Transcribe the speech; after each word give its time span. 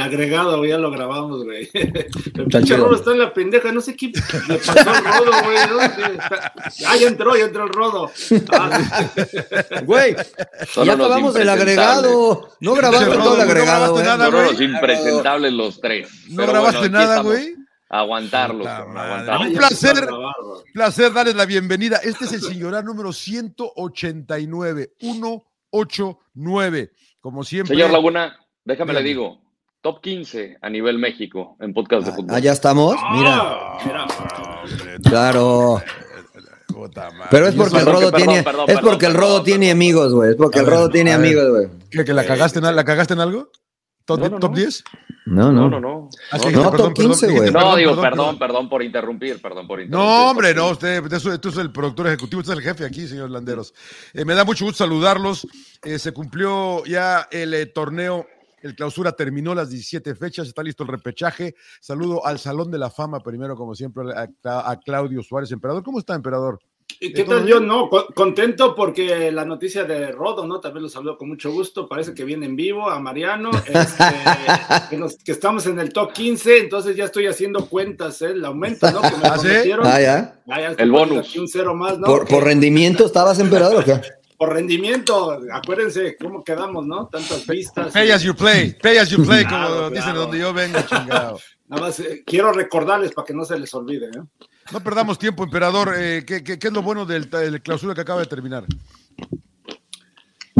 agregado, 0.00 0.64
ya 0.64 0.78
lo 0.78 0.90
grabamos, 0.90 1.44
güey. 1.44 1.68
El 1.74 2.46
pinche 2.46 2.76
Rodo 2.76 2.96
está 2.96 3.12
en 3.12 3.18
la 3.18 3.32
pendeja, 3.32 3.72
no 3.72 3.80
sé 3.80 3.96
qué 3.96 4.12
le 4.48 4.58
pasó 4.58 4.90
al 4.90 5.04
Rodo, 5.04 5.32
güey. 5.44 5.58
Ah, 6.86 6.96
ya 6.96 7.08
entró, 7.08 7.36
ya 7.36 7.44
entró 7.44 7.64
el 7.64 7.70
Rodo. 7.70 8.10
Ah. 8.52 9.10
Güey, 9.84 10.16
ya 10.84 10.92
acabamos 10.92 11.36
el 11.36 11.48
agregado. 11.48 12.50
No 12.60 12.74
grabaste 12.74 13.16
todo 13.16 13.34
el 13.34 13.40
agregado. 13.40 13.96
No 13.96 14.02
grabaste 14.02 14.18
nada, 14.18 14.30
los 14.30 14.60
impresentables 14.60 15.52
los 15.52 15.80
tres. 15.80 16.08
No 16.28 16.46
grabaste 16.46 16.90
nada, 16.90 17.22
güey. 17.22 17.54
Aguantarlo. 17.90 18.64
Un 19.40 19.54
placer, 19.54 20.06
placer 20.74 21.12
darles 21.12 21.34
la 21.34 21.46
bienvenida. 21.46 21.96
Este 22.02 22.26
es 22.26 22.32
el 22.34 22.42
señorar 22.42 22.84
número 22.84 23.12
189, 23.14 24.92
189. 25.00 26.92
Como 27.20 27.44
siempre. 27.44 27.74
Señor 27.74 27.90
Laguna, 27.90 28.38
déjame 28.64 28.92
le 28.92 29.02
digo, 29.02 29.40
top 29.88 30.02
15 30.02 30.58
a 30.60 30.68
nivel 30.68 30.98
México 30.98 31.56
en 31.60 31.72
podcast 31.72 32.06
de 32.06 32.12
fútbol. 32.12 32.36
Ah, 32.36 32.40
ya 32.40 32.52
estamos. 32.52 32.94
Ah, 32.98 33.78
mira. 33.80 34.98
Claro. 35.02 35.82
Pero 37.30 37.48
es 37.48 37.54
porque 37.54 37.78
el 37.78 37.86
Rodo 37.86 38.12
tiene, 38.12 38.44
es 38.66 38.80
porque 38.80 39.06
el 39.06 39.14
Rodo 39.14 39.42
tiene 39.42 39.70
amigos, 39.70 40.12
güey. 40.12 40.30
Es 40.30 40.36
porque 40.36 40.58
el 40.58 40.66
Rodo 40.66 40.90
tiene 40.90 41.12
amigos, 41.12 41.48
güey. 41.48 41.68
¿Qué, 41.90 42.04
que 42.04 42.12
la 42.12 42.26
cagaste, 42.26 42.58
en, 42.58 42.76
la 42.76 42.84
cagaste 42.84 43.14
en 43.14 43.20
algo? 43.20 43.50
¿Top, 44.04 44.20
no, 44.20 44.28
no, 44.28 44.38
top 44.38 44.54
10? 44.54 44.84
No, 45.24 45.52
no. 45.52 45.68
No, 45.68 45.70
no, 45.70 45.80
no. 45.80 46.10
Ah, 46.32 46.38
no, 46.52 46.70
top 46.70 46.92
15, 46.92 47.32
güey. 47.32 47.50
No, 47.50 47.74
digo, 47.76 47.98
perdón, 47.98 48.38
perdón 48.38 48.68
por 48.68 48.82
interrumpir, 48.82 49.40
perdón 49.40 49.66
por 49.66 49.80
interrumpir. 49.80 49.90
No, 49.90 50.30
hombre, 50.30 50.54
no, 50.54 50.70
usted, 50.70 51.02
usted 51.02 51.46
es 51.46 51.56
el 51.56 51.72
productor 51.72 52.08
ejecutivo, 52.08 52.40
usted 52.40 52.52
es 52.52 52.58
el 52.58 52.64
jefe 52.64 52.84
aquí, 52.84 53.06
señor 53.06 53.30
Landeros. 53.30 53.72
Eh, 54.12 54.26
me 54.26 54.34
da 54.34 54.44
mucho 54.44 54.66
gusto 54.66 54.84
saludarlos. 54.84 55.46
Eh, 55.82 55.98
se 55.98 56.12
cumplió 56.12 56.84
ya 56.84 57.26
el 57.30 57.54
eh, 57.54 57.66
torneo 57.66 58.26
el 58.62 58.74
clausura 58.74 59.12
terminó 59.12 59.54
las 59.54 59.70
17 59.70 60.14
fechas, 60.14 60.48
está 60.48 60.62
listo 60.62 60.82
el 60.82 60.90
repechaje. 60.90 61.54
Saludo 61.80 62.24
al 62.24 62.38
Salón 62.38 62.70
de 62.70 62.78
la 62.78 62.90
Fama, 62.90 63.20
primero, 63.20 63.56
como 63.56 63.74
siempre, 63.74 64.04
a, 64.12 64.70
a 64.70 64.80
Claudio 64.80 65.22
Suárez, 65.22 65.52
emperador. 65.52 65.82
¿Cómo 65.82 65.98
está, 65.98 66.14
emperador? 66.14 66.58
¿Qué 67.00 67.22
tal? 67.22 67.46
Yo 67.46 67.60
no, 67.60 67.88
contento 68.12 68.74
porque 68.74 69.30
la 69.30 69.44
noticia 69.44 69.84
de 69.84 70.10
Rodo, 70.10 70.46
¿no? 70.46 70.58
También 70.58 70.82
lo 70.82 70.88
saludo 70.88 71.16
con 71.16 71.28
mucho 71.28 71.52
gusto. 71.52 71.88
Parece 71.88 72.12
que 72.12 72.24
viene 72.24 72.46
en 72.46 72.56
vivo 72.56 72.90
a 72.90 72.98
Mariano, 72.98 73.50
este, 73.66 74.04
que, 75.24 75.30
estamos 75.32 75.66
en 75.66 75.78
el 75.78 75.92
top 75.92 76.12
15, 76.12 76.58
entonces 76.58 76.96
ya 76.96 77.04
estoy 77.04 77.26
haciendo 77.26 77.68
cuentas, 77.68 78.20
¿eh? 78.22 78.32
El 78.32 78.44
aumento, 78.44 78.90
¿no? 78.90 79.00
Que 79.00 79.16
me 79.16 79.22
¿Ah, 79.22 79.38
¿sí? 79.38 79.70
ah, 79.80 80.00
ya. 80.00 80.74
el 80.76 80.90
bonus. 80.90 81.36
Un 81.36 81.46
cero 81.46 81.72
más, 81.76 81.98
¿no? 81.98 82.06
¿Por, 82.06 82.26
por 82.26 82.42
rendimiento 82.42 83.06
estabas 83.06 83.38
emperador 83.38 83.82
o 83.82 83.84
qué? 83.84 84.00
Por 84.38 84.54
rendimiento, 84.54 85.36
acuérdense 85.52 86.16
cómo 86.16 86.44
quedamos, 86.44 86.86
¿no? 86.86 87.08
Tantas 87.08 87.44
vistas. 87.44 87.92
Pay 87.92 88.12
as 88.12 88.22
you 88.22 88.34
play, 88.34 88.72
pay 88.80 88.96
as 88.96 89.10
you 89.10 89.24
play, 89.24 89.44
como 89.44 89.90
dicen 89.90 90.14
donde 90.14 90.38
yo 90.38 90.54
vengo, 90.54 90.78
chingado. 90.82 91.40
Nada 91.68 91.82
más 91.82 91.98
eh, 91.98 92.22
quiero 92.24 92.52
recordarles 92.52 93.12
para 93.12 93.26
que 93.26 93.34
no 93.34 93.44
se 93.44 93.58
les 93.58 93.74
olvide, 93.74 94.06
¿eh? 94.06 94.22
No 94.70 94.80
perdamos 94.80 95.18
tiempo, 95.18 95.42
emperador. 95.42 95.92
Eh, 95.98 96.24
¿qué, 96.24 96.44
qué, 96.44 96.56
qué, 96.58 96.68
es 96.68 96.72
lo 96.72 96.82
bueno 96.82 97.04
del, 97.04 97.28
del, 97.28 97.60
clausura 97.62 97.94
que 97.96 98.02
acaba 98.02 98.20
de 98.20 98.26
terminar? 98.26 98.64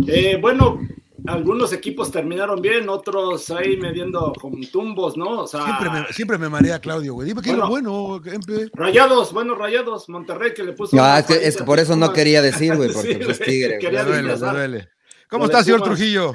Eh, 0.07 0.39
bueno, 0.41 0.81
algunos 1.29 1.73
equipos 1.73 2.11
terminaron 2.11 2.61
bien, 2.61 2.89
otros 2.89 3.51
ahí 3.51 3.77
mediendo 3.77 4.33
con 4.41 4.61
tumbos, 4.71 5.17
¿no? 5.17 5.43
O 5.43 5.47
sea, 5.47 5.65
siempre, 5.65 5.91
me, 5.91 6.13
siempre 6.13 6.39
me 6.39 6.49
marea 6.49 6.81
Claudio, 6.81 7.15
güey. 7.15 7.29
Dime 7.29 7.43
qué 7.43 7.55
bueno, 7.55 8.21
es 8.25 8.35
lo 8.35 8.41
bueno. 8.41 8.71
Rayados, 8.75 9.33
bueno, 9.33 9.55
Rayados, 9.55 10.09
Monterrey 10.09 10.55
que 10.55 10.65
le 10.65 10.73
puso. 10.73 10.97
No, 10.97 11.17
es 11.17 11.27
que, 11.27 11.35
es 11.47 11.57
que, 11.57 11.65
por 11.65 11.79
eso 11.79 11.97
no 11.97 12.13
quería 12.13 12.43
decir, 12.43 12.75
güey, 12.77 12.93
porque 12.93 13.15
sí, 13.15 13.21
pues 13.25 13.39
tigre. 13.39 13.79
Me 13.83 14.05
duele, 14.05 14.37
me 14.37 14.37
duele. 14.37 14.89
¿Cómo 15.29 15.45
está, 15.45 15.63
señor 15.63 15.83
Trujillo? 15.83 16.33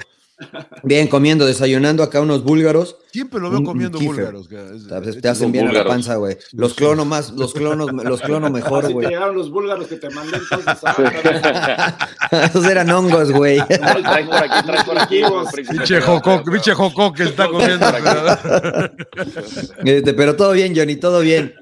Bien, 0.84 1.08
comiendo, 1.08 1.46
desayunando 1.46 2.04
acá 2.04 2.20
unos 2.22 2.44
búlgaros. 2.44 2.98
Siempre 3.12 3.40
lo 3.40 3.50
veo 3.52 3.64
comiendo 3.64 4.00
un, 4.00 4.06
búlgaros. 4.06 4.50
Te, 4.50 5.22
te 5.22 5.30
hacen 5.30 5.52
bien 5.52 5.66
búlgaros. 5.66 5.86
a 5.86 5.90
la 5.90 5.96
panza, 5.96 6.16
güey. 6.16 6.38
Los 6.52 6.74
clono 6.74 7.06
más, 7.06 7.32
los 7.32 7.54
clonos, 7.54 7.92
los 7.92 8.22
clono 8.22 8.50
mejor, 8.52 8.92
güey. 8.92 9.08
te 9.08 9.14
llegaron 9.14 9.36
los 9.36 9.52
búlgaros 9.52 9.88
que 9.88 9.98
te 9.98 10.10
mandé 10.10 10.38
entonces. 10.38 10.80
Esos 12.50 12.66
eran 12.66 12.90
hongos, 12.90 13.32
güey. 13.32 13.66
Trae 13.68 14.26
por 14.26 14.36
aquí, 14.36 14.68
trae 14.68 14.84
por 14.84 15.00
aquí. 15.00 15.22
Pinche 15.70 16.00
que 17.16 17.24
está 17.24 17.48
comiendo. 17.48 17.86
este, 19.86 20.14
pero 20.14 20.36
todo 20.36 20.52
bien, 20.54 20.76
Johnny, 20.76 20.96
todo 20.96 21.22
bien. 21.22 21.54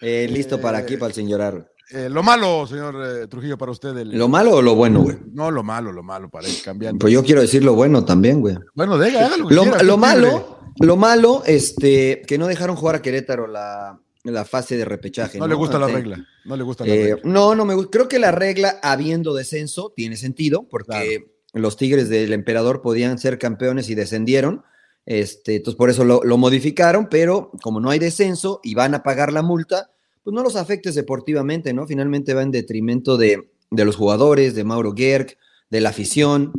Eh, 0.00 0.28
listo 0.30 0.60
para 0.60 0.78
aquí, 0.78 0.96
para 0.96 1.08
el 1.08 1.14
sin 1.14 1.28
llorar. 1.28 1.70
Eh, 1.90 2.08
lo 2.08 2.22
malo, 2.22 2.66
señor 2.66 2.96
eh, 3.04 3.26
Trujillo, 3.28 3.56
para 3.56 3.70
usted. 3.70 3.96
El... 3.96 4.10
¿Lo 4.10 4.28
malo 4.28 4.56
o 4.56 4.62
lo 4.62 4.74
bueno, 4.74 5.02
güey? 5.02 5.18
No, 5.32 5.50
lo 5.52 5.62
malo, 5.62 5.92
lo 5.92 6.02
malo, 6.02 6.28
para 6.28 6.48
ir 6.48 6.60
cambiando. 6.64 6.98
Pues 6.98 7.12
yo 7.12 7.22
quiero 7.22 7.40
decir 7.40 7.62
lo 7.62 7.74
bueno 7.74 8.04
también, 8.04 8.40
güey. 8.40 8.56
Bueno, 8.74 8.98
deja, 8.98 9.26
hágalo. 9.26 9.48
Lo, 9.48 9.62
quiera, 9.62 9.82
lo 9.84 9.96
malo, 9.96 10.58
lo 10.80 10.96
malo, 10.96 11.42
este, 11.46 12.22
que 12.26 12.38
no 12.38 12.48
dejaron 12.48 12.74
jugar 12.74 12.96
a 12.96 13.02
Querétaro 13.02 13.46
la, 13.46 14.00
la 14.24 14.44
fase 14.44 14.76
de 14.76 14.84
repechaje. 14.84 15.38
No, 15.38 15.44
¿no? 15.44 15.50
le 15.50 15.54
gusta 15.54 15.76
Ante, 15.76 15.92
la 15.92 15.94
regla. 15.96 16.26
No 16.44 16.56
le 16.56 16.64
gusta 16.64 16.84
la 16.84 16.92
eh, 16.92 17.04
regla. 17.14 17.20
No, 17.22 17.54
no 17.54 17.64
me 17.64 17.74
gusta. 17.74 17.90
Creo 17.92 18.08
que 18.08 18.18
la 18.18 18.32
regla, 18.32 18.80
habiendo 18.82 19.32
descenso, 19.32 19.92
tiene 19.94 20.16
sentido, 20.16 20.66
porque 20.68 20.86
claro. 20.88 21.30
los 21.52 21.76
Tigres 21.76 22.08
del 22.08 22.32
Emperador 22.32 22.82
podían 22.82 23.18
ser 23.18 23.38
campeones 23.38 23.88
y 23.90 23.94
descendieron. 23.94 24.64
Este, 25.04 25.54
entonces, 25.54 25.78
por 25.78 25.88
eso 25.88 26.04
lo, 26.04 26.24
lo 26.24 26.36
modificaron, 26.36 27.08
pero 27.08 27.52
como 27.62 27.78
no 27.78 27.90
hay 27.90 28.00
descenso 28.00 28.58
y 28.64 28.74
van 28.74 28.92
a 28.96 29.04
pagar 29.04 29.32
la 29.32 29.42
multa 29.42 29.92
pues 30.26 30.34
no 30.34 30.42
los 30.42 30.56
afectes 30.56 30.96
deportivamente, 30.96 31.72
¿no? 31.72 31.86
Finalmente 31.86 32.34
va 32.34 32.42
en 32.42 32.50
detrimento 32.50 33.16
de, 33.16 33.48
de 33.70 33.84
los 33.84 33.94
jugadores, 33.94 34.56
de 34.56 34.64
Mauro 34.64 34.92
Gerg, 34.92 35.38
de 35.70 35.80
la 35.80 35.90
afición. 35.90 36.50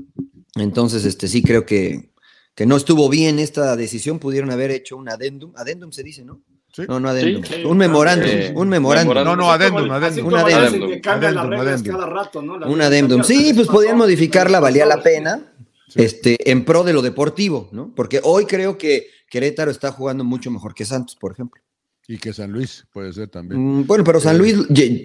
Entonces, 0.56 1.04
este 1.04 1.28
sí 1.28 1.44
creo 1.44 1.66
que, 1.66 2.12
que, 2.56 2.66
no 2.66 2.78
estuvo 2.78 3.10
bien 3.10 3.40
esta 3.40 3.76
decisión. 3.76 4.20
Pudieron 4.20 4.52
haber 4.52 4.72
hecho 4.72 4.96
un 4.96 5.10
adendum. 5.10 5.52
Adendum 5.58 5.92
se 5.92 6.02
dice, 6.02 6.24
¿no? 6.24 6.40
¿Sí? 6.72 6.84
No, 6.88 7.02
no 7.02 7.10
adendum. 7.10 7.44
Sí, 7.44 7.56
sí. 7.56 7.66
Un 7.66 7.78
memorándum. 7.78 8.30
Eh, 8.30 8.54
un 8.56 8.70
memorándum. 8.70 9.14
No, 9.16 9.36
no, 9.36 9.52
adendum, 9.52 9.92
adendum. 9.92 10.28
Un 10.28 10.36
adendum. 10.36 10.90
Que 10.90 11.02
cambian 11.02 11.36
las 11.36 11.48
reglas 11.48 11.84
cada 11.84 12.06
rato, 12.06 12.42
¿no? 12.42 12.58
La 12.58 12.68
un 12.68 12.82
adendum. 12.82 13.22
Sí, 13.22 13.52
pues 13.54 13.68
podían 13.68 13.98
modificarla, 13.98 14.62
valía 14.62 14.86
la 14.86 15.04
pena. 15.04 15.52
Este, 15.94 16.50
en 16.50 16.64
pro 16.64 16.86
de 16.86 16.94
lo 16.94 17.02
deportivo, 17.02 17.68
¿no? 17.74 17.94
Porque 17.94 18.22
hoy 18.24 18.46
creo 18.46 18.78
que 18.78 19.08
Querétaro 19.30 19.72
está 19.72 19.92
jugando 19.92 20.24
mucho 20.24 20.52
mejor 20.52 20.74
que 20.74 20.86
Santos, 20.86 21.18
por 21.18 21.34
ejemplo. 21.34 21.62
Y 22.08 22.18
que 22.18 22.32
San 22.32 22.54
Luis 22.54 22.88
puede 22.94 23.12
ser 23.12 23.28
también. 23.28 23.62
Mm, 23.62 23.86
bueno, 23.86 24.04
pero 24.06 24.22
San 24.22 24.38
Luis 24.38 24.56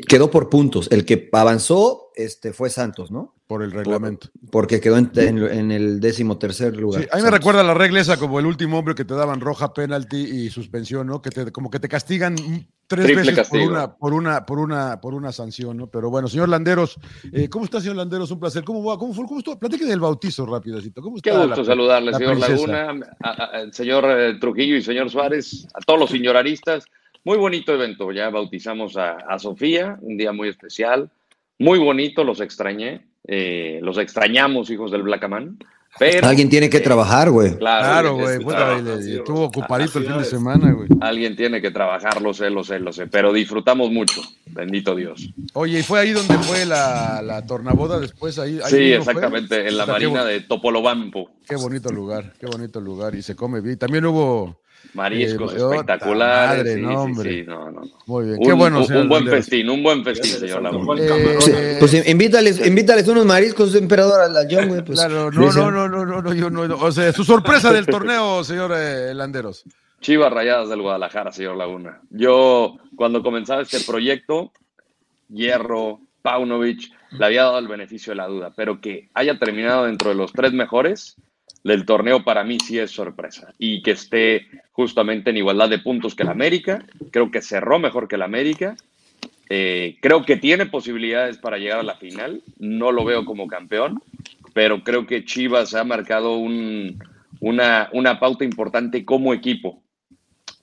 quedó 0.07 0.31
por 0.31 0.49
puntos. 0.49 0.89
El 0.93 1.05
que 1.05 1.29
avanzó 1.33 2.12
este, 2.17 2.53
fue 2.53 2.71
Santos, 2.71 3.11
¿no? 3.11 3.35
Por 3.47 3.63
el 3.63 3.73
reglamento. 3.73 4.29
Por, 4.41 4.51
porque 4.51 4.81
quedó 4.81 4.97
en, 4.97 5.11
en, 5.17 5.39
en, 5.43 5.71
el 5.73 6.01
décimo 6.01 6.39
tercer 6.39 6.77
lugar. 6.77 7.03
Sí, 7.03 7.09
a 7.11 7.17
mí 7.17 7.23
me 7.23 7.29
Santos. 7.29 7.39
recuerda 7.39 7.63
la 7.63 7.75
regla 7.75 8.01
esa 8.01 8.17
como 8.17 8.39
el 8.39 8.47
último 8.47 8.79
hombre 8.79 8.95
que 8.95 9.05
te 9.05 9.15
daban 9.15 9.41
roja, 9.41 9.73
penalti 9.75 10.17
y 10.17 10.51
suspensión, 10.51 11.07
¿no? 11.07 11.21
Que 11.23 11.31
te, 11.31 11.53
como 11.53 11.71
que 11.71 11.81
te 11.81 11.89
castigan 11.89 12.37
tres 12.87 13.07
Triple 13.07 13.33
veces 13.33 13.49
por 13.49 13.61
una, 13.61 13.97
por 13.97 14.13
una, 14.13 14.47
por 14.47 14.59
una, 14.59 15.01
por 15.01 15.15
una 15.15 15.33
sanción, 15.33 15.77
¿no? 15.77 15.87
Pero 15.87 16.11
bueno, 16.11 16.29
señor 16.29 16.49
Landeros, 16.49 16.99
eh, 17.33 17.49
¿cómo 17.49 17.65
está, 17.65 17.81
señor 17.81 17.97
Landeros? 17.97 18.31
Un 18.31 18.41
placer. 18.41 18.65
¿Cómo 18.65 18.85
va? 18.85 18.99
¿Cómo 18.99 19.15
fue? 19.15 19.25
¿Cómo 19.27 19.39
estuvo? 19.39 19.59
Platique 19.59 19.87
del 19.87 20.01
bautizo 20.01 20.45
rápidamente. 20.47 21.01
¿Cómo 21.01 21.17
está 21.17 21.31
Qué 21.31 21.37
gusto 21.37 21.61
la, 21.61 21.65
saludarle, 21.65 22.11
la 22.11 22.19
señor 22.19 22.33
princesa? 22.39 22.67
Laguna, 22.67 23.17
al 23.21 23.73
señor 23.73 24.05
eh, 24.09 24.35
Trujillo 24.39 24.77
y 24.77 24.83
señor 24.83 25.11
Suárez, 25.11 25.67
a 25.75 25.81
todos 25.81 26.01
los 26.01 26.11
señoraristas. 26.11 26.85
Muy 27.25 27.39
bonito 27.39 27.73
evento, 27.73 28.11
ya 28.11 28.31
bautizamos 28.31 28.97
a, 28.97 29.13
a, 29.13 29.39
Sofía, 29.39 29.97
un 30.01 30.17
día 30.17 30.33
muy 30.33 30.49
especial, 30.49 31.09
muy 31.59 31.79
bonito, 31.79 32.25
los 32.25 32.41
extrañé, 32.41 33.07
eh, 33.27 33.79
los 33.83 33.99
extrañamos, 33.99 34.71
hijos 34.71 34.91
del 34.91 35.03
Blackaman. 35.03 35.59
Pero, 35.99 36.27
Alguien 36.27 36.49
tiene 36.49 36.71
que 36.71 36.79
eh, 36.79 36.81
trabajar, 36.81 37.31
güey. 37.31 37.57
Claro, 37.59 38.15
güey. 38.17 38.39
Claro, 38.39 38.99
estuvo 38.99 39.45
ocupadito 39.45 39.99
el 39.99 40.07
fin 40.07 40.19
de 40.19 40.25
semana, 40.25 40.73
güey. 40.73 40.89
Alguien 41.01 41.37
tiene 41.37 41.61
que 41.61 41.71
trabajar, 41.71 42.23
lo 42.23 42.33
sé, 42.33 42.49
lo 42.49 42.65
sé, 42.65 42.79
lo 42.81 42.95
sé. 42.95 43.09
Pero 43.09 43.31
disfrutamos 43.31 43.91
mucho. 43.91 44.23
Bendito 44.47 44.95
Dios. 44.95 45.29
Oye, 45.53 45.81
¿y 45.81 45.83
fue 45.83 46.01
ahí 46.01 46.13
donde 46.13 46.39
fue 46.39 46.65
la, 46.65 47.21
la 47.23 47.45
tornaboda 47.47 48.01
después? 48.01 48.39
Ahí, 48.39 48.59
ahí 48.65 48.71
sí, 48.71 48.93
exactamente, 48.95 49.61
fue? 49.61 49.69
en 49.69 49.77
la 49.77 49.83
o 49.83 49.87
sea, 49.87 49.95
marina 49.95 50.25
de 50.25 50.41
Topolobampo. 50.41 51.31
Qué 51.47 51.57
bonito 51.57 51.93
lugar, 51.93 52.33
qué 52.41 52.47
bonito 52.47 52.81
lugar. 52.81 53.15
Y 53.15 53.21
se 53.21 53.37
come 53.37 53.61
bien. 53.61 53.79
También 53.79 54.07
hubo 54.07 54.63
Mariscos 54.95 55.55
eh, 55.55 55.57
espectaculares. 55.57 56.59
Madre, 56.59 56.75
sí, 56.75 56.81
no, 56.81 57.03
hombre. 57.03 57.31
Sí, 57.31 57.41
sí, 57.41 57.47
no, 57.47 57.71
no. 57.71 57.83
Muy 58.07 58.25
bien. 58.25 58.39
Un, 58.39 58.47
Qué 58.47 58.53
bueno, 58.53 58.85
un, 58.85 58.97
un 58.97 59.09
buen 59.09 59.27
festín, 59.27 59.71
un 59.71 59.83
buen 59.83 60.05
festín, 60.05 60.33
señor 60.33 60.63
Laguna. 60.63 61.03
Eh, 61.03 61.37
sí, 61.41 61.53
pues 61.79 62.09
invítales, 62.09 62.67
invítales 62.67 63.09
unos 63.09 63.25
mariscos, 63.25 63.75
emperador, 63.75 64.21
a 64.21 64.29
la 64.29 64.47
John, 64.51 64.69
güey. 64.69 64.85
Pues, 64.85 64.99
claro, 64.99 65.31
no, 65.31 65.53
no, 65.53 65.71
no, 65.71 65.89
no, 65.89 66.05
no, 66.05 66.23
no, 66.23 66.35
yo 66.35 66.51
no, 66.51 66.69
no. 66.69 66.77
O 66.77 66.93
sea, 66.93 67.13
su 67.13 67.25
sorpresa 67.25 67.73
del 67.73 67.87
torneo, 67.87 68.45
señor 68.45 68.73
eh, 68.77 69.15
Landeros. 69.15 69.65
Chivas 70.01 70.33
Rayadas 70.33 70.69
del 70.69 70.83
Guadalajara, 70.83 71.33
señor 71.33 71.57
Laguna. 71.57 72.01
Yo, 72.11 72.77
cuando 72.97 73.23
comenzaba 73.23 73.63
este 73.63 73.81
proyecto, 73.81 74.53
Hierro, 75.29 76.01
Paunovic, 76.23 76.91
le 77.13 77.25
había 77.25 77.45
dado 77.45 77.59
el 77.59 77.69
beneficio 77.69 78.11
de 78.11 78.17
la 78.17 78.27
duda, 78.27 78.53
pero 78.55 78.81
que 78.81 79.11
haya 79.15 79.39
terminado 79.39 79.87
dentro 79.87 80.09
de 80.11 80.17
los 80.17 80.33
tres 80.33 80.53
mejores 80.53 81.17
del 81.65 81.85
torneo 81.85 82.25
para 82.25 82.45
mí 82.45 82.59
sí 82.59 82.79
es 82.79 82.91
sorpresa. 82.91 83.55
Y 83.59 83.83
que 83.83 83.93
esté 83.93 84.47
justamente 84.73 85.31
en 85.31 85.37
igualdad 85.37 85.69
de 85.69 85.79
puntos 85.79 86.15
que 86.15 86.23
el 86.23 86.29
América. 86.29 86.85
Creo 87.11 87.31
que 87.31 87.43
cerró 87.43 87.79
mejor 87.79 88.09
que 88.09 88.17
el 88.17 88.23
América. 88.23 88.77
Eh, 89.49 89.99
creo 90.01 90.25
que 90.25 90.37
tiene 90.37 90.67
posibilidades 90.67 91.39
para 91.39 91.59
llegar 91.59 91.79
a 91.79 91.85
la 91.85 91.97
final. 91.97 92.43
No 92.59 92.91
lo 92.91 93.05
veo 93.05 93.25
como 93.25 93.47
campeón, 93.47 94.03
pero 94.55 94.83
creo 94.83 95.07
que 95.07 95.25
Chivas 95.25 95.75
ha 95.75 95.85
marcado 95.85 96.37
un, 96.37 96.99
una, 97.41 97.89
una 97.93 98.19
pauta 98.19 98.45
importante 98.45 99.05
como 99.05 99.35
equipo. 99.35 99.83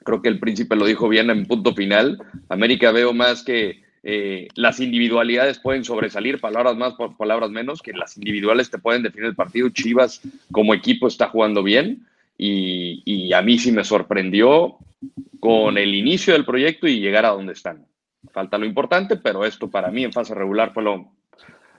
Creo 0.03 0.21
que 0.21 0.29
el 0.29 0.39
príncipe 0.39 0.75
lo 0.75 0.85
dijo 0.85 1.07
bien 1.07 1.29
en 1.29 1.45
punto 1.45 1.73
final. 1.75 2.17
América 2.49 2.91
veo 2.91 3.13
más 3.13 3.43
que 3.43 3.83
eh, 4.03 4.47
las 4.55 4.79
individualidades 4.79 5.59
pueden 5.59 5.83
sobresalir, 5.83 6.39
palabras 6.39 6.77
más, 6.77 6.93
palabras 7.17 7.49
menos, 7.49 7.81
que 7.81 7.93
las 7.93 8.17
individuales 8.17 8.69
te 8.69 8.77
pueden 8.77 9.03
definir 9.03 9.27
el 9.27 9.35
partido. 9.35 9.69
Chivas 9.69 10.21
como 10.51 10.73
equipo 10.73 11.07
está 11.07 11.27
jugando 11.27 11.63
bien 11.63 12.07
y, 12.37 13.33
a 13.33 13.41
mí 13.41 13.59
sí 13.59 13.71
me 13.71 13.83
sorprendió 13.83 14.77
con 15.39 15.77
el 15.77 15.93
inicio 15.93 16.33
del 16.33 16.45
proyecto 16.45 16.87
y 16.87 16.99
llegar 16.99 17.25
a 17.25 17.29
donde 17.29 17.53
están. 17.53 17.85
Falta 18.31 18.57
lo 18.57 18.65
importante, 18.65 19.17
pero 19.17 19.45
esto 19.45 19.69
para 19.69 19.91
mí 19.91 20.03
en 20.03 20.13
fase 20.13 20.33
regular 20.33 20.73
fue 20.73 20.83
lo, 20.83 21.11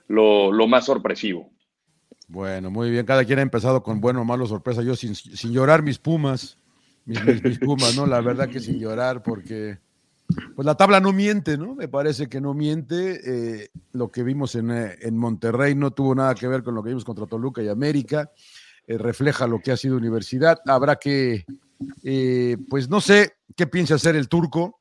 lo, 0.07 0.67
más 0.67 0.85
sorpresivo. 0.85 1.49
Bueno, 2.27 2.71
muy 2.71 2.89
bien. 2.91 3.05
Cada 3.05 3.25
quien 3.25 3.39
ha 3.39 3.43
empezado 3.43 3.83
con 3.83 4.01
bueno 4.01 4.21
o 4.21 4.25
malo 4.25 4.45
sorpresa. 4.45 4.81
Yo 4.83 4.95
sin, 4.95 5.13
llorar 5.51 5.83
mis 5.83 5.97
pumas, 5.97 6.57
mis, 7.05 7.23
mis, 7.43 7.59
pumas, 7.59 7.95
¿no? 7.95 8.05
La 8.05 8.21
verdad 8.21 8.49
que 8.49 8.59
sin 8.59 8.79
llorar 8.79 9.21
porque 9.23 9.77
pues 10.55 10.65
la 10.65 10.75
tabla 10.75 10.99
no 10.99 11.13
miente, 11.13 11.57
¿no? 11.57 11.75
Me 11.75 11.87
parece 11.87 12.27
que 12.27 12.41
no 12.41 12.53
miente. 12.53 13.19
Eh, 13.63 13.69
lo 13.93 14.11
que 14.11 14.23
vimos 14.23 14.55
en, 14.55 14.71
eh, 14.71 14.95
en, 15.01 15.17
Monterrey 15.17 15.75
no 15.75 15.91
tuvo 15.91 16.15
nada 16.15 16.35
que 16.35 16.47
ver 16.47 16.63
con 16.63 16.75
lo 16.75 16.83
que 16.83 16.89
vimos 16.89 17.05
contra 17.05 17.25
Toluca 17.25 17.61
y 17.61 17.67
América. 17.67 18.31
Eh, 18.87 18.97
refleja 18.97 19.47
lo 19.47 19.59
que 19.59 19.71
ha 19.71 19.77
sido 19.77 19.97
universidad. 19.97 20.59
Habrá 20.65 20.97
que, 20.97 21.45
pues 22.69 22.89
no 22.89 23.01
sé 23.01 23.33
qué 23.55 23.67
piensa 23.67 23.95
hacer 23.95 24.15
el 24.15 24.27
turco. 24.27 24.79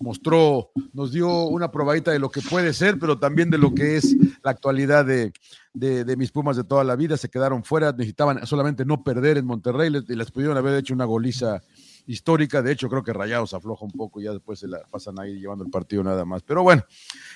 Mostró, 0.00 0.70
nos 0.92 1.12
dio 1.12 1.46
una 1.46 1.72
probadita 1.72 2.12
de 2.12 2.20
lo 2.20 2.30
que 2.30 2.40
puede 2.40 2.72
ser, 2.72 3.00
pero 3.00 3.18
también 3.18 3.50
de 3.50 3.58
lo 3.58 3.74
que 3.74 3.96
es 3.96 4.16
la 4.44 4.52
actualidad 4.52 5.04
de, 5.04 5.32
de, 5.74 6.16
mis 6.16 6.30
Pumas 6.30 6.56
de 6.56 6.62
toda 6.62 6.84
la 6.84 6.94
vida. 6.94 7.16
Se 7.16 7.28
quedaron 7.28 7.64
fuera, 7.64 7.90
necesitaban 7.90 8.46
solamente 8.46 8.84
no 8.84 9.02
perder 9.02 9.38
en 9.38 9.46
Monterrey 9.46 9.92
y 10.08 10.14
les 10.14 10.30
pudieron 10.30 10.56
haber 10.56 10.76
hecho 10.76 10.94
una 10.94 11.04
goliza 11.04 11.62
histórica. 12.08 12.62
De 12.62 12.72
hecho, 12.72 12.88
creo 12.88 13.04
que 13.04 13.12
Rayados 13.12 13.54
afloja 13.54 13.84
un 13.84 13.92
poco 13.92 14.20
y 14.20 14.24
ya 14.24 14.32
después 14.32 14.58
se 14.58 14.66
la 14.66 14.80
pasan 14.90 15.20
ahí 15.20 15.38
llevando 15.38 15.64
el 15.64 15.70
partido 15.70 16.02
nada 16.02 16.24
más. 16.24 16.42
Pero 16.42 16.62
bueno, 16.62 16.82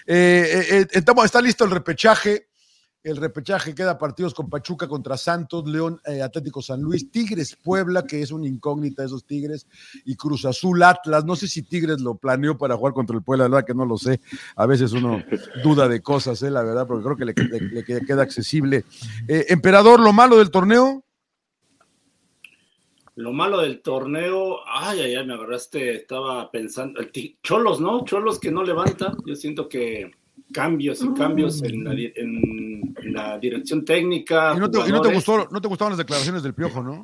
eh, 0.07 0.65
eh, 0.71 0.87
eh 0.91 1.05
está 1.25 1.41
listo 1.41 1.65
el 1.65 1.71
repechaje. 1.71 2.49
El 3.05 3.17
repechaje 3.17 3.75
queda 3.75 3.99
partidos 3.99 4.33
con 4.33 4.49
Pachuca 4.49 4.87
contra 4.87 5.17
Santos, 5.17 5.69
León, 5.69 6.01
eh, 6.07 6.23
Atlético 6.23 6.63
San 6.63 6.81
Luis, 6.81 7.11
Tigres 7.11 7.57
Puebla, 7.57 8.07
que 8.07 8.23
es 8.23 8.31
una 8.31 8.47
incógnita 8.47 9.05
esos 9.05 9.27
Tigres, 9.27 9.67
y 10.05 10.15
Cruz 10.15 10.45
Azul 10.45 10.81
Atlas. 10.85 11.25
No 11.25 11.35
sé 11.35 11.49
si 11.49 11.63
Tigres 11.63 12.01
lo 12.01 12.15
planeó 12.15 12.57
para 12.57 12.77
jugar 12.77 12.95
contra 12.95 13.17
el 13.17 13.25
Puebla, 13.25 13.45
la 13.45 13.57
verdad 13.57 13.67
que 13.67 13.75
no 13.75 13.85
lo 13.87 13.99
sé. 13.99 14.21
A 14.55 14.67
veces 14.67 14.93
uno 14.93 15.21
duda 15.65 15.89
de 15.89 16.01
cosas, 16.01 16.41
la 16.43 16.63
verdad, 16.63 16.87
porque 16.87 17.03
creo 17.03 17.17
que 17.17 17.25
le, 17.25 17.83
le 17.83 18.07
queda 18.07 18.23
accesible. 18.23 18.85
Emperador, 19.27 19.99
lo 19.99 20.13
malo 20.13 20.39
del 20.39 20.53
torneo, 20.53 21.05
lo 23.23 23.33
malo 23.33 23.61
del 23.61 23.81
torneo, 23.81 24.59
ay, 24.67 25.01
ay, 25.01 25.15
ay, 25.15 25.27
me 25.27 25.35
agarraste, 25.35 25.95
estaba 25.95 26.51
pensando, 26.51 27.01
Cholos, 27.43 27.81
¿no? 27.81 28.05
Cholos 28.05 28.41
que 28.41 28.51
no 28.51 28.65
levanta, 28.65 29.15
yo 29.25 29.37
siento 29.37 29.69
que 29.69 30.11
cambios 30.53 31.03
y 31.03 31.15
cambios 31.15 31.63
en 31.63 31.85
la, 33.13 33.39
dirección 33.39 33.85
técnica. 33.85 34.55
¿Y 34.57 34.59
no, 34.59 34.71
te, 34.71 34.79
no 34.91 35.01
te, 35.01 35.15
gustó, 35.15 35.49
no 35.51 35.61
te 35.61 35.69
gustaban 35.69 35.93
las 35.93 35.99
declaraciones 35.99 36.43
del 36.43 36.55
Piojo, 36.55 36.83
no? 36.83 37.03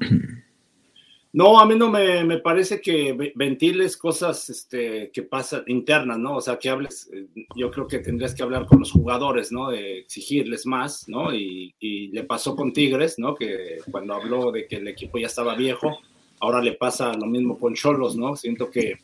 No, 1.39 1.61
a 1.61 1.67
mí 1.67 1.77
no 1.77 1.89
me, 1.89 2.39
parece 2.39 2.81
que 2.81 3.33
ventiles 3.37 3.97
cosas 3.97 4.51
este, 4.51 5.13
que 5.13 5.23
pasan 5.23 5.63
internas, 5.69 6.19
¿no? 6.19 6.35
O 6.35 6.41
sea, 6.41 6.59
que 6.59 6.69
hables, 6.69 7.09
eh, 7.13 7.29
yo 7.55 7.71
creo 7.71 7.87
que 7.87 8.01
tendrías 8.01 8.35
que 8.35 8.43
hablar 8.43 8.67
con 8.67 8.81
los 8.81 8.91
jugadores, 8.91 9.53
¿no? 9.53 9.71
De 9.71 10.01
exigirles 10.01 10.67
más, 10.67 11.09
¿no? 11.09 11.33
Y, 11.33 11.73
le 12.13 12.25
pasó 12.25 12.57
con 12.57 12.73
Tigres, 12.73 13.21
¿no? 13.21 13.37
Que 13.37 13.77
cuando 13.89 14.15
habló 14.15 14.51
de 14.51 14.67
que 14.67 14.79
el 14.79 14.89
equipo 14.89 15.17
ya 15.17 15.29
estaba 15.29 15.55
viejo, 15.55 16.01
ahora 16.41 16.61
le 16.61 16.73
pasa 16.73 17.15
lo 17.15 17.27
mismo 17.27 17.57
con 17.57 17.75
Cholos, 17.75 18.17
¿no? 18.17 18.35
Siento 18.35 18.69
que, 18.69 18.97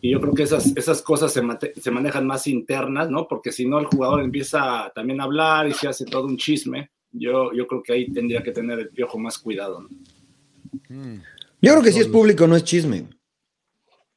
y 0.00 0.10
yo 0.10 0.20
creo 0.20 0.34
que 0.34 0.42
esas, 0.42 0.76
esas 0.76 1.00
cosas 1.02 1.32
se, 1.32 1.40
se 1.80 1.90
manejan 1.92 2.26
más 2.26 2.48
internas, 2.48 3.08
¿no? 3.10 3.28
Porque 3.28 3.52
si 3.52 3.64
no, 3.64 3.78
el 3.78 3.86
jugador 3.86 4.22
empieza 4.22 4.90
también 4.92 5.20
a 5.20 5.24
hablar 5.24 5.68
y 5.68 5.74
se 5.74 5.86
hace 5.86 6.04
todo 6.04 6.24
un 6.24 6.36
chisme. 6.36 6.90
Yo, 7.12 7.52
yo 7.52 7.68
creo 7.68 7.80
que 7.80 7.92
ahí 7.92 8.10
tendría 8.10 8.42
que 8.42 8.50
tener 8.50 8.80
el 8.80 8.88
piojo 8.88 9.20
más 9.20 9.38
cuidado, 9.38 9.82
¿no? 9.82 9.88
Mm. 10.88 11.22
Yo 11.62 11.72
creo 11.72 11.82
que 11.82 11.92
si 11.92 12.00
es 12.00 12.08
público, 12.08 12.46
no 12.46 12.56
es 12.56 12.64
chisme. 12.64 13.08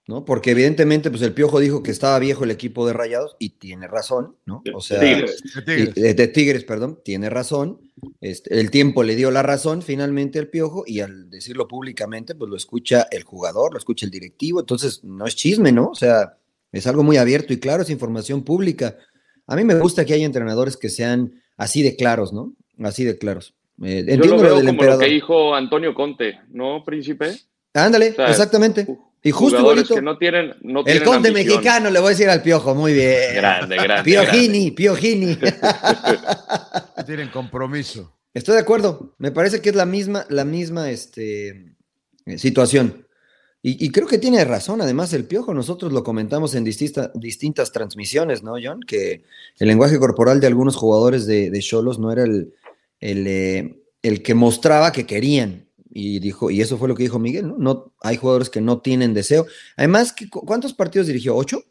¿no? 0.07 0.25
Porque 0.25 0.51
evidentemente, 0.51 1.09
pues 1.09 1.21
el 1.21 1.33
Piojo 1.33 1.59
dijo 1.59 1.81
que 1.81 1.91
estaba 1.91 2.19
viejo 2.19 2.43
el 2.43 2.51
equipo 2.51 2.85
de 2.85 2.93
Rayados 2.93 3.37
y 3.39 3.51
tiene 3.51 3.87
razón, 3.87 4.35
¿no? 4.45 4.61
O 4.73 4.81
sea, 4.81 4.99
de 4.99 6.27
Tigres, 6.33 6.65
perdón, 6.65 6.99
tiene 7.03 7.29
razón. 7.29 7.79
Este, 8.19 8.59
el 8.59 8.69
tiempo 8.69 9.03
le 9.03 9.15
dio 9.15 9.31
la 9.31 9.43
razón 9.43 9.81
finalmente 9.81 10.39
al 10.39 10.49
Piojo 10.49 10.83
y 10.85 10.99
al 10.99 11.29
decirlo 11.29 11.69
públicamente, 11.69 12.35
pues 12.35 12.49
lo 12.49 12.57
escucha 12.57 13.07
el 13.11 13.23
jugador, 13.23 13.71
lo 13.71 13.77
escucha 13.77 14.05
el 14.05 14.11
directivo, 14.11 14.59
entonces 14.59 15.03
no 15.03 15.25
es 15.25 15.35
chisme, 15.35 15.71
¿no? 15.71 15.89
O 15.89 15.95
sea, 15.95 16.37
es 16.73 16.85
algo 16.85 17.03
muy 17.03 17.15
abierto 17.15 17.53
y 17.53 17.59
claro, 17.59 17.83
es 17.83 17.89
información 17.89 18.43
pública. 18.43 18.97
A 19.47 19.55
mí 19.55 19.63
me 19.63 19.75
gusta 19.75 20.03
que 20.03 20.13
haya 20.13 20.25
entrenadores 20.25 20.75
que 20.75 20.89
sean 20.89 21.41
así 21.55 21.81
de 21.81 21.95
claros, 21.95 22.33
¿no? 22.33 22.53
Así 22.79 23.05
de 23.05 23.17
claros. 23.17 23.55
Eh, 23.81 24.05
Yo 24.21 24.25
lo 24.25 24.37
veo 24.37 24.65
como 24.65 24.83
lo 24.83 24.99
que 24.99 25.07
dijo 25.07 25.55
Antonio 25.55 25.93
Conte, 25.93 26.39
¿no, 26.51 26.83
príncipe? 26.83 27.35
Ándale, 27.73 28.15
exactamente. 28.17 28.87
Y 29.23 29.31
justo 29.31 29.59
igualito. 29.59 29.95
Que 29.95 30.01
no 30.01 30.17
tienen, 30.17 30.53
no 30.61 30.83
el 30.85 31.01
conde 31.01 31.31
mexicano 31.31 31.89
le 31.89 31.99
voy 31.99 32.07
a 32.07 32.09
decir 32.09 32.29
al 32.29 32.41
piojo, 32.41 32.75
muy 32.75 32.93
bien. 32.93 33.35
Grande, 33.35 33.75
grande. 33.77 34.03
Piojini, 34.11 34.71
Piojini. 34.71 35.37
tienen 37.05 37.29
compromiso. 37.29 38.13
Estoy 38.33 38.55
de 38.55 38.61
acuerdo. 38.61 39.15
Me 39.17 39.31
parece 39.31 39.61
que 39.61 39.69
es 39.69 39.75
la 39.75 39.85
misma, 39.85 40.25
la 40.29 40.43
misma 40.43 40.89
este, 40.89 41.73
situación. 42.35 43.07
Y, 43.65 43.91
creo 43.91 44.07
que 44.07 44.17
tiene 44.17 44.43
razón, 44.43 44.81
además, 44.81 45.13
el 45.13 45.23
piojo. 45.23 45.53
Nosotros 45.53 45.93
lo 45.93 46.03
comentamos 46.03 46.53
en 46.53 46.65
distintas 46.65 47.71
transmisiones, 47.71 48.43
¿no, 48.43 48.55
John? 48.61 48.81
Que 48.81 49.23
el 49.57 49.67
lenguaje 49.69 49.97
corporal 49.99 50.41
de 50.41 50.47
algunos 50.47 50.75
jugadores 50.75 51.25
de 51.25 51.59
Cholos 51.61 51.97
no 51.97 52.11
era 52.11 52.23
el, 52.23 52.53
eh, 53.03 53.83
el, 54.01 54.23
que 54.23 54.33
mostraba 54.33 54.91
que 54.91 55.05
querían. 55.05 55.67
Y 55.95 56.19
dijo, 56.19 56.49
y 56.49 56.61
eso 56.61 56.77
fue 56.77 56.87
lo 56.87 56.95
que 56.95 57.03
dijo 57.03 57.19
Miguel, 57.19 57.49
¿no? 57.49 57.57
no 57.59 57.93
hay 58.01 58.17
jugadores 58.17 58.49
que 58.49 58.61
no 58.61 58.79
tienen 58.79 59.13
deseo. 59.13 59.45
Además, 59.77 60.15
¿cuántos 60.31 60.73
partidos 60.73 61.05
dirigió? 61.05 61.35
¿Ocho? 61.35 61.61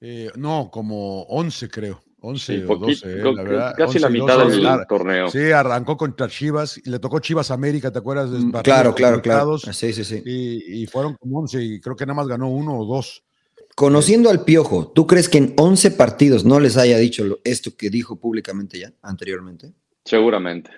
Eh, 0.00 0.30
no, 0.34 0.70
como 0.72 1.22
once, 1.24 1.68
creo. 1.68 2.02
once 2.20 2.64
o 2.64 2.76
doce, 2.76 3.12
eh, 3.12 3.32
la 3.32 3.42
verdad. 3.44 3.74
Casi 3.76 4.00
la 4.00 4.08
mitad 4.08 4.44
del 4.44 4.66
torneo. 4.88 5.30
Sí, 5.30 5.52
arrancó 5.52 5.96
contra 5.96 6.28
Chivas 6.28 6.80
y 6.84 6.90
le 6.90 6.98
tocó 6.98 7.20
Chivas 7.20 7.52
América, 7.52 7.92
¿te 7.92 7.98
acuerdas? 8.00 8.30
Mm, 8.30 8.50
claro, 8.62 8.92
claro, 8.92 9.22
claro. 9.22 9.58
Sí, 9.58 9.92
sí, 9.92 10.02
sí. 10.02 10.22
Y, 10.24 10.86
fueron 10.86 11.14
como 11.14 11.38
once 11.38 11.62
y 11.62 11.80
creo 11.80 11.94
que 11.94 12.06
nada 12.06 12.16
más 12.16 12.26
ganó 12.26 12.48
uno 12.48 12.76
o 12.76 12.84
dos. 12.86 13.24
Conociendo 13.76 14.30
al 14.30 14.44
Piojo, 14.44 14.88
¿tú 14.88 15.06
crees 15.06 15.28
que 15.28 15.38
en 15.38 15.54
once 15.56 15.92
partidos 15.92 16.44
no 16.44 16.58
les 16.58 16.76
haya 16.76 16.98
dicho 16.98 17.38
esto 17.44 17.76
que 17.76 17.90
dijo 17.90 18.18
públicamente 18.18 18.80
ya 18.80 18.92
anteriormente? 19.02 19.72
Seguramente. 20.08 20.70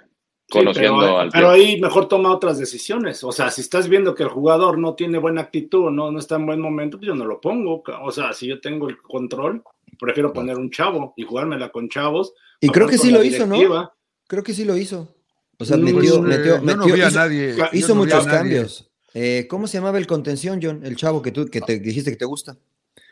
Conociendo 0.50 0.98
pero, 0.98 1.18
al 1.20 1.30
pero 1.30 1.50
ahí 1.50 1.80
mejor 1.80 2.08
toma 2.08 2.32
otras 2.32 2.58
decisiones. 2.58 3.22
O 3.22 3.30
sea, 3.30 3.52
si 3.52 3.60
estás 3.60 3.88
viendo 3.88 4.16
que 4.16 4.24
el 4.24 4.28
jugador 4.28 4.78
no 4.78 4.94
tiene 4.94 5.18
buena 5.18 5.42
actitud, 5.42 5.90
no, 5.90 6.10
no 6.10 6.18
está 6.18 6.34
en 6.34 6.46
buen 6.46 6.60
momento, 6.60 6.98
pues 6.98 7.06
yo 7.06 7.14
no 7.14 7.24
lo 7.24 7.40
pongo. 7.40 7.84
O 8.02 8.10
sea, 8.10 8.32
si 8.32 8.48
yo 8.48 8.60
tengo 8.60 8.88
el 8.88 8.98
control, 8.98 9.62
prefiero 10.00 10.32
poner 10.32 10.56
un 10.56 10.70
chavo 10.70 11.14
y 11.16 11.22
jugármela 11.22 11.70
con 11.70 11.88
chavos. 11.88 12.34
Y 12.60 12.68
creo 12.70 12.88
que 12.88 12.98
sí 12.98 13.12
lo 13.12 13.22
hizo, 13.22 13.46
¿no? 13.46 13.92
Creo 14.26 14.42
que 14.42 14.52
sí 14.52 14.64
lo 14.64 14.76
hizo. 14.76 15.14
O 15.58 15.64
sea, 15.64 15.76
metió, 15.76 16.20
metió, 16.20 16.60
metió, 16.62 16.96
hizo, 16.96 17.10
nadie, 17.10 17.54
hizo 17.72 17.94
muchos 17.94 18.26
cambios. 18.26 18.90
Eh, 19.14 19.46
¿Cómo 19.48 19.68
se 19.68 19.78
llamaba 19.78 19.98
el 19.98 20.06
contención, 20.06 20.58
John? 20.62 20.80
El 20.84 20.96
chavo 20.96 21.22
que 21.22 21.30
tú 21.30 21.46
que 21.46 21.60
te 21.60 21.78
dijiste 21.78 22.10
que 22.10 22.16
te 22.16 22.24
gusta. 22.24 22.56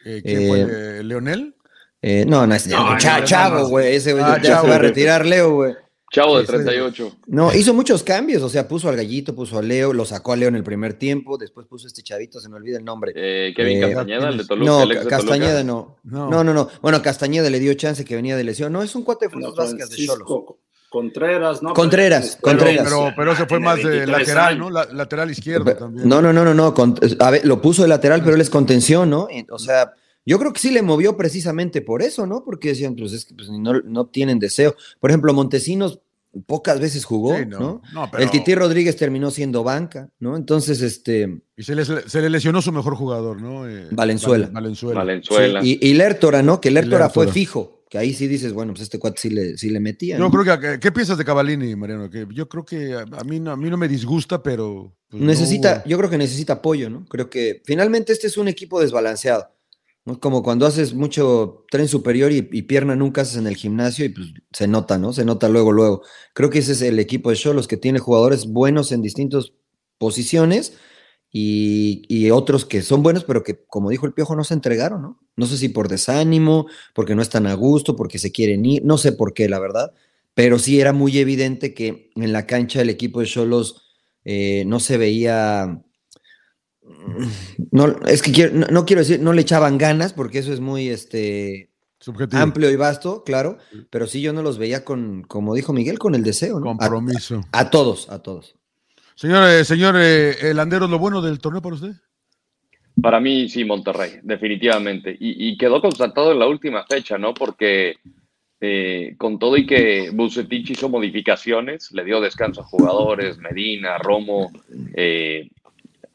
Eh, 0.05 0.23
¿Quién 0.25 0.49
fue? 0.49 0.61
Eh, 0.63 1.03
¿Leonel? 1.05 1.55
Eh, 2.01 2.25
no, 2.27 2.47
no 2.47 2.55
es 2.55 2.67
no, 2.69 2.97
chavo, 2.97 3.69
güey. 3.69 3.97
Ese 3.97 4.13
güey 4.13 4.25
ah, 4.25 4.41
ya 4.41 4.61
se 4.61 4.69
va 4.69 4.77
a 4.77 4.79
retirar, 4.79 5.27
Leo, 5.27 5.55
güey. 5.55 5.75
Chavo 6.11 6.39
de 6.39 6.45
38. 6.45 7.17
No, 7.27 7.55
hizo 7.55 7.75
muchos 7.75 8.03
cambios, 8.03 8.43
o 8.43 8.49
sea, 8.49 8.67
puso 8.67 8.89
al 8.89 8.97
gallito, 8.97 9.35
puso 9.35 9.59
a 9.59 9.63
Leo, 9.63 9.93
lo 9.93 10.07
sacó 10.07 10.33
a 10.33 10.37
Leo 10.37 10.49
en 10.49 10.57
el 10.57 10.65
primer 10.65 10.95
tiempo, 10.95 11.37
después 11.37 11.67
puso 11.67 11.87
a 11.87 11.89
este 11.89 12.03
chavito, 12.03 12.41
se 12.41 12.49
me 12.49 12.57
olvida 12.57 12.79
el 12.79 12.85
nombre. 12.85 13.13
Eh, 13.15 13.53
Kevin 13.55 13.79
eh, 13.79 13.81
Castañeda, 13.81 14.29
el 14.31 14.39
de 14.39 14.45
Toluca. 14.47 14.71
No, 14.71 15.09
Castañeda 15.09 15.65
no. 15.65 15.99
no. 16.05 16.31
No, 16.31 16.45
no, 16.45 16.69
Bueno, 16.81 17.03
Castañeda 17.03 17.51
le 17.51 17.61
dio 17.61 17.75
chance 17.75 18.05
que 18.05 18.17
venía 18.17 18.37
de 18.37 18.45
lesión. 18.45 18.73
No, 18.73 18.83
es 18.83 18.95
un 18.95 19.03
cuate 19.03 19.27
de 19.27 19.31
Funes 19.31 19.55
Vázquez 19.55 19.91
de 19.91 20.07
Cholos. 20.07 20.29
Contreras, 20.91 21.63
¿no? 21.63 21.75
Contreras, 21.75 22.39
Contreras. 22.41 22.85
Pero, 22.85 23.13
pero 23.15 23.33
ese 23.33 23.45
fue 23.45 23.61
más 23.61 23.83
de 23.83 24.07
lateral, 24.07 24.59
¿no? 24.59 24.71
lateral 24.71 25.31
izquierdo 25.31 25.77
también. 25.77 26.09
No, 26.09 26.23
no, 26.23 26.33
no, 26.33 26.43
no, 26.43 26.55
no. 26.55 26.75
A 27.21 27.31
ver, 27.31 27.47
lo 27.47 27.61
puso 27.61 27.83
de 27.83 27.89
lateral, 27.89 28.23
pero 28.23 28.35
él 28.35 28.41
es 28.41 28.49
contención, 28.49 29.11
¿no? 29.11 29.29
O 29.51 29.59
sea, 29.59 29.93
yo 30.29 30.39
creo 30.39 30.53
que 30.53 30.61
sí 30.61 30.71
le 30.71 30.83
movió 30.83 31.17
precisamente 31.17 31.81
por 31.83 32.03
eso, 32.03 32.27
¿no? 32.27 32.45
Porque 32.45 32.69
decían, 32.69 32.95
pues 32.97 33.13
es 33.13 33.25
que 33.25 33.35
pues, 33.35 33.49
no, 33.51 33.81
no 33.81 34.07
tienen 34.07 34.39
deseo. 34.39 34.75
Por 35.01 35.11
ejemplo, 35.11 35.33
Montesinos 35.35 36.01
pocas 36.47 36.79
veces 36.79 37.05
jugó, 37.05 37.37
Sí, 37.37 37.47
¿no? 37.47 37.59
no, 37.59 37.83
no, 37.95 38.09
pero- 38.11 38.23
El 38.23 38.31
Titi 38.31 38.55
Rodríguez 38.55 38.95
terminó 38.97 39.31
siendo 39.31 39.65
banca, 39.65 40.11
¿no? 40.21 40.37
Entonces, 40.37 40.83
este, 40.83 41.41
Y 41.57 41.63
se 41.63 41.75
le, 41.75 41.85
se 41.85 42.21
le 42.21 42.31
lesionó 42.31 42.61
su 42.63 42.71
mejor 42.71 42.95
jugador, 42.97 43.41
¿no? 43.41 43.69
Eh, 43.69 43.87
Valenzuela. 43.91 44.45
Val- 44.47 44.55
Valenzuela. 44.55 45.01
Valenzuela. 45.01 45.63
sí, 45.63 45.79
y, 45.81 45.89
y 45.89 45.95
Lertora, 45.95 46.43
¿no? 46.43 46.61
Que 46.61 46.71
Lertora 46.71 47.09
fue 47.09 47.25
Lertora. 47.25 47.33
fijo, 47.35 47.83
que 47.89 47.97
ahí 47.97 48.13
sí 48.13 48.29
dices, 48.29 48.53
bueno, 48.53 48.73
pues 48.75 48.83
este 48.83 48.99
cuate 48.99 49.19
sí 49.21 49.31
le, 49.31 49.57
sí 49.57 49.71
le 49.71 49.81
metía. 49.81 50.19
Yo 50.19 50.25
¿no? 50.25 50.31
creo 50.31 50.61
que, 50.61 50.79
¿qué 50.79 50.93
piensas 50.93 51.17
de 51.17 51.25
Cavallini, 51.25 51.75
Mariano? 51.75 52.11
Que 52.11 52.27
yo 52.33 52.47
creo 52.49 52.65
que 52.65 52.93
a, 52.93 53.01
a 53.19 53.25
mí, 53.25 53.41
no, 53.41 53.51
a 53.53 53.57
mí 53.57 53.71
no 53.71 53.79
me 53.79 53.89
disgusta, 53.89 54.43
pero... 54.43 54.95
pues, 55.09 55.23
Necesita, 55.23 55.83
yo 55.87 55.97
creo 55.97 56.11
que 56.11 56.19
necesita 56.19 56.53
apoyo, 56.53 56.91
¿no? 56.91 57.07
Creo 57.07 57.31
que 57.31 57.63
finalmente 57.65 58.13
este 58.13 58.27
es 58.27 58.37
un 58.37 58.49
equipo 58.49 58.81
desbalanceado. 58.81 59.49
Como 60.17 60.43
cuando 60.43 60.67
haces 60.67 60.95
mucho 60.95 61.65
tren 61.71 61.89
superior 61.89 62.33
y, 62.33 62.43
pierna 62.63 62.97
nunca 62.97 63.23
haces 63.23 63.37
en 63.37 63.47
el 63.47 63.57
gimnasio 63.57 64.05
y 64.05 64.11
pues 64.11 64.29
se 64.53 64.69
nota, 64.69 64.99
¿no? 64.99 65.13
Se 65.13 65.25
nota 65.25 65.49
luego, 65.49 65.73
luego. 65.73 66.03
Creo 66.35 66.51
que 66.51 66.61
ese 66.61 66.73
es 66.73 66.83
el 66.83 66.99
equipo 66.99 67.31
de 67.31 67.37
Cholos 67.37 67.69
que 67.69 67.77
tiene 67.77 67.99
jugadores 67.99 68.47
buenos 68.47 68.93
en 68.93 69.03
distintas 69.03 69.53
posiciones 69.99 70.75
y, 71.31 72.03
y 72.09 72.31
otros 72.31 72.65
que 72.65 72.83
son 72.83 73.03
buenos, 73.03 73.25
pero 73.25 73.43
que, 73.43 73.65
como 73.67 73.91
dijo 73.91 74.07
el 74.07 74.15
Piojo, 74.15 74.37
no 74.37 74.45
se 74.45 74.55
entregaron, 74.55 75.03
¿no? 75.03 75.21
No 75.37 75.47
sé 75.47 75.57
si 75.59 75.69
por 75.69 75.89
desánimo, 75.89 76.67
porque 76.95 77.15
no 77.15 77.23
están 77.23 77.47
a 77.47 77.55
gusto, 77.55 77.97
porque 77.97 78.19
se 78.19 78.33
quieren 78.33 78.65
ir, 78.65 78.85
no 78.85 78.99
sé 78.99 79.13
por 79.13 79.35
qué, 79.35 79.49
la 79.49 79.59
verdad. 79.59 79.93
Pero 80.35 80.59
sí 80.59 80.81
era 80.81 80.93
muy 80.93 81.19
evidente 81.19 81.75
que 81.75 82.11
en 82.15 82.33
la 82.33 82.47
cancha 82.47 82.81
el 82.81 82.91
equipo 82.91 83.21
de 83.21 83.27
Cholos 83.27 83.89
eh, 84.25 84.65
no 84.67 84.81
se 84.81 84.99
veía. 84.99 85.83
No, 87.73 87.87
es 88.07 88.23
que 88.23 88.33
quiero- 88.33 88.55
no, 88.55 88.67
no 88.69 88.85
quiero 88.87 89.01
decir, 89.01 89.21
no 89.21 89.33
le 89.33 89.43
echaban 89.43 89.79
ganas, 89.79 90.13
porque 90.13 90.39
eso 90.39 90.53
es 90.53 90.61
muy 90.61 90.89
este, 90.89 91.71
Subjetivo. 92.01 92.41
amplio 92.43 92.71
y 92.71 92.77
vasto, 92.77 93.23
claro, 93.25 93.59
pero 93.91 94.07
sí 94.07 94.21
yo 94.21 94.33
no 94.33 94.43
los 94.43 94.59
veía 94.59 94.85
con, 94.85 95.23
como 95.23 95.55
dijo 95.55 95.73
Miguel, 95.73 95.99
con 95.99 96.15
el 96.15 96.23
deseo, 96.23 96.61
¿no? 96.61 96.71
A- 96.71 96.77
Compromiso. 96.77 97.43
A, 97.53 97.71
todos, 97.71 98.09
a 98.11 98.21
todos. 98.23 98.55
Señor, 99.15 99.65
señor 99.65 99.97
eh, 99.99 100.53
Landeros, 100.55 100.89
¿lo 100.89 100.99
bueno 100.99 101.21
del 101.21 101.41
torneo 101.41 101.61
para 101.63 101.75
usted? 101.75 101.93
Para 103.01 103.21
mí, 103.21 103.49
sí, 103.49 103.65
Monterrey, 103.65 104.19
definitivamente. 104.23 105.11
Y, 105.19 105.49
y 105.51 105.57
quedó 105.57 105.81
constatado 105.81 106.33
en 106.33 106.39
la 106.41 106.49
última 106.49 106.85
fecha, 106.85 107.17
¿no? 107.19 107.33
Porque 107.35 107.97
eh, 108.61 109.15
con 109.19 109.39
todo 109.39 109.57
y 109.57 109.67
que 109.67 110.11
Bucetich 110.13 110.71
hizo 110.71 110.89
modificaciones, 110.89 111.93
le 111.93 112.05
dio 112.05 112.21
descanso 112.21 112.61
a 112.63 112.65
jugadores, 112.65 113.39
Medina, 113.39 113.99
Romo, 113.99 114.51
eh, 114.95 115.49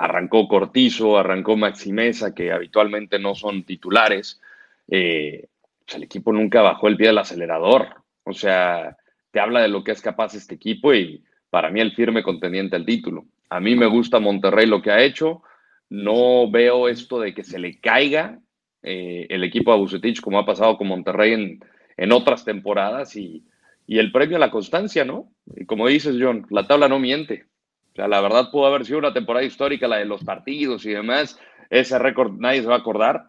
arrancó 0.03 0.47
Cortizo, 0.47 1.17
arrancó 1.17 1.55
Maximeza, 1.57 2.33
que 2.33 2.51
habitualmente 2.51 3.19
no 3.19 3.35
son 3.35 3.63
titulares. 3.63 4.41
eh, 4.87 5.47
pues 5.85 5.95
el 5.97 6.03
equipo 6.03 6.31
nunca 6.31 6.61
bajó 6.61 6.87
el 6.87 6.97
pie 6.97 7.07
del 7.07 7.17
acelerador. 7.17 7.87
O 8.23 8.33
sea, 8.33 8.97
te 9.31 9.39
habla 9.39 9.61
de 9.61 9.67
lo 9.67 9.83
que 9.83 9.91
es 9.91 10.01
capaz 10.01 10.33
este 10.35 10.55
equipo 10.55 10.93
y 10.93 11.23
para 11.49 11.69
mí 11.69 11.79
el 11.81 11.93
firme 11.93 12.23
contendiente 12.23 12.75
al 12.75 12.85
título. 12.85 13.25
A 13.49 13.59
mí 13.59 13.75
me 13.75 13.85
gusta 13.87 14.19
Monterrey 14.19 14.65
lo 14.65 14.81
que 14.81 14.91
ha 14.91 15.03
hecho. 15.03 15.43
No 15.89 16.49
veo 16.49 16.87
esto 16.89 17.19
de 17.19 17.33
que 17.33 17.43
se 17.43 17.59
le 17.59 17.79
caiga 17.79 18.39
eh, 18.81 19.27
el 19.29 19.43
equipo 19.43 19.71
a 19.71 19.75
Bucetich 19.77 20.21
como 20.21 20.39
ha 20.39 20.45
pasado 20.45 20.77
con 20.77 20.87
Monterrey 20.87 21.33
en, 21.33 21.59
en 21.97 22.11
otras 22.11 22.43
temporadas 22.45 23.15
y, 23.15 23.43
y 23.87 23.99
el 23.99 24.11
premio 24.11 24.37
a 24.37 24.39
la 24.39 24.51
constancia, 24.51 25.05
¿no? 25.05 25.31
Y 25.55 25.65
como 25.65 25.87
dices, 25.87 26.15
John, 26.19 26.45
la 26.49 26.65
tabla 26.67 26.87
no 26.87 26.99
miente. 26.99 27.45
O 27.93 27.95
sea, 27.95 28.07
la 28.07 28.21
verdad 28.21 28.49
pudo 28.51 28.65
haber 28.65 28.85
sido 28.85 28.99
una 28.99 29.13
temporada 29.13 29.45
histórica, 29.45 29.87
la 29.87 29.97
de 29.97 30.05
los 30.05 30.23
partidos 30.23 30.85
y 30.85 30.89
demás. 30.89 31.37
Ese 31.69 31.97
récord 31.99 32.33
nadie 32.39 32.61
se 32.61 32.67
va 32.67 32.75
a 32.75 32.79
acordar. 32.79 33.27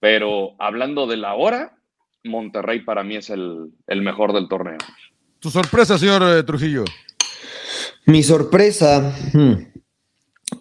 Pero 0.00 0.54
hablando 0.58 1.06
de 1.06 1.16
la 1.16 1.34
hora, 1.34 1.76
Monterrey 2.24 2.80
para 2.80 3.02
mí 3.02 3.16
es 3.16 3.30
el, 3.30 3.70
el 3.86 4.02
mejor 4.02 4.32
del 4.32 4.48
torneo. 4.48 4.78
Tu 5.40 5.50
sorpresa, 5.50 5.98
señor 5.98 6.22
eh, 6.22 6.42
Trujillo. 6.42 6.84
Mi 8.06 8.22
sorpresa. 8.22 9.14
hmm, 9.32 9.54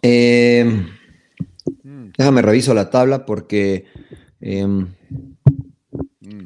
eh, 0.01 0.85
Mm, 1.83 2.09
déjame 2.17 2.41
reviso 2.41 2.73
la 2.73 2.89
tabla 2.89 3.25
porque. 3.25 3.85
em, 4.41 4.93
mm. 6.21 6.45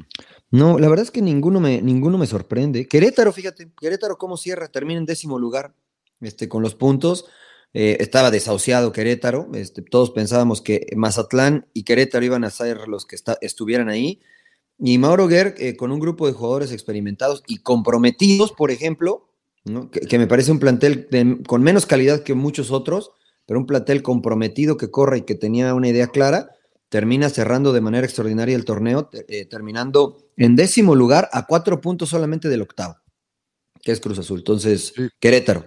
no, 0.50 0.78
la 0.78 0.88
verdad 0.88 1.04
es 1.04 1.10
que 1.10 1.22
ninguno 1.22 1.60
me, 1.60 1.80
ninguno 1.82 2.18
me 2.18 2.26
sorprende. 2.26 2.86
Querétaro, 2.86 3.32
fíjate, 3.32 3.70
Querétaro 3.80 4.18
cómo 4.18 4.36
cierra, 4.36 4.68
termina 4.68 4.98
en 4.98 5.06
décimo 5.06 5.38
lugar 5.38 5.72
este, 6.20 6.48
con 6.48 6.62
los 6.62 6.74
puntos. 6.74 7.26
Eh, 7.74 7.98
estaba 8.00 8.30
desahuciado 8.30 8.92
Querétaro. 8.92 9.48
Este, 9.54 9.82
todos 9.82 10.10
pensábamos 10.10 10.62
que 10.62 10.86
Mazatlán 10.96 11.66
y 11.74 11.82
Querétaro 11.84 12.24
iban 12.24 12.44
a 12.44 12.50
ser 12.50 12.88
los 12.88 13.04
que 13.06 13.16
está- 13.16 13.38
estuvieran 13.40 13.88
ahí. 13.88 14.20
Y 14.78 14.98
Mauro 14.98 15.26
Guerr, 15.26 15.54
eh, 15.58 15.76
con 15.76 15.90
un 15.92 15.98
grupo 16.00 16.26
de 16.26 16.32
jugadores 16.32 16.72
experimentados 16.72 17.42
y 17.46 17.58
comprometidos, 17.58 18.52
por 18.52 18.70
ejemplo, 18.70 19.28
¿no? 19.64 19.90
que, 19.90 20.00
que 20.00 20.18
me 20.18 20.26
parece 20.26 20.50
un 20.52 20.60
plantel 20.60 21.08
de- 21.10 21.38
con 21.46 21.62
menos 21.62 21.84
calidad 21.84 22.22
que 22.22 22.34
muchos 22.34 22.70
otros, 22.70 23.10
pero 23.44 23.58
un 23.60 23.66
plantel 23.66 24.02
comprometido 24.02 24.76
que 24.76 24.90
corre 24.90 25.18
y 25.18 25.22
que 25.22 25.34
tenía 25.34 25.74
una 25.74 25.88
idea 25.88 26.06
clara, 26.06 26.50
termina 26.88 27.28
cerrando 27.28 27.72
de 27.74 27.80
manera 27.82 28.06
extraordinaria 28.06 28.56
el 28.56 28.64
torneo, 28.64 29.10
eh, 29.28 29.44
terminando 29.44 30.16
en 30.38 30.56
décimo 30.56 30.94
lugar 30.94 31.28
a 31.32 31.46
cuatro 31.46 31.80
puntos 31.82 32.08
solamente 32.08 32.48
del 32.48 32.62
octavo, 32.62 32.96
que 33.82 33.92
es 33.92 34.00
Cruz 34.00 34.18
Azul. 34.18 34.38
Entonces, 34.38 34.92
Sí. 34.96 35.08
Querétaro. 35.20 35.66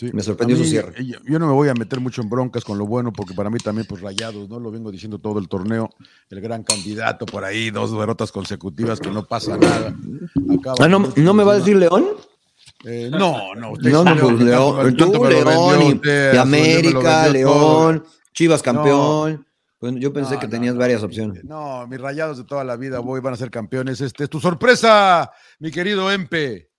Sí. 0.00 0.08
Me 0.14 0.22
sorprendió 0.22 0.56
su 0.56 0.64
cierre. 0.64 0.94
eh, 0.98 1.12
Yo 1.28 1.38
no 1.38 1.46
me 1.46 1.52
voy 1.52 1.68
a 1.68 1.74
meter 1.74 2.00
mucho 2.00 2.22
en 2.22 2.30
broncas 2.30 2.64
con 2.64 2.78
lo 2.78 2.86
bueno, 2.86 3.12
porque 3.12 3.34
para 3.34 3.50
mí 3.50 3.58
también, 3.58 3.86
pues 3.86 4.00
rayados, 4.00 4.48
¿no? 4.48 4.58
Lo 4.58 4.70
vengo 4.70 4.90
diciendo 4.90 5.18
todo 5.18 5.38
el 5.38 5.46
torneo. 5.46 5.90
El 6.30 6.40
gran 6.40 6.62
candidato 6.62 7.26
por 7.26 7.44
ahí, 7.44 7.70
dos 7.70 7.92
derrotas 7.92 8.32
consecutivas 8.32 8.98
que 8.98 9.10
no 9.10 9.26
pasa 9.26 9.58
nada. 9.58 9.94
Acaba 10.58 10.76
Ah, 10.80 10.88
no, 10.88 11.12
¿no 11.14 11.34
me 11.34 11.44
va 11.44 11.52
a 11.52 11.56
decir. 11.58 11.76
León? 11.76 12.06
Eh, 12.84 13.10
no, 13.12 13.54
no, 13.54 13.72
usted 13.72 13.90
No, 13.92 14.02
no, 14.04 14.16
pues 14.16 14.40
León, 14.40 14.96
tú, 14.96 15.10
vendió 15.20 15.44
León, 15.44 15.82
y, 15.82 15.92
usted, 15.92 16.36
América, 16.38 17.24
todo. 17.24 17.32
León, 17.34 18.04
Chivas 18.32 18.62
campeón. 18.62 19.46
Pues 19.78 19.94
yo 19.96 20.14
pensé 20.14 20.34
No, 20.36 20.40
que 20.40 20.48
tenías 20.48 20.74
no, 20.74 20.80
varias 20.80 21.02
opciones. 21.02 21.44
No, 21.44 21.86
mis 21.86 22.00
rayados 22.00 22.38
de 22.38 22.44
toda 22.44 22.64
la 22.64 22.76
vida, 22.76 23.00
voy, 23.00 23.20
van 23.20 23.34
a 23.34 23.36
ser 23.36 23.50
campeones. 23.50 24.00
Este 24.00 24.24
es 24.24 24.30
tu 24.30 24.40
sorpresa, 24.40 25.30
mi 25.58 25.70
querido 25.70 26.10
Empe. 26.10 26.70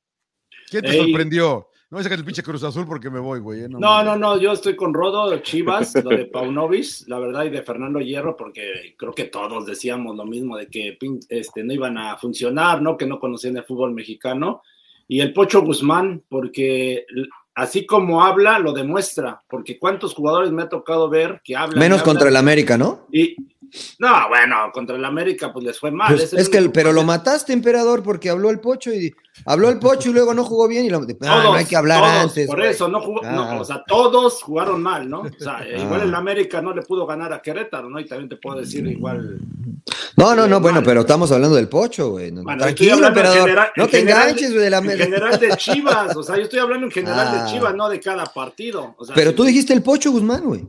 ¿Quién 0.71 0.83
te 0.83 0.89
Ey. 0.91 0.97
sorprendió? 1.05 1.67
No 1.91 1.97
me 1.97 2.03
saques 2.03 2.19
el 2.19 2.23
pinche 2.23 2.41
Cruz 2.41 2.63
Azul 2.63 2.85
porque 2.87 3.09
me 3.09 3.19
voy, 3.19 3.41
güey. 3.41 3.65
eh, 3.65 3.67
No, 3.69 4.01
no, 4.01 4.15
no, 4.15 4.39
yo 4.39 4.53
estoy 4.53 4.77
con 4.77 4.93
Rodo, 4.93 5.37
Chivas, 5.39 5.93
lo 6.01 6.11
de 6.11 6.25
Paunovis, 6.25 7.05
la 7.09 7.19
verdad, 7.19 7.43
y 7.43 7.49
de 7.49 7.63
Fernando 7.63 7.99
Hierro, 7.99 8.37
porque 8.37 8.95
creo 8.97 9.11
que 9.11 9.25
todos 9.25 9.65
decíamos 9.65 10.15
lo 10.15 10.25
mismo 10.25 10.55
de 10.55 10.67
que 10.67 10.97
este, 11.27 11.65
no 11.65 11.73
iban 11.73 11.97
a 11.97 12.15
funcionar, 12.15 12.81
¿no? 12.81 12.95
Que 12.95 13.05
no 13.05 13.19
conocían 13.19 13.57
el 13.57 13.65
fútbol 13.65 13.93
mexicano. 13.93 14.61
Y 15.09 15.19
el 15.19 15.33
Pocho 15.33 15.63
Guzmán, 15.63 16.23
porque 16.29 17.05
así 17.55 17.85
como 17.85 18.23
habla, 18.23 18.57
lo 18.57 18.71
demuestra, 18.71 19.41
porque 19.49 19.77
cuántos 19.77 20.13
jugadores 20.13 20.49
me 20.53 20.63
ha 20.63 20.69
tocado 20.69 21.09
ver 21.09 21.41
que 21.43 21.57
hablan. 21.57 21.77
Menos 21.77 21.99
hablan, 21.99 22.13
contra 22.13 22.29
el 22.29 22.37
América, 22.37 22.77
¿no? 22.77 23.05
Y, 23.11 23.35
no, 23.99 24.27
bueno, 24.29 24.55
contra 24.73 24.95
el 24.95 25.05
América, 25.05 25.51
pues 25.53 25.65
les 25.65 25.79
fue 25.79 25.91
mal. 25.91 26.13
Pues, 26.15 26.33
es 26.33 26.49
que, 26.49 26.57
el- 26.57 26.71
pero 26.71 26.91
lo 26.91 27.03
mataste, 27.03 27.53
emperador, 27.53 28.03
porque 28.03 28.29
habló 28.29 28.49
el 28.49 28.59
pocho 28.59 28.93
y 28.93 29.13
habló 29.45 29.69
el 29.69 29.79
pocho 29.79 30.09
y 30.09 30.13
luego 30.13 30.33
no 30.33 30.43
jugó 30.43 30.67
bien 30.67 30.85
y 30.85 30.89
lo, 30.89 30.99
Ay, 30.99 31.07
no 31.21 31.53
hay 31.53 31.65
que 31.65 31.75
hablar 31.75 31.99
todos, 32.01 32.13
antes. 32.29 32.47
Por 32.47 32.57
güey. 32.59 32.69
eso, 32.71 32.87
no 32.87 33.01
jugó, 33.01 33.21
no, 33.21 33.43
Ah. 33.43 33.59
o 33.61 33.65
sea, 33.65 33.83
todos 33.87 34.41
jugaron 34.43 34.81
mal, 34.83 35.09
¿no? 35.09 35.21
O 35.21 35.29
sea, 35.39 35.57
Ah. 35.59 35.65
igual 35.77 36.01
el 36.01 36.13
América 36.15 36.61
no 36.61 36.73
le 36.73 36.81
pudo 36.81 37.05
ganar 37.05 37.31
a 37.33 37.41
Querétaro, 37.41 37.89
¿no? 37.89 37.99
Y 37.99 38.05
también 38.07 38.29
te 38.29 38.35
puedo 38.35 38.59
decir 38.59 38.85
igual. 38.87 39.39
No, 40.17 40.35
no, 40.35 40.43
no, 40.43 40.55
Mal. 40.55 40.61
bueno, 40.61 40.83
pero 40.83 41.01
estamos 41.01 41.31
hablando 41.31 41.55
del 41.55 41.67
pocho, 41.69 42.11
güey. 42.11 42.31
No, 42.31 42.43
Bueno, 42.43 42.61
Tranquilo, 42.63 43.07
emperador. 43.07 43.39
general- 43.41 43.69
no 43.77 43.87
te 43.87 43.99
general- 43.99 44.21
enganches, 44.23 44.51
güey, 44.51 44.63
de 44.65 44.69
la 44.69 44.77
En 44.79 44.89
general 44.97 45.39
de 45.39 45.49
Chivas, 45.57 46.15
o 46.15 46.23
sea, 46.23 46.35
yo 46.35 46.43
estoy 46.43 46.59
hablando 46.59 46.85
en 46.87 46.91
general 46.91 47.27
Ah. 47.31 47.43
de 47.45 47.51
Chivas, 47.51 47.73
no 47.73 47.87
de 47.89 47.99
cada 47.99 48.25
partido. 48.25 48.93
O 48.97 49.05
sea, 49.05 49.15
Pero 49.15 49.33
tú 49.33 49.43
dijiste 49.43 49.73
el 49.73 49.81
pocho 49.81 50.11
Guzmán, 50.11 50.43
güey. 50.43 50.67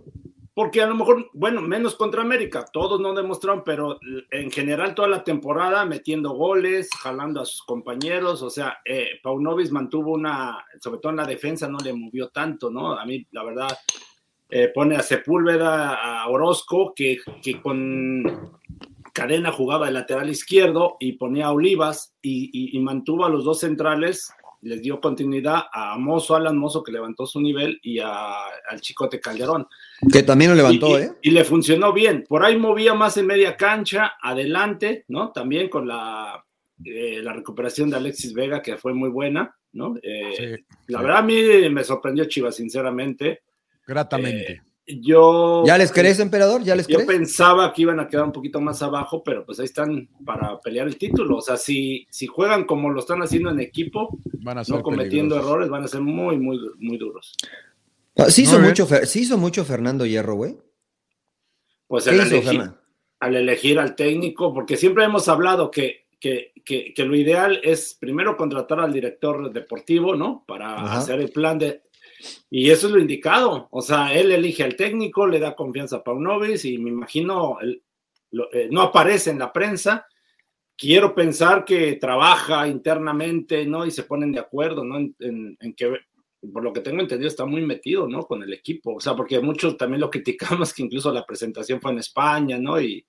Porque 0.55 0.83
a 0.83 0.87
lo 0.87 0.95
mejor, 0.95 1.31
bueno, 1.33 1.63
menos 1.63 1.95
contra 1.95 2.21
América, 2.21 2.67
todos 2.71 3.01
no 3.01 3.15
demostraron, 3.15 3.63
pero 3.65 3.99
en 4.31 4.51
general 4.51 4.95
toda 4.95 5.09
la 5.09 5.25
temporada 5.25 5.87
metiendo 5.87 6.33
goles, 6.35 6.91
jalando 7.01 7.41
a 7.41 7.47
sus 7.47 7.63
compañeros, 7.63 8.43
o 8.43 8.51
sea, 8.51 8.79
eh, 8.85 9.19
Paunovic 9.23 9.71
mantuvo 9.71 10.13
una, 10.13 10.63
sobre 10.79 10.99
todo 11.01 11.11
en 11.11 11.17
la 11.17 11.25
defensa, 11.27 11.69
no 11.69 11.79
le 11.79 11.95
movió 11.95 12.29
tanto, 12.29 12.71
¿no? 12.71 12.93
A 12.93 13.07
mí, 13.07 13.27
la 13.31 13.45
verdad, 13.45 13.79
eh, 14.51 14.69
pone 14.75 14.95
a 14.97 15.03
Sepúlveda, 15.03 15.95
a 16.23 16.29
Orozco, 16.29 16.93
que, 16.95 17.17
que 17.43 17.59
con 17.63 18.59
Cadena 19.15 19.53
jugaba 19.53 19.87
de 19.87 19.93
lateral 19.93 20.29
izquierdo 20.29 20.97
y 21.01 21.13
ponía 21.13 21.47
a 21.47 21.53
Olivas 21.53 22.15
y, 22.21 22.51
y- 22.53 22.77
y 22.77 22.81
mantuvo 22.81 23.25
a 23.25 23.31
los 23.31 23.45
dos 23.45 23.61
centrales, 23.61 24.31
les 24.63 24.81
dio 24.81 25.01
continuidad 25.01 25.65
a 25.73 25.99
Mozo, 25.99 26.35
Alan 26.37 26.57
Mozo, 26.57 26.83
que 26.83 26.93
levantó 26.93 27.27
su 27.27 27.41
nivel, 27.41 27.79
y 27.83 27.99
a- 27.99 28.45
al 28.69 28.81
Chicote 28.81 29.21
Calderón. 29.21 29.67
Que 30.13 30.23
también 30.23 30.53
lo 30.53 30.57
levantó, 30.57 30.99
y, 30.99 31.03
y- 31.03 31.05
¿eh? 31.05 31.11
y 31.23 31.31
le 31.33 31.45
funcionó 31.45 31.93
bien. 31.93 32.25
Por 32.29 32.45
ahí 32.45 32.57
movía 32.57 32.95
más 32.95 33.17
en 33.17 33.27
media 33.27 33.57
cancha, 33.57 34.13
adelante, 34.23 35.05
¿no? 35.09 35.33
También 35.33 35.69
con 35.69 35.87
la, 35.89 36.45
eh, 36.85 37.21
la 37.23 37.33
recuperación 37.33 37.91
de 37.91 37.97
Alexis 37.97 38.33
Vega, 38.35 38.63
que 38.63 38.77
fue 38.77 38.95
muy 38.95 39.09
buena, 39.11 39.55
¿no? 39.73 39.95
Eh, 40.03 40.33
Sí, 40.37 40.75
la 40.93 40.99
sí. 40.99 41.05
verdad, 41.05 41.19
a 41.19 41.23
mí 41.23 41.69
me 41.71 41.83
sorprendió 41.85 42.25
Chivas, 42.27 42.55
sinceramente. 42.57 43.43
gratamente. 43.87 44.53
Eh, 44.53 44.63
yo. 44.87 45.63
¿Ya 45.67 45.79
les 45.79 45.93
crees, 45.93 46.19
emperador? 46.21 46.63
¿Ya 46.65 46.75
les 46.75 46.87
Yo 46.87 46.97
crees? 46.97 47.09
pensaba 47.09 47.73
que 47.73 47.83
iban 47.83 48.01
a 48.01 48.09
quedar 48.09 48.25
un 48.25 48.33
poquito 48.33 48.61
más 48.61 48.83
abajo, 48.83 49.23
pero 49.23 49.45
pues 49.47 49.59
ahí 49.61 49.65
están 49.67 50.09
para 50.25 50.59
pelear 50.61 50.87
el 50.87 50.99
título. 50.99 51.37
O 51.39 51.41
sea, 51.43 51.57
si, 51.57 52.07
si 52.11 52.27
juegan 52.27 52.65
como 52.65 52.91
lo 52.91 53.01
están 53.01 53.23
haciendo 53.23 53.51
en 53.51 53.61
equipo, 53.61 54.19
Van 54.43 54.59
a 54.59 54.65
ser 54.65 54.77
no 54.77 54.83
cometiendo 54.83 55.35
peligrosos. 55.37 55.51
errores, 55.51 55.69
van 55.71 55.85
a 55.85 55.89
ser 55.89 56.01
muy, 56.01 56.37
muy, 56.39 56.59
muy 56.79 56.99
duros. 56.99 57.35
Ah, 58.17 58.31
Sí 58.31 58.43
hizo, 58.43 58.59
mucho, 58.61 58.87
sí 59.07 59.21
hizo 59.21 59.39
mucho 59.39 59.65
Fernando 59.65 60.05
Hierro, 60.05 60.35
güey. 60.35 60.59
Pues 61.87 62.05
¿Qué 62.05 62.11
al 62.11 62.17
hizo, 62.27 62.37
elegir, 62.37 62.71
al 63.21 63.37
elegir 63.37 63.79
al 63.79 63.95
técnico, 63.95 64.53
porque 64.53 64.77
siempre 64.77 65.05
hemos 65.05 65.29
hablado 65.29 65.71
que, 65.71 66.07
que, 66.19 66.53
que, 66.65 66.93
que 66.95 67.05
lo 67.05 67.15
ideal 67.17 67.61
es 67.63 67.97
primero 68.01 68.37
contratar 68.37 68.81
al 68.81 68.93
director 68.93 69.53
deportivo, 69.53 70.15
¿no? 70.17 70.45
Para 70.47 70.75
Ajá. 70.75 70.99
hacer 70.99 71.21
el 71.21 71.31
plan 71.31 71.59
de... 71.59 71.83
Y 72.51 72.71
eso 72.71 72.87
es 72.87 72.93
lo 72.93 73.01
indicado. 73.01 73.69
O 73.71 73.83
sea, 73.83 74.13
él 74.15 74.33
elige 74.33 74.63
al 74.65 74.77
técnico, 74.77 75.27
le 75.27 75.39
da 75.41 75.55
confianza 75.57 75.97
a 75.97 76.05
Paunovic 76.05 76.65
y 76.65 76.79
me 76.79 76.91
imagino, 76.91 77.59
lo- 78.31 78.53
eh, 78.53 78.69
no 78.71 78.83
aparece 78.83 79.31
en 79.31 79.39
la 79.39 79.53
prensa. 79.53 80.07
Quiero 80.77 81.15
pensar 81.15 81.65
que 81.65 81.95
trabaja 81.95 82.67
internamente, 82.69 83.67
¿no? 83.67 83.87
Y 83.87 83.91
se 83.91 84.05
ponen 84.05 84.33
de 84.33 84.41
acuerdo, 84.41 84.85
¿no? 84.85 84.99
En, 84.99 85.15
en- 85.21 85.57
en 85.61 85.75
que, 85.75 85.93
por 86.53 86.65
lo 86.65 86.73
que 86.73 86.81
tengo 86.81 87.01
entendido, 87.01 87.29
está 87.29 87.45
muy 87.47 87.63
metido, 87.63 88.09
¿no? 88.09 88.25
Con 88.27 88.43
el 88.43 88.53
equipo. 88.53 88.95
O 88.97 89.01
sea, 89.01 89.15
porque 89.15 89.41
muchos 89.41 89.77
también 89.77 90.01
lo 90.01 90.11
criticamos, 90.11 90.73
que 90.75 90.83
incluso 90.83 91.13
la 91.13 91.25
presentación 91.27 91.81
fue 91.81 91.93
en 91.93 91.99
España, 91.99 92.59
¿no? 92.59 92.81
Y, 92.81 93.05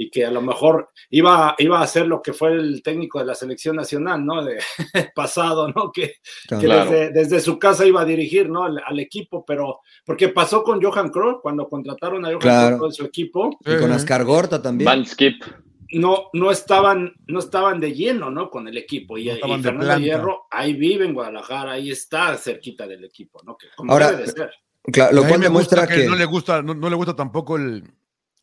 y 0.00 0.08
que 0.08 0.24
a 0.24 0.30
lo 0.30 0.40
mejor 0.40 0.88
iba, 1.10 1.54
iba 1.58 1.82
a 1.82 1.86
ser 1.86 2.06
lo 2.06 2.22
que 2.22 2.32
fue 2.32 2.52
el 2.52 2.82
técnico 2.82 3.18
de 3.18 3.26
la 3.26 3.34
selección 3.34 3.76
nacional, 3.76 4.24
¿no? 4.24 4.42
De 4.42 4.58
pasado, 5.14 5.68
¿no? 5.68 5.92
Que, 5.92 6.14
que 6.48 6.56
desde, 6.56 7.10
desde 7.10 7.40
su 7.40 7.58
casa 7.58 7.84
iba 7.84 8.00
a 8.00 8.06
dirigir, 8.06 8.48
¿no? 8.48 8.64
Al, 8.64 8.80
al 8.82 8.98
equipo, 8.98 9.44
pero 9.44 9.80
porque 10.06 10.30
pasó 10.30 10.62
con 10.62 10.82
Johan 10.82 11.10
Cruyff 11.10 11.40
cuando 11.42 11.68
contrataron 11.68 12.24
a 12.24 12.28
Johan 12.28 12.40
Claro. 12.40 12.78
Cruyff 12.78 12.92
en 12.92 12.94
su 12.94 13.04
equipo, 13.04 13.58
Y 13.60 13.76
con 13.76 13.92
Ascar 13.92 14.24
Gorta 14.24 14.62
también. 14.62 14.86
Van 14.86 15.04
Skip. 15.04 15.44
no, 15.92 16.30
no 16.32 16.50
estaban, 16.50 17.12
no 17.26 17.38
estaban 17.38 17.78
de 17.78 17.92
lleno, 17.92 18.30
¿no? 18.30 18.48
Con 18.48 18.68
el 18.68 18.78
equipo. 18.78 19.18
Y, 19.18 19.26
No 19.26 19.58
y 19.58 19.62
Fernando. 19.62 19.98
Hierro 19.98 20.46
ahí 20.50 20.72
vive 20.72 21.04
en 21.04 21.12
Guadalajara, 21.12 21.72
ahí 21.72 21.90
está 21.90 22.34
cerquita 22.38 22.86
del 22.86 23.04
equipo, 23.04 23.42
¿no? 23.44 23.54
Que 23.54 23.66
como 23.76 23.92
Ahora, 23.92 24.12
debe 24.12 24.22
de 24.22 24.32
ser. 24.32 24.50
Claro, 24.82 25.14
lo 25.14 25.28
cual 25.28 25.42
demuestra 25.42 25.86
que, 25.86 26.06
no 26.06 26.16
le 26.16 26.24
gusta, 26.24 26.62
no, 26.62 26.72
no 26.72 26.88
le 26.88 26.96
gusta 26.96 27.14
tampoco 27.14 27.58
el, 27.58 27.84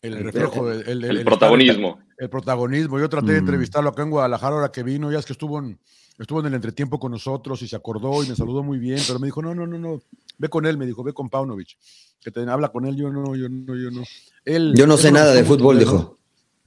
el 0.01 0.23
reflejo, 0.23 0.71
el, 0.71 0.81
el- 0.87 1.03
el 1.03 1.17
El 1.19 1.25
protagonismo. 1.25 1.97
estar- 1.99 2.05
el 2.19 2.29
protagonismo. 2.29 2.99
Yo 2.99 3.09
traté 3.09 3.27
de 3.33 3.41
Mm. 3.41 3.45
entrevistarlo 3.45 3.89
acá 3.89 4.03
en 4.03 4.09
Guadalajara 4.11 4.55
ahora 4.55 4.71
que 4.71 4.83
vino, 4.83 5.11
ya 5.11 5.19
es 5.19 5.25
que 5.25 5.33
estuvo 5.33 5.59
en, 5.59 5.79
estuvo 6.19 6.39
en 6.39 6.47
el 6.47 6.53
entretiempo 6.55 6.99
con 6.99 7.11
nosotros 7.11 7.61
y 7.61 7.67
se 7.67 7.75
acordó 7.75 8.23
y 8.23 8.27
me 8.29 8.35
saludó 8.35 8.63
muy 8.63 8.77
bien, 8.79 8.99
pero 9.07 9.19
me 9.19 9.27
dijo, 9.27 9.41
no, 9.41 9.53
no, 9.55 9.65
no, 9.67 9.77
no, 9.77 10.01
ve 10.37 10.49
con 10.49 10.65
él, 10.65 10.77
me 10.77 10.85
dijo, 10.85 11.03
ve 11.03 11.13
con 11.13 11.29
Paunovic, 11.29 11.77
que 12.21 12.31
te 12.31 12.41
habla 12.49 12.69
con 12.69 12.85
él, 12.85 12.95
yo 12.95 13.09
no, 13.11 13.35
yo 13.35 13.49
no, 13.49 13.75
yo 13.75 13.91
no. 13.91 14.03
Él, 14.45 14.73
yo 14.75 14.87
no 14.87 14.97
sé 14.97 15.11
nada 15.11 15.33
de 15.33 15.43
fútbol, 15.43 15.79
dijo. 15.79 16.17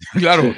Claro, 0.15 0.45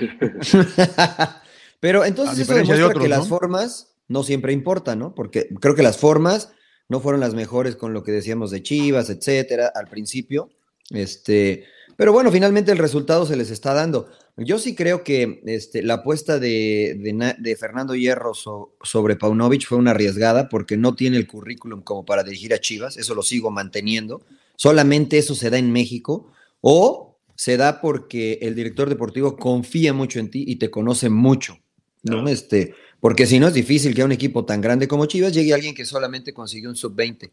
Pero 1.80 2.04
entonces 2.04 2.38
eso 2.38 2.52
de 2.52 2.60
demuestra 2.60 2.86
otros, 2.86 3.02
que 3.02 3.08
las 3.08 3.26
formas 3.28 3.94
no 4.08 4.22
siempre 4.22 4.52
importan, 4.52 4.98
¿no? 5.00 5.14
Porque 5.14 5.48
creo 5.60 5.74
que 5.74 5.82
las 5.82 5.98
formas 5.98 6.52
no 6.88 7.00
fueron 7.00 7.20
las 7.20 7.34
mejores 7.34 7.74
con 7.76 7.92
lo 7.92 8.02
que 8.04 8.12
decíamos 8.12 8.50
de 8.50 8.62
Chivas, 8.62 9.10
etcétera, 9.10 9.72
al 9.74 9.88
principio. 9.88 10.50
Este, 10.90 11.64
pero 11.96 12.12
bueno, 12.12 12.30
finalmente 12.32 12.72
el 12.72 12.78
resultado 12.78 13.26
se 13.26 13.36
les 13.36 13.50
está 13.50 13.74
dando. 13.74 14.08
Yo 14.36 14.58
sí 14.58 14.74
creo 14.74 15.04
que 15.04 15.42
este, 15.46 15.82
la 15.82 15.94
apuesta 15.94 16.38
de, 16.38 16.96
de 16.98 17.12
Na- 17.12 17.36
de 17.38 17.54
Fernando 17.56 17.94
Hierro 17.94 18.34
so- 18.34 18.74
sobre 18.82 19.16
Paunovic 19.16 19.66
fue 19.66 19.78
una 19.78 19.90
arriesgada 19.90 20.48
porque 20.48 20.76
no 20.76 20.94
tiene 20.94 21.16
el 21.18 21.26
currículum 21.26 21.82
como 21.82 22.04
para 22.04 22.22
dirigir 22.24 22.54
a 22.54 22.58
Chivas, 22.60 22.96
eso 22.96 23.14
lo 23.14 23.22
sigo 23.22 23.50
manteniendo. 23.50 24.22
Solamente 24.56 25.18
eso 25.18 25.34
se 25.34 25.50
da 25.50 25.58
en 25.58 25.70
México 25.72 26.32
o 26.60 27.18
se 27.34 27.56
da 27.56 27.80
porque 27.80 28.38
el 28.42 28.54
director 28.54 28.88
deportivo 28.88 29.36
confía 29.36 29.92
mucho 29.92 30.18
en 30.20 30.30
ti 30.30 30.44
y 30.46 30.56
te 30.56 30.70
conoce 30.70 31.08
mucho. 31.10 31.58
¿no? 32.02 32.12
Claro. 32.22 32.28
Este, 32.28 32.74
porque 33.00 33.26
si 33.26 33.38
no 33.40 33.48
es 33.48 33.54
difícil 33.54 33.94
que 33.94 34.02
a 34.02 34.04
un 34.04 34.12
equipo 34.12 34.44
tan 34.44 34.60
grande 34.60 34.88
como 34.88 35.06
Chivas 35.06 35.32
llegue 35.34 35.52
alguien 35.54 35.74
que 35.74 35.84
solamente 35.84 36.32
consiguió 36.32 36.70
un 36.70 36.76
sub-20. 36.76 37.30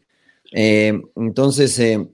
Eh, 0.52 1.00
entonces, 1.16 1.78
eh, 1.78 2.08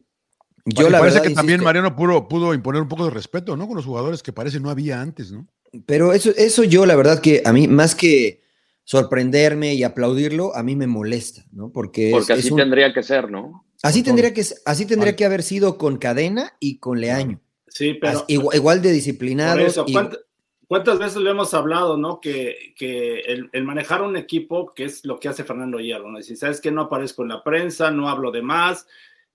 yo 0.66 0.90
la 0.90 0.98
parece 0.98 1.16
verdad. 1.18 1.28
que 1.30 1.34
también 1.34 1.54
insisto, 1.60 1.64
Mariano 1.64 1.96
pudo, 1.96 2.28
pudo 2.28 2.52
imponer 2.54 2.82
un 2.82 2.88
poco 2.88 3.04
de 3.04 3.10
respeto, 3.10 3.56
¿no? 3.56 3.66
Con 3.66 3.76
los 3.76 3.84
jugadores 3.86 4.22
que 4.22 4.32
parece 4.32 4.60
no 4.60 4.68
había 4.70 5.00
antes, 5.00 5.32
¿no? 5.32 5.46
Pero 5.86 6.12
eso, 6.12 6.30
eso 6.36 6.64
yo, 6.64 6.86
la 6.86 6.96
verdad, 6.96 7.20
que 7.20 7.42
a 7.44 7.52
mí, 7.52 7.68
más 7.68 7.94
que 7.94 8.42
sorprenderme 8.84 9.74
y 9.74 9.82
aplaudirlo, 9.82 10.54
a 10.54 10.62
mí 10.62 10.76
me 10.76 10.86
molesta, 10.86 11.44
¿no? 11.52 11.70
Porque, 11.70 12.08
es- 12.08 12.12
Porque 12.12 12.32
es 12.34 12.38
así 12.38 12.50
un- 12.50 12.56
tendría 12.58 12.92
que 12.92 13.02
ser, 13.02 13.30
¿no? 13.30 13.64
así 13.82 14.02
tendría 14.02 14.32
que 14.32 14.40
así 14.64 14.86
tendría 14.86 15.12
Vale. 15.12 15.16
que 15.16 15.24
haber 15.24 15.42
sido 15.42 15.76
con 15.78 15.98
Cadena 15.98 16.54
y 16.60 16.78
con 16.78 17.00
Leaño. 17.00 17.40
Sí, 17.68 17.94
pero 18.00 18.18
As- 18.20 18.24
igual, 18.28 18.56
igual 18.56 18.82
de 18.82 18.92
disciplinados. 18.92 19.60
eso, 19.62 19.84
y- 19.86 19.92
¿cuánt- 19.92 20.18
¿cuántas 20.66 20.98
veces 20.98 21.16
lo 21.18 21.30
hemos 21.30 21.52
hablado, 21.52 21.96
no? 21.96 22.20
Que, 22.20 22.72
que 22.76 23.20
el, 23.20 23.50
el 23.52 23.64
manejar 23.64 24.02
un 24.02 24.16
equipo, 24.16 24.72
que 24.74 24.84
es 24.84 25.04
lo 25.04 25.20
que 25.20 25.28
hace 25.28 25.44
Fernando 25.44 25.78
Hierro, 25.78 26.10
¿no? 26.10 26.18
Decir, 26.18 26.36
¿sabes 26.36 26.60
que 26.60 26.70
No 26.70 26.82
aparezco 26.82 27.22
en 27.22 27.28
la 27.28 27.42
prensa, 27.44 27.90
no 27.90 28.08
hablo 28.08 28.30
de 28.30 28.42
más, 28.42 28.86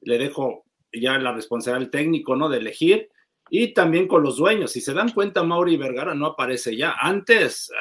le 0.01 0.17
dejo 0.17 0.65
ya 0.93 1.17
la 1.17 1.33
responsabilidad 1.33 1.85
al 1.85 1.91
técnico, 1.91 2.35
¿no? 2.35 2.49
De 2.49 2.57
elegir. 2.59 3.09
Y 3.49 3.73
también 3.73 4.07
con 4.07 4.23
los 4.23 4.37
dueños. 4.37 4.71
Si 4.71 4.79
se 4.79 4.93
dan 4.93 5.11
cuenta, 5.11 5.43
Mauri 5.43 5.75
Vergara 5.75 6.15
no 6.15 6.25
aparece 6.27 6.75
ya. 6.77 6.95
Antes 6.99 7.69
eh, 7.69 7.73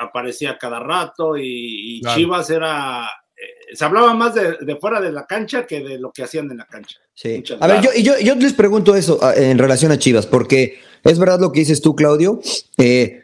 aparecía 0.00 0.58
cada 0.58 0.80
rato 0.80 1.36
y, 1.38 1.96
y 1.96 2.00
Claro. 2.02 2.16
Chivas 2.18 2.50
era. 2.50 3.04
eh, 3.36 3.74
se 3.74 3.84
hablaba 3.86 4.12
más 4.12 4.34
de, 4.34 4.58
de 4.60 4.76
fuera 4.76 5.00
de 5.00 5.10
la 5.12 5.26
cancha 5.26 5.66
que 5.66 5.80
de 5.82 5.98
lo 5.98 6.12
que 6.12 6.24
hacían 6.24 6.50
en 6.50 6.58
la 6.58 6.66
cancha. 6.66 6.98
Sí. 7.14 7.36
Muchas 7.36 7.62
A 7.62 7.66
ver, 7.66 7.80
yo, 7.80 7.90
yo, 7.98 8.18
yo 8.20 8.34
les 8.34 8.52
pregunto 8.52 8.94
eso 8.94 9.18
a- 9.24 9.34
en 9.34 9.56
relación 9.58 9.92
a 9.92 9.98
Chivas, 9.98 10.26
porque 10.26 10.78
es 11.02 11.18
verdad 11.18 11.40
lo 11.40 11.52
que 11.52 11.60
dices 11.60 11.80
tú, 11.80 11.96
Claudio. 11.96 12.40
eh, 12.76 13.22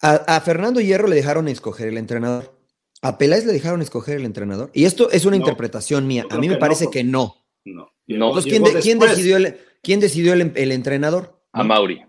a, 0.00 0.36
a 0.36 0.40
Fernando 0.40 0.80
Hierro 0.80 1.06
le 1.08 1.16
dejaron 1.16 1.48
escoger 1.48 1.88
el 1.88 1.98
entrenador. 1.98 2.54
A 3.02 3.18
Peláez 3.18 3.44
le 3.44 3.52
dejaron 3.52 3.82
escoger 3.82 4.16
el 4.16 4.24
entrenador. 4.24 4.70
Y 4.72 4.86
esto 4.86 5.10
es 5.10 5.26
una 5.26 5.36
No, 5.36 5.42
interpretación 5.42 6.06
mía. 6.06 6.24
yo 6.30 6.34
A 6.36 6.40
mí 6.40 6.48
me 6.48 6.54
no, 6.54 6.60
parece 6.60 6.88
que 6.90 7.04
no. 7.04 7.44
No. 7.64 7.92
No. 8.06 8.28
Entonces, 8.28 8.50
¿quién, 8.52 8.62
Llegó 8.64 8.76
de- 8.76 8.82
quién 8.82 8.98
decidió, 8.98 9.36
el, 9.36 9.58
quién 9.82 10.00
decidió 10.00 10.32
el, 10.32 10.52
el 10.54 10.72
entrenador? 10.72 11.40
A 11.52 11.62
Mauri. 11.64 12.02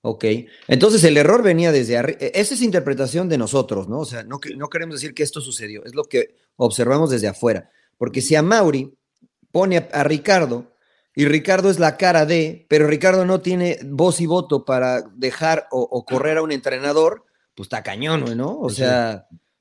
Ok, 0.00 0.24
entonces 0.68 1.02
el 1.04 1.16
error 1.16 1.42
venía 1.42 1.72
desde 1.72 1.96
arriba. 1.98 2.18
Esa 2.20 2.54
es 2.54 2.62
interpretación 2.62 3.28
de 3.28 3.36
nosotros, 3.36 3.88
¿no? 3.88 3.98
O 4.00 4.04
sea, 4.04 4.22
no, 4.22 4.38
que- 4.40 4.54
no 4.56 4.68
queremos 4.68 4.94
decir 4.96 5.12
que 5.14 5.22
esto 5.24 5.40
sucedió, 5.40 5.84
es 5.84 5.94
lo 5.94 6.04
que 6.04 6.36
observamos 6.56 7.10
desde 7.10 7.28
afuera. 7.28 7.70
Porque 7.96 8.20
si 8.20 8.36
a 8.36 8.42
Mauri 8.42 8.94
pone 9.50 9.76
a, 9.76 9.88
a 9.92 10.04
Ricardo 10.04 10.72
y 11.14 11.24
Ricardo 11.26 11.68
es 11.68 11.80
la 11.80 11.96
cara 11.96 12.26
de, 12.26 12.64
pero 12.68 12.86
Ricardo 12.86 13.24
no 13.26 13.40
tiene 13.40 13.78
voz 13.84 14.20
y 14.20 14.26
voto 14.26 14.64
para 14.64 15.02
dejar 15.16 15.66
o, 15.72 15.80
o 15.82 16.04
correr 16.04 16.38
a 16.38 16.42
un 16.42 16.52
entrenador, 16.52 17.24
pues 17.56 17.66
está 17.66 17.82
cañón, 17.82 18.36
¿no? 18.36 18.52
O 18.52 18.62
Pues 18.62 18.76
sí. 18.76 18.84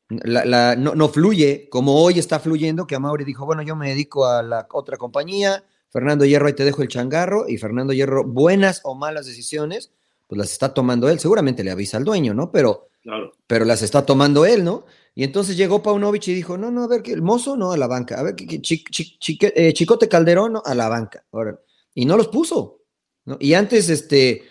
La- 0.10 0.46
la- 0.46 0.76
no, 0.76 0.96
no 0.96 1.10
fluye 1.10 1.68
como 1.70 2.02
hoy 2.02 2.20
está 2.20 2.40
fluyendo, 2.40 2.88
que 2.88 2.96
a 2.96 3.00
Mauri 3.00 3.26
dijo, 3.26 3.46
bueno, 3.46 3.62
yo 3.62 3.76
me 3.76 3.90
dedico 3.90 4.26
a 4.26 4.42
la 4.44 4.68
otra 4.72 4.98
compañía, 4.98 5.64
Fernando 5.90 6.26
Hierro, 6.26 6.48
ahí 6.48 6.54
te 6.54 6.66
dejo 6.66 6.82
el 6.82 6.88
changarro, 6.88 7.48
y 7.48 7.58
Fernando 7.58 7.94
Hierro, 7.94 8.24
buenas 8.24 8.82
o 8.84 8.96
malas 8.96 9.26
decisiones, 9.26 9.92
pues 10.28 10.38
las 10.38 10.52
está 10.52 10.74
tomando 10.74 11.10
él. 11.10 11.20
Seguramente 11.20 11.64
le 11.64 11.72
avisa 11.72 11.98
al 11.98 12.04
dueño, 12.04 12.34
¿no? 12.34 12.52
Pero, 12.52 12.90
Claro. 13.02 13.32
pero 13.48 13.64
las 13.64 13.82
está 13.82 14.06
tomando 14.06 14.46
él, 14.46 14.64
¿no? 14.66 14.86
Y 15.16 15.24
entonces 15.24 15.56
llegó 15.56 15.82
Paunovic 15.82 16.28
y 16.28 16.34
dijo, 16.34 16.58
no, 16.58 16.70
no, 16.72 16.84
a 16.84 16.88
ver, 16.88 17.02
que 17.02 17.14
el 17.14 17.22
mozo, 17.22 17.56
no, 17.56 17.72
a 17.72 17.78
la 17.78 17.88
banca. 17.88 18.20
A 18.20 18.24
ver, 18.24 18.36
que, 18.36 18.46
Chique- 18.62 19.54
eh, 19.56 19.74
Chicote 19.74 20.08
Calderón, 20.10 20.54
no, 20.54 20.62
a 20.66 20.76
la 20.76 20.90
banca. 20.90 21.24
Ahora, 21.32 21.58
y 21.96 22.06
no 22.06 22.18
los 22.18 22.28
puso, 22.28 22.82
¿no? 23.26 23.38
Y 23.40 23.54
antes, 23.54 23.90
este, 23.90 24.44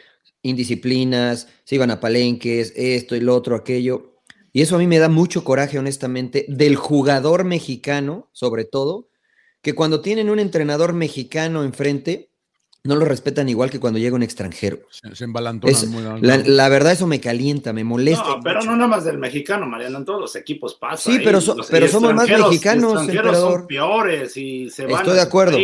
indisciplinas, 0.42 1.48
se 1.64 1.74
iban 1.74 1.90
a 1.90 2.00
palenques, 2.00 2.72
esto 2.74 3.14
y 3.14 3.20
lo 3.20 3.34
otro, 3.36 3.54
aquello. 3.56 4.14
Y 4.56 4.62
eso 4.62 4.76
a 4.76 4.78
mí 4.78 4.86
me 4.86 4.98
da 4.98 5.10
mucho 5.10 5.44
coraje, 5.44 5.78
honestamente, 5.78 6.46
del 6.48 6.76
jugador 6.76 7.44
mexicano, 7.44 8.30
sobre 8.32 8.64
todo, 8.64 9.10
que 9.60 9.74
cuando 9.74 10.00
tienen 10.00 10.30
un 10.30 10.38
entrenador 10.38 10.94
mexicano 10.94 11.62
enfrente, 11.62 12.30
no 12.82 12.96
lo 12.96 13.04
respetan 13.04 13.50
igual 13.50 13.68
que 13.68 13.78
cuando 13.80 13.98
llega 13.98 14.16
un 14.16 14.22
extranjero. 14.22 14.78
Se, 14.88 15.14
se 15.14 15.24
embalantonan 15.24 15.76
Es- 15.76 15.86
muy 15.88 16.02
La, 16.22 16.38
la 16.38 16.68
verdad, 16.70 16.92
eso 16.92 17.06
me 17.06 17.20
calienta, 17.20 17.74
me 17.74 17.84
molesta. 17.84 18.26
No, 18.26 18.40
pero 18.42 18.60
mucho. 18.60 18.70
no 18.70 18.76
nada 18.78 18.88
más 18.88 19.04
del 19.04 19.18
mexicano, 19.18 19.66
Mariano, 19.66 19.98
en 19.98 20.06
todos 20.06 20.20
los 20.22 20.36
equipos 20.36 20.74
pasa. 20.76 21.10
Sí, 21.12 21.18
pero 21.22 21.42
so- 21.42 21.54
Los- 21.54 21.66
pero 21.68 21.86
somos 21.86 22.14
más 22.14 22.26
mexicanos, 22.26 22.92
extranjeros 22.94 23.26
emperador. 23.26 23.58
son 23.58 23.66
peores 23.66 24.36
y 24.38 24.70
se 24.70 24.86
van 24.86 24.94
Estoy 25.02 25.16
de 25.16 25.20
acuerdo. 25.20 25.58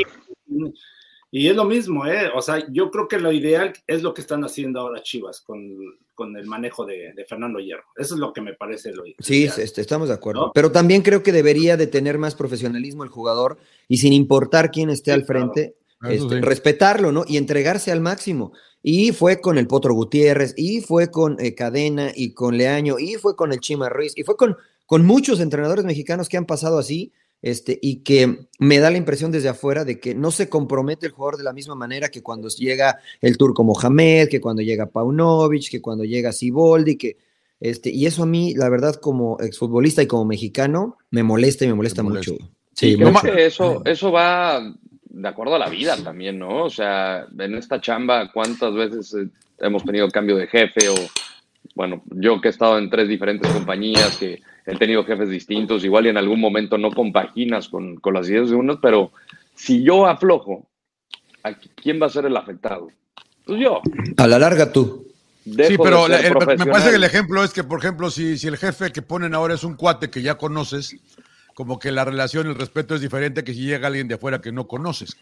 Y 1.30 1.48
es 1.48 1.56
lo 1.56 1.64
mismo, 1.64 2.04
¿eh? 2.06 2.28
O 2.34 2.42
sea, 2.42 2.62
yo 2.70 2.90
creo 2.90 3.08
que 3.08 3.18
lo 3.18 3.32
ideal 3.32 3.72
es 3.86 4.02
lo 4.02 4.12
que 4.12 4.20
están 4.20 4.44
haciendo 4.44 4.80
ahora 4.80 5.02
Chivas 5.02 5.40
con, 5.40 5.78
con 6.14 6.36
el 6.36 6.46
manejo 6.46 6.84
de, 6.84 7.12
de 7.14 7.24
Fernando 7.24 7.58
Hierro. 7.58 7.84
Eso 7.96 8.14
es 8.14 8.20
lo 8.20 8.32
que 8.32 8.40
me 8.40 8.54
parece 8.54 8.92
lo 8.92 9.04
Sí, 9.18 9.44
este, 9.44 9.80
estamos 9.80 10.08
de 10.08 10.14
acuerdo. 10.14 10.46
¿No? 10.46 10.52
Pero 10.52 10.70
también 10.72 11.02
creo 11.02 11.22
que 11.22 11.32
debería 11.32 11.76
de 11.76 11.86
tener 11.86 12.18
más 12.18 12.34
profesionalismo 12.34 13.04
el 13.04 13.10
jugador 13.10 13.58
y 13.88 13.98
sin 13.98 14.12
importar 14.12 14.70
quién 14.70 14.90
esté 14.90 15.10
Sí, 15.12 15.14
al 15.14 15.24
frente, 15.24 15.76
Eso 16.02 16.24
este, 16.24 16.36
sí. 16.36 16.40
respetarlo, 16.42 17.12
¿no? 17.12 17.24
Y 17.26 17.36
entregarse 17.36 17.92
al 17.92 18.00
máximo. 18.00 18.52
Y 18.82 19.12
fue 19.12 19.40
con 19.40 19.58
el 19.58 19.68
Potro 19.68 19.94
Gutiérrez, 19.94 20.54
y 20.56 20.80
fue 20.80 21.10
con 21.10 21.36
eh, 21.38 21.54
Cadena, 21.54 22.10
y 22.14 22.32
con 22.32 22.58
Leaño, 22.58 22.98
y 22.98 23.14
fue 23.14 23.36
con 23.36 23.52
el 23.52 23.60
Chima 23.60 23.88
Ruiz, 23.88 24.12
y 24.16 24.24
fue 24.24 24.36
con, 24.36 24.56
con 24.86 25.04
muchos 25.06 25.38
entrenadores 25.38 25.84
mexicanos 25.84 26.28
que 26.28 26.36
han 26.36 26.46
pasado 26.46 26.78
así 26.78 27.12
este, 27.42 27.78
y 27.82 27.96
que 27.96 28.46
me 28.58 28.78
da 28.78 28.90
la 28.90 28.96
impresión 28.96 29.32
desde 29.32 29.48
afuera 29.48 29.84
de 29.84 29.98
que 29.98 30.14
no 30.14 30.30
se 30.30 30.48
compromete 30.48 31.06
el 31.06 31.12
jugador 31.12 31.36
de 31.36 31.44
la 31.44 31.52
misma 31.52 31.74
manera 31.74 32.08
que 32.08 32.22
cuando 32.22 32.48
llega 32.48 33.00
el 33.20 33.36
turco 33.36 33.64
Mohamed, 33.64 34.28
que 34.28 34.40
cuando 34.40 34.62
llega 34.62 34.86
Paunovic, 34.86 35.68
que 35.68 35.82
cuando 35.82 36.04
llega 36.04 36.32
Siboldi, 36.32 36.96
que 36.96 37.16
este, 37.62 37.90
y 37.90 38.06
eso 38.06 38.24
a 38.24 38.26
mí, 38.26 38.54
la 38.54 38.68
verdad, 38.68 38.96
como 38.96 39.38
exfutbolista 39.40 40.02
y 40.02 40.08
como 40.08 40.24
mexicano, 40.24 40.98
me 41.10 41.22
molesta 41.22 41.64
y 41.64 41.68
me 41.68 41.74
molesta, 41.74 42.02
mucho. 42.02 42.32
Sí, 42.74 42.96
creo 42.96 43.12
que 43.22 43.46
eso, 43.46 43.82
eso 43.84 44.10
va 44.10 44.74
de 45.04 45.28
acuerdo 45.28 45.54
a 45.54 45.60
la 45.60 45.68
vida 45.68 45.96
también, 46.02 46.40
¿no? 46.40 46.64
O 46.64 46.70
sea, 46.70 47.24
en 47.38 47.54
esta 47.54 47.80
chamba, 47.80 48.32
¿cuántas 48.32 48.74
veces 48.74 49.14
eh, 49.14 49.28
hemos 49.58 49.84
tenido 49.84 50.08
cambio 50.08 50.36
de 50.36 50.48
jefe 50.48 50.88
o, 50.88 50.94
bueno, 51.76 52.02
yo 52.06 52.40
que 52.40 52.48
he 52.48 52.50
estado 52.50 52.78
en 52.78 52.90
tres 52.90 53.08
diferentes 53.08 53.48
compañías, 53.52 54.16
que 54.16 54.42
he 54.66 54.76
tenido 54.76 55.04
jefes 55.04 55.28
distintos, 55.28 55.84
igual 55.84 56.06
y 56.06 56.10
en 56.10 56.16
algún 56.16 56.40
momento 56.40 56.78
no 56.78 56.90
compaginas 56.90 57.68
con, 57.68 57.96
con 57.96 58.14
las 58.14 58.28
ideas 58.28 58.50
de 58.50 58.56
unos, 58.56 58.78
pero 58.80 59.12
si 59.54 59.82
yo 59.82 60.06
aflojo, 60.06 60.68
¿quién 61.76 62.00
va 62.00 62.06
a 62.06 62.10
ser 62.10 62.26
el 62.26 62.36
afectado? 62.36 62.88
Pues 63.44 63.60
yo. 63.60 63.80
A 64.16 64.26
la 64.26 64.38
larga 64.38 64.72
tú. 64.72 65.06
sí, 65.44 65.76
pero 65.82 66.06
me 66.06 66.66
parece 66.66 66.90
que 66.90 66.96
el 66.96 67.04
ejemplo 67.04 67.42
es 67.42 67.52
que, 67.52 67.64
por 67.64 67.80
ejemplo, 67.80 68.10
si, 68.10 68.38
si 68.38 68.46
el 68.46 68.56
jefe 68.56 68.92
que 68.92 69.02
ponen 69.02 69.34
ahora 69.34 69.54
es 69.54 69.64
un 69.64 69.74
cuate 69.74 70.10
que 70.10 70.22
ya 70.22 70.36
conoces, 70.36 70.96
como 71.54 71.78
que 71.78 71.90
la 71.90 72.04
relación, 72.04 72.46
el 72.46 72.54
respeto 72.54 72.94
es 72.94 73.00
diferente 73.00 73.44
que 73.44 73.54
si 73.54 73.62
llega 73.62 73.88
alguien 73.88 74.08
de 74.08 74.14
afuera 74.14 74.40
que 74.40 74.52
no 74.52 74.66
conoces. 74.66 75.16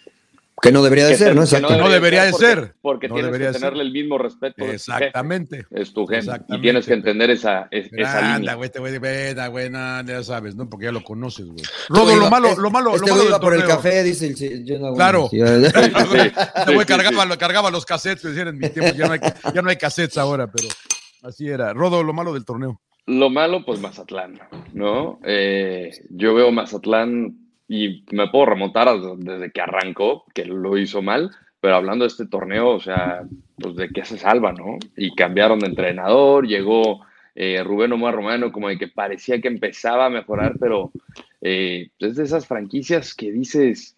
Que 0.60 0.72
no 0.72 0.82
debería 0.82 1.06
de 1.06 1.16
ser, 1.16 1.34
¿no? 1.34 1.46
Que 1.46 1.60
no 1.60 1.88
debería, 1.88 2.24
de 2.24 2.32
ser. 2.32 2.74
Porque 2.82 3.08
tienes 3.08 3.30
que 3.30 3.52
tenerle 3.52 3.82
el 3.82 3.92
mismo 3.92 4.18
respeto. 4.18 4.64
Exactamente. 4.64 5.66
Es 5.70 5.92
tu 5.92 6.06
jefe. 6.06 6.30
Y 6.48 6.60
tienes 6.60 6.86
que 6.86 6.94
entender 6.94 7.30
esa, 7.30 7.68
esa 7.70 8.36
línea. 8.36 8.54
güey, 8.54 8.66
este 8.66 8.78
güey, 8.78 8.98
güey, 8.98 9.70
ya 9.72 10.22
sabes, 10.22 10.56
¿no? 10.56 10.68
Porque 10.68 10.86
ya 10.86 10.92
lo 10.92 11.02
conoces, 11.02 11.46
güey. 11.46 11.64
Rodo, 11.88 12.16
lo 12.16 12.30
malo, 12.30 12.56
lo 12.56 12.70
malo, 12.70 12.94
este 12.94 13.08
lo 13.08 13.16
malo 13.16 13.28
iba 13.28 13.40
por 13.40 13.54
el 13.54 13.64
café, 13.64 14.02
dice 14.02 14.26
el 14.26 14.64
yo 14.64 14.94
Claro. 14.94 15.28
Este 15.40 16.74
güey 16.74 16.86
cargaba, 16.86 17.36
cargaba 17.36 17.70
los 17.70 17.86
cassettes, 17.86 18.22
decían 18.22 18.48
en 18.48 18.58
mi 18.58 18.68
tiempo, 18.68 18.94
ya 18.96 19.06
no, 19.06 19.12
hay, 19.14 19.20
ya 19.54 19.62
no 19.62 19.70
hay 19.70 19.76
cassettes 19.76 20.18
ahora, 20.18 20.50
pero 20.50 20.68
así 21.22 21.48
era. 21.48 21.72
Rodo, 21.72 22.02
lo 22.02 22.12
malo 22.12 22.32
del 22.32 22.44
torneo. 22.44 22.80
Lo 23.06 23.30
malo, 23.30 23.64
pues 23.64 23.80
Mazatlán, 23.80 24.38
¿no? 24.72 25.18
Eh, 25.24 25.90
yo 26.10 26.34
veo 26.34 26.52
Mazatlán 26.52 27.49
y 27.72 28.02
me 28.10 28.26
puedo 28.26 28.46
remontar 28.46 28.88
desde 29.18 29.52
que 29.52 29.60
arrancó, 29.60 30.24
que 30.34 30.44
lo 30.44 30.76
hizo 30.76 31.02
mal, 31.02 31.30
pero 31.60 31.76
hablando 31.76 32.02
de 32.02 32.08
este 32.08 32.26
torneo, 32.26 32.70
o 32.70 32.80
sea, 32.80 33.22
pues 33.56 33.76
de 33.76 33.90
qué 33.90 34.04
se 34.04 34.18
salva, 34.18 34.52
¿no? 34.52 34.76
Y 34.96 35.14
cambiaron 35.14 35.60
de 35.60 35.68
entrenador, 35.68 36.48
llegó 36.48 37.06
eh, 37.36 37.62
Rubén 37.62 37.92
Omar 37.92 38.16
Romano, 38.16 38.50
como 38.50 38.68
de 38.68 38.76
que 38.76 38.88
parecía 38.88 39.40
que 39.40 39.46
empezaba 39.46 40.06
a 40.06 40.10
mejorar, 40.10 40.56
pero 40.58 40.90
eh, 41.42 41.90
es 42.00 42.16
de 42.16 42.24
esas 42.24 42.44
franquicias 42.44 43.14
que 43.14 43.30
dices, 43.30 43.96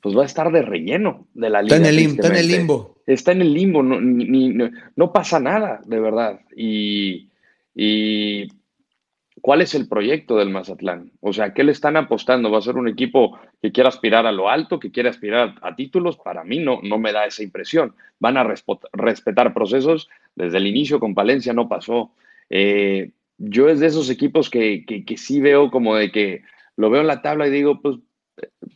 pues 0.00 0.18
va 0.18 0.24
a 0.24 0.26
estar 0.26 0.50
de 0.50 0.62
relleno 0.62 1.28
de 1.34 1.50
la 1.50 1.62
liga. 1.62 1.76
Está 1.76 1.88
en 1.88 1.94
el, 1.94 2.04
está 2.06 2.26
en 2.26 2.36
el 2.36 2.48
limbo. 2.48 2.96
Está 3.06 3.30
en 3.30 3.42
el 3.42 3.54
limbo, 3.54 3.82
no, 3.84 4.70
no 4.96 5.12
pasa 5.12 5.38
nada, 5.38 5.80
de 5.86 6.00
verdad. 6.00 6.40
Y, 6.56 7.28
y 7.76 8.48
¿Cuál 9.44 9.60
es 9.60 9.74
el 9.74 9.88
proyecto 9.88 10.38
del 10.38 10.48
Mazatlán? 10.48 11.12
O 11.20 11.34
sea, 11.34 11.52
¿qué 11.52 11.64
le 11.64 11.72
están 11.72 11.98
apostando? 11.98 12.50
¿Va 12.50 12.56
a 12.56 12.62
ser 12.62 12.76
un 12.76 12.88
equipo 12.88 13.38
que 13.60 13.72
quiera 13.72 13.90
aspirar 13.90 14.24
a 14.24 14.32
lo 14.32 14.48
alto, 14.48 14.80
que 14.80 14.90
quiere 14.90 15.10
aspirar 15.10 15.56
a 15.60 15.76
títulos? 15.76 16.16
Para 16.16 16.44
mí 16.44 16.60
no, 16.60 16.80
no 16.82 16.96
me 16.96 17.12
da 17.12 17.26
esa 17.26 17.42
impresión. 17.42 17.94
Van 18.18 18.38
a 18.38 18.54
respetar 18.94 19.52
procesos. 19.52 20.08
Desde 20.34 20.56
el 20.56 20.66
inicio 20.66 20.98
con 20.98 21.14
Palencia 21.14 21.52
no 21.52 21.68
pasó. 21.68 22.12
Eh, 22.48 23.10
yo 23.36 23.68
es 23.68 23.80
de 23.80 23.88
esos 23.88 24.08
equipos 24.08 24.48
que, 24.48 24.86
que, 24.86 25.16
sí 25.18 25.42
veo 25.42 25.70
como 25.70 25.94
de 25.94 26.10
que 26.10 26.40
lo 26.76 26.88
veo 26.88 27.02
en 27.02 27.06
la 27.06 27.20
tabla 27.20 27.46
y 27.46 27.50
digo, 27.50 27.82
pues 27.82 27.96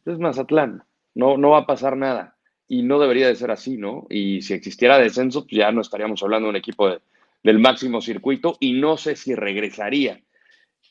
es 0.04 0.18
Mazatlán, 0.18 0.82
no, 1.14 1.38
no 1.38 1.48
va 1.48 1.60
a 1.60 1.66
pasar 1.66 1.96
nada. 1.96 2.36
Y 2.68 2.82
no 2.82 2.98
debería 2.98 3.28
de 3.28 3.36
ser 3.36 3.50
así, 3.50 3.78
¿no? 3.78 4.06
Y 4.10 4.42
si 4.42 4.52
existiera 4.52 4.98
descenso, 4.98 5.44
pues 5.44 5.56
ya 5.56 5.72
no 5.72 5.80
estaríamos 5.80 6.22
hablando 6.22 6.48
de 6.48 6.50
un 6.50 6.56
equipo 6.56 6.94
del 7.42 7.58
máximo 7.58 8.02
circuito 8.02 8.58
y 8.60 8.74
no 8.74 8.98
sé 8.98 9.16
si 9.16 9.34
regresaría 9.34 10.20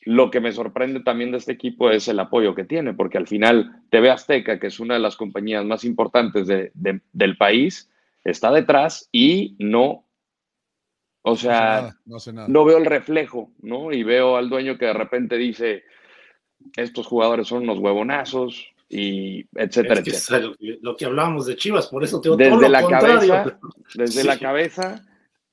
lo 0.08 0.30
que 0.30 0.40
me 0.40 0.52
sorprende 0.52 1.00
también 1.00 1.32
de 1.32 1.36
este 1.36 1.52
equipo 1.52 1.90
es 1.90 2.08
el 2.08 2.18
apoyo 2.18 2.54
que 2.54 2.64
tiene, 2.64 2.94
porque 2.94 3.18
al 3.18 3.26
final 3.26 3.82
TV 3.90 4.10
Azteca, 4.10 4.58
que 4.58 4.68
es 4.68 4.80
una 4.80 4.94
de 4.94 5.00
las 5.00 5.16
compañías 5.16 5.66
más 5.66 5.84
importantes 5.84 6.46
del 6.46 7.36
país, 7.36 7.90
está 8.24 8.50
detrás 8.50 9.10
y 9.12 9.54
no, 9.58 10.06
o 11.20 11.36
sea, 11.36 11.94
no, 12.06 12.64
veo 12.64 12.78
el 12.78 12.86
reflejo, 12.86 13.52
¿no? 13.60 13.92
Y 13.92 14.02
veo 14.02 14.38
al 14.38 14.48
dueño 14.48 14.78
que 14.78 14.86
de 14.86 14.94
repente 14.94 15.36
dice, 15.36 15.84
estos 16.74 17.06
jugadores 17.06 17.46
son 17.46 17.64
unos 17.64 17.78
huevonazos 17.78 18.66
y 18.88 19.44
etcétera, 19.54 20.00
etcétera. 20.00 20.54
Lo 20.80 20.96
que 20.96 21.04
hablábamos 21.04 21.44
de 21.44 21.56
Chivas, 21.56 21.86
por 21.88 22.02
eso 22.02 22.18
te 22.18 22.30
desde 22.34 22.70
la 22.70 22.82
cabeza, 22.82 23.58
Desde 23.94 24.24
la 24.24 24.38
cabeza, 24.38 25.04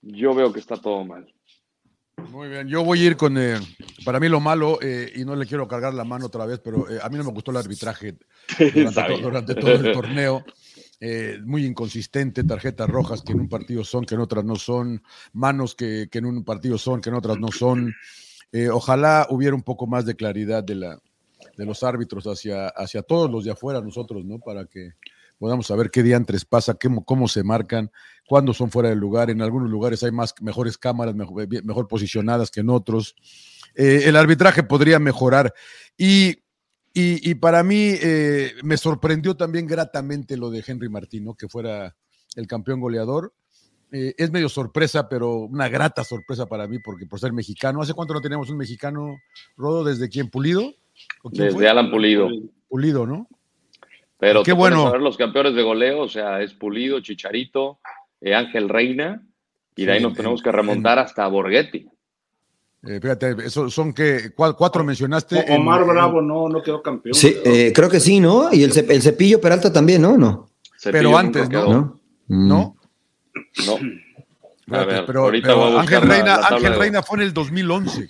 yo 0.02 0.34
veo 0.34 0.54
que 0.54 0.62
está 0.62 0.78
todo 0.78 1.04
mal. 1.04 1.35
Muy 2.36 2.50
bien, 2.50 2.68
yo 2.68 2.84
voy 2.84 3.02
a 3.02 3.06
ir 3.06 3.18
con, 3.18 3.38
eh, 3.38 3.56
para 4.04 4.20
mí 4.20 4.30
lo 4.30 4.40
malo, 4.40 4.80
eh, 4.82 5.12
y 5.16 5.26
no 5.26 5.36
le 5.36 5.46
quiero 5.46 5.68
cargar 5.68 5.94
la 5.94 6.04
mano 6.04 6.26
otra 6.26 6.46
vez, 6.46 6.60
pero 6.60 6.90
eh, 6.90 7.00
a 7.02 7.10
mí 7.10 7.18
no 7.18 7.24
me 7.24 7.32
gustó 7.32 7.52
el 7.52 7.58
arbitraje 7.58 8.16
durante, 9.22 9.56
todo 9.56 9.72
el 9.72 9.94
torneo. 9.94 10.44
muy 11.44 11.66
inconsistente, 11.66 12.44
tarjetas 12.44 12.90
rojas 12.90 13.22
que 13.22 13.34
en 13.34 13.42
un 13.42 13.50
partido 13.50 13.84
son, 13.84 14.06
que 14.06 14.16
en 14.16 14.22
otras 14.22 14.44
no 14.46 14.56
son, 14.56 15.04
manos 15.34 15.76
que, 15.76 16.08
que 16.12 16.20
en 16.20 16.26
un 16.26 16.44
partido 16.44 16.78
son, 16.78 17.02
que 17.02 17.10
en 17.10 17.16
otras 17.16 17.38
no 17.38 17.52
son. 17.52 17.94
ojalá 18.72 19.28
hubiera 19.30 19.56
un 19.56 19.64
poco 19.64 19.88
más 19.88 20.06
de 20.06 20.16
claridad 20.16 20.64
de, 20.64 20.76
la, 20.76 21.00
de 21.58 21.66
los 21.66 21.84
árbitros 21.84 22.26
hacia, 22.28 22.68
hacia 22.68 23.02
todos 23.02 23.30
los 23.30 23.44
de 23.44 23.52
afuera, 23.52 23.82
nosotros, 23.82 24.26
¿no? 24.26 24.40
Para 24.40 24.66
que 24.66 24.92
podamos 25.38 25.68
saber 25.68 25.92
qué 25.92 26.04
diantres 26.04 26.46
pasa, 26.46 26.76
qué, 26.76 26.90
cómo 27.06 27.28
se 27.28 27.44
marcan, 27.44 27.92
cuándo 28.28 28.54
son 28.54 28.72
fuera 28.72 28.90
del 28.90 29.00
lugar. 29.00 29.30
En 29.30 29.42
algunos 29.42 29.70
lugares 29.70 30.04
hay 30.04 30.12
más, 30.12 30.34
mejores 30.42 30.78
cámaras, 30.78 31.16
mejor, 31.16 31.88
posicionadas 31.88 32.52
que 32.52 32.62
en 32.62 32.70
otros. 32.70 33.16
Eh, 33.76 34.04
el 34.06 34.16
arbitraje 34.16 34.64
podría 34.64 35.00
mejorar. 35.00 35.54
Y, 35.98 36.36
y, 36.94 37.36
para 37.36 37.62
mí 37.62 37.94
eh, 38.02 38.54
me 38.64 38.78
sorprendió 38.78 39.36
también 39.36 39.68
gratamente 39.68 40.38
lo 40.38 40.50
de 40.50 40.64
Henry 40.66 40.88
Martino, 40.88 41.36
que 41.36 41.50
fuera 41.50 41.94
el 42.36 42.48
campeón 42.48 42.80
goleador. 42.80 43.34
Eh, 43.92 44.16
es 44.18 44.32
medio 44.32 44.50
sorpresa, 44.50 45.08
pero 45.08 45.40
una 45.40 45.70
grata 45.70 46.04
sorpresa 46.04 46.46
para 46.46 46.68
mí, 46.68 46.80
porque 46.80 47.06
por 47.06 47.20
ser 47.20 47.34
mexicano. 47.34 47.82
¿Hace 47.82 47.94
cuánto 47.94 48.14
no 48.14 48.22
teníamos 48.22 48.50
un 48.50 48.58
mexicano, 48.58 49.18
Rodo? 49.58 49.84
¿Desde 49.84 50.10
quién? 50.10 50.30
¿Pulido? 50.30 50.74
Desde 51.32 51.68
Alan 51.70 51.92
Pulido. 51.92 52.30
Pulido, 52.68 53.06
¿no? 53.06 53.28
Pero 54.18 54.44
qué 54.44 54.54
bueno. 54.54 54.88
A 54.88 54.92
ver 54.92 55.02
los 55.02 55.18
campeones 55.18 55.56
de 55.56 55.64
goleo, 55.64 56.02
o 56.02 56.08
sea, 56.08 56.42
es 56.42 56.54
Pulido, 56.54 57.00
Chicharito, 57.02 57.80
eh, 58.22 58.34
Ángel 58.34 58.70
Reina, 58.70 59.22
y 59.76 59.86
de 59.86 59.92
ahí 59.92 60.02
nos 60.02 60.14
tenemos 60.14 60.42
que 60.42 60.52
remontar 60.52 61.00
hasta 61.00 61.28
Borghetti. 61.28 61.88
Eh, 62.88 63.00
fíjate, 63.02 63.36
eso 63.44 63.70
son 63.70 63.94
que 63.94 64.32
cuatro 64.36 64.84
mencionaste. 64.84 65.46
Omar 65.50 65.86
Bravo 65.86 66.22
no, 66.22 66.48
no 66.48 66.62
quedó 66.62 66.82
campeón. 66.84 67.16
Sí, 67.16 67.36
eh, 67.44 67.74
creo 67.74 67.90
que 67.90 68.00
sí, 68.00 68.20
¿no? 68.20 68.54
Y 68.54 68.64
el, 68.64 68.72
Cepillo 68.72 69.42
Peralta 69.42 69.74
también, 69.74 70.02
¿no? 70.02 70.18
no. 70.18 70.50
pero 70.84 71.18
antes, 71.18 71.50
¿no? 71.50 72.00
¿No? 72.28 72.76
No. 73.66 73.80
pero, 74.68 75.28
Ángel, 75.80 76.02
Reina, 76.04 76.36
Ángel 76.36 76.76
Reina 76.76 77.04
fue 77.04 77.18
en 77.18 77.24
el 77.24 77.34
2011. 77.34 78.08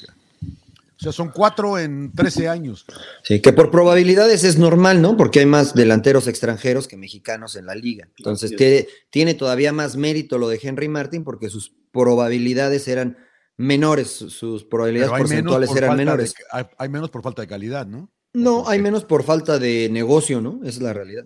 O 1.06 1.12
sea, 1.12 1.12
son 1.12 1.32
cuatro 1.32 1.78
en 1.78 2.12
13 2.14 2.48
años. 2.48 2.86
Sí, 3.24 3.42
que 3.42 3.54
por 3.54 3.70
probabilidades 3.70 4.44
es 4.44 4.58
normal, 4.58 5.02
¿no? 5.02 5.18
Porque 5.18 5.40
hay 5.40 5.46
más 5.46 5.76
delanteros 5.76 6.28
extranjeros 6.28 6.88
que 6.88 6.98
mexicanos 6.98 7.56
en 7.56 7.66
la 7.66 7.76
liga. 7.76 8.10
Entonces, 8.18 8.56
tiene, 9.10 9.34
todavía 9.36 9.72
más 9.72 9.98
mérito 9.98 10.38
lo 10.38 10.50
de 10.50 10.60
Henry 10.62 10.88
Martin 10.88 11.24
porque 11.24 11.50
sus 11.50 11.76
probabilidades 11.92 12.88
eran 12.88 13.18
menores, 13.58 14.10
sus 14.10 14.64
probabilidades 14.64 15.12
porcentuales 15.12 15.76
eran 15.76 15.98
menores. 15.98 16.34
hay, 16.78 16.90
menos 16.90 17.10
por 17.10 17.22
falta 17.22 17.42
de 17.42 17.48
calidad, 17.48 17.86
¿no? 17.86 18.12
No, 18.34 18.68
hay 18.68 18.82
menos 18.82 19.06
por 19.06 19.24
falta 19.24 19.60
de 19.60 19.88
negocio, 19.90 20.42
¿no? 20.42 20.60
Esa 20.64 20.70
es 20.70 20.82
la 20.82 20.94
realidad. 20.94 21.26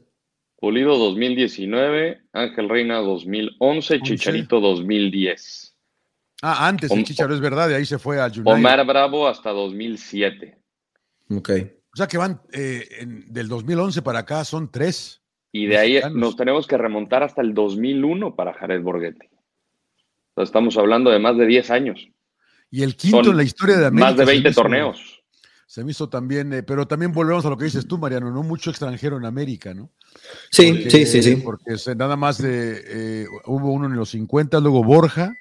Pulido 0.57 0.97
2019, 0.97 2.21
Ángel 2.33 2.67
Reina 2.67 2.97
2011, 2.97 4.01
Chicharito 4.01 4.59
2010. 4.59 5.68
Ah, 6.41 6.67
antes 6.67 6.91
el 6.91 7.03
Chicharo, 7.03 7.33
es 7.33 7.41
verdad, 7.41 7.69
y 7.69 7.73
ahí 7.73 7.85
se 7.85 7.99
fue 7.99 8.19
al 8.19 8.31
United. 8.31 8.51
Omar 8.51 8.85
Bravo 8.85 9.27
hasta 9.27 9.51
2007. 9.51 10.57
Ok. 11.31 11.49
O 11.93 11.97
sea 11.97 12.07
que 12.07 12.17
van 12.17 12.41
eh, 12.53 13.05
del 13.27 13.47
2011 13.47 14.01
para 14.01 14.19
acá, 14.19 14.45
son 14.45 14.71
tres. 14.71 15.21
Y 15.51 15.65
de 15.65 15.77
ahí 15.77 15.99
nos 16.13 16.35
tenemos 16.35 16.67
que 16.67 16.77
remontar 16.77 17.23
hasta 17.23 17.41
el 17.41 17.53
2001 17.53 18.35
para 18.35 18.53
Jared 18.53 18.81
Borghetti. 18.81 19.27
estamos 20.37 20.77
hablando 20.77 21.09
de 21.09 21.19
más 21.19 21.37
de 21.37 21.45
10 21.45 21.71
años. 21.71 22.07
Y 22.71 22.83
el 22.83 22.95
quinto 22.95 23.31
en 23.31 23.37
la 23.37 23.43
historia 23.43 23.77
de 23.77 23.87
América. 23.87 24.09
Más 24.09 24.17
de 24.17 24.25
20 24.25 24.51
torneos. 24.53 25.23
Se 25.65 25.83
me 25.83 25.91
hizo 25.91 26.09
también, 26.09 26.51
eh, 26.53 26.63
pero 26.63 26.87
también 26.87 27.11
volvemos 27.11 27.45
a 27.45 27.49
lo 27.49 27.57
que 27.57 27.65
dices 27.65 27.87
tú, 27.87 27.97
Mariano, 27.97 28.31
no 28.31 28.41
mucho 28.41 28.69
extranjero 28.71 29.17
en 29.17 29.25
América, 29.25 29.73
¿no? 29.73 29.91
Sí, 30.49 30.89
sí, 30.89 31.05
sí, 31.05 31.21
sí. 31.21 31.35
Porque 31.37 31.75
nada 31.95 32.15
más 32.15 32.39
de, 32.39 32.81
eh, 32.87 33.27
hubo 33.45 33.71
uno 33.71 33.85
en 33.85 33.95
los 33.95 34.09
50, 34.09 34.59
luego 34.61 34.83
Borja, 34.83 35.31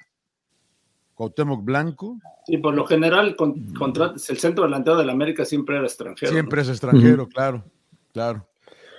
Cuauhtémoc 1.19 1.65
Blanco. 1.65 2.17
Sí, 2.45 2.59
por 2.59 2.73
lo 2.73 2.85
general, 2.85 3.35
con, 3.35 3.73
contra, 3.73 4.13
el 4.15 4.37
centro 4.37 4.63
delantero 4.63 4.95
del 4.95 5.09
América 5.09 5.43
siempre 5.43 5.75
era 5.75 5.85
extranjero. 5.85 6.31
Siempre 6.31 6.61
es 6.61 6.69
extranjero, 6.69 7.27
claro, 7.27 7.65
claro. 8.13 8.47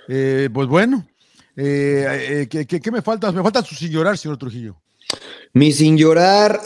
Eh, 0.07 0.47
pues 0.53 0.67
bueno, 0.67 1.07
eh, 1.55 2.45
eh, 2.47 2.47
¿qué, 2.47 2.67
qué, 2.67 2.91
me 2.91 3.01
falta? 3.01 3.31
Me 3.31 3.41
falta 3.41 3.63
su 3.63 3.73
sin 3.73 3.89
llorar, 3.89 4.19
señor 4.19 4.37
Trujillo. 4.37 4.79
Mi 5.53 5.71
sin 5.71 5.97
llorar, 5.97 6.59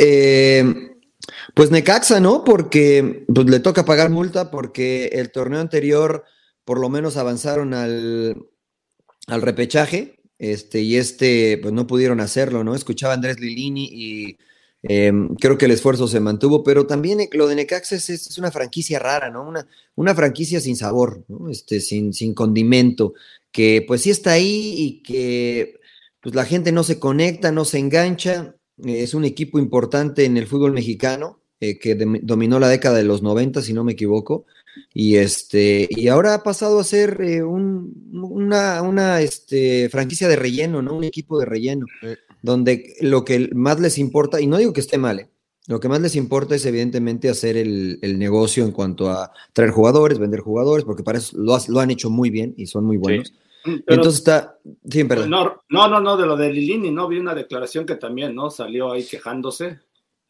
pues 1.54 1.72
Necaxa, 1.72 2.20
¿no? 2.20 2.44
Porque 2.44 3.24
pues, 3.34 3.50
le 3.50 3.62
toca 3.62 3.86
pagar 3.86 4.10
multa 4.10 4.52
porque 4.52 5.06
el 5.14 5.32
torneo 5.32 5.62
anterior 5.62 6.26
por 6.66 6.82
lo 6.82 6.90
menos 6.90 7.16
avanzaron 7.16 7.74
al, 7.74 8.46
al 9.28 9.42
repechaje, 9.42 10.20
este, 10.38 10.82
y 10.82 10.98
este, 10.98 11.60
pues 11.62 11.74
no 11.74 11.88
pudieron 11.88 12.20
hacerlo, 12.20 12.66
¿no? 12.66 12.76
Escuchaba 12.76 13.14
a 13.14 13.16
Andrés 13.16 13.40
Lilini 13.40 13.88
y 13.90 14.38
em, 14.84 15.36
creo 15.36 15.58
que 15.58 15.66
el 15.66 15.72
esfuerzo 15.72 16.08
se 16.08 16.20
mantuvo, 16.20 16.64
pero 16.64 16.86
también 16.88 17.20
lo 17.34 17.48
de 17.48 17.56
Necaxa 17.56 17.96
es, 17.96 18.38
una 18.38 18.52
franquicia 18.52 19.00
rara, 19.00 19.30
¿no? 19.30 19.48
Una, 19.48 19.68
una 19.96 20.16
franquicia 20.16 20.60
sin 20.60 20.76
sabor, 20.76 21.24
¿no? 21.28 21.50
Este, 21.50 21.80
sin, 21.80 22.14
sin 22.14 22.34
condimento, 22.34 23.14
que 23.52 23.84
pues 23.88 24.02
sí 24.02 24.10
está 24.10 24.34
ahí 24.34 24.76
y 24.78 25.02
que 25.02 25.80
pues 26.22 26.36
la 26.36 26.46
gente 26.46 26.72
no 26.72 26.84
se 26.84 27.00
conecta, 27.00 27.52
no 27.52 27.66
se 27.66 27.80
engancha, 27.80 28.56
es 28.84 29.14
un 29.14 29.26
equipo 29.26 29.60
importante 29.60 30.26
en 30.26 30.38
el 30.38 30.48
fútbol 30.48 30.74
mexicano, 30.74 31.40
eh, 31.62 31.80
que 31.80 31.96
dominó 31.96 32.60
la 32.60 32.68
década 32.68 32.98
de 32.98 33.04
los 33.04 33.22
90, 33.22 33.62
si 33.62 33.74
no 33.74 33.84
me 33.84 33.94
equivoco, 33.94 34.46
y 34.94 35.16
este, 35.16 35.88
y 35.90 36.10
ahora 36.10 36.34
ha 36.34 36.44
pasado 36.44 36.80
a 36.80 36.84
ser 36.84 37.22
eh, 37.22 37.44
una, 37.44 38.82
una 38.82 39.22
este, 39.22 39.88
franquicia 39.90 40.28
de 40.28 40.36
relleno, 40.36 40.82
¿no? 40.82 40.96
Un 40.96 41.06
equipo 41.06 41.40
de 41.40 41.46
relleno, 41.46 41.86
donde 42.46 42.94
lo 43.02 43.26
que 43.26 43.50
más 43.54 43.80
les 43.80 43.98
importa, 43.98 44.40
y 44.40 44.48
no 44.48 44.58
digo 44.58 44.72
que 44.72 44.80
esté 44.80 44.98
mal, 44.98 45.20
¿eh? 45.20 45.30
lo 45.68 45.80
que 45.80 45.90
más 45.90 46.00
les 46.00 46.16
importa 46.16 46.56
es 46.56 46.66
evidentemente 46.66 47.28
hacer 47.28 47.58
el, 47.58 48.00
negocio 48.20 48.64
en 48.64 48.72
cuanto 48.72 49.10
a 49.10 49.32
traer 49.52 49.72
jugadores, 49.72 50.20
vender 50.20 50.42
jugadores, 50.42 50.86
porque 50.86 51.04
para 51.04 51.18
eso 51.18 51.36
lo, 51.38 51.80
han 51.80 51.92
hecho 51.92 52.10
muy 52.10 52.30
bien 52.30 52.54
y 52.56 52.68
son 52.68 52.86
muy 52.86 52.98
buenos. 52.98 53.34
Entonces 53.66 54.20
está, 54.20 54.60
sí, 54.88 55.04
perdón. 55.06 55.32
No, 55.32 55.64
no, 55.70 56.00
no, 56.00 56.18
de 56.18 56.28
lo 56.28 56.38
de 56.38 56.54
Lilini, 56.54 56.92
¿no? 56.92 57.08
Vi 57.08 57.18
una 57.18 57.34
declaración 57.34 57.88
que 57.88 57.96
también, 57.96 58.36
¿no? 58.36 58.52
Salió 58.52 58.92
ahí 58.92 59.04
quejándose 59.04 59.80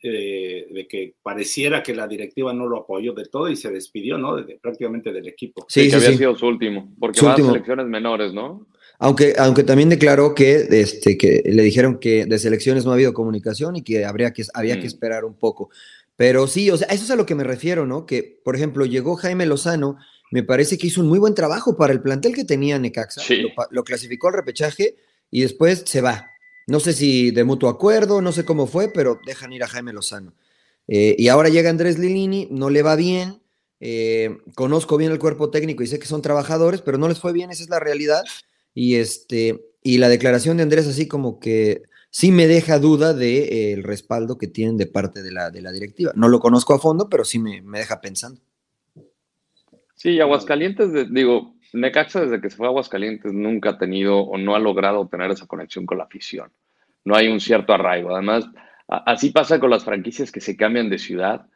de, 0.01 0.87
que 0.89 1.15
pareciera 1.21 1.83
que 1.83 1.93
la 1.93 2.07
directiva 2.07 2.53
no 2.53 2.67
lo 2.67 2.79
apoyó 2.79 3.13
de 3.13 3.25
todo 3.25 3.49
y 3.49 3.57
se 3.57 3.71
despidió, 3.71 4.17
¿no? 4.17 4.37
De, 4.37 4.57
prácticamente 4.57 5.11
del 5.11 5.27
equipo. 5.27 5.65
Sí, 5.67 5.89
que 5.89 5.95
había 5.95 6.15
sido 6.15 6.35
su 6.37 6.47
último, 6.47 6.93
porque 6.97 7.25
va 7.25 7.33
a 7.33 7.37
selecciones 7.37 7.87
menores, 7.87 8.33
¿no? 8.33 8.67
Aunque, 8.99 9.35
aunque 9.37 9.63
también 9.63 9.89
declaró 9.89 10.33
que, 10.33 10.67
este, 10.69 11.17
que 11.17 11.43
le 11.45 11.63
dijeron 11.63 11.99
que 11.99 12.25
de 12.25 12.39
selecciones 12.39 12.85
no 12.85 12.91
ha 12.91 12.95
habido 12.95 13.13
comunicación 13.13 13.75
y 13.75 13.81
que, 13.81 14.05
habría 14.05 14.31
que 14.31 14.43
había 14.53 14.75
que 14.75 14.83
mm. 14.83 14.87
esperar 14.87 15.25
un 15.25 15.33
poco. 15.33 15.69
Pero 16.15 16.47
sí, 16.47 16.71
o 16.71 16.77
sea, 16.77 16.87
eso 16.87 17.03
es 17.03 17.11
a 17.11 17.15
lo 17.15 17.25
que 17.25 17.35
me 17.35 17.43
refiero, 17.43 17.85
¿no? 17.85 18.05
Que, 18.05 18.39
por 18.43 18.55
ejemplo, 18.55 18.85
llegó 18.85 19.15
Jaime 19.15 19.45
Lozano, 19.45 19.97
me 20.31 20.43
parece 20.43 20.77
que 20.77 20.87
hizo 20.87 21.01
un 21.01 21.07
muy 21.07 21.19
buen 21.19 21.35
trabajo 21.35 21.75
para 21.75 21.93
el 21.93 22.01
plantel 22.01 22.33
que 22.33 22.45
tenía 22.45 22.79
Necaxa, 22.79 23.21
lo 23.69 23.83
clasificó 23.83 24.29
al 24.29 24.35
repechaje 24.35 24.95
y 25.29 25.41
después 25.41 25.83
se 25.85 26.01
va. 26.01 26.31
No 26.67 26.79
sé 26.79 26.93
si 26.93 27.31
de 27.31 27.43
mutuo 27.43 27.69
acuerdo, 27.69 28.21
no 28.21 28.31
sé 28.31 28.43
cómo 28.43 28.65
fue, 28.65 28.89
pero 28.89 29.19
dejan 29.25 29.53
ir 29.53 29.63
a 29.63 29.67
Jaime 29.67 29.93
Lozano. 29.93 30.33
Eh, 30.87 31.15
y 31.17 31.27
ahora 31.27 31.49
llega 31.49 31.69
Andrés 31.69 31.99
Lilini, 31.99 32.47
no 32.49 32.69
le 32.69 32.81
va 32.81 32.95
bien. 32.95 33.41
Eh, 33.79 34.37
conozco 34.55 34.97
bien 34.97 35.11
el 35.11 35.19
cuerpo 35.19 35.51
técnico 35.51 35.83
y 35.83 35.87
sé 35.87 35.99
que 35.99 36.07
son 36.07 36.21
trabajadores, 36.21 36.81
pero 36.81 36.97
no 36.97 37.07
les 37.07 37.19
fue 37.19 37.33
bien, 37.33 37.51
esa 37.51 37.63
es 37.63 37.69
la 37.69 37.79
realidad. 37.79 38.23
Y, 38.75 38.95
este, 38.97 39.65
y 39.81 39.97
la 39.97 40.09
declaración 40.09 40.57
de 40.57 40.63
Andrés 40.63 40.85
así 40.85 41.07
como 41.07 41.39
que 41.39 41.81
sí 42.11 42.31
me 42.31 42.45
deja 42.45 42.77
duda 42.77 43.13
del 43.13 43.19
de, 43.19 43.71
eh, 43.71 43.81
respaldo 43.81 44.37
que 44.37 44.47
tienen 44.47 44.77
de 44.77 44.85
parte 44.85 45.23
de 45.23 45.31
la, 45.31 45.49
de 45.49 45.63
la 45.63 45.71
directiva. 45.71 46.11
No 46.15 46.27
lo 46.27 46.39
conozco 46.39 46.75
a 46.75 46.79
fondo, 46.79 47.09
pero 47.09 47.25
sí 47.25 47.39
me, 47.39 47.63
me 47.63 47.79
deja 47.79 47.99
pensando. 48.01 48.41
Sí, 49.95 50.19
Aguascalientes, 50.19 51.11
digo, 51.11 51.55
Necaxa 51.73 52.21
desde 52.21 52.41
que 52.41 52.49
se 52.49 52.57
fue 52.57 52.67
a 52.67 52.69
Aguascalientes 52.69 53.33
nunca 53.33 53.71
ha 53.71 53.77
tenido 53.77 54.19
o 54.19 54.37
no 54.37 54.55
ha 54.55 54.59
logrado 54.59 55.07
tener 55.07 55.31
esa 55.31 55.47
conexión 55.47 55.85
con 55.85 55.97
la 55.97 56.03
afición. 56.03 56.51
No 57.03 57.15
hay 57.15 57.27
un 57.27 57.39
cierto 57.39 57.73
arraigo. 57.73 58.13
Además, 58.13 58.45
así 58.87 59.31
pasa 59.31 59.59
con 59.59 59.69
las 59.69 59.83
franquicias 59.83 60.31
que 60.31 60.41
se 60.41 60.55
cambian 60.55 60.89
de 60.89 60.99
ciudad. 60.99 61.47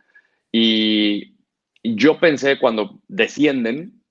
Y 0.52 1.36
yo 1.84 2.20
pensé 2.20 2.60
cuando 2.60 3.02
descienden, 3.08 4.02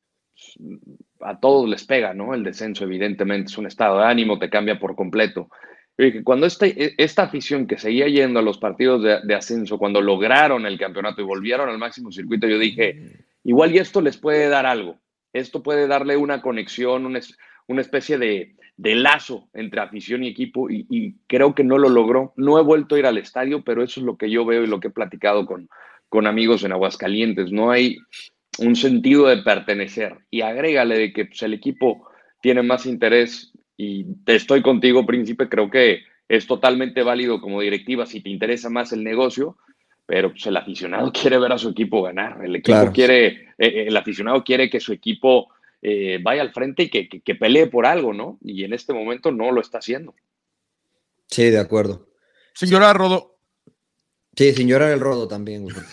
a 1.21 1.41
todos 1.41 1.69
les 1.69 1.85
pega, 1.85 2.15
¿no? 2.15 2.35
El 2.35 2.45
descenso, 2.45 2.85
evidentemente, 2.85 3.51
es 3.51 3.59
un 3.59 3.67
estado 3.67 3.99
de 3.99 4.07
ánimo, 4.07 4.39
te 4.39 4.51
cambia 4.51 4.79
por 4.79 4.95
completo. 4.95 5.49
Y 5.97 6.23
cuando 6.23 6.47
este, 6.47 6.95
esta 7.03 7.25
afición 7.25 7.67
que 7.67 7.79
seguía 7.79 8.07
yendo 8.07 8.39
a 8.39 8.43
los 8.43 8.59
partidos 8.59 9.03
de, 9.03 9.21
de, 9.23 9.35
ascenso, 9.35 9.79
cuando 9.79 10.01
lograron 10.01 10.65
el 10.65 10.79
campeonato 10.79 11.21
y 11.21 11.25
volvieron 11.25 11.69
al 11.69 11.79
máximo 11.79 12.13
circuito, 12.13 12.47
yo 12.47 12.59
dije, 12.59 13.25
igual 13.43 13.75
y 13.75 13.79
esto 13.79 14.01
les 14.01 14.17
puede 14.17 14.49
dar 14.49 14.65
algo 14.65 14.99
esto 15.33 15.63
puede 15.63 15.87
darle 15.87 16.17
una 16.17 16.41
conexión, 16.41 17.07
una, 17.07 17.81
especie 17.81 18.19
de, 18.19 18.55
lazo 18.77 19.49
entre 19.53 19.81
afición 19.81 20.25
y 20.25 20.29
equipo 20.29 20.69
y, 20.71 21.17
creo 21.27 21.55
que 21.55 21.65
no 21.65 21.79
lo 21.79 21.89
logró. 21.89 22.33
No 22.37 22.59
he 22.59 22.63
vuelto 22.63 22.95
a 22.95 22.99
ir 22.99 23.07
al 23.07 23.19
estadio, 23.19 23.63
pero 23.63 23.83
eso 23.83 24.01
es 24.01 24.07
lo 24.07 24.17
que 24.17 24.31
yo 24.31 24.45
veo 24.45 24.65
y 24.65 24.67
lo 24.67 24.81
que 24.81 24.89
he 24.89 24.93
platicado 24.93 25.47
con, 25.47 25.69
con 26.09 26.27
amigos 26.27 26.65
en 26.65 26.73
Aguascalientes. 26.73 27.53
No 27.53 27.71
hay 27.71 27.99
un 28.59 28.77
sentido 28.77 29.27
de 29.27 29.39
pertenecer 29.39 30.19
y 30.31 30.41
agrégale 30.43 30.99
de 30.99 31.13
que 31.13 31.27
pues, 31.27 31.43
el 31.43 31.55
equipo 31.55 32.09
tiene 32.41 32.63
más 32.63 32.87
interés 32.87 33.53
y 33.77 34.07
estoy 34.27 34.63
contigo, 34.63 35.07
príncipe, 35.07 35.49
creo 35.49 35.71
que 35.71 36.03
es 36.29 36.47
totalmente 36.47 37.03
válido 37.03 37.41
como 37.41 37.61
directiva 37.61 38.07
si 38.07 38.21
te 38.21 38.31
interesa 38.31 38.69
más 38.69 38.93
el 38.93 39.03
negocio, 39.03 39.57
pero 40.07 40.31
pues, 40.31 40.47
el 40.47 40.57
aficionado 40.57 41.13
quiere 41.13 41.39
ver 41.39 41.53
a 41.53 41.59
su 41.59 41.71
equipo 41.71 42.03
ganar, 42.03 42.45
el 42.45 42.57
equipo 42.57 42.93
quiere, 42.93 43.27
eh, 43.27 43.45
eh, 43.59 43.85
el 43.89 43.97
aficionado 43.97 44.43
quiere 44.45 44.69
que 44.69 44.81
su 44.81 44.93
equipo 44.93 45.49
eh, 45.81 46.19
vaya 46.23 46.43
al 46.43 46.53
frente 46.53 46.85
y 46.85 46.91
que, 46.91 47.09
que, 47.09 47.35
pelee 47.37 47.69
por 47.69 47.87
algo, 47.87 48.13
¿no? 48.13 48.39
Y 48.43 48.65
en 48.65 48.73
este 48.73 48.93
momento 48.93 49.31
no 49.31 49.53
lo 49.53 49.61
está 49.61 49.79
haciendo. 49.79 50.15
Sí, 51.29 51.51
de 51.51 51.61
acuerdo. 51.61 52.09
Señora 52.53 52.93
Rodo, 52.93 53.38
Sí, 54.39 54.53
sin 54.53 54.69
llorar 54.69 54.93
el 54.93 55.01
rodo 55.01 55.27
también, 55.27 55.65
ustedes, 55.65 55.91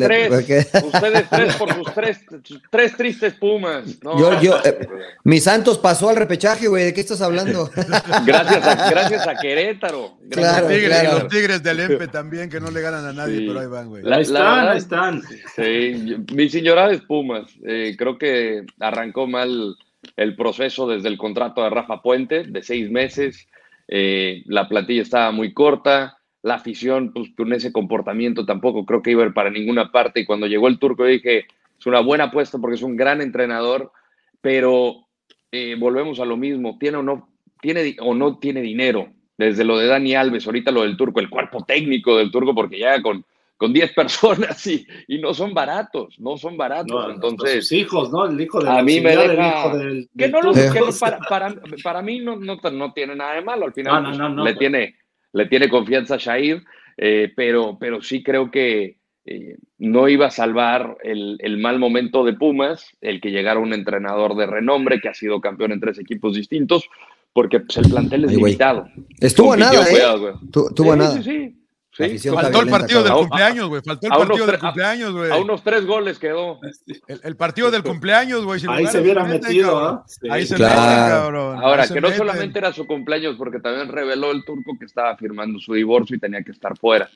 tres, 0.00 0.72
ustedes 0.84 1.28
tres 1.28 1.56
por 1.56 1.74
sus 1.74 1.92
tres, 1.92 2.24
tres 2.70 2.96
tristes 2.96 3.34
pumas. 3.34 4.00
yo, 4.00 4.40
yo, 4.40 4.56
eh, 4.64 4.88
mi 5.24 5.38
Santos 5.38 5.76
pasó 5.76 6.08
al 6.08 6.16
repechaje, 6.16 6.66
güey, 6.66 6.84
¿de 6.84 6.94
qué 6.94 7.02
estás 7.02 7.20
hablando? 7.20 7.68
gracias, 8.24 8.66
a, 8.66 8.90
gracias 8.90 9.28
a 9.28 9.34
Querétaro. 9.34 10.16
claro, 10.30 10.66
los, 10.66 10.74
tigres, 10.74 11.00
claro. 11.00 11.18
los 11.18 11.28
tigres 11.28 11.62
del 11.62 11.80
EMPE 11.80 12.08
también, 12.08 12.48
que 12.48 12.58
no 12.58 12.70
le 12.70 12.80
ganan 12.80 13.04
a 13.04 13.12
nadie, 13.12 13.46
pero 13.46 13.60
ahí 13.60 13.66
van, 13.66 13.88
güey. 13.90 14.02
ahí 14.10 14.22
están, 14.22 14.68
ahí 14.68 14.78
están. 14.78 15.22
Sí, 15.54 16.16
mi 16.32 16.48
sin 16.48 16.64
llorar 16.64 16.90
es 16.90 17.02
Pumas. 17.02 17.50
Eh, 17.66 17.96
creo 17.98 18.16
que 18.16 18.64
arrancó 18.80 19.26
mal 19.26 19.76
el 20.16 20.36
proceso 20.36 20.88
desde 20.88 21.08
el 21.08 21.18
contrato 21.18 21.62
de 21.62 21.68
Rafa 21.68 22.00
Puente, 22.00 22.44
de 22.44 22.62
seis 22.62 22.90
meses. 22.90 23.46
Eh, 23.88 24.42
la 24.46 24.66
plantilla 24.70 25.02
estaba 25.02 25.32
muy 25.32 25.52
corta 25.52 26.17
la 26.48 26.54
afición, 26.54 27.12
pues 27.12 27.30
con 27.36 27.52
ese 27.52 27.72
comportamiento 27.72 28.44
tampoco 28.44 28.84
creo 28.84 29.02
que 29.02 29.12
iba 29.12 29.22
a 29.22 29.26
ir 29.26 29.34
para 29.34 29.50
ninguna 29.50 29.92
parte. 29.92 30.20
Y 30.20 30.24
cuando 30.24 30.46
llegó 30.46 30.66
el 30.66 30.78
turco 30.78 31.04
dije, 31.04 31.46
es 31.78 31.86
una 31.86 32.00
buena 32.00 32.24
apuesta 32.24 32.58
porque 32.58 32.76
es 32.76 32.82
un 32.82 32.96
gran 32.96 33.20
entrenador, 33.20 33.92
pero 34.40 35.06
eh, 35.52 35.76
volvemos 35.78 36.18
a 36.20 36.24
lo 36.24 36.36
mismo, 36.36 36.76
tiene 36.78 36.98
o 36.98 37.02
no 37.02 37.28
tiene 37.60 37.96
o 38.00 38.14
no 38.14 38.38
tiene 38.38 38.60
dinero. 38.60 39.08
Desde 39.36 39.64
lo 39.64 39.78
de 39.78 39.86
Dani 39.86 40.14
Alves, 40.16 40.46
ahorita 40.46 40.72
lo 40.72 40.82
del 40.82 40.96
turco, 40.96 41.20
el 41.20 41.30
cuerpo 41.30 41.64
técnico 41.64 42.16
del 42.16 42.32
turco, 42.32 42.54
porque 42.56 42.78
ya 42.80 43.00
con, 43.00 43.24
con 43.56 43.72
10 43.72 43.92
personas 43.94 44.66
y, 44.66 44.84
y, 45.06 45.18
no 45.18 45.32
son 45.32 45.54
baratos, 45.54 46.18
no 46.18 46.36
son 46.36 46.56
baratos. 46.56 47.14
Entonces, 47.14 47.68
sus 47.68 47.72
hijos, 47.72 48.10
¿no? 48.10 48.26
El 48.26 48.40
hijo 48.40 48.60
de 48.60 48.68
a 48.68 48.82
mí 48.82 49.00
me 49.00 49.16
deja, 49.16 49.72
que 50.16 50.28
no 50.28 50.40
para, 51.28 51.54
para, 51.84 52.02
mí 52.02 52.18
no, 52.18 52.36
no, 52.36 52.56
no, 52.56 52.92
tiene 52.92 53.14
nada 53.14 53.34
de 53.34 53.42
malo. 53.42 53.66
Al 53.66 53.72
final 53.72 54.44
le 54.44 54.54
tiene 54.54 54.96
le 55.32 55.46
tiene 55.46 55.68
confianza 55.68 56.14
a 56.14 56.18
Shair, 56.18 56.62
eh, 56.96 57.32
pero, 57.34 57.76
pero 57.78 58.02
sí 58.02 58.22
creo 58.22 58.50
que 58.50 58.98
eh, 59.24 59.56
no 59.78 60.08
iba 60.08 60.26
a 60.26 60.30
salvar 60.30 60.96
el, 61.02 61.58
mal 61.58 61.78
momento 61.78 62.24
de 62.24 62.32
Pumas, 62.32 62.86
el 63.00 63.20
que 63.20 63.30
llegara 63.30 63.60
un 63.60 63.74
entrenador 63.74 64.34
de 64.36 64.46
renombre 64.46 65.00
que 65.00 65.08
ha 65.08 65.14
sido 65.14 65.40
campeón 65.40 65.72
en 65.72 65.80
tres 65.80 65.98
equipos 65.98 66.34
distintos, 66.34 66.88
porque 67.32 67.60
pues, 67.60 67.76
el 67.76 67.90
plantel 67.90 68.24
es 68.24 68.32
limitado. 68.32 68.88
Estuvo 69.20 69.52
a 69.52 69.56
nada, 69.58 69.82
¿eh? 69.82 70.32
Estuvo 70.44 70.92
a 70.92 70.96
nada. 70.96 71.22
Sí, 71.22 71.22
sí. 71.22 71.57
Faltó 71.98 72.62
el 72.62 72.68
partido 72.68 73.02
del 73.02 73.12
cumpleaños, 73.12 73.68
güey. 73.68 73.82
Faltó 73.82 74.06
el 74.06 74.12
partido 74.12 74.46
del 74.46 74.58
cumpleaños, 74.60 75.12
güey. 75.12 75.30
A 75.32 75.36
unos 75.36 75.64
tres 75.64 75.84
goles 75.84 76.18
quedó. 76.18 76.60
El, 77.08 77.36
partido 77.36 77.72
del 77.72 77.82
cumpleaños, 77.82 78.44
güey. 78.44 78.60
Ahí 78.68 78.86
se 78.86 79.00
hubiera 79.00 79.24
metido, 79.24 80.04
Ahí 80.30 80.46
se 80.46 80.54
claro. 80.54 80.80
mete, 80.80 81.10
cabrón. 81.10 81.58
Ahora, 81.60 81.88
que 81.88 82.00
no 82.00 82.10
solamente 82.12 82.58
era 82.60 82.72
su 82.72 82.86
cumpleaños, 82.86 83.36
porque 83.36 83.58
también 83.58 83.88
reveló 83.88 84.30
el 84.30 84.44
turco 84.44 84.76
que 84.78 84.84
estaba 84.84 85.16
firmando 85.16 85.58
su 85.58 85.74
divorcio 85.74 86.16
y 86.16 86.20
tenía 86.20 86.42
que 86.42 86.52
estar 86.52 86.78
fuera. 86.78 87.08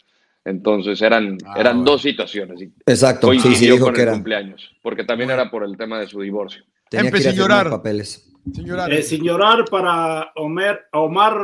Entonces 0.44 1.00
eran, 1.00 1.38
ah, 1.46 1.54
eran 1.56 1.84
dos 1.84 2.02
situaciones. 2.02 2.60
Exacto, 2.84 3.30
sí, 3.34 3.54
sí, 3.54 3.66
dijo 3.66 3.84
con 3.84 3.94
que 3.94 4.02
el 4.02 4.08
era. 4.08 4.12
cumpleaños, 4.14 4.68
porque 4.82 5.04
también 5.04 5.30
era 5.30 5.48
por 5.48 5.62
el 5.62 5.76
tema 5.76 6.00
de 6.00 6.08
su 6.08 6.20
divorcio. 6.20 6.64
Tenía 6.90 7.12
que 7.12 7.20
sin 7.20 7.32
llorar. 7.34 7.70
Papeles. 7.70 8.28
Sin 8.52 8.66
llorar. 8.66 8.92
Eh, 8.92 9.02
sin 9.04 9.22
llorar 9.22 9.64
para 9.70 10.32
Omar, 10.34 10.88
Omar 10.92 11.36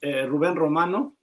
eh, 0.00 0.26
Rubén 0.26 0.54
Romano 0.54 1.16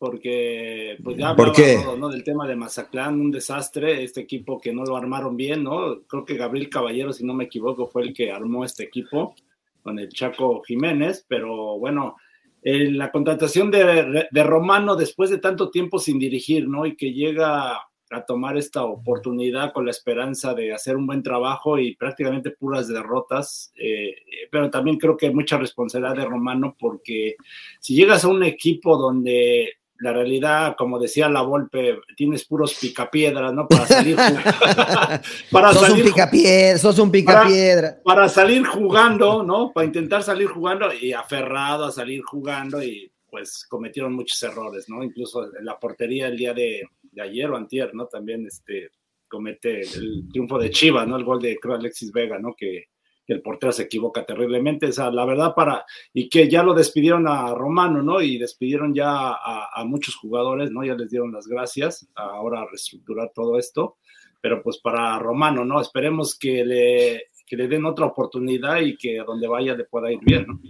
porque 0.00 0.96
pues 1.04 1.18
ya 1.18 1.36
¿Por 1.36 1.52
qué? 1.52 1.78
todo, 1.84 1.94
¿no? 1.94 2.08
Del 2.08 2.24
tema 2.24 2.48
de 2.48 2.56
Mazatlán, 2.56 3.20
un 3.20 3.30
desastre, 3.30 4.02
este 4.02 4.22
equipo 4.22 4.58
que 4.58 4.72
no 4.72 4.82
lo 4.82 4.96
armaron 4.96 5.36
bien, 5.36 5.62
¿no? 5.62 6.00
Creo 6.08 6.24
que 6.24 6.38
Gabriel 6.38 6.70
Caballero, 6.70 7.12
si 7.12 7.22
no 7.22 7.34
me 7.34 7.44
equivoco, 7.44 7.86
fue 7.86 8.04
el 8.04 8.14
que 8.14 8.32
armó 8.32 8.64
este 8.64 8.82
equipo 8.82 9.34
con 9.82 9.98
el 9.98 10.08
Chaco 10.08 10.62
Jiménez, 10.62 11.26
pero 11.28 11.78
bueno, 11.78 12.16
eh, 12.62 12.90
la 12.90 13.12
contratación 13.12 13.70
de, 13.70 14.26
de, 14.30 14.42
Romano 14.42 14.96
después 14.96 15.28
de 15.28 15.36
tanto 15.36 15.68
tiempo 15.68 15.98
sin 15.98 16.18
dirigir, 16.18 16.66
¿no? 16.66 16.86
Y 16.86 16.96
que 16.96 17.12
llega 17.12 17.74
a 18.10 18.24
tomar 18.26 18.56
esta 18.56 18.84
oportunidad 18.84 19.74
con 19.74 19.84
la 19.84 19.90
esperanza 19.90 20.54
de 20.54 20.72
hacer 20.72 20.96
un 20.96 21.06
buen 21.06 21.22
trabajo 21.22 21.78
y 21.78 21.94
prácticamente 21.94 22.52
puras 22.52 22.88
derrotas, 22.88 23.70
eh, 23.76 24.16
pero 24.50 24.70
también 24.70 24.96
creo 24.96 25.14
que 25.14 25.26
hay 25.26 25.34
mucha 25.34 25.58
responsabilidad 25.58 26.16
de 26.16 26.24
Romano 26.24 26.74
porque 26.78 27.36
si 27.80 27.94
llegas 27.94 28.24
a 28.24 28.28
un 28.28 28.42
equipo 28.42 28.96
donde 28.96 29.79
la 30.00 30.12
realidad, 30.12 30.76
como 30.76 30.98
decía 30.98 31.28
la 31.28 31.42
Volpe, 31.42 32.00
tienes 32.16 32.44
puros 32.46 32.74
picapiedras, 32.80 33.52
¿no? 33.52 33.68
Para 33.68 33.86
salir 33.86 34.16
para 35.50 35.72
sos 35.72 35.82
salir, 35.82 36.04
un 36.04 36.10
picapiedra, 36.10 36.78
sos 36.78 36.98
un 36.98 37.10
picapiedra. 37.10 38.00
Para, 38.02 38.16
para, 38.16 38.28
salir 38.28 38.66
jugando, 38.66 39.42
¿no? 39.42 39.72
Para 39.72 39.86
intentar 39.86 40.22
salir 40.22 40.48
jugando 40.48 40.92
y 40.92 41.12
aferrado 41.12 41.84
a 41.84 41.92
salir 41.92 42.22
jugando 42.22 42.82
y 42.82 43.10
pues 43.30 43.66
cometieron 43.68 44.14
muchos 44.14 44.42
errores, 44.42 44.88
¿no? 44.88 45.04
Incluso 45.04 45.44
en 45.56 45.64
la 45.64 45.78
portería 45.78 46.28
el 46.28 46.36
día 46.36 46.54
de, 46.54 46.82
de 47.02 47.22
ayer 47.22 47.50
o 47.50 47.56
antier, 47.56 47.94
¿no? 47.94 48.06
También 48.06 48.46
este 48.46 48.90
comete 49.28 49.82
el 49.82 50.28
triunfo 50.32 50.58
de 50.58 50.70
Chivas, 50.70 51.06
¿no? 51.06 51.16
El 51.16 51.24
gol 51.24 51.40
de 51.40 51.58
creo 51.58 51.74
Alexis 51.74 52.10
Vega, 52.10 52.38
¿no? 52.38 52.54
Que, 52.56 52.88
el 53.32 53.42
portero 53.42 53.72
se 53.72 53.84
equivoca 53.84 54.24
terriblemente. 54.24 54.86
O 54.86 54.92
sea, 54.92 55.10
la 55.10 55.24
verdad 55.24 55.54
para, 55.54 55.84
y 56.12 56.28
que 56.28 56.48
ya 56.48 56.62
lo 56.62 56.74
despidieron 56.74 57.28
a 57.28 57.54
Romano, 57.54 58.02
¿no? 58.02 58.20
Y 58.20 58.38
despidieron 58.38 58.94
ya 58.94 59.32
a, 59.32 59.84
muchos 59.84 60.16
jugadores, 60.16 60.70
¿no? 60.70 60.84
Ya 60.84 60.94
les 60.94 61.10
dieron 61.10 61.32
las 61.32 61.46
gracias, 61.46 62.08
ahora 62.14 62.66
reestructurar 62.68 63.32
todo 63.34 63.58
esto, 63.58 63.96
pero 64.40 64.62
pues 64.62 64.78
para 64.78 65.18
Romano, 65.18 65.64
¿no? 65.64 65.80
Esperemos 65.80 66.38
que 66.38 66.64
le, 66.64 67.22
que 67.46 67.56
le 67.56 67.68
den 67.68 67.86
otra 67.86 68.06
oportunidad 68.06 68.80
y 68.80 68.96
que 68.96 69.18
donde 69.18 69.48
vaya 69.48 69.74
le 69.74 69.84
pueda 69.84 70.12
ir 70.12 70.20
bien, 70.22 70.46
¿no? 70.46 70.60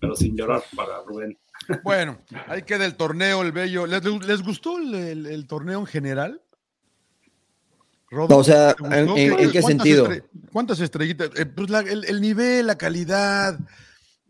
Pero 0.00 0.14
sin 0.14 0.36
llorar 0.36 0.62
para 0.74 1.02
Rubén. 1.02 1.38
Bueno, 1.82 2.18
ahí 2.46 2.62
queda 2.62 2.84
el 2.84 2.96
torneo, 2.96 3.42
el 3.42 3.50
bello. 3.50 3.86
¿Les, 3.86 4.04
les 4.04 4.42
gustó 4.42 4.78
el 4.78 5.46
torneo 5.48 5.80
en 5.80 5.86
general? 5.86 6.42
O 8.12 8.44
sea, 8.44 8.74
¿en, 8.90 9.50
qué 9.50 9.62
sentido? 9.62 10.08
¿Cuántas 10.52 10.80
estrellitas? 10.80 11.30
Eh, 11.36 11.46
pues 11.46 11.68
el, 11.88 12.20
nivel, 12.20 12.66
la 12.66 12.78
calidad, 12.78 13.58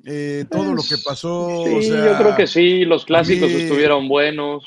eh, 0.05 0.45
todo 0.51 0.75
lo 0.75 0.83
que 0.83 0.97
pasó. 1.05 1.65
Sí, 1.81 1.89
yo 1.89 2.17
creo 2.17 2.37
que 2.37 2.47
sí, 2.47 2.85
los 2.85 3.05
clásicos 3.05 3.51
estuvieron 3.51 4.09
buenos. 4.09 4.65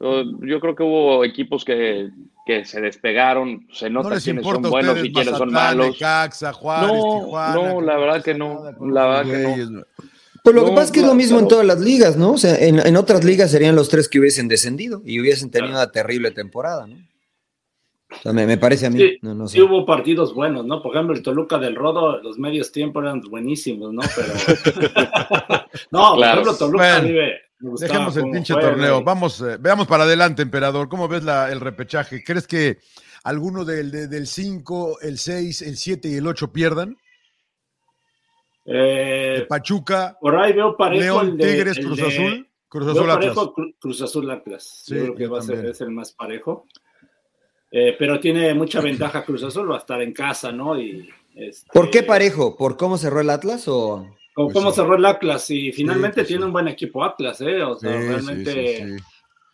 Yo 0.00 0.60
creo 0.60 0.74
que 0.74 0.82
hubo 0.82 1.24
equipos 1.24 1.64
que, 1.64 2.08
que 2.46 2.64
se 2.64 2.80
despegaron, 2.80 3.68
se 3.72 3.90
nota 3.90 4.18
quiénes 4.18 4.44
son 4.44 4.62
buenos 4.62 5.04
y 5.04 5.12
quiénes 5.12 5.36
son 5.36 5.52
malos. 5.52 5.96
no, 6.00 7.54
no, 7.54 7.80
la 7.80 7.96
verdad 7.96 8.24
que 8.24 8.34
no. 8.34 8.64
La 8.80 9.06
verdad 9.06 9.24
que 9.24 9.66
no. 9.66 9.82
Pues 10.42 10.56
lo 10.56 10.64
que 10.64 10.70
pasa 10.70 10.84
es 10.84 10.90
que 10.90 11.00
es 11.00 11.06
lo 11.06 11.14
mismo 11.14 11.38
en 11.38 11.48
todas 11.48 11.66
las 11.66 11.80
ligas, 11.80 12.16
¿no? 12.16 12.32
O 12.32 12.38
sea, 12.38 12.56
en, 12.56 12.78
en, 12.78 12.96
otras 12.96 13.24
ligas 13.24 13.50
serían 13.50 13.76
los 13.76 13.90
tres 13.90 14.08
que 14.08 14.18
hubiesen 14.18 14.48
descendido 14.48 15.02
y 15.04 15.20
hubiesen 15.20 15.50
tenido 15.50 15.74
una 15.74 15.92
terrible 15.92 16.30
temporada, 16.30 16.86
¿no? 16.86 16.96
Me, 18.32 18.58
parece 18.58 18.86
a 18.86 18.90
mí. 18.90 18.98
Sí, 18.98 19.18
no, 19.22 19.46
sí, 19.48 19.60
hubo 19.60 19.86
partidos 19.86 20.34
buenos, 20.34 20.66
¿no? 20.66 20.82
Por 20.82 20.94
ejemplo, 20.94 21.14
el 21.14 21.22
Toluca 21.22 21.58
del 21.58 21.76
Rodo, 21.76 22.20
los 22.22 22.38
medios 22.38 22.72
tiempos 22.72 23.02
eran 23.02 23.20
buenísimos, 23.20 23.92
¿no? 23.92 24.02
Pero. 24.14 24.32
no, 25.90 26.14
por 26.16 26.24
ejemplo, 26.24 26.56
Toluca 26.56 27.00
vive. 27.00 27.40
Dejemos 27.60 28.16
el 28.16 28.30
pinche 28.30 28.54
torneo. 28.54 29.02
Vamos, 29.04 29.40
eh, 29.42 29.58
veamos 29.60 29.86
para 29.86 30.04
adelante, 30.04 30.42
emperador. 30.42 30.88
¿Cómo 30.88 31.08
ves 31.08 31.24
la, 31.24 31.52
el 31.52 31.60
repechaje? 31.60 32.24
¿Crees 32.24 32.46
que 32.46 32.78
alguno 33.22 33.64
del 33.64 34.26
5, 34.26 35.00
el 35.02 35.18
6, 35.18 35.62
el 35.62 35.76
7 35.76 36.08
y 36.08 36.14
el 36.14 36.26
8 36.26 36.52
pierdan? 36.52 36.96
Eh, 38.64 39.46
Pachuca. 39.48 40.16
Por 40.20 40.36
ahí 40.36 40.52
veo 40.52 40.76
parejo. 40.76 41.22
León, 41.22 41.36
Tigres, 41.36 41.78
Cruz 41.78 42.00
Azul. 42.00 42.48
Cruz 42.68 42.88
Azul 42.88 43.10
Atlas. 43.10 43.36
Cruz 43.78 44.02
Azul 44.02 44.30
Atlas. 44.30 44.82
Sí, 44.84 44.94
Yo 44.94 45.00
creo 45.02 45.14
que 45.16 45.26
va 45.26 45.38
a 45.40 45.42
ser 45.42 45.64
es 45.66 45.80
el 45.80 45.90
más 45.90 46.12
parejo. 46.12 46.66
Eh, 47.70 47.94
pero 47.98 48.18
tiene 48.18 48.52
mucha 48.54 48.80
ventaja 48.80 49.24
Cruz 49.24 49.44
Azul, 49.44 49.70
va 49.70 49.76
a 49.76 49.78
estar 49.78 50.02
en 50.02 50.12
casa, 50.12 50.50
¿no? 50.50 50.78
Y, 50.78 51.08
este, 51.34 51.70
¿Por 51.72 51.90
qué 51.90 52.02
parejo? 52.02 52.56
¿Por 52.56 52.76
cómo 52.76 52.98
cerró 52.98 53.20
el 53.20 53.30
Atlas 53.30 53.68
o...? 53.68 54.06
Pues 54.34 54.54
cómo 54.54 54.72
cerró 54.72 54.94
el 54.96 55.04
Atlas 55.04 55.50
y 55.50 55.70
finalmente 55.70 56.16
pues 56.16 56.28
tiene 56.28 56.46
un 56.46 56.52
buen 56.52 56.66
equipo 56.68 57.04
Atlas, 57.04 57.40
¿eh? 57.42 57.62
O 57.62 57.76
sea, 57.76 57.92
realmente, 57.92 58.96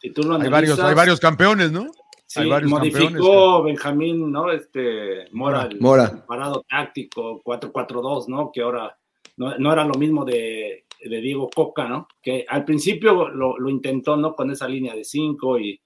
si 0.00 0.10
tú 0.10 0.22
lo 0.22 0.34
analizas, 0.34 0.44
hay, 0.44 0.50
varios, 0.50 0.78
hay 0.78 0.94
varios 0.94 1.20
campeones, 1.20 1.72
¿no? 1.72 1.90
Sí, 2.26 2.40
modificó 2.64 3.62
Benjamín, 3.62 4.30
¿no? 4.30 4.50
Este, 4.50 5.28
Mora, 5.32 5.68
Mora. 5.80 6.24
parado 6.26 6.64
táctico, 6.68 7.40
4-4-2, 7.42 8.28
¿no? 8.28 8.50
Que 8.52 8.62
ahora 8.62 8.96
no, 9.36 9.56
no, 9.58 9.72
era 9.72 9.84
lo 9.84 9.94
mismo 9.94 10.24
de, 10.24 10.86
de, 11.02 11.20
Diego 11.20 11.48
Coca, 11.54 11.88
¿no? 11.88 12.08
Que 12.22 12.44
al 12.48 12.64
principio 12.64 13.28
lo, 13.28 13.58
lo 13.58 13.70
intentó, 13.70 14.16
¿no? 14.16 14.34
Con 14.34 14.50
esa 14.50 14.68
línea 14.68 14.94
de 14.94 15.04
5 15.04 15.58
y 15.60 15.80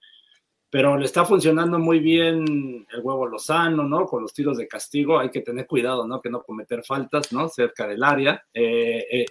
pero 0.71 0.97
le 0.97 1.05
está 1.05 1.25
funcionando 1.25 1.79
muy 1.81 1.99
bien 1.99 2.87
el 2.89 3.01
huevo 3.03 3.27
Lozano, 3.27 3.83
¿no? 3.83 4.07
Con 4.07 4.23
los 4.23 4.33
tiros 4.33 4.57
de 4.57 4.69
castigo, 4.69 5.19
hay 5.19 5.31
que 5.31 5.41
tener 5.41 5.67
cuidado, 5.67 6.07
¿no? 6.07 6.21
Que 6.21 6.31
no 6.31 6.43
cometer 6.43 6.85
faltas, 6.85 7.33
¿no? 7.33 7.49
Cerca 7.49 7.89
del 7.89 8.05
área. 8.05 8.45
Eh, 8.55 9.05
eh, 9.11 9.27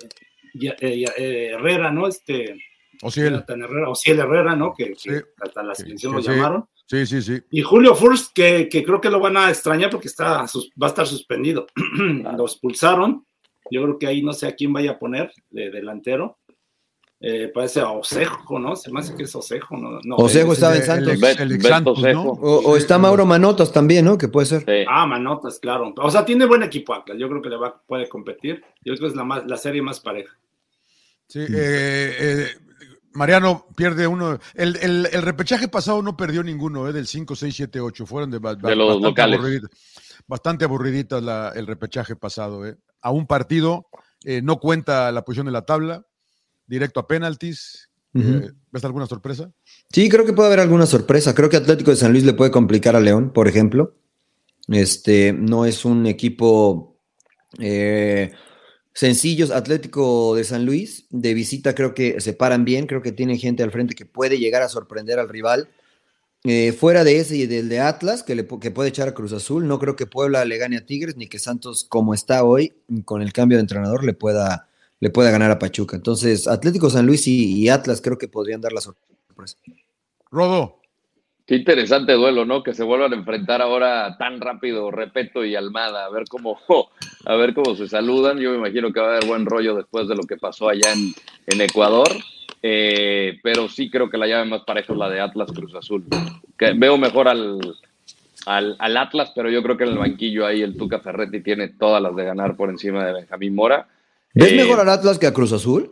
eh, 0.82 1.52
Herrera, 1.54 1.92
¿no? 1.92 2.08
Este. 2.08 2.60
Ociel. 3.02 3.46
Herrera, 3.48 3.90
Ociel 3.90 4.20
Herrera, 4.20 4.56
¿no? 4.58 4.74
Que, 4.74 4.94
hasta 5.42 5.64
la 5.64 5.74
selección 5.74 6.14
lo 6.14 6.20
llamaron. 6.20 6.66
Sí, 6.86 7.06
sí, 7.06 7.22
sí. 7.22 7.40
Y 7.52 7.62
Julio 7.62 7.96
Furst, 7.96 8.34
que, 8.34 8.68
que, 8.68 8.84
creo 8.84 9.00
que 9.00 9.10
lo 9.10 9.22
van 9.22 9.38
a 9.38 9.50
extrañar 9.50 9.90
porque 9.90 10.10
está, 10.10 10.46
va 10.82 10.88
a 10.88 10.90
estar 10.90 11.08
suspendido. 11.08 11.68
lo 12.36 12.44
expulsaron. 12.44 13.26
Yo 13.72 13.84
creo 13.84 14.00
que 14.00 14.08
ahí 14.08 14.22
no 14.24 14.34
sé 14.34 14.48
a 14.48 14.56
quién 14.56 14.74
vaya 14.74 14.92
a 14.92 15.00
poner 15.00 15.32
de 15.52 15.70
delantero. 15.70 16.40
Eh, 17.22 17.52
parece 17.54 17.82
a 17.82 17.90
Osejo, 17.92 18.60
¿no? 18.60 18.78
Se 18.78 18.90
me 18.92 19.02
hace 19.02 19.14
que 19.14 19.24
es 19.24 19.36
Osejo, 19.36 19.76
¿no? 19.76 20.00
no 20.06 20.16
Osejo 20.16 20.54
estaba 20.54 20.78
en 20.78 20.84
Santos. 20.84 21.22
El, 21.22 21.62
Santos 21.62 22.00
¿no? 22.00 22.24
o, 22.24 22.78
está 22.78 22.98
Mauro 22.98 23.26
Manotas 23.26 23.74
también, 23.74 24.06
¿no? 24.06 24.18
Que 24.18 24.30
puede 24.30 24.46
ser. 24.46 24.86
Ah, 24.88 25.06
Manotas, 25.06 25.60
claro. 25.60 25.94
O 25.98 26.10
sea, 26.10 26.24
tiene 26.24 26.46
buen 26.46 26.64
equipo 26.64 26.94
Atlas. 26.94 27.18
Yo 27.20 27.28
creo 27.28 27.42
que 27.42 27.50
le 27.50 27.58
va, 27.58 27.82
puede 27.86 28.08
competir. 28.08 28.64
Yo 28.86 28.94
creo 28.94 29.00
que 29.00 29.08
es 29.08 29.16
la, 29.16 29.26
más, 29.26 29.46
la 29.46 29.58
serie 29.58 29.82
más 29.82 30.00
pareja. 30.00 30.34
Sí, 31.28 31.40
eh, 31.42 32.16
eh, 32.20 32.48
Mariano 33.12 33.68
pierde 33.76 34.08
uno. 34.08 34.40
El, 34.54 34.78
el, 34.78 35.10
el, 35.12 35.22
repechaje 35.22 35.68
pasado 35.68 36.02
no 36.02 36.16
perdió 36.16 36.42
ninguno, 36.42 36.88
¿eh? 36.88 36.94
Del 36.94 37.06
5, 37.06 37.36
6, 37.36 37.54
7, 37.54 37.82
8. 37.82 38.06
Fueron 38.06 38.32
de, 38.32 38.40
de 38.40 38.76
los 38.78 39.02
locales. 39.02 39.62
bastante 40.26 40.64
aburriditas 40.64 41.22
la, 41.22 41.52
el 41.54 41.68
repechaje 41.68 42.16
pasado, 42.16 42.66
¿eh? 42.66 42.78
A 43.02 43.12
un 43.12 43.28
partido 43.28 43.90
eh, 44.24 44.42
no 44.42 44.60
cuenta 44.60 45.12
la 45.12 45.24
posición 45.24 45.48
de 45.48 45.52
la 45.52 45.66
tabla 45.66 46.06
directo 46.70 47.00
a 47.00 47.08
penaltis. 47.08 47.90
Eh, 48.14 48.52
¿Ves 48.72 48.86
alguna 48.86 49.06
sorpresa? 49.08 49.52
Sí, 49.92 50.08
creo 50.10 50.26
que 50.26 50.34
puede 50.34 50.48
haber 50.48 50.60
alguna 50.60 50.86
sorpresa. 50.86 51.36
Creo 51.36 51.50
que 51.50 51.58
Atlético 51.58 51.92
de 51.92 51.98
San 51.98 52.12
Luis 52.12 52.24
le 52.24 52.34
puede 52.34 52.52
complicar 52.52 52.96
a 52.96 53.00
León, 53.00 53.34
por 53.34 53.48
ejemplo. 53.48 53.96
Este 54.68 55.34
no 55.34 55.66
es 55.66 55.84
un 55.84 56.06
equipo 56.06 56.98
eh, 57.60 58.32
sencillo. 58.94 59.54
Atlético 59.54 60.36
de 60.36 60.44
San 60.44 60.66
Luis 60.66 61.06
de 61.10 61.34
visita 61.34 61.74
creo 61.74 61.94
que 61.94 62.22
se 62.22 62.34
paran 62.34 62.66
bien. 62.66 62.88
Creo 62.88 63.02
que 63.02 63.12
tiene 63.12 63.38
gente 63.38 63.64
al 63.64 63.72
frente 63.72 63.96
que 63.96 64.06
puede 64.06 64.38
llegar 64.38 64.62
a 64.62 64.70
sorprender 64.70 65.20
al 65.20 65.30
rival. 65.30 65.70
Eh, 66.46 66.72
fuera 66.72 67.04
de 67.04 67.20
ese 67.20 67.36
y 67.36 67.48
del 67.48 67.68
de 67.68 67.82
Atlas, 67.82 68.24
que, 68.24 68.34
le, 68.34 68.48
que 68.48 68.72
puede 68.72 68.90
echar 68.90 69.10
a 69.10 69.14
Cruz 69.14 69.34
Azul, 69.34 69.68
no 69.68 69.78
creo 69.78 69.98
que 69.98 70.06
Puebla 70.06 70.46
le 70.46 70.58
gane 70.58 70.78
a 70.78 70.86
Tigres, 70.86 71.18
ni 71.18 71.28
que 71.28 71.38
Santos, 71.38 71.84
como 71.84 72.14
está 72.14 72.46
hoy, 72.46 72.76
con 73.04 73.22
el 73.22 73.34
cambio 73.34 73.58
de 73.58 73.64
entrenador, 73.64 74.06
le 74.06 74.14
pueda 74.14 74.69
le 75.00 75.10
pueda 75.10 75.32
ganar 75.32 75.52
a 75.52 75.60
Pachuca. 75.60 75.96
Entonces, 75.96 76.48
Atlético 76.48 76.90
San 76.90 77.06
Luis 77.06 77.28
y, 77.28 77.70
Atlas 77.70 78.02
creo 78.02 78.18
que 78.18 78.28
podrían 78.28 78.62
dar 78.62 78.74
la 78.74 78.82
sorpresa. 78.82 79.58
Rodo. 80.32 80.80
Qué 81.46 81.56
interesante 81.56 82.14
duelo, 82.14 82.46
¿no? 82.46 82.62
Que 82.62 82.76
se 82.76 82.84
vuelvan 82.84 83.14
a 83.14 83.16
enfrentar 83.16 83.62
ahora 83.62 84.18
tan 84.20 84.40
rápido 84.40 84.92
Repeto 84.92 85.44
y 85.44 85.56
Almada, 85.56 86.06
a 86.06 86.10
ver 86.10 86.26
cómo, 86.30 86.60
a 87.26 87.36
ver 87.36 87.54
cómo 87.56 87.76
se 87.76 87.88
saludan. 87.88 88.38
Yo 88.38 88.52
me 88.52 88.58
imagino 88.58 88.94
que 88.94 89.00
va 89.00 89.08
a 89.08 89.10
haber 89.16 89.26
buen 89.26 89.46
rollo 89.46 89.76
después 89.76 90.08
de 90.08 90.16
lo 90.16 90.24
que 90.24 90.38
pasó 90.38 90.70
allá 90.70 90.94
en, 90.94 91.62
Ecuador. 91.62 92.10
Eh, 92.62 93.40
pero 93.42 93.70
sí 93.70 93.90
creo 93.90 94.10
que 94.10 94.18
la 94.18 94.28
llave 94.28 94.46
más 94.46 94.64
pareja 94.64 94.94
es 94.94 95.00
la 95.00 95.10
de 95.10 95.22
Atlas 95.22 95.52
Cruz 95.52 95.74
Azul. 95.74 96.06
Que 96.58 96.74
veo 96.74 96.98
mejor 96.98 97.28
al, 97.30 97.60
al, 98.46 98.76
al, 98.78 98.98
Atlas, 98.98 99.32
pero 99.34 99.50
yo 99.50 99.64
creo 99.64 99.78
que 99.78 99.86
en 99.86 99.92
el 99.92 99.98
banquillo 99.98 100.46
ahí 100.46 100.62
el 100.62 100.78
Tuca 100.78 101.00
Ferretti 101.00 101.42
tiene 101.42 101.70
todas 101.70 102.04
las 102.04 102.16
de 102.16 102.26
ganar 102.26 102.58
por 102.58 102.70
encima 102.70 103.06
de 103.06 103.14
Benjamín 103.14 103.56
Mora. 103.56 103.88
¿Ves 104.34 104.52
eh, 104.52 104.56
mejor 104.56 104.80
al 104.80 104.90
Atlas 104.90 105.18
que 105.20 105.28
a 105.28 105.34
Cruz 105.34 105.52
Azul? 105.54 105.92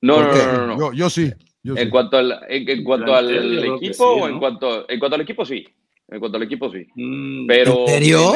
No, 0.00 0.20
no, 0.22 0.34
no, 0.34 0.66
no, 0.66 0.78
Yo, 0.78 0.92
yo 0.92 1.10
sí. 1.10 1.32
en, 1.64 1.90
Cuanto 1.90 2.16
al, 2.18 2.40
en, 2.48 2.82
cuanto 2.84 3.14
al 3.14 3.64
equipo, 3.64 4.04
o 4.04 4.28
en 4.28 4.38
cuanto, 4.38 4.88
en 4.88 4.98
cuanto 4.98 5.14
al 5.14 5.20
equipo, 5.22 5.44
sí. 5.44 5.64
En 6.08 6.18
cuanto 6.20 6.36
al 6.36 6.42
equipo, 6.42 6.70
sí. 6.70 6.86
Mm, 6.94 7.46
Pero 7.46 7.80
¿En 7.82 7.88
serio? 7.88 8.32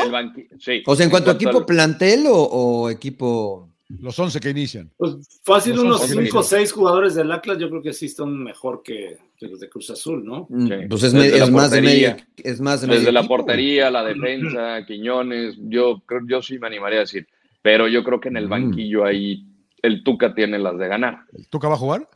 sí. 0.58 0.82
O 0.86 0.94
sea, 0.96 1.04
en 1.04 1.10
cuanto, 1.10 1.30
a 1.30 1.34
equipo 1.34 1.66
plantel 1.66 2.24
o, 2.28 2.88
equipo. 2.90 3.70
Los 4.00 4.18
11 4.18 4.40
que 4.40 4.50
inician. 4.50 4.90
Pues 4.96 5.14
fácil, 5.44 5.74
Los 5.76 5.84
unos 5.84 6.00
once 6.00 6.14
5 6.24 6.38
o 6.38 6.42
que 6.42 6.46
6 6.48 6.72
jugadores 6.72 7.14
del 7.14 7.30
Atlas, 7.30 7.56
yo 7.58 7.68
creo 7.70 7.82
que 7.82 7.92
sí 7.92 8.06
están 8.06 8.36
mejor 8.42 8.82
que, 8.82 9.16
que 9.36 9.46
los 9.46 9.60
de 9.60 9.68
Cruz 9.68 9.90
Azul, 9.90 10.24
¿no? 10.24 10.48
Mm, 10.50 10.66
Sí. 10.66 10.74
Pues 10.88 11.02
es, 11.04 11.12
Desde 11.12 11.30
me- 11.30 11.36
es 11.44 11.50
más 11.52 11.68
portería. 11.70 12.16
es 12.36 12.60
más 12.60 12.80
de 12.80 12.86
Desde 12.88 13.00
medio 13.00 13.12
la 13.12 13.22
portería, 13.28 13.90
la 13.92 14.02
defensa, 14.02 14.84
Quiñones, 14.86 15.54
yo 15.68 16.02
creo, 16.04 16.20
yo 16.26 16.42
sí 16.42 16.58
me 16.58 16.66
animaría 16.66 16.98
a 16.98 17.02
decir, 17.02 17.28
pero 17.66 17.88
yo 17.88 18.04
creo 18.04 18.20
que 18.20 18.28
en 18.28 18.36
el 18.36 18.46
Mm. 18.46 18.50
banquillo 18.50 19.04
ahí 19.04 19.44
el 19.82 20.04
Tuca 20.04 20.32
tiene 20.36 20.56
las 20.56 20.78
de 20.78 20.86
ganar. 20.86 21.24
¿El 21.36 21.48
Tuca 21.48 21.66
va 21.66 21.74
a 21.74 21.78
jugar? 21.78 22.06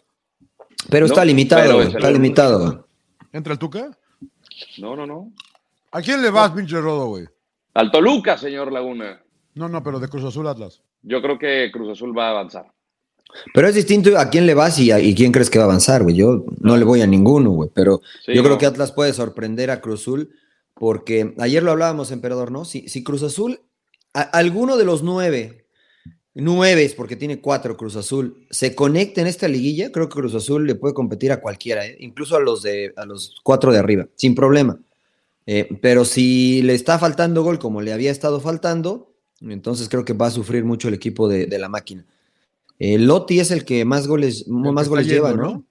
Pero 0.88 1.06
está 1.06 1.24
limitado, 1.24 1.62
pero 1.62 1.74
güey, 1.74 1.88
es 1.88 1.92
el- 1.94 1.98
está 1.98 2.10
limitado. 2.12 2.86
¿Entra 3.32 3.52
el 3.54 3.58
Tuca? 3.58 3.90
No, 4.78 4.94
no, 4.94 5.06
no. 5.08 5.32
¿A 5.90 6.00
quién 6.02 6.22
le 6.22 6.30
vas, 6.30 6.52
pinche 6.52 6.80
Rodo, 6.80 7.06
güey? 7.08 7.24
Al 7.74 7.90
Toluca, 7.90 8.38
señor 8.38 8.70
Laguna. 8.72 9.20
No, 9.56 9.68
no, 9.68 9.82
pero 9.82 9.98
de 9.98 10.06
Cruz 10.08 10.22
Azul 10.24 10.46
Atlas. 10.46 10.82
Yo 11.02 11.20
creo 11.20 11.36
que 11.36 11.68
Cruz 11.72 11.90
Azul 11.90 12.16
va 12.16 12.28
a 12.28 12.30
avanzar. 12.30 12.66
Pero 13.52 13.66
es 13.66 13.74
distinto 13.74 14.16
a 14.16 14.30
quién 14.30 14.46
le 14.46 14.54
vas 14.54 14.78
y, 14.78 14.92
a- 14.92 15.00
y 15.00 15.16
quién 15.16 15.32
crees 15.32 15.50
que 15.50 15.58
va 15.58 15.64
a 15.64 15.66
avanzar, 15.68 16.04
güey. 16.04 16.14
Yo 16.14 16.44
no 16.60 16.76
le 16.76 16.84
voy 16.84 17.00
a 17.02 17.08
ninguno, 17.08 17.50
güey. 17.50 17.70
Pero 17.74 18.02
Sí, 18.24 18.34
yo 18.34 18.44
creo 18.44 18.56
que 18.56 18.66
Atlas 18.66 18.92
puede 18.92 19.12
sorprender 19.12 19.72
a 19.72 19.80
Cruz 19.80 20.02
Azul 20.02 20.30
porque 20.74 21.34
ayer 21.38 21.64
lo 21.64 21.72
hablábamos, 21.72 22.12
emperador, 22.12 22.52
¿no? 22.52 22.64
Si, 22.64 22.88
si 22.88 23.02
Cruz 23.02 23.24
Azul, 23.24 23.60
a- 24.14 24.22
alguno 24.22 24.76
de 24.76 24.84
los 24.84 25.02
nueve, 25.02 25.66
nueve, 26.34 26.92
porque 26.96 27.16
tiene 27.16 27.40
cuatro 27.40 27.76
Cruz 27.76 27.96
Azul, 27.96 28.46
se 28.50 28.74
conecta 28.74 29.20
en 29.20 29.26
esta 29.26 29.48
liguilla, 29.48 29.90
creo 29.92 30.08
que 30.08 30.14
Cruz 30.14 30.34
Azul 30.34 30.66
le 30.66 30.74
puede 30.74 30.94
competir 30.94 31.32
a 31.32 31.40
cualquiera, 31.40 31.86
¿eh? 31.86 31.96
incluso 32.00 32.36
a 32.36 32.40
los, 32.40 32.62
de, 32.62 32.92
a 32.96 33.04
los 33.04 33.36
cuatro 33.42 33.72
de 33.72 33.78
arriba, 33.78 34.06
sin 34.16 34.34
problema. 34.34 34.78
Eh, 35.46 35.68
pero 35.80 36.04
si 36.04 36.62
le 36.62 36.74
está 36.74 36.98
faltando 36.98 37.42
gol 37.42 37.58
como 37.58 37.80
le 37.80 37.92
había 37.92 38.10
estado 38.10 38.40
faltando, 38.40 39.12
entonces 39.40 39.88
creo 39.88 40.04
que 40.04 40.12
va 40.12 40.26
a 40.26 40.30
sufrir 40.30 40.64
mucho 40.64 40.88
el 40.88 40.94
equipo 40.94 41.28
de, 41.28 41.46
de 41.46 41.58
la 41.58 41.68
máquina. 41.68 42.04
Eh, 42.78 42.98
Lotti 42.98 43.40
es 43.40 43.50
el 43.50 43.64
que 43.64 43.84
más 43.84 44.06
goles, 44.06 44.46
más 44.48 44.88
goles 44.88 45.06
yendo, 45.06 45.26
lleva, 45.28 45.36
¿no? 45.36 45.42
¿no? 45.50 45.64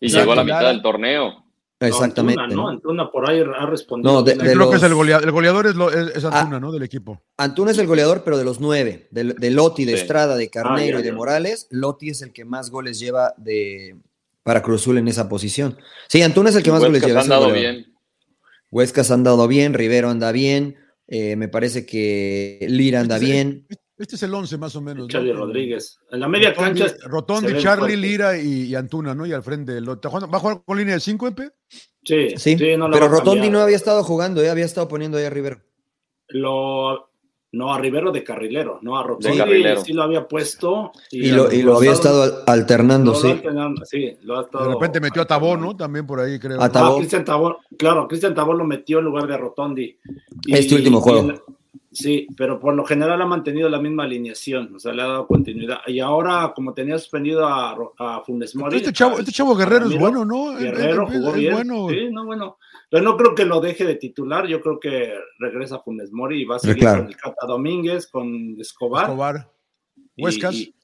Y 0.00 0.06
Exacto. 0.06 0.20
llegó 0.20 0.32
a 0.32 0.36
la 0.36 0.44
mitad 0.44 0.68
del 0.68 0.82
torneo. 0.82 1.39
Exactamente. 1.80 2.40
Antuna, 2.42 2.56
¿no? 2.56 2.62
¿no? 2.64 2.68
Antuna 2.76 3.10
por 3.10 3.28
ahí 3.30 3.40
ha 3.40 3.66
respondido. 3.66 4.12
No, 4.12 4.22
de-. 4.22 4.34
Yo 4.34 4.40
creo 4.52 4.70
que 4.70 4.76
es 4.76 4.82
el 4.82 4.94
goleador. 4.94 5.24
El 5.24 5.30
goleador 5.32 5.66
es, 5.66 5.74
lo- 5.76 5.90
es- 5.90 6.14
es 6.16 6.24
Ah. 6.24 6.40
Antuna, 6.40 6.60
¿no? 6.60 6.70
Del 6.72 6.82
equipo. 6.82 7.22
Antuna 7.38 7.70
es 7.70 7.78
el 7.78 7.86
goleador, 7.86 8.22
pero 8.22 8.36
de 8.36 8.44
los 8.44 8.60
nueve, 8.60 9.08
de, 9.10 9.24
de 9.34 9.50
Lotti, 9.50 9.84
de 9.86 9.94
Sí. 9.94 10.00
Estrada, 10.02 10.36
de 10.36 10.50
Carnero 10.50 10.98
Ah, 10.98 11.00
ya, 11.00 11.06
y 11.06 11.10
de. 11.10 11.12
Morales, 11.12 11.66
Lotti 11.70 12.10
es 12.10 12.20
el 12.22 12.32
que 12.32 12.44
más 12.44 12.70
goles 12.70 12.98
lleva 13.00 13.32
de 13.38 13.96
para 14.42 14.62
Cruz 14.62 14.82
Azul 14.82 14.98
en 14.98 15.08
esa 15.08 15.28
posición. 15.28 15.78
Sí, 16.08 16.20
Antuna 16.22 16.50
es 16.50 16.56
el 16.56 16.62
que 16.62 16.70
más 16.70 16.80
goles 16.80 17.02
Huescas 17.02 17.08
lleva. 17.08 17.20
han 17.22 17.28
dado 17.28 17.52
bien. 17.52 17.86
Huescas 18.70 19.10
han 19.10 19.24
dado 19.24 19.48
bien, 19.48 19.74
Rivero 19.74 20.10
anda 20.10 20.32
bien, 20.32 20.76
eh, 21.08 21.34
me 21.36 21.48
parece 21.48 21.86
que 21.86 22.58
Lira 22.68 23.00
anda 23.00 23.16
Este 23.16 23.26
bien. 23.26 23.66
Este 24.00 24.16
es 24.16 24.22
el 24.22 24.32
11 24.34 24.56
más 24.56 24.74
o 24.76 24.80
menos. 24.80 25.02
¿no? 25.04 25.08
Charlie 25.08 25.32
Rodríguez. 25.34 25.98
En 26.10 26.20
la 26.20 26.28
media 26.28 26.50
Rotondi, 26.54 26.80
cancha. 26.80 26.96
Rotondi, 27.06 27.58
Charlie, 27.58 27.80
fuerte. 27.80 27.96
Lira 27.98 28.38
y, 28.38 28.62
y 28.64 28.74
Antuna, 28.74 29.14
¿no? 29.14 29.26
Y 29.26 29.32
al 29.32 29.42
frente. 29.42 29.78
Lo- 29.80 29.92
¿está 29.92 30.08
jugando- 30.08 30.30
¿Va 30.30 30.38
a 30.38 30.40
jugar 30.40 30.62
con 30.64 30.78
línea 30.78 30.94
de 30.94 31.00
5, 31.00 31.28
Epe? 31.28 31.50
Sí, 32.02 32.30
Sí, 32.36 32.56
sí, 32.56 32.76
no 32.78 32.90
pero 32.90 33.08
Rotondi 33.08 33.40
cambiar. 33.40 33.52
no 33.52 33.60
había 33.60 33.76
estado 33.76 34.02
jugando, 34.02 34.42
eh, 34.42 34.48
había 34.48 34.64
estado 34.64 34.88
poniendo 34.88 35.18
ahí 35.18 35.24
a 35.24 35.30
Rivero. 35.30 35.60
Lo, 36.28 37.10
no, 37.52 37.74
a 37.74 37.78
Rivero 37.78 38.10
de 38.12 38.24
carrilero, 38.24 38.78
no 38.82 38.98
a 38.98 39.02
Rotondi. 39.02 39.36
carrilero. 39.36 39.82
Sí 39.82 39.92
lo 39.92 40.02
había 40.04 40.26
puesto. 40.26 40.92
Y, 41.10 41.30
lo, 41.32 41.52
y 41.52 41.62
lo 41.62 41.76
había 41.76 41.92
estado 41.92 42.22
al- 42.22 42.34
alternando, 42.46 43.12
lo 43.12 43.18
sí. 43.18 43.28
ha 43.28 43.32
alternado, 43.32 43.74
sí, 43.84 44.16
lo 44.22 44.38
ha 44.38 44.42
estado 44.44 44.64
De 44.66 44.72
repente 44.72 45.00
metió 45.00 45.20
a 45.22 45.26
Tabó, 45.26 45.48
alternando. 45.48 45.72
¿no? 45.72 45.76
También 45.76 46.06
por 46.06 46.20
ahí, 46.20 46.38
creo. 46.38 46.60
A 46.60 46.64
Ah, 46.64 46.72
Tabó. 46.72 46.96
Cristian 46.96 47.24
Tabó, 47.24 47.58
claro, 47.76 48.08
Cristian 48.08 48.34
Tabó 48.34 48.54
lo 48.54 48.64
metió 48.64 49.00
en 49.00 49.04
lugar 49.04 49.26
de 49.26 49.36
Rotondi. 49.36 49.98
Y- 50.46 50.54
Este 50.54 50.74
último 50.76 50.98
y 50.98 51.02
juego. 51.02 51.32
Sí, 51.92 52.26
pero 52.36 52.58
por 52.60 52.74
lo 52.74 52.84
general 52.84 53.20
ha 53.20 53.26
mantenido 53.26 53.68
la 53.68 53.80
misma 53.80 54.04
alineación, 54.04 54.74
o 54.76 54.78
sea, 54.78 54.92
le 54.92 55.02
ha 55.02 55.06
dado 55.06 55.26
continuidad. 55.26 55.78
Y 55.86 56.00
ahora, 56.00 56.52
como 56.54 56.72
tenía 56.74 56.98
suspendido 56.98 57.46
a, 57.46 57.76
a 57.98 58.22
Funes 58.24 58.54
Mori. 58.56 58.76
este, 58.78 58.92
chavo, 58.92 59.18
este 59.18 59.32
chavo 59.32 59.54
Guerrero 59.56 59.86
es 59.88 59.98
bueno, 59.98 60.24
¿no? 60.24 60.56
Guerrero 60.56 61.06
jugó 61.06 61.30
es 61.30 61.34
bien. 61.36 61.52
bueno. 61.54 61.88
Sí, 61.90 62.08
no, 62.10 62.24
bueno. 62.24 62.56
Pero 62.90 63.04
no 63.04 63.16
creo 63.16 63.34
que 63.34 63.44
lo 63.44 63.60
deje 63.60 63.84
de 63.84 63.94
titular. 63.96 64.46
Yo 64.48 64.60
creo 64.60 64.80
que 64.80 65.14
regresa 65.38 65.78
Funes 65.80 66.10
Mori 66.12 66.42
y 66.42 66.44
va 66.44 66.56
a 66.56 66.58
seguir 66.58 66.78
claro. 66.78 67.02
con 67.02 67.08
el 67.08 67.16
Cata 67.16 67.46
Domínguez, 67.46 68.06
con 68.08 68.56
Escobar. 68.58 69.04
Escobar, 69.04 69.50
y- 70.16 70.24
Huescas. 70.24 70.54
y- 70.54 70.74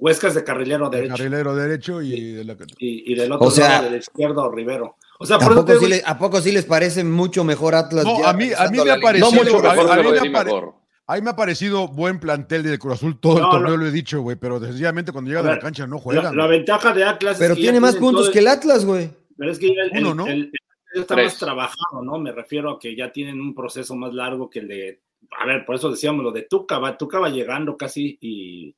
Huescas 0.00 0.34
de 0.36 0.44
carrilero 0.44 0.88
derecho. 0.90 1.16
carrilero 1.16 1.56
derecho 1.56 2.00
y 2.02 2.32
de 2.34 2.44
la- 2.44 2.56
Y, 2.78 3.12
y 3.12 3.16
del 3.16 3.32
otro 3.32 3.48
O 3.48 3.50
sea- 3.50 3.68
lado, 3.68 3.84
del 3.90 3.98
izquierdo, 3.98 4.50
Rivero. 4.50 4.94
O 5.20 5.26
sea, 5.26 5.36
¿A 5.36 5.38
por 5.40 5.52
eso 5.52 5.64
te 5.64 5.72
poco, 5.74 5.84
sí 5.84 5.92
digo- 5.92 5.96
le- 6.04 6.10
¿A 6.10 6.18
poco 6.18 6.40
sí 6.40 6.52
les 6.52 6.64
parece 6.64 7.02
mucho 7.04 7.42
mejor 7.44 7.74
Atlas? 7.74 8.04
No, 8.04 8.20
ya 8.20 8.30
a 8.30 8.32
mí- 8.32 8.50
a 8.56 8.68
mí 8.68 8.78
me 8.84 8.90
ha 8.90 9.00
parecido- 9.00 9.30
No 9.32 9.40
alineación? 9.40 9.44
mucho 9.56 9.68
a- 9.68 9.74
mejor, 9.74 9.90
a 9.90 9.94
mí 9.96 9.98
pero 10.02 10.10
me 10.12 10.20
sí 10.20 10.26
apare- 10.28 10.44
mejor. 10.52 10.74
A 11.10 11.14
mí 11.16 11.22
me 11.22 11.30
ha 11.30 11.36
parecido 11.36 11.88
buen 11.88 12.20
plantel 12.20 12.62
de 12.62 12.78
Cruz 12.78 12.94
Azul 12.94 13.18
todo 13.18 13.38
el 13.38 13.44
torneo, 13.50 13.70
no. 13.70 13.76
lo 13.78 13.86
he 13.86 13.90
dicho, 13.90 14.20
güey, 14.20 14.36
pero 14.36 14.60
sencillamente 14.60 15.10
cuando 15.10 15.30
A 15.30 15.32
llegan 15.32 15.46
a 15.46 15.54
la 15.54 15.58
cancha 15.58 15.86
no 15.86 15.96
la, 15.96 16.02
juegan. 16.02 16.36
la 16.36 16.46
ventaja 16.46 16.92
de 16.92 17.02
Atlas 17.04 17.32
es 17.34 17.38
Pero 17.38 17.54
que 17.54 17.62
ya 17.62 17.64
tiene 17.64 17.80
más 17.80 17.96
puntos 17.96 18.28
que 18.30 18.38
el 18.40 18.46
Atlas, 18.46 18.84
güey. 18.84 19.10
Pero 19.36 19.50
es 19.50 19.58
que 19.58 19.68
ya 19.74 19.82
el, 19.90 20.04
Uno, 20.04 20.10
el- 20.10 20.16
¿no? 20.16 20.26
el- 20.26 20.52
el 20.94 21.00
está 21.00 21.14
Tres. 21.14 21.32
más 21.32 21.38
trabajado, 21.38 22.02
¿no? 22.04 22.18
Me 22.18 22.30
refiero 22.32 22.70
a 22.72 22.78
que 22.78 22.94
ya 22.94 23.10
tienen 23.10 23.40
un 23.40 23.54
proceso 23.54 23.96
más 23.96 24.12
largo 24.12 24.48
que 24.50 24.58
el 24.60 24.68
de. 24.68 25.00
A 25.40 25.46
ver, 25.46 25.64
por 25.64 25.76
eso 25.76 25.90
decíamos 25.90 26.22
lo 26.22 26.30
de 26.30 26.42
Tuca, 26.42 26.78
va, 26.78 26.96
Tuca 26.98 27.18
va 27.18 27.28
llegando 27.30 27.76
casi 27.76 28.18
y, 28.20 28.74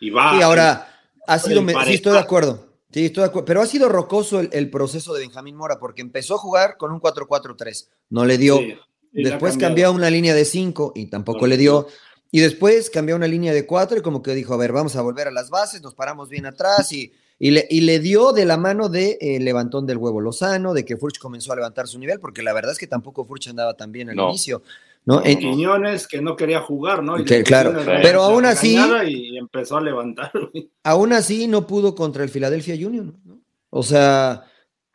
y 0.00 0.10
va. 0.10 0.36
Y 0.38 0.42
ahora, 0.42 0.88
ha 1.26 1.38
sido, 1.40 1.60
me- 1.60 1.74
sí, 1.84 1.94
estoy 1.94 2.12
de 2.12 2.18
acuerdo. 2.20 2.73
Sí, 2.94 3.06
estoy 3.06 3.22
de 3.22 3.28
acuerdo. 3.28 3.44
Pero 3.44 3.60
ha 3.60 3.66
sido 3.66 3.88
rocoso 3.88 4.38
el, 4.38 4.48
el 4.52 4.70
proceso 4.70 5.12
de 5.14 5.20
Benjamín 5.22 5.56
Mora, 5.56 5.80
porque 5.80 6.00
empezó 6.00 6.36
a 6.36 6.38
jugar 6.38 6.76
con 6.76 6.92
un 6.92 7.00
4-4-3. 7.00 7.88
No 8.10 8.24
le 8.24 8.38
dio. 8.38 8.58
Sí, 8.58 8.76
después 9.12 9.58
cambió 9.58 9.88
a 9.88 9.90
una 9.90 10.10
línea 10.10 10.32
de 10.32 10.44
5 10.44 10.92
y 10.94 11.06
tampoco 11.06 11.40
No 11.40 11.46
le 11.48 11.56
le 11.56 11.60
dio. 11.62 11.88
Y 12.30 12.38
después 12.40 12.90
cambió 12.90 13.16
a 13.16 13.18
una 13.18 13.26
línea 13.26 13.52
de 13.52 13.66
4 13.66 13.98
y 13.98 14.02
como 14.02 14.22
que 14.22 14.32
dijo, 14.34 14.54
a 14.54 14.56
ver, 14.56 14.70
vamos 14.72 14.94
a 14.94 15.02
volver 15.02 15.26
a 15.26 15.32
las 15.32 15.50
bases, 15.50 15.82
nos 15.82 15.94
paramos 15.94 16.28
bien 16.28 16.46
atrás 16.46 16.92
y, 16.92 17.12
y, 17.38 17.50
le, 17.50 17.66
y 17.68 17.80
le 17.80 17.98
dio 17.98 18.32
de 18.32 18.44
la 18.44 18.56
mano 18.56 18.88
de 18.88 19.18
eh, 19.20 19.40
levantón 19.40 19.86
del 19.86 19.98
huevo 19.98 20.20
Lozano, 20.20 20.72
de 20.72 20.84
que 20.84 20.96
Furch 20.96 21.18
comenzó 21.18 21.52
a 21.52 21.56
levantar 21.56 21.88
su 21.88 21.98
nivel, 21.98 22.20
porque 22.20 22.42
la 22.42 22.52
verdad 22.52 22.72
es 22.72 22.78
que 22.78 22.86
tampoco 22.86 23.24
Furch 23.24 23.48
andaba 23.48 23.74
tan 23.74 23.90
bien 23.92 24.10
al 24.10 24.16
No. 24.16 24.28
inicio. 24.28 24.62
¿No? 25.06 25.22
En- 25.24 25.38
Quiñones 25.38 26.06
que 26.08 26.20
no 26.22 26.36
quería 26.36 26.60
jugar, 26.60 27.02
¿no? 27.02 27.18
Y 27.18 27.24
Que, 27.24 27.42
claro, 27.42 27.72
la- 27.72 28.00
pero 28.02 28.20
la 28.20 28.24
aún 28.26 28.44
así- 28.46 28.76
Y 29.06 29.36
empezó 29.38 29.76
a 29.76 29.80
levantar. 29.80 30.30
aún 30.84 31.12
así 31.12 31.46
no 31.46 31.66
pudo 31.66 31.94
contra 31.94 32.22
el 32.24 32.30
Philadelphia 32.30 32.74
Union. 32.74 33.16
¿no? 33.24 33.38
O 33.70 33.82
sea, 33.82 34.44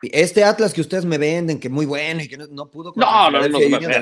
este 0.02 0.42
Atlas 0.44 0.72
que 0.72 0.80
ustedes 0.80 1.04
me 1.04 1.18
venden, 1.18 1.60
que 1.60 1.68
muy 1.68 1.84
bueno 1.84 2.22
y 2.22 2.28
que 2.28 2.38
no, 2.38 2.46
no 2.50 2.70
pudo 2.70 2.94
contra 2.94 3.30
No, 3.30 3.44
el 3.44 3.52
no, 3.52 3.58
no, 3.58 3.58
Philadelphia 3.58 4.00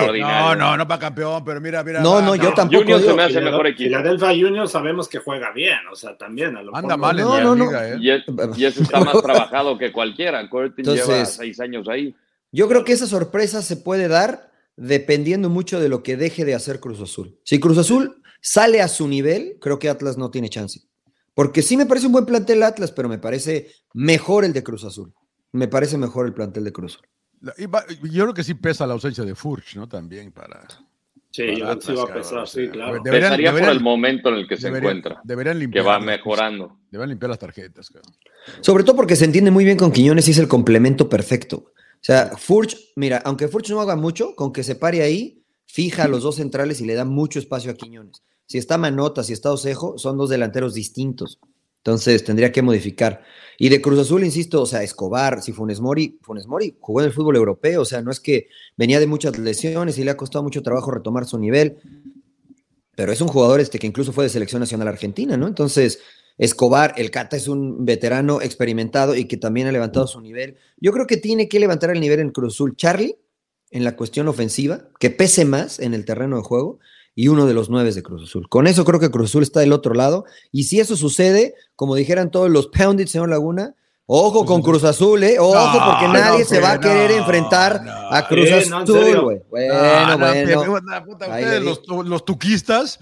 no, 0.00 0.12
la. 0.12 0.28
No, 0.28 0.54
no, 0.54 0.76
no 0.76 0.86
para 0.88 1.00
campeón, 1.00 1.44
pero 1.44 1.60
mira, 1.60 1.82
mira. 1.82 2.00
No, 2.00 2.14
va, 2.14 2.22
no, 2.22 2.36
yo 2.36 2.54
tampoco. 2.54 2.82
Junior 2.82 3.00
se 3.02 3.12
me 3.12 3.22
hace 3.24 3.40
mejor 3.40 3.66
equipo. 3.66 3.88
Philadelphia 3.88 4.28
Junior 4.28 4.68
sabemos 4.68 5.08
que 5.08 5.18
juega 5.18 5.50
bien, 5.52 5.78
o 5.92 5.96
sea, 5.96 6.16
también. 6.16 6.56
A 6.56 6.62
lo 6.62 6.74
Anda 6.76 6.96
mal 6.96 7.18
en 7.18 7.24
No, 7.24 7.36
la 7.36 7.42
no, 7.42 7.54
no. 7.56 7.64
liga, 7.64 7.88
¿eh? 7.90 7.96
Y, 8.00 8.10
es- 8.10 8.22
y 8.56 8.64
está 8.66 9.00
más 9.00 9.20
trabajado 9.22 9.76
que 9.76 9.90
cualquiera. 9.90 10.48
Curtin 10.48 10.84
lleva 10.84 10.96
Entonces- 11.00 11.34
seis 11.34 11.58
años 11.58 11.88
ahí. 11.88 12.14
Yo 12.52 12.68
creo 12.68 12.84
que 12.84 12.92
esa 12.92 13.08
sorpresa 13.08 13.62
se 13.62 13.76
puede 13.76 14.06
dar 14.06 14.51
dependiendo 14.86 15.48
mucho 15.48 15.80
de 15.80 15.88
lo 15.88 16.02
que 16.02 16.16
deje 16.16 16.44
de 16.44 16.54
hacer 16.54 16.80
Cruz 16.80 17.00
Azul. 17.00 17.38
Si 17.44 17.60
Cruz 17.60 17.78
Azul 17.78 18.22
sale 18.40 18.80
a 18.82 18.88
su 18.88 19.06
nivel, 19.08 19.56
creo 19.60 19.78
que 19.78 19.88
Atlas 19.88 20.18
no 20.18 20.30
tiene 20.30 20.48
chance. 20.48 20.80
Porque 21.34 21.62
sí 21.62 21.76
me 21.76 21.86
parece 21.86 22.06
un 22.06 22.12
buen 22.12 22.26
plantel 22.26 22.62
Atlas, 22.62 22.90
pero 22.92 23.08
me 23.08 23.18
parece 23.18 23.70
mejor 23.94 24.44
el 24.44 24.52
de 24.52 24.62
Cruz 24.62 24.84
Azul. 24.84 25.12
Me 25.52 25.68
parece 25.68 25.96
mejor 25.98 26.26
el 26.26 26.34
plantel 26.34 26.64
de 26.64 26.72
Cruz 26.72 26.96
Azul. 26.96 27.06
Va- 27.72 27.84
Yo 28.02 28.24
creo 28.24 28.34
que 28.34 28.44
sí 28.44 28.54
pesa 28.54 28.86
la 28.86 28.94
ausencia 28.94 29.24
de 29.24 29.34
Furch, 29.34 29.76
¿no? 29.76 29.88
También 29.88 30.30
para. 30.32 30.66
Sí, 31.30 31.42
para 31.44 31.52
yo 31.56 31.64
creo 31.64 31.78
que 31.78 31.84
sí 31.86 31.92
va 31.94 32.02
a 32.02 32.14
pesar, 32.14 32.48
sí, 32.48 32.68
claro. 32.68 33.00
Deberían- 33.02 33.30
Pesaría 33.30 33.52
por 33.52 33.62
el 33.70 33.80
momento 33.80 34.28
en 34.28 34.34
el 34.34 34.48
que 34.48 34.56
se 34.56 34.68
encuentra. 34.68 35.20
Deberían 35.24 35.54
Que 35.56 35.60
limpiar. 35.60 35.86
va 35.86 35.96
las- 35.98 36.06
mejorando. 36.06 36.78
Deberían 36.90 37.10
limpiar 37.10 37.30
las 37.30 37.38
tarjetas, 37.38 37.88
cabrón. 37.88 38.12
Sobre 38.60 38.84
todo 38.84 38.96
porque 38.96 39.16
se 39.16 39.24
entiende 39.24 39.50
muy 39.50 39.64
bien 39.64 39.76
con 39.78 39.90
Quiñones 39.92 40.28
y 40.28 40.32
es 40.32 40.38
el 40.38 40.48
complemento 40.48 41.08
perfecto. 41.08 41.72
O 42.02 42.04
sea, 42.04 42.32
Furch, 42.36 42.76
mira, 42.96 43.22
aunque 43.24 43.46
Furch 43.46 43.70
no 43.70 43.80
haga 43.80 43.94
mucho, 43.94 44.34
con 44.34 44.52
que 44.52 44.64
se 44.64 44.74
pare 44.74 45.02
ahí, 45.02 45.44
fija 45.66 46.04
a 46.04 46.08
los 46.08 46.24
dos 46.24 46.34
centrales 46.34 46.80
y 46.80 46.84
le 46.84 46.94
da 46.94 47.04
mucho 47.04 47.38
espacio 47.38 47.70
a 47.70 47.74
Quiñones. 47.74 48.24
Si 48.46 48.58
está 48.58 48.76
Manota, 48.76 49.22
si 49.22 49.32
está 49.32 49.52
Osejo, 49.52 49.96
son 49.98 50.18
dos 50.18 50.28
delanteros 50.28 50.74
distintos. 50.74 51.38
Entonces 51.78 52.24
tendría 52.24 52.50
que 52.50 52.60
modificar. 52.60 53.22
Y 53.56 53.68
de 53.68 53.80
Cruz 53.80 54.00
Azul, 54.00 54.24
insisto, 54.24 54.62
o 54.62 54.66
sea, 54.66 54.82
Escobar, 54.82 55.42
si 55.42 55.52
Funes 55.52 55.80
Mori, 55.80 56.18
Funes 56.22 56.48
Mori 56.48 56.76
jugó 56.80 57.00
en 57.00 57.06
el 57.06 57.12
fútbol 57.12 57.36
europeo, 57.36 57.82
o 57.82 57.84
sea, 57.84 58.02
no 58.02 58.10
es 58.10 58.18
que 58.18 58.48
venía 58.76 58.98
de 58.98 59.06
muchas 59.06 59.38
lesiones 59.38 59.96
y 59.96 60.04
le 60.04 60.10
ha 60.10 60.16
costado 60.16 60.42
mucho 60.42 60.62
trabajo 60.62 60.90
retomar 60.90 61.26
su 61.26 61.38
nivel, 61.38 61.78
pero 62.96 63.12
es 63.12 63.20
un 63.20 63.28
jugador 63.28 63.60
este 63.60 63.78
que 63.78 63.86
incluso 63.86 64.12
fue 64.12 64.24
de 64.24 64.30
selección 64.30 64.60
nacional 64.60 64.88
argentina, 64.88 65.36
¿no? 65.36 65.46
Entonces, 65.46 66.00
Escobar, 66.38 66.94
el 66.96 67.10
Cata 67.10 67.36
es 67.36 67.48
un 67.48 67.84
veterano 67.84 68.40
experimentado 68.40 69.14
y 69.14 69.26
que 69.26 69.36
también 69.36 69.66
ha 69.66 69.72
levantado 69.72 70.06
su 70.06 70.20
nivel. 70.20 70.56
Yo 70.78 70.92
creo 70.92 71.06
que 71.06 71.16
tiene 71.16 71.48
que 71.48 71.60
levantar 71.60 71.90
el 71.90 72.00
nivel 72.00 72.20
en 72.20 72.30
Cruz 72.30 72.54
Azul. 72.54 72.76
Charlie, 72.76 73.16
en 73.70 73.84
la 73.84 73.96
cuestión 73.96 74.28
ofensiva, 74.28 74.84
que 74.98 75.10
pese 75.10 75.44
más 75.44 75.78
en 75.78 75.94
el 75.94 76.04
terreno 76.04 76.36
de 76.36 76.42
juego, 76.42 76.78
y 77.14 77.28
uno 77.28 77.46
de 77.46 77.54
los 77.54 77.68
nueve 77.68 77.92
de 77.92 78.02
Cruz 78.02 78.24
Azul. 78.24 78.48
Con 78.48 78.66
eso 78.66 78.84
creo 78.84 78.98
que 78.98 79.10
Cruz 79.10 79.30
Azul 79.30 79.42
está 79.42 79.60
del 79.60 79.72
otro 79.72 79.94
lado. 79.94 80.24
Y 80.50 80.64
si 80.64 80.80
eso 80.80 80.96
sucede, 80.96 81.54
como 81.76 81.94
dijeran 81.94 82.30
todos 82.30 82.50
los 82.50 82.68
Pounded, 82.68 83.06
señor 83.06 83.28
Laguna, 83.28 83.74
ojo 84.06 84.46
con 84.46 84.62
Cruz 84.62 84.84
Azul, 84.84 85.22
¿eh? 85.22 85.38
Ojo, 85.38 85.54
No, 85.54 85.84
porque 85.84 86.08
nadie 86.08 86.40
no, 86.40 86.44
se 86.46 86.60
va 86.60 86.72
a 86.72 86.80
que 86.80 86.88
querer 86.88 87.10
no, 87.10 87.16
enfrentar 87.18 87.82
a 88.10 88.26
Cruz 88.26 88.48
Eh, 88.48 88.54
Azul, 88.54 89.20
güey. 89.20 89.42
Bueno, 89.50 90.16
no, 90.16 90.18
bueno. 90.70 91.04
puta, 91.04 91.26
ustedes, 91.28 91.62
los 91.62 92.24
tuquistas, 92.24 92.98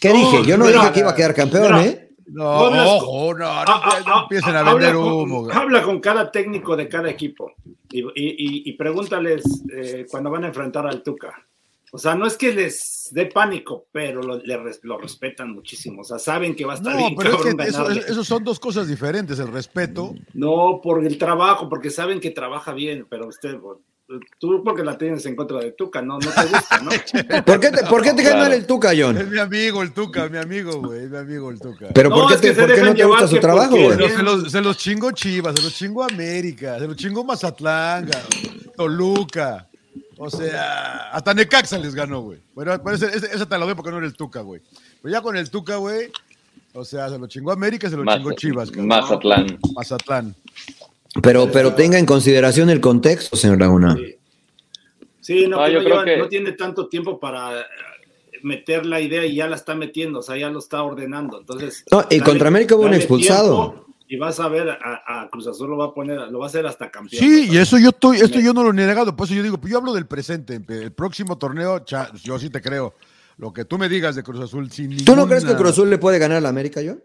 ¿Qué 0.00 0.12
dije? 0.12 0.44
Yo 0.44 0.58
no 0.58 0.66
dije 0.66 0.92
que 0.92 1.00
iba 1.00 1.10
a 1.10 1.14
quedar 1.14 1.34
campeón, 1.34 1.78
¿eh? 1.78 2.03
No, 2.26 2.96
ojo, 2.96 3.34
no, 3.34 3.64
no, 3.64 4.22
empiecen 4.22 4.56
a 4.56 4.62
vender 4.62 4.96
humo. 4.96 5.48
Habla 5.52 5.82
con 5.82 6.00
cada 6.00 6.30
técnico 6.30 6.76
de 6.76 6.88
cada 6.88 7.10
equipo 7.10 7.52
y, 7.90 8.72
pregúntales 8.74 9.44
eh, 9.72 10.06
cuando 10.10 10.30
van 10.30 10.44
a 10.44 10.48
enfrentar 10.48 10.86
al 10.86 11.02
Tuca. 11.02 11.34
O 11.92 11.98
sea, 11.98 12.16
no 12.16 12.26
es 12.26 12.36
que 12.36 12.52
les 12.52 13.10
dé 13.12 13.26
pánico, 13.26 13.86
pero 13.92 14.20
lo, 14.20 14.40
lo 14.82 14.98
respetan 14.98 15.52
muchísimo. 15.52 16.00
O 16.00 16.04
sea, 16.04 16.18
saben 16.18 16.56
que 16.56 16.64
va 16.64 16.72
a 16.72 16.76
estar 16.76 16.92
no, 16.92 17.14
pero 17.16 17.36
es 17.36 17.54
que 17.54 17.62
eso, 17.62 17.88
eso, 17.88 18.24
son 18.24 18.42
dos 18.42 18.58
cosas 18.58 18.88
diferentes, 18.88 19.38
el 19.38 19.52
respeto. 19.52 20.12
No, 20.32 20.80
por 20.82 21.06
el 21.06 21.16
trabajo, 21.18 21.68
porque 21.68 21.90
saben 21.90 22.18
que 22.18 22.32
trabaja 22.32 22.72
bien, 22.72 23.06
pero 23.08 23.28
usted, 23.28 23.56
Tú 24.38 24.62
porque 24.62 24.84
la 24.84 24.98
tienes 24.98 25.24
en 25.24 25.34
contra 25.34 25.60
de 25.60 25.72
Tuca, 25.72 26.02
no, 26.02 26.18
no 26.18 26.30
te 26.30 26.44
gusta, 26.44 26.78
¿no? 26.80 26.90
¿Por 27.44 27.58
qué 27.58 27.70
te, 27.70 27.84
¿por 27.84 28.02
qué 28.02 28.12
te 28.12 28.22
cae 28.22 28.34
mal 28.34 28.52
el 28.52 28.66
Tuca, 28.66 28.92
John? 28.96 29.16
Es 29.16 29.28
mi 29.28 29.38
amigo 29.38 29.82
el 29.82 29.92
Tuca, 29.92 30.28
mi 30.28 30.36
amigo, 30.36 30.82
güey, 30.82 31.04
es 31.04 31.10
mi 31.10 31.16
amigo 31.16 31.50
el 31.50 31.58
Tuca. 31.58 31.86
Pero 31.94 32.10
¿por 32.10 32.28
qué, 32.28 32.36
te, 32.36 32.52
¿por 32.52 32.74
qué 32.74 32.82
no 32.82 32.94
te 32.94 33.04
gusta 33.04 33.28
su 33.28 33.40
trabajo, 33.40 33.70
güey? 33.76 33.96
Se 34.10 34.22
los, 34.22 34.52
se 34.52 34.60
los 34.60 34.76
chingó 34.76 35.10
Chivas, 35.12 35.54
se 35.56 35.62
los 35.62 35.74
chingó 35.74 36.04
América, 36.04 36.78
se 36.78 36.86
los 36.86 36.96
chingó 36.96 37.24
Mazatlán, 37.24 38.10
Toluca. 38.76 39.66
O 40.18 40.28
sea, 40.28 41.10
hasta 41.10 41.32
Necaxa 41.32 41.78
les 41.78 41.94
ganó, 41.94 42.20
güey. 42.20 42.38
Bueno, 42.54 42.74
ese, 42.92 43.06
ese, 43.06 43.46
te 43.46 43.58
lo 43.58 43.64
doy 43.64 43.74
porque 43.74 43.90
no 43.90 43.98
era 43.98 44.06
el 44.06 44.14
Tuca, 44.14 44.42
güey. 44.42 44.60
Pero 45.02 45.12
ya 45.12 45.22
con 45.22 45.36
el 45.36 45.48
Tuca, 45.50 45.76
güey, 45.76 46.10
o 46.74 46.84
sea, 46.84 47.08
se 47.08 47.18
lo 47.18 47.26
chingó 47.26 47.52
América, 47.52 47.88
se 47.88 47.96
lo 47.96 48.04
chingó 48.04 48.32
Chivas. 48.32 48.70
Mazatlán. 48.76 49.58
Mazatlán. 49.74 50.34
Pero, 51.22 51.50
pero 51.52 51.74
tenga 51.74 51.98
en 51.98 52.06
consideración 52.06 52.70
el 52.70 52.80
contexto, 52.80 53.36
señor 53.36 53.60
Laguna. 53.60 53.96
Sí, 55.20 55.46
no, 55.46 55.66
no, 55.66 56.28
tiene 56.28 56.52
tanto 56.52 56.88
tiempo 56.88 57.18
para 57.18 57.60
eh, 57.60 57.64
meter 58.42 58.84
la 58.84 59.00
idea 59.00 59.24
y 59.24 59.36
ya 59.36 59.46
la 59.46 59.56
está 59.56 59.74
metiendo, 59.74 60.18
o 60.18 60.22
sea, 60.22 60.36
ya 60.36 60.50
lo 60.50 60.58
está 60.58 60.82
ordenando. 60.82 61.40
Entonces, 61.40 61.84
no, 61.90 62.04
y 62.10 62.20
contra 62.20 62.48
América 62.48 62.74
hubo 62.74 62.84
un 62.84 62.94
expulsado. 62.94 63.86
Y 64.06 64.16
vas 64.16 64.38
a 64.38 64.48
ver 64.48 64.68
a, 64.68 65.28
Cruz 65.32 65.46
Azul 65.46 65.70
lo 65.70 65.78
va 65.78 65.86
a 65.86 65.94
poner, 65.94 66.20
lo 66.30 66.40
va 66.40 66.44
a 66.44 66.48
hacer 66.48 66.66
hasta 66.66 66.90
campeón. 66.90 67.22
Sí, 67.22 67.48
y 67.50 67.56
eso 67.56 67.78
yo 67.78 67.88
estoy, 67.88 68.18
esto 68.18 68.38
yo 68.38 68.52
no 68.52 68.62
lo 68.62 68.70
he 68.70 68.74
negado, 68.74 69.16
por 69.16 69.26
eso 69.26 69.34
yo 69.34 69.42
digo, 69.42 69.56
pues 69.56 69.72
yo 69.72 69.78
hablo 69.78 69.94
del 69.94 70.06
presente, 70.06 70.60
el 70.68 70.92
próximo 70.92 71.38
torneo, 71.38 71.82
yo 72.22 72.38
sí 72.38 72.50
te 72.50 72.60
creo. 72.60 72.94
Lo 73.38 73.52
que 73.52 73.64
tú 73.64 73.78
me 73.78 73.88
digas 73.88 74.14
de 74.14 74.22
Cruz 74.22 74.40
Azul 74.40 74.70
sin 74.70 75.04
¿Tú 75.04 75.16
no 75.16 75.26
crees 75.26 75.44
que 75.44 75.56
Cruz 75.56 75.70
Azul 75.70 75.88
le 75.88 75.98
puede 75.98 76.18
ganar 76.18 76.36
a 76.38 76.40
la 76.42 76.50
América, 76.50 76.82
yo? 76.82 76.96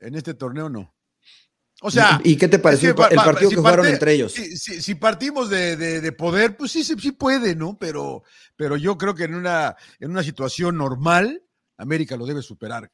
En 0.00 0.16
este 0.16 0.34
torneo 0.34 0.68
no. 0.68 0.92
O 1.86 1.90
sea. 1.90 2.18
¿Y 2.24 2.36
qué 2.36 2.48
te 2.48 2.58
pareció 2.58 2.88
el 2.88 2.94
partido 2.94 3.50
que 3.50 3.56
jugaron 3.56 3.84
entre 3.84 4.14
ellos? 4.14 4.32
Si, 4.32 4.94
partimos 4.94 5.50
de, 5.50 6.14
poder, 6.16 6.56
pues 6.56 6.72
sí, 6.72 6.82
sí 6.82 7.12
puede, 7.12 7.54
¿no? 7.54 7.76
Pero, 7.78 8.22
pero 8.56 8.78
yo 8.78 8.96
creo 8.96 9.14
que 9.14 9.24
en 9.24 9.34
una, 9.34 9.76
en 10.00 10.10
una 10.10 10.22
situación 10.22 10.78
normal, 10.78 11.42
América 11.76 12.16
lo 12.16 12.24
debe 12.24 12.40
superar. 12.40 12.90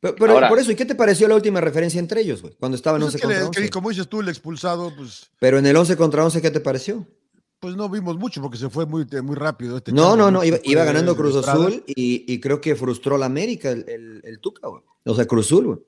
Pero, 0.00 0.14
por 0.16 0.58
eso, 0.58 0.70
¿y 0.70 0.74
qué 0.74 0.84
te 0.84 0.94
pareció 0.94 1.26
la 1.26 1.36
última 1.36 1.62
referencia 1.62 1.98
entre 1.98 2.20
ellos, 2.20 2.42
güey? 2.42 2.54
Cuando 2.60 2.76
estaban 2.76 3.00
pues 3.00 3.14
11 3.14 3.26
contra 3.26 3.46
11. 3.46 3.70
como 3.70 3.88
dices 3.88 4.08
tú, 4.08 4.20
el 4.20 4.28
expulsado, 4.28 4.94
pues. 4.94 5.30
Pero 5.40 5.58
en 5.58 5.64
el 5.64 5.74
11 5.74 5.96
contra 5.96 6.22
11, 6.22 6.42
¿qué 6.42 6.50
te 6.50 6.60
pareció? 6.60 7.06
Pues 7.58 7.76
no 7.76 7.88
vimos 7.88 8.18
mucho 8.18 8.42
porque 8.42 8.58
se 8.58 8.68
fue 8.68 8.84
muy, 8.84 9.06
muy 9.22 9.36
rápido. 9.36 9.78
Este 9.78 9.90
no, 9.90 10.16
no, 10.16 10.30
no, 10.30 10.44
iba, 10.44 10.84
ganando 10.84 11.16
Cruz 11.16 11.34
Azul 11.36 11.82
y, 11.86 12.38
creo 12.40 12.60
que 12.60 12.76
frustró 12.76 13.14
a 13.14 13.18
la 13.18 13.26
América 13.26 13.70
el, 13.70 13.88
el, 13.88 14.20
el 14.22 14.38
Tuca, 14.38 14.68
güey. 14.68 14.82
O 15.06 15.14
sea, 15.14 15.24
Cruz 15.24 15.46
Azul, 15.46 15.64
güey. 15.64 15.78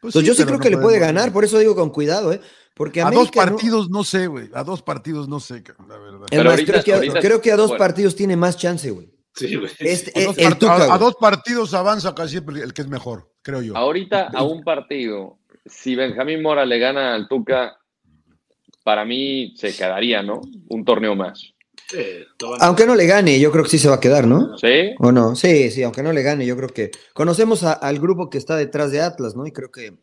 Pues 0.00 0.14
Entonces 0.14 0.28
yo 0.28 0.34
sí 0.34 0.44
creo 0.44 0.58
que 0.58 0.70
le 0.70 0.78
puede 0.78 0.98
ganar, 0.98 1.32
por 1.32 1.44
eso 1.44 1.58
digo 1.58 1.74
con 1.74 1.90
cuidado, 1.90 2.32
¿eh? 2.32 2.40
Porque 2.74 3.00
a 3.00 3.10
dos 3.10 3.30
partidos 3.30 3.88
no, 3.88 4.04
sé, 4.04 4.26
güey. 4.26 4.50
A 4.52 4.62
dos 4.62 4.82
partidos 4.82 5.28
no 5.28 5.40
sé, 5.40 5.64
la 5.88 5.96
verdad. 5.96 6.26
creo, 7.20 7.40
que, 7.40 7.50
a 7.50 7.56
dos 7.56 7.72
partidos 7.72 8.14
tiene 8.14 8.36
más 8.36 8.58
chance, 8.58 8.90
güey. 8.90 9.10
Sí, 9.34 9.56
güey. 9.56 9.70
Este, 9.78 10.12
a, 10.68 10.98
dos 10.98 11.14
partidos 11.14 11.72
avanza 11.72 12.14
casi 12.14 12.36
el 12.36 12.74
que 12.74 12.82
es 12.82 12.88
mejor, 12.88 13.32
creo 13.40 13.62
yo. 13.62 13.74
Ahorita 13.74 14.28
a 14.34 14.42
un 14.42 14.62
partido, 14.62 15.38
si 15.64 15.94
Benjamín 15.94 16.42
Mora 16.42 16.66
le 16.66 16.78
gana 16.78 17.14
al 17.14 17.28
Tuca, 17.28 17.78
para 18.84 19.06
mí 19.06 19.54
se 19.56 19.74
quedaría, 19.74 20.22
¿no? 20.22 20.42
Un 20.68 20.84
torneo 20.84 21.16
más. 21.16 21.54
Aunque 22.60 22.86
no 22.86 22.94
le 22.94 23.06
gane, 23.06 23.38
yo 23.38 23.52
creo 23.52 23.64
que 23.64 23.70
sí 23.70 23.78
se 23.78 23.88
va 23.88 23.96
a 23.96 24.00
quedar, 24.00 24.26
¿no? 24.26 24.56
Sí. 24.58 24.94
¿O 24.98 25.12
no? 25.12 25.36
Sí, 25.36 25.70
sí, 25.70 25.82
aunque 25.82 26.02
no 26.02 26.12
le 26.12 26.22
gane, 26.22 26.46
yo 26.46 26.56
creo 26.56 26.68
que 26.68 26.90
conocemos 27.12 27.62
al 27.64 27.98
grupo 27.98 28.30
que 28.30 28.38
está 28.38 28.56
detrás 28.56 28.90
de 28.90 29.00
Atlas, 29.00 29.36
¿no? 29.36 29.46
Y 29.46 29.52
creo 29.52 29.70
que 29.70 29.94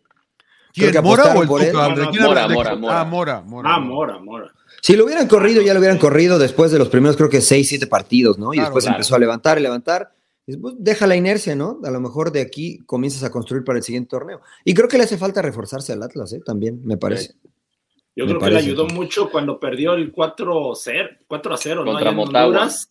¿Quién, 0.73 1.03
Mora 1.03 1.35
o 1.35 1.43
el 1.43 1.47
Tuca? 1.47 1.89
Mora, 1.89 2.47
Mora, 2.47 2.75
Mora. 2.75 3.01
Ah, 3.01 3.05
Mora, 3.05 3.41
Mora. 3.41 3.69
Ah, 3.71 3.79
Mora, 3.79 4.19
Mora. 4.19 4.51
Si 4.81 4.95
lo 4.95 5.05
hubieran 5.05 5.27
corrido, 5.27 5.61
ya 5.61 5.73
lo 5.73 5.79
hubieran 5.79 5.99
corrido 5.99 6.39
después 6.39 6.71
de 6.71 6.79
los 6.79 6.89
primeros, 6.89 7.15
creo 7.15 7.29
que 7.29 7.41
seis, 7.41 7.69
siete 7.69 7.87
partidos, 7.87 8.39
¿no? 8.39 8.53
Y 8.53 8.59
después 8.59 8.85
empezó 8.85 9.15
a 9.15 9.19
levantar 9.19 9.59
y 9.59 9.61
levantar. 9.61 10.13
Y 10.45 10.53
después 10.53 10.75
deja 10.77 11.07
la 11.07 11.15
inercia, 11.15 11.55
¿no? 11.55 11.79
A 11.83 11.91
lo 11.91 12.01
mejor 12.01 12.31
de 12.31 12.41
aquí 12.41 12.79
comienzas 12.85 13.23
a 13.23 13.31
construir 13.31 13.63
para 13.63 13.77
el 13.77 13.83
siguiente 13.83 14.09
torneo. 14.09 14.41
Y 14.65 14.73
creo 14.73 14.89
que 14.89 14.97
le 14.97 15.03
hace 15.03 15.17
falta 15.17 15.41
reforzarse 15.41 15.93
al 15.93 16.03
Atlas, 16.03 16.33
¿eh? 16.33 16.41
También, 16.43 16.81
me 16.83 16.97
parece. 16.97 17.35
Yo 18.15 18.27
creo 18.27 18.39
que 18.39 18.51
le 18.51 18.57
ayudó 18.57 18.87
mucho 18.87 19.29
cuando 19.29 19.59
perdió 19.59 19.93
el 19.93 20.13
4-0, 20.13 21.17
4 21.27 21.57
0, 21.57 21.85
¿no? 21.85 21.97
Allá 21.97 22.11
en 22.11 22.19
Honduras, 22.19 22.89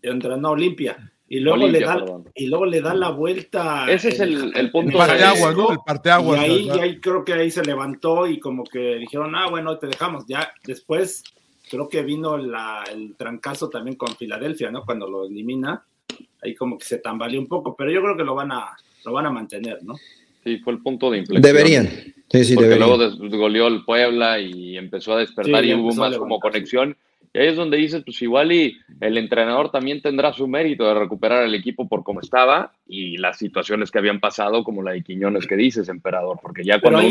entrando 0.00 0.48
a 0.48 0.52
Olimpia. 0.52 1.12
Y 1.26 1.40
luego, 1.40 1.66
le 1.66 1.80
da, 1.80 2.04
y 2.34 2.46
luego 2.46 2.66
le 2.66 2.80
da 2.80 2.94
la 2.94 3.10
vuelta. 3.10 3.90
Ese 3.90 4.10
es 4.10 4.20
el, 4.20 4.54
el 4.56 4.70
punto. 4.70 4.92
El 4.92 4.96
parteaguas, 4.98 5.56
¿no? 5.56 5.70
El 5.72 5.78
parteaguas. 5.84 6.40
Y 6.40 6.44
ahí, 6.44 6.70
ahí, 6.70 7.00
creo 7.00 7.24
que 7.24 7.32
ahí 7.32 7.50
se 7.50 7.64
levantó 7.64 8.26
y 8.26 8.38
como 8.38 8.64
que 8.64 8.96
dijeron, 8.96 9.34
ah, 9.34 9.48
bueno, 9.48 9.78
te 9.78 9.86
dejamos. 9.86 10.24
Ya 10.28 10.52
después 10.64 11.24
creo 11.68 11.88
que 11.88 12.02
vino 12.02 12.36
la, 12.36 12.84
el 12.92 13.16
trancazo 13.16 13.68
también 13.68 13.96
con 13.96 14.14
Filadelfia, 14.16 14.70
¿no? 14.70 14.84
Cuando 14.84 15.08
lo 15.08 15.26
elimina. 15.26 15.84
Ahí 16.42 16.54
como 16.54 16.78
que 16.78 16.84
se 16.84 16.98
tambaleó 16.98 17.40
un 17.40 17.48
poco, 17.48 17.74
pero 17.74 17.90
yo 17.90 18.02
creo 18.02 18.16
que 18.16 18.24
lo 18.24 18.34
van 18.34 18.52
a, 18.52 18.76
lo 19.04 19.12
van 19.12 19.26
a 19.26 19.30
mantener, 19.30 19.82
¿no? 19.82 19.94
Sí, 20.44 20.58
fue 20.58 20.74
el 20.74 20.82
punto 20.82 21.10
de 21.10 21.18
inflexión. 21.18 21.42
Deberían. 21.42 22.13
Sí, 22.34 22.42
sí, 22.42 22.54
porque 22.56 22.74
luego 22.74 22.98
desgoleó 22.98 23.68
el 23.68 23.84
Puebla 23.84 24.40
y 24.40 24.76
empezó 24.76 25.12
a 25.12 25.20
despertar 25.20 25.64
y 25.64 25.72
hubo 25.72 25.94
más 25.94 26.16
como 26.18 26.40
conexión. 26.40 26.96
Y 27.32 27.38
ahí 27.38 27.46
es 27.46 27.56
donde 27.56 27.76
dices, 27.76 28.02
pues 28.04 28.20
igual 28.22 28.50
y 28.50 28.76
el 29.00 29.16
entrenador 29.18 29.70
también 29.70 30.02
tendrá 30.02 30.32
su 30.32 30.48
mérito 30.48 30.84
de 30.84 30.94
recuperar 30.94 31.44
el 31.44 31.54
equipo 31.54 31.88
por 31.88 32.02
cómo 32.02 32.20
estaba 32.20 32.72
y 32.88 33.18
las 33.18 33.38
situaciones 33.38 33.92
que 33.92 33.98
habían 33.98 34.18
pasado, 34.18 34.64
como 34.64 34.82
la 34.82 34.92
de 34.92 35.04
Quiñones 35.04 35.46
que 35.46 35.54
dices, 35.54 35.88
emperador, 35.88 36.40
porque 36.42 36.64
ya 36.64 36.80
cuando 36.80 37.02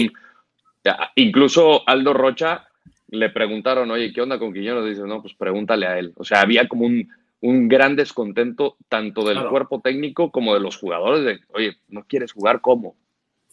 incluso 1.16 1.88
Aldo 1.88 2.14
Rocha 2.14 2.68
le 3.08 3.30
preguntaron, 3.30 3.92
oye, 3.92 4.12
¿qué 4.12 4.22
onda 4.22 4.40
con 4.40 4.54
Quiñones? 4.54 4.90
Dice, 4.90 5.08
no, 5.08 5.22
pues 5.22 5.34
pregúntale 5.36 5.88
a 5.88 6.00
él. 6.00 6.12
O 6.18 6.26
sea, 6.26 6.42
había 6.42 6.68
como 6.68 6.86
un, 6.86 7.08
un 7.40 7.70
gran 7.70 7.96
descontento 7.96 8.76
tanto 8.90 9.24
del 9.24 9.42
cuerpo 9.48 9.80
técnico 9.80 10.32
como 10.32 10.54
de 10.54 10.60
los 10.60 10.76
jugadores 10.76 11.24
de, 11.24 11.40
oye, 11.54 11.78
¿no 11.88 12.04
quieres 12.04 12.34
jugar 12.34 12.60
cómo? 12.60 12.98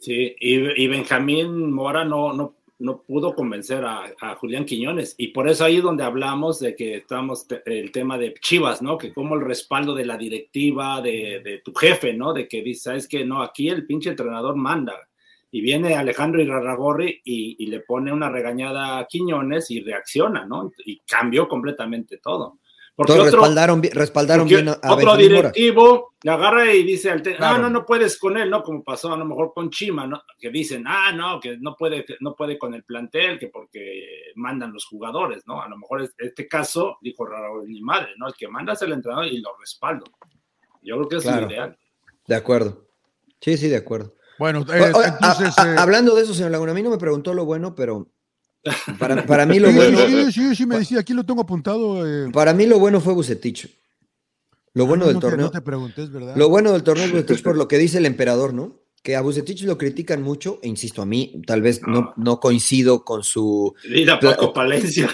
Sí, 0.00 0.34
y, 0.40 0.82
y 0.82 0.88
Benjamín 0.88 1.70
Mora 1.70 2.04
no, 2.04 2.32
no, 2.32 2.54
no 2.80 3.02
pudo 3.02 3.34
convencer 3.34 3.84
a, 3.84 4.34
Julián 4.36 4.64
Quiñones. 4.64 5.14
Y 5.18 5.28
por 5.28 5.48
eso 5.48 5.64
ahí 5.64 5.76
es 5.76 5.82
donde 5.82 6.02
hablamos 6.02 6.58
de 6.58 6.74
que 6.74 6.96
estamos 6.96 7.46
el 7.66 7.92
tema 7.92 8.16
de 8.16 8.34
Chivas, 8.40 8.80
¿no? 8.80 8.96
Que 8.96 9.12
como 9.12 9.34
el 9.34 9.42
respaldo 9.42 9.94
de 9.94 10.06
la 10.06 10.16
directiva, 10.16 11.00
de, 11.02 11.60
tu 11.62 11.74
jefe, 11.74 12.14
¿no? 12.14 12.32
De 12.32 12.48
que 12.48 12.62
dice, 12.62 12.84
¿sabes 12.84 13.06
que 13.06 13.24
No, 13.24 13.42
aquí 13.42 13.68
el 13.68 13.86
pinche 13.86 14.10
entrenador 14.10 14.56
manda. 14.56 14.94
Y 15.52 15.60
viene 15.60 15.94
Alejandro 15.94 16.40
Irarragorri 16.40 17.20
y, 17.24 17.56
y 17.58 17.66
le 17.66 17.80
pone 17.80 18.12
una 18.12 18.30
regañada 18.30 18.98
a 18.98 19.06
Quiñones 19.06 19.70
y 19.70 19.80
reacciona, 19.80 20.46
¿no? 20.46 20.72
Y 20.86 21.00
cambió 21.00 21.46
completamente 21.46 22.16
todo. 22.18 22.60
Porque 22.96 23.12
otro, 23.12 23.24
respaldaron, 23.24 23.82
respaldaron 23.82 24.48
bien 24.48 24.68
a 24.68 24.78
Otro 24.94 25.16
directivo 25.16 26.09
le 26.22 26.30
agarra 26.30 26.72
y 26.74 26.82
dice 26.82 27.10
al 27.10 27.22
ah, 27.38 27.58
no, 27.58 27.70
no 27.70 27.86
puedes 27.86 28.18
con 28.18 28.36
él, 28.36 28.50
¿no? 28.50 28.62
Como 28.62 28.84
pasó 28.84 29.12
a 29.12 29.16
lo 29.16 29.24
mejor 29.24 29.52
con 29.54 29.70
Chima, 29.70 30.06
¿no? 30.06 30.22
Que 30.38 30.50
dicen, 30.50 30.84
ah, 30.86 31.12
no, 31.12 31.40
que 31.40 31.56
no 31.58 31.74
puede, 31.76 32.04
no 32.20 32.34
puede 32.34 32.58
con 32.58 32.74
el 32.74 32.84
plantel, 32.84 33.38
que 33.38 33.48
porque 33.48 34.32
mandan 34.34 34.72
los 34.72 34.84
jugadores, 34.84 35.46
¿no? 35.46 35.62
A 35.62 35.68
lo 35.68 35.78
mejor 35.78 36.02
en 36.02 36.10
este 36.18 36.46
caso, 36.46 36.98
dijo 37.00 37.24
Raro 37.24 37.62
mi 37.64 37.80
madre, 37.80 38.10
¿no? 38.18 38.28
El 38.28 38.34
que 38.34 38.48
manda 38.48 38.74
es 38.74 38.82
el 38.82 38.92
entrenador 38.92 39.26
y 39.26 39.40
lo 39.40 39.56
respaldo. 39.58 40.04
Yo 40.82 40.96
creo 40.96 41.08
que 41.08 41.16
es 41.16 41.24
lo 41.24 41.46
ideal. 41.46 41.76
De 42.26 42.34
acuerdo. 42.34 42.86
Sí, 43.40 43.56
sí, 43.56 43.68
de 43.68 43.76
acuerdo. 43.76 44.14
Bueno, 44.38 44.60
eh, 44.72 44.92
entonces, 45.06 45.54
eh, 45.58 45.76
hablando 45.78 46.14
de 46.14 46.22
eso, 46.22 46.34
señor 46.34 46.50
Laguna, 46.50 46.72
a 46.72 46.74
mí 46.74 46.82
no 46.82 46.90
me 46.90 46.98
preguntó 46.98 47.34
lo 47.34 47.44
bueno, 47.44 47.74
pero 47.74 48.08
para, 48.98 49.24
para 49.24 49.46
mí 49.46 49.58
lo 49.58 49.70
bueno. 49.72 49.98
Sí, 50.06 50.32
sí, 50.32 50.56
sí, 50.56 50.66
me 50.66 50.78
decía, 50.78 51.00
aquí 51.00 51.14
lo 51.14 51.24
tengo 51.24 51.42
apuntado. 51.42 52.06
Eh. 52.06 52.30
Para 52.30 52.52
mí 52.52 52.66
lo 52.66 52.78
bueno 52.78 53.00
fue 53.00 53.14
Bucetich. 53.14 53.68
Lo 54.74 54.86
bueno 54.86 55.06
del 55.06 55.18
torneo. 55.18 55.46
no 55.46 55.50
te 55.50 55.60
preguntes, 55.60 56.10
¿verdad? 56.10 56.36
Lo 56.36 56.48
bueno 56.48 56.72
del 56.72 56.82
torneo 56.82 57.24
es 57.26 57.42
por 57.42 57.56
lo 57.56 57.68
que 57.68 57.78
dice 57.78 57.98
el 57.98 58.06
emperador, 58.06 58.54
¿no? 58.54 58.80
Que 59.02 59.16
a 59.16 59.22
Bucetich 59.22 59.62
lo 59.62 59.78
critican 59.78 60.22
mucho, 60.22 60.58
e 60.62 60.68
insisto, 60.68 61.00
a 61.00 61.06
mí 61.06 61.40
tal 61.46 61.62
vez 61.62 61.80
no, 61.86 62.12
no 62.16 62.38
coincido 62.38 63.04
con 63.04 63.24
su. 63.24 63.74
Mira, 63.88 64.20
Paco 64.20 64.52
Palencia. 64.52 65.08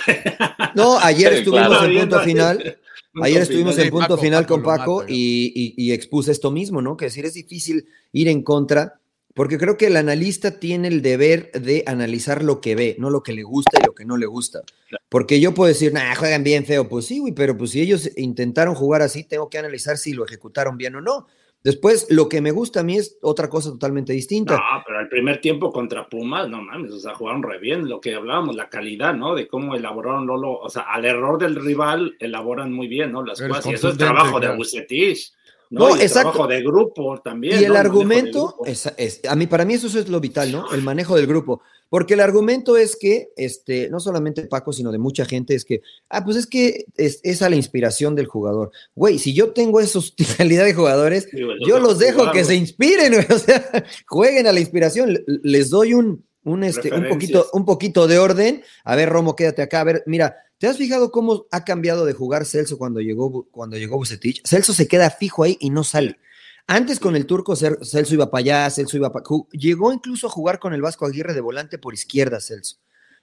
No, 0.74 0.98
ayer 0.98 1.32
estuvimos 1.34 1.82
en 1.82 2.00
punto 2.00 2.20
final. 2.20 2.78
Ayer 3.22 3.40
estuvimos 3.40 3.78
en 3.78 3.88
punto 3.88 4.18
final 4.18 4.46
con 4.46 4.62
Paco 4.62 5.02
y, 5.08 5.50
y, 5.54 5.86
y 5.86 5.92
expuse 5.92 6.30
esto 6.30 6.50
mismo, 6.50 6.82
¿no? 6.82 6.98
Que 6.98 7.06
decir, 7.06 7.24
es 7.24 7.32
difícil 7.32 7.86
ir 8.12 8.28
en 8.28 8.42
contra 8.42 9.00
porque 9.36 9.58
creo 9.58 9.76
que 9.76 9.88
el 9.88 9.98
analista 9.98 10.58
tiene 10.58 10.88
el 10.88 11.02
deber 11.02 11.52
de 11.52 11.84
analizar 11.86 12.42
lo 12.42 12.62
que 12.62 12.74
ve, 12.74 12.96
no 12.98 13.10
lo 13.10 13.22
que 13.22 13.34
le 13.34 13.42
gusta 13.42 13.78
y 13.78 13.84
lo 13.84 13.94
que 13.94 14.06
no 14.06 14.16
le 14.16 14.24
gusta. 14.24 14.62
Porque 15.10 15.40
yo 15.40 15.52
puedo 15.52 15.68
decir, 15.68 15.92
nah, 15.92 16.14
juegan 16.14 16.42
bien 16.42 16.64
feo. 16.64 16.88
Pues 16.88 17.04
sí, 17.04 17.18
güey, 17.18 17.34
pero 17.34 17.54
pues 17.54 17.72
si 17.72 17.82
ellos 17.82 18.10
intentaron 18.16 18.74
jugar 18.74 19.02
así, 19.02 19.24
tengo 19.24 19.50
que 19.50 19.58
analizar 19.58 19.98
si 19.98 20.14
lo 20.14 20.24
ejecutaron 20.24 20.78
bien 20.78 20.94
o 20.94 21.02
no. 21.02 21.26
Después, 21.62 22.06
lo 22.08 22.30
que 22.30 22.40
me 22.40 22.50
gusta 22.50 22.80
a 22.80 22.82
mí 22.82 22.96
es 22.96 23.18
otra 23.20 23.50
cosa 23.50 23.68
totalmente 23.68 24.14
distinta. 24.14 24.54
No, 24.54 24.82
pero 24.86 25.00
el 25.00 25.08
primer 25.10 25.38
tiempo 25.42 25.70
contra 25.70 26.08
Pumas, 26.08 26.48
no 26.48 26.62
mames, 26.62 26.92
o 26.92 26.98
sea, 26.98 27.14
jugaron 27.14 27.42
re 27.42 27.58
bien, 27.58 27.90
lo 27.90 28.00
que 28.00 28.14
hablábamos, 28.14 28.56
la 28.56 28.70
calidad, 28.70 29.12
¿no? 29.12 29.34
De 29.34 29.46
cómo 29.46 29.74
elaboraron 29.74 30.26
Lolo, 30.26 30.52
o 30.52 30.70
sea, 30.70 30.84
al 30.84 31.04
error 31.04 31.38
del 31.38 31.56
rival 31.56 32.16
elaboran 32.20 32.72
muy 32.72 32.88
bien, 32.88 33.12
¿no? 33.12 33.22
Las 33.22 33.42
cosas, 33.42 33.66
y 33.66 33.74
eso 33.74 33.90
es 33.90 33.98
trabajo 33.98 34.40
de. 34.40 34.56
Bucetich, 34.56 35.34
¿no? 35.70 35.88
No, 35.88 35.96
Y 35.96 36.00
el 36.00 36.06
exacto. 36.06 36.30
trabajo 36.32 36.46
de 36.52 36.62
grupo 36.62 37.20
también. 37.22 37.60
Y 37.60 37.64
el 37.64 37.76
argumento, 37.76 38.56
es, 38.64 38.90
es- 38.96 39.20
a 39.28 39.34
mí, 39.36 39.46
para 39.46 39.64
mí 39.64 39.74
eso 39.74 39.86
es 39.86 40.08
lo 40.08 40.20
vital, 40.20 40.52
¿no? 40.52 40.72
El 40.72 40.82
manejo 40.82 41.16
del 41.16 41.26
grupo. 41.26 41.60
Porque 41.88 42.14
el 42.14 42.20
argumento 42.20 42.76
es 42.76 42.96
que, 42.96 43.28
este, 43.36 43.88
no 43.90 44.00
solamente 44.00 44.42
Paco, 44.48 44.72
sino 44.72 44.90
de 44.90 44.98
mucha 44.98 45.24
gente, 45.24 45.54
es 45.54 45.64
que, 45.64 45.82
ah, 46.10 46.24
pues 46.24 46.36
es 46.36 46.46
que 46.46 46.86
es, 46.96 47.20
es 47.22 47.42
a 47.42 47.48
la 47.48 47.54
inspiración 47.56 48.14
del 48.16 48.26
jugador. 48.26 48.72
Güey, 48.96 49.18
si 49.20 49.34
yo 49.34 49.50
tengo 49.52 49.80
esos 49.80 50.12
calidad 50.36 50.64
de 50.64 50.74
jugadores, 50.74 51.28
Sí, 51.30 51.38
yo 51.66 51.78
los 51.78 51.98
dejo 51.98 52.18
jugar, 52.20 52.32
que 52.34 52.44
se 52.44 52.56
inspiren, 52.56 53.12
güey, 53.14 53.26
o 53.30 53.38
sea, 53.38 53.84
jueguen 54.08 54.46
a 54.48 54.52
la 54.52 54.58
inspiración. 54.60 55.12
Le- 55.12 55.24
Les 55.44 55.70
doy 55.70 55.94
un, 55.94 56.24
un, 56.42 56.64
este, 56.64 56.92
un, 56.92 57.08
poquito, 57.08 57.48
un 57.52 57.64
poquito 57.64 58.06
de 58.08 58.18
orden. 58.18 58.62
A 58.84 58.96
ver, 58.96 59.08
Romo, 59.08 59.36
quédate 59.36 59.62
acá. 59.62 59.80
A 59.80 59.84
ver, 59.84 60.02
mira, 60.06 60.36
¿te 60.58 60.66
has 60.66 60.76
fijado 60.76 61.10
cómo 61.10 61.46
ha 61.50 61.64
cambiado 61.64 62.04
de 62.04 62.12
jugar 62.12 62.44
Celso 62.44 62.78
cuando 62.78 63.00
llegó, 63.00 63.46
cuando 63.50 63.76
llegó 63.76 63.96
Bucetich? 63.96 64.42
Celso 64.46 64.72
se 64.72 64.88
queda 64.88 65.10
fijo 65.10 65.42
ahí 65.42 65.56
y 65.60 65.70
no 65.70 65.84
sale. 65.84 66.18
Antes 66.66 66.98
con 66.98 67.14
el 67.14 67.26
turco 67.26 67.54
Celso 67.54 68.14
iba 68.14 68.30
para 68.30 68.40
allá, 68.40 68.70
Celso 68.70 68.96
iba 68.96 69.12
para... 69.12 69.24
Llegó 69.52 69.92
incluso 69.92 70.26
a 70.26 70.30
jugar 70.30 70.58
con 70.58 70.74
el 70.74 70.82
Vasco 70.82 71.06
Aguirre 71.06 71.32
de 71.34 71.40
volante 71.40 71.78
por 71.78 71.94
izquierda, 71.94 72.40
Celso. 72.40 72.78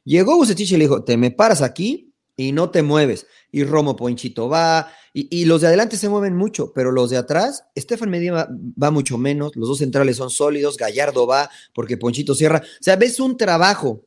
Llegó 0.05 0.37
Bucetich 0.37 0.71
y 0.71 0.77
le 0.77 0.85
dijo, 0.85 1.03
te 1.03 1.17
me 1.17 1.31
paras 1.31 1.61
aquí 1.61 2.13
y 2.35 2.51
no 2.51 2.69
te 2.69 2.83
mueves. 2.83 3.27
Y 3.51 3.63
Romo 3.63 3.95
Ponchito 3.95 4.49
va, 4.49 4.91
y, 5.13 5.27
y 5.35 5.45
los 5.45 5.61
de 5.61 5.67
adelante 5.67 5.97
se 5.97 6.09
mueven 6.09 6.35
mucho, 6.35 6.73
pero 6.73 6.91
los 6.91 7.09
de 7.09 7.17
atrás, 7.17 7.65
Estefan 7.75 8.09
Medina 8.09 8.33
va, 8.33 8.49
va 8.81 8.91
mucho 8.91 9.17
menos, 9.17 9.55
los 9.55 9.67
dos 9.67 9.77
centrales 9.79 10.17
son 10.17 10.29
sólidos, 10.29 10.77
Gallardo 10.77 11.27
va 11.27 11.49
porque 11.73 11.97
Ponchito 11.97 12.35
cierra. 12.35 12.59
O 12.63 12.83
sea, 12.83 12.95
ves 12.95 13.19
un 13.19 13.37
trabajo 13.37 14.05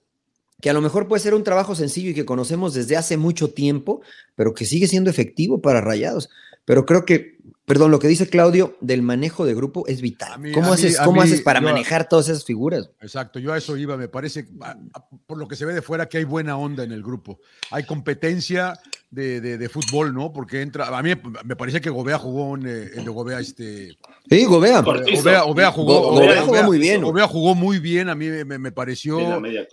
que 0.61 0.71
a 0.71 0.73
lo 0.73 0.81
mejor 0.81 1.07
puede 1.07 1.23
ser 1.23 1.35
un 1.35 1.45
trabajo 1.45 1.75
sencillo 1.75 2.11
y 2.11 2.15
que 2.15 2.25
conocemos 2.25 2.75
desde 2.75 2.97
hace 2.97 3.17
mucho 3.17 3.53
tiempo, 3.53 4.01
pero 4.35 4.55
que 4.55 4.65
sigue 4.65 4.87
siendo 4.87 5.11
efectivo 5.11 5.61
para 5.61 5.81
Rayados. 5.81 6.31
Pero 6.65 6.87
creo 6.87 7.05
que, 7.05 7.39
perdón, 7.67 7.91
lo 7.91 7.99
que 7.99 8.09
dice 8.09 8.29
Claudio 8.29 8.77
del 8.81 9.03
manejo 9.03 9.45
de 9.45 9.55
grupo 9.55 9.87
es 9.89 10.01
vital. 10.01 10.39
mí- 10.41 10.53
¿Cómo, 10.53 10.73
haces, 10.73 10.93
mí- 10.93 10.99
a 11.01 11.05
cómo 11.05 11.21
mí- 11.21 11.27
haces 11.29 11.43
para 11.43 11.61
yo- 11.61 11.65
manejar 11.67 12.09
todas 12.09 12.29
esas 12.29 12.45
figuras? 12.45 12.89
Exacto, 13.03 13.39
yo 13.39 13.53
a 13.53 13.59
eso 13.59 13.77
iba, 13.77 13.97
me 13.97 14.09
parece, 14.09 14.47
por 15.27 15.37
lo 15.37 15.47
que 15.49 15.57
se 15.57 15.65
ve 15.67 15.75
de 15.75 15.83
fuera, 15.83 16.09
que 16.09 16.19
hay 16.19 16.25
buena 16.25 16.57
onda 16.57 16.85
en 16.85 16.93
el 16.93 17.03
grupo. 17.03 17.39
Hay 17.71 17.85
competencia 17.85 18.79
de, 19.11 19.41
de- 19.41 19.59
de 19.59 19.69
fútbol, 19.69 20.15
¿no? 20.15 20.33
Porque 20.33 20.63
entra, 20.63 20.87
a 20.97 21.03
mí 21.03 21.11
me 21.45 21.57
parece 21.57 21.81
que 21.81 21.91
Gobea 21.91 22.19
jugó 22.19 22.57
en, 22.57 22.67
eh, 22.67 22.91
el 22.97 23.05
de 23.05 23.11
Gobea, 23.11 23.41
este, 23.41 23.97
Sí, 24.31 24.45
Gobea. 24.45 24.83
Jugó, 24.83 24.93
Go- 24.93 26.11
Gobea 26.13 26.31
Obea- 26.31 26.43
jugó 26.43 26.63
muy 26.65 26.79
bien. 26.79 27.05
Obea 27.05 27.27
jugó 27.27 27.55
muy 27.55 27.79
bien, 27.79 28.09
a 28.09 28.15
mí 28.15 28.29
me, 28.29 28.45
me- 28.45 28.59
me 28.59 28.73
pareció. 28.73 29.19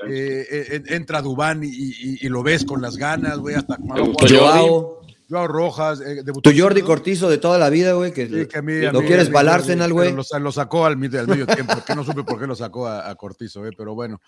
Eh, 0.09 0.81
entra 0.87 1.21
Dubán 1.21 1.63
y, 1.63 1.67
y- 1.67 2.17
y 2.21 2.29
lo 2.29 2.43
ves 2.43 2.63
con 2.65 2.81
las 2.81 2.97
ganas, 2.97 3.37
güey, 3.37 3.55
hasta 3.55 3.77
¿Te 3.77 4.01
gustó 4.01 4.27
Joao 4.27 5.01
Joao, 5.33 5.47
Rojas, 5.47 5.99
eh, 6.01 6.21
debutó 6.23 6.51
tu 6.51 6.57
Jordi. 6.57 6.81
Cortizo 6.81 7.29
de 7.29 7.37
toda 7.37 7.57
la 7.57 7.69
vida, 7.69 7.93
güey, 7.93 8.11
que, 8.13 8.27
Sí, 8.27 8.45
que 8.47 8.57
a 8.57 8.61
mí- 8.61 8.85
a 8.85 8.91
no 8.91 8.99
quieres 9.01 9.25
a 9.27 9.29
mí- 9.29 9.33
para 9.33 9.41
el 9.41 9.47
pero 9.47 9.55
Arsenal, 9.63 9.93
güey. 9.93 10.13
Lo, 10.13 10.23
lo 10.39 10.51
sacó 10.51 10.85
al, 10.85 10.97
medio 10.97 11.45
tiempo, 11.47 11.73
que 11.85 11.95
no 11.95 12.03
supe 12.03 12.23
por 12.23 12.39
qué 12.39 12.47
lo 12.47 12.55
sacó 12.55 12.87
a, 12.87 13.09
a 13.09 13.15
Cortizo, 13.15 13.65
eh, 13.65 13.71
pero 13.77 13.95
bueno. 13.95 14.21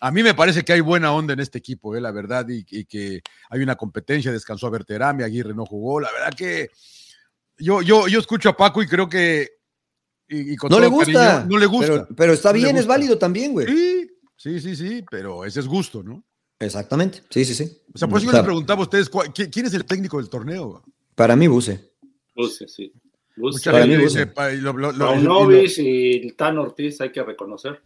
A 0.00 0.10
mí 0.10 0.22
me 0.22 0.34
parece 0.34 0.62
que 0.64 0.72
hay 0.72 0.80
buena 0.80 1.12
onda 1.12 1.32
en 1.34 1.40
este 1.40 1.58
equipo, 1.58 1.94
eh, 1.96 2.00
la 2.00 2.10
verdad, 2.12 2.46
y, 2.48 2.64
y 2.70 2.84
que 2.84 3.20
hay 3.50 3.60
una 3.62 3.76
competencia, 3.76 4.30
descansó 4.32 4.66
a 4.66 4.70
Berterame, 4.70 5.24
Aguirre 5.24 5.54
no 5.54 5.66
jugó, 5.66 6.00
la 6.00 6.10
verdad 6.12 6.32
que 6.36 6.70
yo, 7.58 7.82
yo, 7.82 8.08
yo 8.08 8.18
escucho 8.20 8.48
a 8.48 8.56
Paco 8.56 8.82
y 8.82 8.86
creo 8.86 9.08
que 9.08 9.48
y, 10.28 10.52
y 10.52 10.56
con 10.56 10.70
No 10.70 10.78
le 10.78 10.86
todo 10.86 10.94
gusta. 10.96 11.12
cariño, 11.12 11.46
no 11.50 11.58
le 11.58 11.66
gusta. 11.66 11.86
Pero, 11.92 12.08
pero 12.16 12.32
está 12.32 12.50
No 12.50 12.52
le 12.54 12.58
bien, 12.62 12.76
es 12.76 12.82
gusta. 12.82 12.92
válido 12.94 13.18
también, 13.18 13.52
güey. 13.52 13.66
Sí, 13.66 14.08
sí, 14.36 14.60
sí, 14.60 14.76
sí, 14.76 15.04
pero 15.10 15.44
ese 15.44 15.60
es 15.60 15.66
gusto, 15.66 16.02
¿no? 16.02 16.24
Exactamente. 16.60 17.22
Sí, 17.30 17.44
sí, 17.44 17.54
sí. 17.54 17.78
O 17.94 17.98
sea, 17.98 18.06
por 18.06 18.18
eso 18.18 18.26
yo 18.26 18.32
les 18.32 18.42
preguntaba 18.42 18.80
a 18.80 18.82
ustedes, 18.84 19.08
¿cuál- 19.08 19.32
quién, 19.32 19.66
es 19.66 19.74
el 19.74 19.84
técnico 19.84 20.18
del 20.18 20.28
torneo? 20.28 20.82
Para 21.14 21.34
mí, 21.34 21.46
Buse. 21.48 21.90
Buse, 22.36 22.68
sí. 22.68 22.92
Buse. 23.36 23.70
Para 23.70 23.86
mí, 23.86 23.96
Buse. 23.96 24.30
y 24.52 24.56
lo- 24.58 24.72
lo- 24.74 24.92
lo- 24.92 25.06
Paunovic 25.06 25.78
y 25.78 26.26
el 26.28 26.36
Tan 26.36 26.58
Ortiz 26.58 27.00
hay 27.00 27.10
que 27.10 27.22
reconocer. 27.22 27.80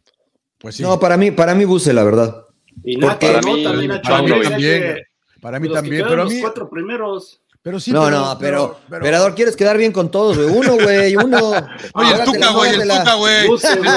Pues 0.58 0.74
sí, 0.76 0.82
No, 0.82 0.98
para 0.98 1.16
mí, 1.16 1.30
para 1.30 1.54
mí 1.54 1.64
Buse, 1.64 1.92
la 1.92 2.02
verdad. 2.04 2.46
Y 2.82 2.96
Nacho, 2.96 3.18
Para 3.20 3.40
¿no? 3.40 3.54
mí- 3.54 3.62
también 3.62 4.00
para 4.02 4.22
mí 4.22 4.28
también, 4.42 4.96
para 5.40 5.60
mí 5.60 5.68
los 5.68 5.76
también, 5.76 6.02
pero 6.08 6.22
a 6.22 6.24
los 6.24 6.32
mí, 6.32 6.40
cuatro 6.40 6.68
primeros. 6.68 7.40
pero 7.62 7.78
sí, 7.78 7.92
no, 7.92 8.10
no, 8.10 8.36
pero, 8.40 8.80
pero- 8.88 8.96
Emperador, 9.04 9.34
quieres 9.36 9.54
quedar 9.54 9.78
bien 9.78 9.92
con 9.92 10.10
todos, 10.10 10.36
güey. 10.36 10.48
Uno, 10.48 10.74
güey, 10.74 11.14
uno. 11.16 11.38
Oye, 11.94 12.12
el 12.14 12.24
Tuca, 12.24 12.50
güey, 12.52 12.70
el. 12.74 12.82
Tuca, 12.88 13.14
güey. 13.14 13.34
El. 13.44 13.46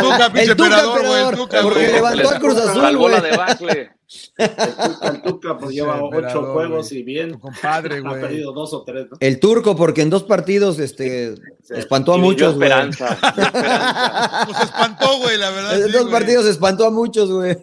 Tuca, 0.02 0.32
pinche 0.34 0.52
emperador, 0.52 1.06
güey, 1.08 1.36
porque 1.38 1.62
güey. 1.62 1.92
levantó 1.94 2.30
al 2.30 2.40
Cruz 2.40 2.58
Azul, 2.58 2.82
Salvó 2.82 3.10
la 3.10 3.20
güey. 3.20 3.32
debacle. 3.32 3.92
El 4.38 5.22
Tuca, 5.22 5.58
pues 5.58 5.72
lleva 5.76 6.02
ocho 6.02 6.54
juegos 6.54 6.92
y 6.92 7.04
bien. 7.04 7.32
Tu 7.34 7.40
compadre, 7.40 8.02
Ha 8.06 8.12
perdido 8.14 8.54
dos 8.54 8.74
o 8.74 8.84
tres, 8.84 9.08
¿no? 9.12 9.18
El 9.20 9.40
turco, 9.40 9.76
porque 9.76 10.02
en 10.02 10.10
dos 10.10 10.24
partidos 10.24 10.80
este, 10.80 11.36
Sí. 11.36 11.74
espantó 11.76 12.14
a 12.14 12.18
Y 12.18 12.22
muchos, 12.22 12.56
güey. 12.56 12.70
esperanza. 12.70 13.14
esperanza. 13.14 14.42
Pues 14.46 14.58
se 14.58 14.64
espantó, 14.64 15.18
güey, 15.20 15.38
la 15.38 15.50
verdad. 15.50 15.80
En 15.82 15.86
sí, 15.88 15.92
dos 15.92 16.02
güey. 16.04 16.14
partidos 16.14 16.46
espantó 16.46 16.86
a 16.86 16.92
muchos, 16.92 17.30
güey. 17.32 17.58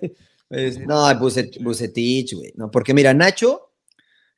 Es- 0.51 0.78
no, 0.78 1.03
Bucet- 1.18 1.59
Bucetich, 1.62 2.34
güey. 2.34 2.53
No, 2.57 2.70
porque 2.70 2.92
mira, 2.92 3.14
Nacho, 3.14 3.70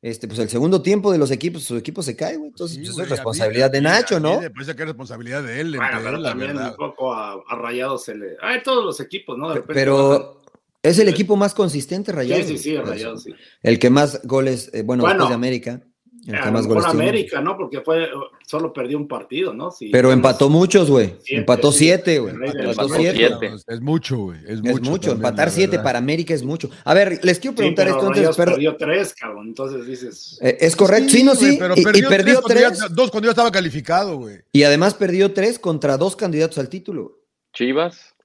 este, 0.00 0.28
pues 0.28 0.38
el 0.38 0.48
segundo 0.48 0.80
tiempo 0.82 1.10
de 1.10 1.18
los 1.18 1.30
equipos, 1.32 1.64
su 1.64 1.76
equipo 1.76 2.02
se 2.02 2.14
cae, 2.14 2.36
güey. 2.36 2.48
Entonces, 2.50 2.76
Sí, 2.76 2.82
pues, 2.84 2.92
güey, 2.94 3.04
es 3.06 3.10
mí- 3.10 3.16
responsabilidad 3.16 3.70
de 3.70 3.80
Nacho, 3.80 4.20
¿no? 4.20 4.38
Parece 4.54 4.76
que 4.76 4.82
es 4.82 4.88
responsabilidad 4.88 5.42
de 5.42 5.60
él, 5.60 5.76
Bueno, 5.76 5.98
pero 6.02 6.18
la 6.18 6.28
también 6.28 6.54
verdad. 6.54 6.70
un 6.70 6.76
poco 6.76 7.12
a, 7.12 7.32
a 7.32 7.56
Rayados 7.56 8.04
se 8.04 8.14
le. 8.14 8.36
Ay, 8.40 8.62
todos 8.62 8.84
los 8.84 9.00
equipos, 9.00 9.36
¿no? 9.36 9.48
De 9.48 9.56
repente. 9.56 9.74
Pero 9.74 10.42
es 10.88 10.98
el 10.98 11.08
equipo 11.08 11.36
más 11.36 11.54
consistente, 11.54 12.10
Sí, 12.12 12.16
Rayados. 12.16 12.46
sí, 12.46 12.58
sí, 12.58 12.72
güey. 12.76 12.84
Rayados, 12.86 13.22
sí. 13.22 13.34
El 13.62 13.78
que 13.78 13.90
más 13.90 14.20
goles, 14.24 14.70
eh, 14.72 14.82
bueno, 14.82 15.02
Bueno, 15.02 15.14
después 15.14 15.28
de 15.30 15.34
América, 15.34 15.82
el 16.26 16.40
que 16.42 16.50
más 16.50 16.66
goles 16.66 16.84
tiene. 16.86 17.02
América, 17.08 17.40
¿no? 17.40 17.56
Porque 17.56 17.80
fue, 17.82 18.08
solo 18.48 18.72
perdió 18.72 18.98
un 18.98 19.06
partido, 19.06 19.54
¿no? 19.54 19.70
Sí, 19.70 19.90
Pero 19.92 20.10
empató 20.10 20.48
muchos, 20.48 20.90
güey. 20.90 21.14
Empató 21.28 21.70
sí. 21.70 21.78
siete, 21.84 22.18
güey. 22.18 22.34
Empató 22.34 22.88
siete. 22.88 23.16
siete. 23.16 23.46
Es, 23.54 23.64
es 23.68 23.80
mucho, 23.80 24.16
güey. 24.16 24.38
Es 24.44 24.58
Es 24.58 24.62
mucho. 24.62 24.82
también, 25.10 25.16
empatar 25.16 25.50
siete 25.52 25.78
para 25.78 25.98
América 26.00 26.34
es 26.34 26.42
mucho. 26.42 26.68
A 26.84 26.94
ver, 26.94 27.20
les 27.24 27.38
quiero 27.38 27.52
Sí, 27.52 27.58
preguntar 27.58 27.86
pero 27.86 27.96
esto 27.96 28.06
antes, 28.08 28.18
Rayados 28.18 28.36
pero- 28.36 28.52
perdió 28.52 28.76
tres, 28.76 29.14
cabrón. 29.14 29.46
Entonces 29.46 29.86
dices. 29.86 30.38
eh, 30.42 30.56
es 30.60 30.74
correcto, 30.74 31.10
sí, 31.10 31.22
no, 31.22 31.36
sí, 31.36 31.56
pero 31.60 31.74
y- 31.76 31.80
y, 31.80 31.84
perdió, 31.84 32.08
tres, 32.08 32.24
cuando 32.40 32.48
tres, 32.48 32.78
ya- 32.80 32.88
dos 32.88 33.10
cuando 33.12 33.26
ya 33.26 33.30
estaba 33.30 33.52
calificado, 33.52 34.16
güey. 34.16 34.38
y 34.50 34.64
además 34.64 34.94
perdió 34.94 35.32
tres 35.32 35.60
contra 35.60 35.96
dos 35.96 36.16
candidatos 36.16 36.58
al 36.58 36.68
título. 36.68 37.20
Chivas. 37.54 38.15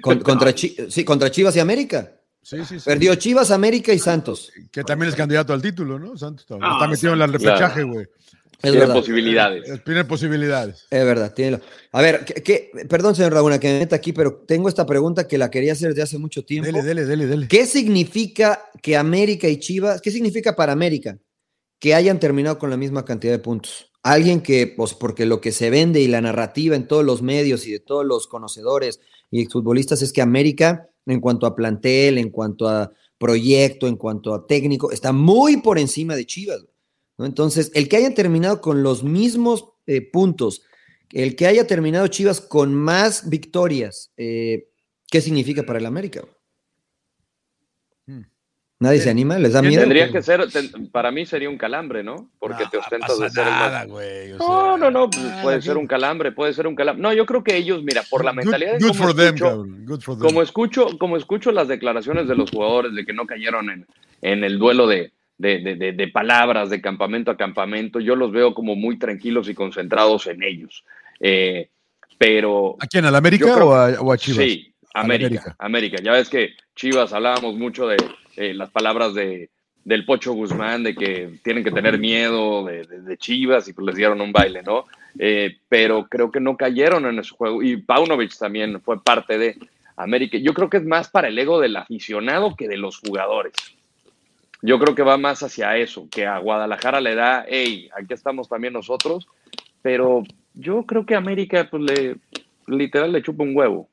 Con- 0.00 0.20
contra, 0.22 0.54
Chi- 0.54 0.76
sí, 0.88 1.04
contra 1.04 1.30
Chivas 1.30 1.56
y 1.56 1.60
América. 1.60 2.12
Sí, 2.42 2.58
sí, 2.64 2.78
sí. 2.80 2.84
Perdió 2.84 3.14
Chivas, 3.14 3.50
América 3.50 3.92
y 3.92 3.98
Santos. 3.98 4.50
Que 4.72 4.82
también 4.82 5.10
es 5.10 5.14
candidato 5.16 5.52
al 5.52 5.62
título, 5.62 5.98
¿no? 5.98 6.16
Santos 6.16 6.42
está, 6.42 6.56
Ah, 6.60 6.72
está 6.74 6.88
metido 6.88 7.12
en 7.14 7.20
el 7.22 7.32
repechaje, 7.32 7.82
güey. 7.84 8.06
Es 8.54 8.70
Tiene 8.70 8.78
verdad. 8.78 8.94
posibilidades. 8.94 9.84
Tiene 9.84 10.04
posibilidades. 10.04 10.86
Es 10.88 11.04
verdad, 11.04 11.34
tiene. 11.34 11.60
A 11.92 12.00
ver, 12.02 12.24
¿qué, 12.24 12.34
qué- 12.42 12.70
perdón, 12.88 13.14
señor 13.16 13.32
Laguna, 13.32 13.58
que 13.58 13.72
me 13.72 13.78
meta 13.80 13.96
aquí, 13.96 14.12
pero 14.12 14.44
tengo 14.46 14.68
esta 14.68 14.86
pregunta 14.86 15.26
que 15.26 15.36
la 15.38 15.50
quería 15.50 15.72
hacer 15.72 15.88
desde 15.90 16.02
hace 16.02 16.18
mucho 16.18 16.44
tiempo. 16.44 16.66
Dele, 16.66 16.82
dele, 16.82 17.04
dele, 17.04 17.26
dele. 17.26 17.48
¿Qué 17.48 17.66
significa 17.66 18.64
que 18.80 18.96
América 18.96 19.48
y 19.48 19.58
Chivas, 19.58 20.00
qué 20.00 20.10
significa 20.12 20.54
para 20.54 20.72
América 20.72 21.18
que 21.80 21.94
hayan 21.94 22.20
terminado 22.20 22.58
con 22.58 22.70
la 22.70 22.76
misma 22.76 23.04
cantidad 23.04 23.32
de 23.32 23.38
puntos? 23.40 23.90
Alguien 24.04 24.40
que, 24.40 24.66
pues, 24.68 24.94
porque 24.94 25.26
lo 25.26 25.40
que 25.40 25.50
se 25.52 25.70
vende 25.70 26.00
y 26.00 26.08
la 26.08 26.20
narrativa 26.20 26.74
en 26.76 26.86
todos 26.88 27.04
los 27.04 27.22
medios 27.22 27.66
y 27.66 27.72
de 27.72 27.80
todos 27.80 28.04
los 28.04 28.26
conocedores 28.28 29.00
y 29.32 29.46
futbolistas 29.46 30.02
es 30.02 30.12
que 30.12 30.20
América, 30.20 30.88
en 31.06 31.18
cuanto 31.18 31.46
a 31.46 31.56
plantel, 31.56 32.18
en 32.18 32.30
cuanto 32.30 32.68
a 32.68 32.92
proyecto, 33.18 33.88
en 33.88 33.96
cuanto 33.96 34.34
a 34.34 34.46
técnico, 34.46 34.92
está 34.92 35.12
muy 35.12 35.56
por 35.56 35.78
encima 35.78 36.14
de 36.14 36.26
Chivas. 36.26 36.64
Entonces, 37.18 37.70
el 37.74 37.88
que 37.88 37.96
hayan 37.96 38.14
terminado 38.14 38.60
con 38.60 38.82
los 38.82 39.02
mismos 39.02 39.70
eh, 39.86 40.02
puntos, 40.02 40.62
el 41.12 41.34
que 41.34 41.46
haya 41.46 41.66
terminado 41.66 42.06
Chivas 42.08 42.40
con 42.42 42.74
más 42.74 43.28
victorias, 43.30 44.12
eh, 44.18 44.68
¿qué 45.10 45.20
significa 45.22 45.62
para 45.62 45.78
el 45.78 45.86
América? 45.86 46.24
¿Nadie 48.82 49.00
se 49.00 49.10
anima? 49.10 49.38
¿Les 49.38 49.52
da 49.52 49.60
Sí, 49.60 49.68
miedo? 49.68 49.80
Tendría 49.82 50.10
que 50.10 50.22
ser, 50.22 50.50
ten- 50.50 50.88
para 50.90 51.10
mí 51.10 51.24
sería 51.24 51.48
un 51.48 51.56
calambre, 51.56 52.02
¿no? 52.02 52.28
Porque 52.38 52.64
te 52.70 52.76
No 52.76 52.82
ostentas 52.82 53.10
pasa 53.10 53.24
de 53.24 53.30
ser 53.30 53.44
el 53.44 53.50
más- 53.50 53.60
nada, 53.60 53.84
güey. 53.86 54.32
o 54.32 54.36
No, 54.38 54.46
sea, 54.46 54.76
no, 54.78 54.90
no, 54.90 55.10
pues 55.10 55.22
nada, 55.24 55.42
puede 55.42 55.56
good- 55.58 55.64
ser 55.64 55.76
un 55.78 55.86
calambre, 55.86 56.32
puede 56.32 56.52
ser 56.52 56.66
un 56.66 56.74
calambre. 56.74 57.02
No, 57.02 57.12
yo 57.12 57.24
creo 57.24 57.42
que 57.44 57.56
ellos, 57.56 57.82
mira, 57.82 58.02
por 58.10 58.24
la 58.24 58.32
good- 58.32 58.36
mentalidad 58.38 58.72
de 58.74 58.78
Good 58.80 58.88
cómo 58.88 59.04
for 59.04 59.14
them, 59.16 59.34
escucho- 59.34 59.44
cabrón. 59.44 59.86
Good 59.86 60.00
for 60.02 60.14
them. 60.18 60.26
como 60.26 60.42
escucho, 60.42 60.98
como 60.98 61.16
escucho 61.16 61.52
las 61.52 61.68
declaraciones 61.68 62.28
de 62.28 62.34
los 62.34 62.50
jugadores 62.50 62.94
de 62.94 63.06
que 63.06 63.12
no 63.12 63.26
cayeron 63.26 63.70
en, 63.70 63.86
en 64.20 64.44
el 64.44 64.58
duelo 64.58 64.86
de, 64.86 65.12
de, 65.38 65.58
de- 65.60 65.76
de- 65.76 65.92
de 65.92 66.08
palabras 66.08 66.68
de 66.70 66.80
campamento 66.80 67.30
a 67.30 67.36
campamento, 67.36 68.00
yo 68.00 68.16
los 68.16 68.30
veo 68.32 68.52
como 68.54 68.76
muy 68.76 68.98
tranquilos 68.98 69.48
y 69.48 69.54
concentrados 69.54 70.26
en 70.26 70.42
ellos. 70.42 70.84
Eh, 71.20 71.68
pero 72.18 72.76
¿A 72.80 72.86
quién? 72.86 73.04
¿Al 73.04 73.14
América 73.16 73.44
creo- 73.54 73.68
o, 73.68 73.74
a, 73.74 73.88
o 74.00 74.12
a 74.12 74.16
Chivas? 74.18 74.44
sí, 74.44 74.74
América. 74.94 75.56
América. 75.58 75.96
Ya 76.02 76.12
ves 76.12 76.28
que 76.28 76.50
Chivas 76.76 77.12
hablábamos 77.12 77.54
mucho 77.56 77.88
de 77.88 77.96
eh, 78.36 78.54
las 78.54 78.70
palabras 78.70 79.14
de 79.14 79.50
del 79.84 80.04
Pocho 80.04 80.32
Guzmán, 80.32 80.84
de 80.84 80.94
que 80.94 81.40
tienen 81.42 81.64
que 81.64 81.72
tener 81.72 81.98
miedo 81.98 82.64
de, 82.64 82.84
de- 82.86 83.00
de 83.02 83.16
Chivas 83.18 83.66
y 83.66 83.72
pues 83.72 83.84
les 83.86 83.96
dieron 83.96 84.20
un 84.20 84.30
baile, 84.30 84.62
¿no? 84.62 84.84
eh, 85.18 85.56
pero 85.68 86.06
creo 86.08 86.30
que 86.30 86.38
no 86.38 86.56
cayeron 86.56 87.04
en 87.06 87.18
ese 87.18 87.30
juego. 87.34 87.62
Y 87.64 87.78
Paunovic 87.78 88.32
también 88.38 88.80
fue 88.80 89.02
parte 89.02 89.38
de 89.38 89.56
América. 89.96 90.38
Yo 90.38 90.54
creo 90.54 90.70
que 90.70 90.76
es 90.76 90.84
más 90.84 91.10
para 91.10 91.26
el 91.28 91.36
ego 91.38 91.58
del 91.58 91.76
aficionado 91.76 92.54
que 92.54 92.68
de 92.68 92.76
los 92.76 92.98
jugadores. 92.98 93.54
Yo 94.62 94.78
creo 94.78 94.94
que 94.94 95.02
va 95.02 95.16
más 95.18 95.42
hacia 95.42 95.76
eso, 95.76 96.06
que 96.08 96.26
a 96.26 96.38
Guadalajara 96.38 97.00
le 97.00 97.16
da, 97.16 97.44
hey, 97.48 97.90
aquí 97.98 98.14
estamos 98.14 98.48
también 98.48 98.74
nosotros, 98.74 99.26
pero 99.82 100.22
yo 100.54 100.84
creo 100.86 101.04
que 101.04 101.16
América, 101.16 101.66
pues 101.68 101.82
le, 101.82 102.16
literal, 102.68 103.10
le 103.10 103.20
chupa 103.22 103.42
un 103.42 103.56
huevo. 103.56 103.88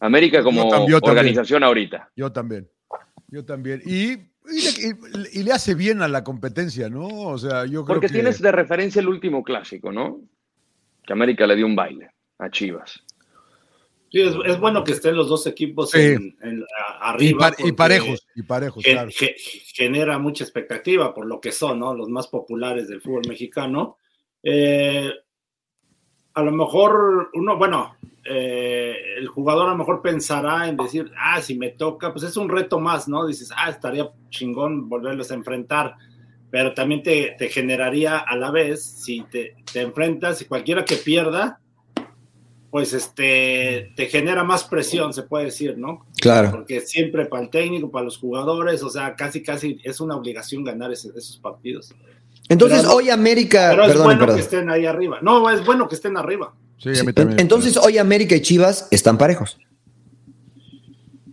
América 0.00 0.42
como 0.42 0.62
organización 1.10 1.62
ahorita. 1.62 2.08
Yo 2.16 2.32
también. 2.32 2.66
Yo 3.30 3.44
también. 3.44 3.82
Y, 3.84 4.12
y, 4.12 5.42
le 5.42 5.52
hace 5.52 5.74
bien 5.74 6.02
a 6.02 6.08
la 6.08 6.24
competencia, 6.24 6.88
¿no? 6.88 7.06
O 7.06 7.38
sea, 7.38 7.64
yo 7.64 7.84
creo 7.84 7.96
Porque 7.96 8.08
tienes 8.08 8.40
de 8.40 8.52
referencia 8.52 9.00
el 9.00 9.08
último 9.08 9.42
clásico, 9.42 9.92
¿no? 9.92 10.20
Que 11.04 11.12
América 11.12 11.46
le 11.46 11.56
dio 11.56 11.66
un 11.66 11.76
baile 11.76 12.10
a 12.38 12.50
Chivas. 12.50 13.04
Sí, 14.10 14.20
es, 14.22 14.58
bueno 14.58 14.82
que 14.82 14.92
estén 14.92 15.14
los 15.14 15.28
dos 15.28 15.46
equipos 15.46 15.94
en, 15.94 16.36
arriba. 17.00 17.52
Y, 17.58 17.72
parejos, 17.72 18.26
y 18.34 18.42
parejos, 18.42 18.82
claro. 18.82 19.08
genera 19.72 20.18
mucha 20.18 20.42
expectativa 20.42 21.14
por 21.14 21.26
lo 21.26 21.40
que 21.40 21.52
son, 21.52 21.78
¿no? 21.78 21.94
Los 21.94 22.08
más 22.08 22.26
populares 22.26 22.88
del 22.88 23.00
fútbol 23.00 23.22
mexicano. 23.28 23.98
Eh, 24.42 25.12
a 26.34 26.42
lo 26.42 26.52
mejor 26.52 27.30
uno, 27.34 27.56
bueno, 27.56 27.96
eh, 28.24 28.96
el 29.16 29.28
jugador 29.28 29.68
a 29.68 29.72
lo 29.72 29.78
mejor 29.78 30.02
pensará 30.02 30.68
en 30.68 30.76
decir, 30.76 31.10
ah, 31.18 31.40
si 31.40 31.56
me 31.56 31.70
toca, 31.70 32.12
pues 32.12 32.24
es 32.24 32.36
un 32.36 32.48
reto 32.48 32.78
más, 32.78 33.08
¿no? 33.08 33.26
Dices, 33.26 33.50
ah, 33.56 33.70
estaría 33.70 34.10
chingón 34.28 34.88
volverlos 34.88 35.30
a 35.30 35.34
enfrentar, 35.34 35.96
pero 36.50 36.74
también 36.74 37.02
te, 37.02 37.36
generaría 37.48 38.18
a 38.18 38.36
la 38.36 38.50
vez, 38.50 38.84
si 38.84 39.22
te, 39.22 39.56
enfrentas 39.74 40.42
y 40.42 40.44
cualquiera 40.44 40.84
que 40.84 40.96
pierda, 40.96 41.60
pues 42.70 42.92
este, 42.92 43.92
te 43.96 44.06
genera 44.06 44.44
más 44.44 44.62
presión, 44.64 45.12
se 45.12 45.22
puede 45.22 45.46
decir, 45.46 45.76
¿no? 45.76 46.06
Claro. 46.20 46.52
Porque 46.52 46.80
siempre 46.80 47.26
para 47.26 47.42
el 47.42 47.50
técnico, 47.50 47.90
para 47.90 48.04
los 48.04 48.18
jugadores, 48.18 48.82
o 48.84 48.90
sea, 48.90 49.16
casi, 49.16 49.42
casi 49.42 49.80
es 49.82 50.00
una 50.00 50.14
obligación 50.14 50.62
ganar 50.62 50.92
esos 50.92 51.38
partidos. 51.42 51.92
Entonces, 52.50 52.84
hoy 52.84 53.10
América. 53.10 53.68
Pero 53.70 53.84
es 53.84 53.96
bueno 53.96 54.26
que 54.34 54.40
estén 54.40 54.68
ahí 54.68 54.84
arriba. 54.84 55.20
No, 55.22 55.48
es 55.48 55.64
bueno 55.64 55.88
que 55.88 55.94
estén 55.94 56.16
arriba. 56.16 56.52
Entonces, 56.84 57.76
hoy 57.76 57.96
América 57.96 58.34
y 58.34 58.42
Chivas 58.42 58.88
están 58.90 59.16
parejos. 59.16 59.56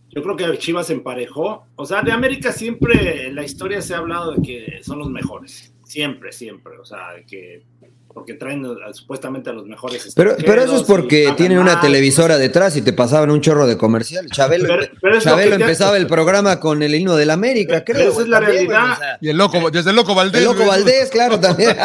Yo 0.09 0.23
creo 0.23 0.35
que 0.35 0.57
Chivas 0.59 0.89
emparejó. 0.91 1.65
O 1.75 1.85
sea, 1.85 2.03
de 2.03 2.11
América 2.11 2.51
siempre 2.51 3.27
en 3.27 3.35
la 3.35 3.43
historia 3.43 3.81
se 3.81 3.95
ha 3.95 3.97
hablado 3.97 4.33
de 4.33 4.41
que 4.41 4.83
son 4.83 4.99
los 4.99 5.09
mejores. 5.09 5.73
Siempre, 5.85 6.31
siempre. 6.31 6.77
O 6.77 6.85
sea, 6.85 7.13
de 7.13 7.25
que 7.25 7.65
porque 8.13 8.33
traen 8.33 8.65
supuestamente 8.93 9.49
a 9.49 9.53
los 9.53 9.65
mejores. 9.65 10.13
Pero, 10.15 10.35
pero 10.37 10.63
eso 10.63 10.77
es 10.77 10.83
porque 10.83 11.33
tienen 11.37 11.59
una 11.59 11.79
televisora 11.79 12.37
detrás 12.37 12.75
y 12.75 12.81
te 12.81 12.93
pasaban 12.93 13.31
un 13.31 13.41
chorro 13.41 13.67
de 13.67 13.77
comercial. 13.77 14.27
Chabelo, 14.29 14.67
empezaba 15.03 15.97
el 15.97 16.07
programa 16.07 16.59
con 16.59 16.81
el 16.83 16.95
himno 16.95 17.15
del 17.15 17.29
América, 17.29 17.83
creo. 17.83 18.11
esa 18.11 18.21
es 18.21 18.27
la 18.27 18.39
realidad. 18.39 18.97
y 19.21 19.29
el 19.29 19.37
loco, 19.37 19.69
desde 19.69 19.91
el 19.91 19.95
Loco 19.95 20.15
Valdés. 20.15 20.41
El 20.41 20.47
Loco 20.47 20.65
Valdés, 20.65 21.09
claro, 21.09 21.39
también. 21.39 21.75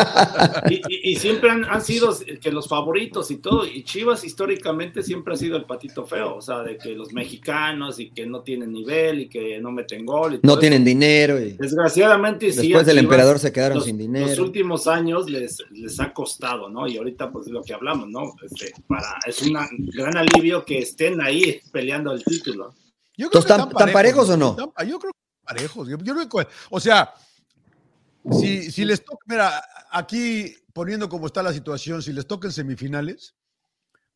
y, 0.69 1.17
siempre 1.17 1.51
han, 1.51 1.83
sido 1.83 2.17
que 2.41 2.51
los 2.51 2.69
favoritos 2.69 3.31
y 3.31 3.37
todo. 3.37 3.67
Y 3.67 3.85
Chivas 3.85 4.25
históricamente 4.25 5.03
siempre 5.03 5.35
ha 5.35 5.37
sido 5.37 5.57
el 5.57 5.65
patito 5.65 6.07
feo. 6.07 6.37
O 6.37 6.41
sea, 6.41 6.63
de 6.63 6.77
que 6.77 6.95
los 6.95 7.13
mexicanos 7.13 7.99
y 7.99 8.11
que 8.11 8.27
no 8.27 8.41
tienen 8.41 8.73
nivel 8.73 9.21
y 9.21 9.29
que 9.29 9.61
no 9.61 9.71
meten 9.71 10.07
gol. 10.07 10.41
no 10.43 10.59
tienen 10.59 10.85
dinero. 10.85 11.41
Y... 11.41 11.53
Desgraciadamente, 11.53 12.47
Después 12.53 12.87
del 12.87 12.99
emperador 12.99 13.39
se 13.39 13.53
quedaron 13.53 13.83
sin 13.83 13.99
dinero. 13.99 14.27
Los 14.27 14.39
últimos 14.39 14.87
años 14.87 15.29
les, 15.29 15.59
les 15.71 16.01
ha 16.01 16.13
costado, 16.23 16.69
¿no? 16.69 16.87
Y 16.87 16.97
ahorita, 16.97 17.33
pues, 17.33 17.49
lo 17.49 17.63
que 17.63 17.75
hablamos, 17.75 18.09
¿no? 18.09 18.35
Este, 18.43 18.73
para, 18.87 19.19
es 19.27 19.43
un 19.43 19.55
gran 19.93 20.17
alivio 20.17 20.65
que 20.65 20.79
estén 20.79 21.21
ahí 21.21 21.61
peleando 21.73 22.13
el 22.13 22.23
título. 22.23 22.73
Yo 23.17 23.29
creo 23.29 23.41
¿Están, 23.41 23.71
parejos, 23.71 24.31
o 24.31 24.37
no? 24.37 24.57
yo 24.87 24.99
creo 25.01 25.13
que 25.13 25.45
parejos. 25.45 25.89
Yo, 25.89 25.99
creo 25.99 26.29
que, 26.29 26.47
o 26.71 26.81
sea, 26.81 27.13
si, 28.31 28.71
si 28.71 28.85
les 28.85 29.05
toca, 29.05 29.25
mira, 29.27 29.65
aquí 29.91 30.55
poniendo 30.73 31.09
como 31.09 31.27
está 31.27 31.43
la 31.43 31.53
situación, 31.53 32.03
si 32.03 32.13
les 32.13 32.27
toca 32.27 32.47
en 32.47 32.53
semifinales, 32.53 33.35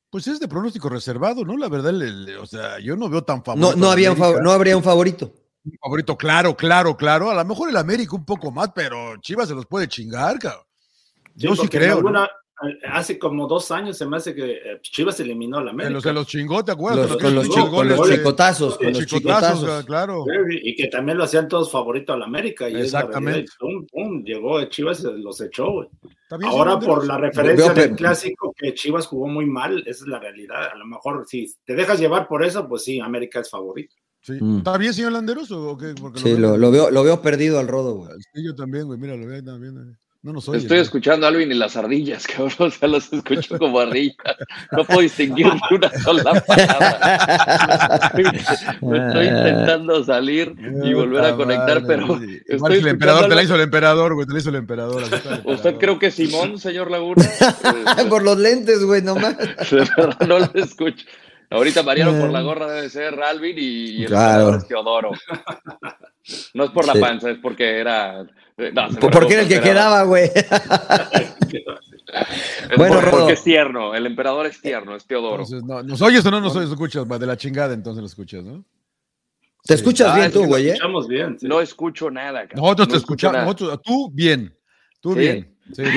pues 0.09 0.29
es 0.29 0.39
de 0.39 0.47
pronóstico 0.47 0.89
reservado, 0.89 1.45
¿no? 1.45 1.57
La 1.57 1.69
verdad, 1.69 1.93
o 2.41 2.47
sea, 2.47 2.79
yo 2.79 2.95
no 2.95 3.09
veo 3.09 3.25
tan 3.25 3.43
favorito. 3.43 3.73
No, 3.73 3.77
no, 3.77 3.91
había 3.91 4.15
no 4.15 4.53
habría 4.53 4.77
un 4.77 4.85
favorito. 4.85 5.35
Un 5.65 5.77
favorito, 5.83 6.17
claro, 6.17 6.57
claro, 6.57 6.97
claro. 6.97 7.31
A 7.31 7.35
lo 7.35 7.45
mejor 7.45 7.69
el 7.69 7.77
América 7.77 8.15
un 8.15 8.25
poco 8.25 8.53
más, 8.53 8.71
pero 8.73 9.17
Chivas 9.17 9.49
se 9.49 9.55
los 9.55 9.67
puede 9.67 9.89
chingar, 9.89 10.39
cabrón. 10.39 10.66
Yo 11.37 11.55
sí 11.55 11.69
creo. 11.69 12.03
Hace 12.91 13.19
como 13.19 13.47
dos 13.47 13.71
años 13.71 13.99
se 13.99 14.07
me 14.07 14.17
hace 14.17 14.35
que 14.35 14.53
eh, 14.53 14.81
Chivas 14.81 15.21
eliminó 15.21 15.59
a 15.59 15.65
la 15.65 15.73
América. 15.73 16.01
Se 16.01 16.13
los 16.15 16.27
chingó, 16.27 16.65
¿te 16.65 16.73
acuerdas? 16.73 17.15
con, 17.19 17.35
los, 17.35 17.51
chicotazos. 17.51 18.79
Con 18.79 18.95
los 18.95 19.05
chicotazos, 19.05 19.85
claro. 19.85 20.25
Y 20.63 20.75
que 20.75 20.89
también 20.89 21.19
lo 21.19 21.25
hacían 21.25 21.49
todos 21.49 21.71
favorito 21.71 22.15
a 22.15 22.17
la 22.17 22.25
América. 22.25 22.67
Y 22.71 22.77
Exactamente. 22.77 23.45
llegó 24.25 24.65
Chivas 24.65 25.01
y 25.01 25.21
los 25.21 25.39
echó, 25.43 25.71
güey. 25.71 25.89
Ahora, 26.45 26.81
por 26.81 27.07
la 27.07 27.19
referencia 27.19 27.75
del 27.75 27.95
clásico, 27.95 28.55
que 28.57 28.73
Chivas 28.73 29.07
jugó 29.07 29.27
muy 29.27 29.45
mal, 29.45 29.81
esa 29.81 30.05
es 30.05 30.09
la 30.09 30.19
realidad. 30.19 30.71
A 30.73 30.77
lo 30.77 30.87
mejor, 30.87 31.27
si 31.29 31.55
te 31.67 31.75
dejas 31.75 32.01
llevar 32.01 32.27
por 32.27 32.43
eso, 32.43 32.67
pues 32.67 32.85
sí, 32.85 33.01
América 33.01 33.41
es 33.41 33.51
favorito. 33.51 33.95
Mm. 34.29 34.59
¿Está 34.59 34.79
bien, 34.79 34.95
señor 34.95 35.13
Landeros? 35.13 35.53
O 35.53 35.77
qué? 35.77 35.95
sí, 36.15 36.37
lo, 36.39 36.59
veo, 36.71 36.91
lo 36.91 37.05
veo 37.05 37.21
perdido 37.21 37.59
al 37.59 37.69
rodo, 37.69 37.97
güey. 37.97 38.13
Sí, 38.33 38.43
yo 38.43 38.55
también, 38.55 38.87
güey. 38.87 38.99
Mira, 38.99 39.15
lo 39.15 39.27
veo 39.27 39.45
también. 39.45 39.97
Estoy 40.55 40.79
escuchando 40.79 41.27
a 41.27 41.29
Alvin 41.29 41.53
y 41.53 41.55
las 41.55 41.77
ardillas, 41.77 42.27
cabrón. 42.37 42.55
O 42.59 42.71
sea, 42.71 42.89
los 42.89 43.13
escucho 43.13 43.59
como 43.59 43.79
ardillas. 43.79 44.17
No 44.73 44.85
puedo 44.85 45.01
distinguir 45.01 45.47
ni 45.47 45.77
una 45.77 45.91
sola 46.01 46.41
palabra. 46.41 48.13
Me 48.83 49.07
estoy 49.07 49.27
intentando 49.27 50.03
salir 50.05 50.55
y 50.85 50.93
volver 50.95 51.25
a 51.25 51.37
conectar, 51.37 51.85
pero. 51.87 52.21
Estoy 52.47 52.79
el 52.79 52.89
emperador 52.89 53.29
te 53.29 53.35
la 53.35 53.43
hizo 53.43 53.55
el 53.55 53.61
emperador, 53.61 54.15
güey. 54.15 54.27
Te 54.27 54.33
la 54.33 54.39
hizo 54.41 54.51
el 54.51 54.57
emperador. 54.57 55.05
¿Usted 55.45 55.77
creo 55.77 55.99
que 55.99 56.11
Simón, 56.11 56.59
señor 56.59 56.91
Laguna? 56.91 57.25
por 58.09 58.23
los 58.23 58.39
lentes, 58.39 58.85
güey, 58.85 59.03
nomás. 59.03 59.37
no 60.27 60.39
lo 60.41 60.51
escucho. 60.55 61.05
Ahorita 61.51 61.83
Mariano 61.83 62.19
por 62.19 62.31
la 62.31 62.43
gorra 62.43 62.73
debe 62.73 62.91
ser 62.91 63.23
Alvin 63.23 63.57
y, 63.59 64.03
el 64.03 64.09
claro. 64.09 64.57
es 64.57 64.67
Teodoro. 64.67 65.11
No 66.55 66.65
es 66.65 66.71
por 66.71 66.87
la 66.87 66.95
panza, 66.95 67.31
es 67.31 67.39
porque 67.39 67.79
era 67.79 68.27
porque 69.01 69.35
era 69.35 69.43
el 69.43 69.49
que 69.49 69.61
quedaba, 69.61 70.05
güey. 70.05 70.31
bueno, 72.77 73.01
porque 73.11 73.35
es 73.35 73.45
tierno, 73.45 73.95
el 73.95 74.07
emperador 74.07 74.47
es 74.47 74.63
tierno, 74.63 74.97
es 74.97 75.07
Teodoro. 75.07 75.45
¿Nos 75.85 76.01
oyes 76.01 76.25
o 76.25 76.31
no 76.31 76.41
nos 76.41 76.57
oyes? 76.57 76.71
Escuchas, 76.71 77.07
de 77.07 77.27
la 77.27 77.37
chingada, 77.37 77.75
entonces 77.75 78.01
lo 78.01 78.07
escuchas, 78.07 78.43
¿no? 78.43 78.65
Te 79.63 79.75
escuchas 79.75 80.15
bien 80.15 80.33
tú, 80.33 80.47
güey. 80.47 80.71
¿eh? 80.71 80.79
bien. 81.09 81.37
No 81.43 81.61
escucho 81.61 82.11
nada. 82.11 82.47
Nosotros 82.55 82.89
te 82.89 82.97
escuchamos, 82.97 83.57
tú 83.57 84.11
bien, 84.11 84.57
tú 85.01 85.15
bien. 85.15 85.57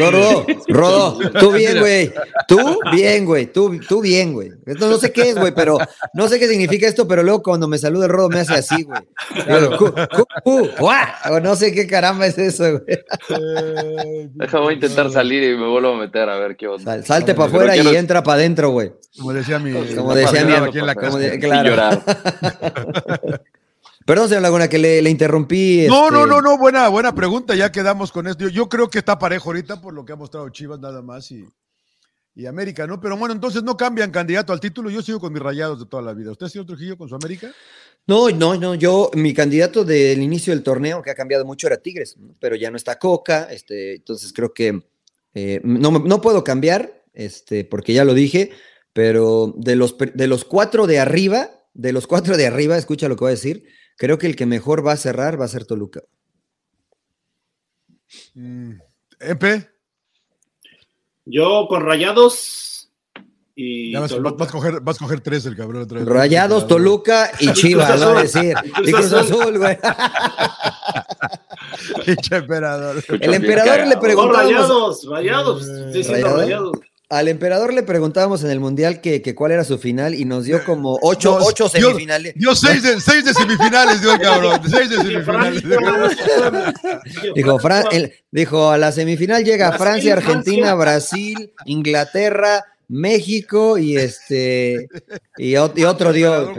Rodo, 0.10 0.46
Rodo, 0.68 1.20
tú 1.40 1.52
bien, 1.52 1.80
güey. 1.80 2.12
Tú 2.48 2.80
bien, 2.92 3.26
güey. 3.26 3.46
Tú, 3.46 3.80
tú 3.88 4.02
bien, 4.02 4.34
güey. 4.34 4.50
Esto 4.66 4.90
no 4.90 4.98
sé 4.98 5.12
qué 5.12 5.30
es, 5.30 5.36
güey, 5.36 5.54
pero 5.54 5.78
no 6.14 6.28
sé 6.28 6.40
qué 6.40 6.48
significa 6.48 6.88
esto, 6.88 7.08
pero 7.08 7.22
luego 7.22 7.44
cuando 7.44 7.68
me 7.68 7.78
saluda 7.78 8.06
el 8.06 8.12
Rodo 8.12 8.30
me 8.30 8.40
hace 8.40 8.56
así, 8.56 8.84
güey. 8.84 9.02
no 11.44 11.56
sé 11.56 11.72
qué 11.72 11.86
caramba 11.86 12.26
es 12.26 12.38
eso, 12.40 12.64
güey. 12.64 13.00
Déjame 14.34 14.64
voy 14.64 14.72
a 14.72 14.76
intentar 14.76 15.12
salir 15.12 15.44
y 15.44 15.56
me 15.56 15.68
vuelvo 15.68 15.94
a 15.94 15.98
meter 15.98 16.28
a 16.30 16.40
ver 16.40 16.58
qué 16.58 16.68
onda. 16.68 17.04
salte 17.04 17.36
para 17.36 17.50
afuera 17.50 17.78
y 17.78 17.96
entra 17.96 18.24
para 18.24 18.40
adentro, 18.40 18.72
güey. 18.72 18.92
Como 19.18 19.34
decía 19.34 19.60
mi. 19.60 19.72
Como 19.96 20.16
decía 20.16 20.46
mi. 20.46 20.54
Aquí 20.54 20.80
en 20.80 20.88
la 20.88 20.96
casa. 20.96 21.20
claro. 21.40 22.02
Perdón, 24.10 24.28
señor 24.28 24.42
Laguna, 24.42 24.68
que 24.68 24.80
le, 24.80 25.08
interrumpí. 25.08 25.86
No, 25.88 26.10
no, 26.10 26.22
este 26.22 26.30
no, 26.32 26.42
no, 26.42 26.58
buena, 26.58 26.88
buena 26.88 27.14
pregunta. 27.14 27.54
Ya 27.54 27.72
quedamos 27.72 28.12
con 28.12 28.26
esto. 28.26 28.50
Yo, 28.50 28.68
creo 28.68 28.90
que 28.90 28.98
está 28.98 29.20
parejo 29.20 29.50
ahorita 29.50 29.80
por 29.82 29.94
lo 29.94 30.04
que 30.04 30.14
ha 30.14 30.16
mostrado 30.16 30.50
Chivas 30.50 30.80
nada 30.80 31.04
más 31.04 31.30
y, 31.30 31.46
y 32.34 32.48
América, 32.48 32.88
¿no? 32.88 33.00
Pero 33.00 33.16
bueno, 33.18 33.36
entonces 33.36 33.62
no 33.62 33.78
cambian 33.78 34.10
candidato 34.10 34.52
al 34.52 34.60
título. 34.60 34.90
Yo 34.90 35.04
sigo 35.04 35.20
con 35.20 35.32
mis 35.32 35.44
rayados 35.44 35.80
de 35.80 35.86
toda 35.86 36.02
la 36.02 36.16
vida. 36.16 36.32
¿Usted, 36.32 36.48
señor 36.48 36.66
Trujillo, 36.66 36.98
con 36.98 37.08
su 37.08 37.14
América? 37.14 37.52
No, 38.08 38.32
no, 38.32 38.56
no. 38.58 38.74
Yo, 38.74 39.12
mi 39.14 39.32
candidato 39.36 39.86
del 39.86 40.24
inicio 40.24 40.54
del 40.54 40.64
torneo, 40.64 41.04
que 41.04 41.12
ha 41.12 41.16
cambiado 41.16 41.46
mucho, 41.46 41.68
era 41.68 41.78
Tigres, 41.78 42.18
pero 42.40 42.56
ya 42.56 42.72
no 42.72 42.78
está 42.78 42.98
Coca. 42.98 43.48
Este, 43.52 43.98
entonces 43.98 44.34
creo 44.34 44.56
que 44.56 44.88
eh, 45.36 45.62
no, 45.64 45.92
no 45.92 46.20
puedo 46.20 46.44
cambiar, 46.44 47.04
este, 47.14 47.64
porque 47.64 47.94
ya 47.94 48.06
lo 48.06 48.16
dije, 48.16 48.50
pero 48.92 49.54
de 49.56 49.76
los, 49.76 49.96
de 50.00 50.26
los 50.26 50.46
cuatro 50.46 50.88
de 50.88 50.98
arriba, 50.98 51.52
de 51.76 51.94
los 51.94 52.08
cuatro 52.08 52.38
de 52.38 52.48
arriba, 52.48 52.76
escucha 52.76 53.08
lo 53.08 53.16
que 53.16 53.26
voy 53.26 53.34
a 53.34 53.36
decir 53.36 53.78
Creo 54.00 54.18
que 54.18 54.28
el 54.28 54.38
que 54.38 54.46
mejor 54.46 54.86
va 54.88 54.94
a 54.94 54.98
cerrar 54.98 55.40
va 55.40 55.44
a 55.44 55.50
ser 55.50 55.66
Toluca. 55.66 56.02
Mm, 58.34 58.76
¿Epe? 59.20 59.70
Yo 61.26 61.68
con 61.68 61.86
Rayados 61.86 62.90
y. 63.56 63.94
vas, 63.94 64.14
a 64.14 64.48
coger, 64.48 64.80
vas 64.80 64.96
a 64.96 65.00
coger 65.04 65.20
tres 65.20 65.46
el 65.46 65.58
cabrón. 65.58 65.84
Otra 65.84 66.00
vez. 66.00 66.08
Rayados, 66.08 66.66
Toluca 66.66 67.30
y 67.42 67.52
Chivas, 67.52 68.02
va 68.02 68.20
a 68.20 68.22
decir. 68.22 68.56
Y 68.86 68.92
Cruz 68.94 69.12
Azul, 69.12 69.58
güey. 69.58 69.78
Pinche 72.06 72.38
emperador. 72.38 73.04
El 73.20 73.34
emperador 73.34 73.86
le 73.86 73.98
preguntó- 73.98 74.32
No, 74.32 74.40
rayados, 74.40 75.06
rayados. 75.10 75.66
Sí, 75.66 75.72
diciendo 75.98 76.28
¿Rayado? 76.28 76.38
rayados. 76.38 76.72
Al 77.10 77.28
emperador 77.28 77.74
le 77.74 77.82
preguntábamos 77.82 78.44
en 78.44 78.52
el 78.52 78.60
Mundial 78.60 79.02
que, 79.02 79.24
que 79.24 79.34
cuál 79.34 79.52
era 79.52 79.64
su 79.64 79.80
final 79.80 80.14
y 80.14 80.26
nos 80.26 80.46
dio 80.46 80.64
como 80.64 81.00
ocho, 81.02 81.38
ocho 81.42 81.68
semifinales. 81.68 82.34
Dio 82.36 82.54
seis 82.56 82.84
de, 82.84 83.02
seis 83.02 83.26
de 83.26 83.34
semifinales, 83.34 84.00
dio 84.02 84.14
el 84.14 84.20
cabrón. 84.20 84.62
Seis 84.70 84.90
de 84.92 84.98
semifinales. 84.98 85.64
Dijo, 87.34 87.58
Fran- 87.60 87.88
el- 87.92 88.14
dijo, 88.32 88.70
a 88.70 88.78
la 88.78 88.92
semifinal 88.92 89.44
llega 89.44 89.70
Brasil, 89.70 89.84
Francia, 89.86 90.14
Argentina, 90.14 90.76
Francia. 90.76 90.76
Brasil, 90.76 91.52
Inglaterra, 91.66 92.66
México 92.92 93.78
y 93.78 93.98
este 93.98 94.88
y, 95.38 95.54
ot- 95.54 95.74
y 95.78 95.84
otro 95.86 96.12
dio. 96.14 96.54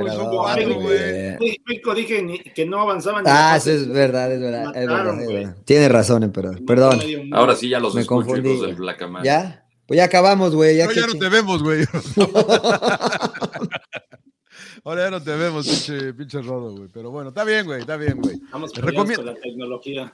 México 1.41 1.95
dije 1.95 2.27
que 2.55 2.67
no 2.67 2.81
avanzaban. 2.81 3.25
Ah, 3.27 3.55
eso 3.57 3.71
es 3.71 3.89
verdad, 3.89 4.33
es 4.33 4.41
verdad, 4.41 4.63
es 4.77 4.87
Mataron, 4.87 4.89
verdad, 4.89 5.21
es 5.21 5.25
güey. 5.27 5.37
verdad. 5.45 5.57
Tiene 5.65 5.89
razón, 5.89 6.23
emperador. 6.23 6.65
Perdón. 6.65 7.01
Ahora 7.33 7.55
sí 7.57 7.69
ya 7.69 7.81
los 7.81 7.95
Me 7.95 8.03
escucho, 8.03 8.27
confundí, 8.27 8.51
hijos 8.51 8.67
del. 8.67 9.25
¿Ya? 9.25 9.60
Pues 9.91 9.99
ya 9.99 10.05
acabamos, 10.05 10.55
güey. 10.55 10.77
Ya 10.77 10.87
No, 10.87 10.93
ya 10.93 11.05
no 11.09 11.15
te 11.15 11.29
vemos, 11.29 11.65
güey. 11.65 11.81
Ahora 14.85 15.07
ya 15.07 15.11
no 15.11 15.21
te 15.21 15.35
vemos, 15.35 15.67
pinche, 15.67 16.15
pinche 16.15 16.41
rodo, 16.43 16.77
güey. 16.77 16.89
Pero 16.95 17.11
bueno, 17.11 17.31
está 17.31 17.43
bien, 17.43 17.67
güey, 17.67 17.81
está 17.81 17.97
bien, 17.97 18.21
güey. 18.23 18.39
Peleados 18.39 18.73
recomiendo- 18.77 19.17
con 19.25 19.27
la 19.27 19.35
tecnología. 19.35 20.13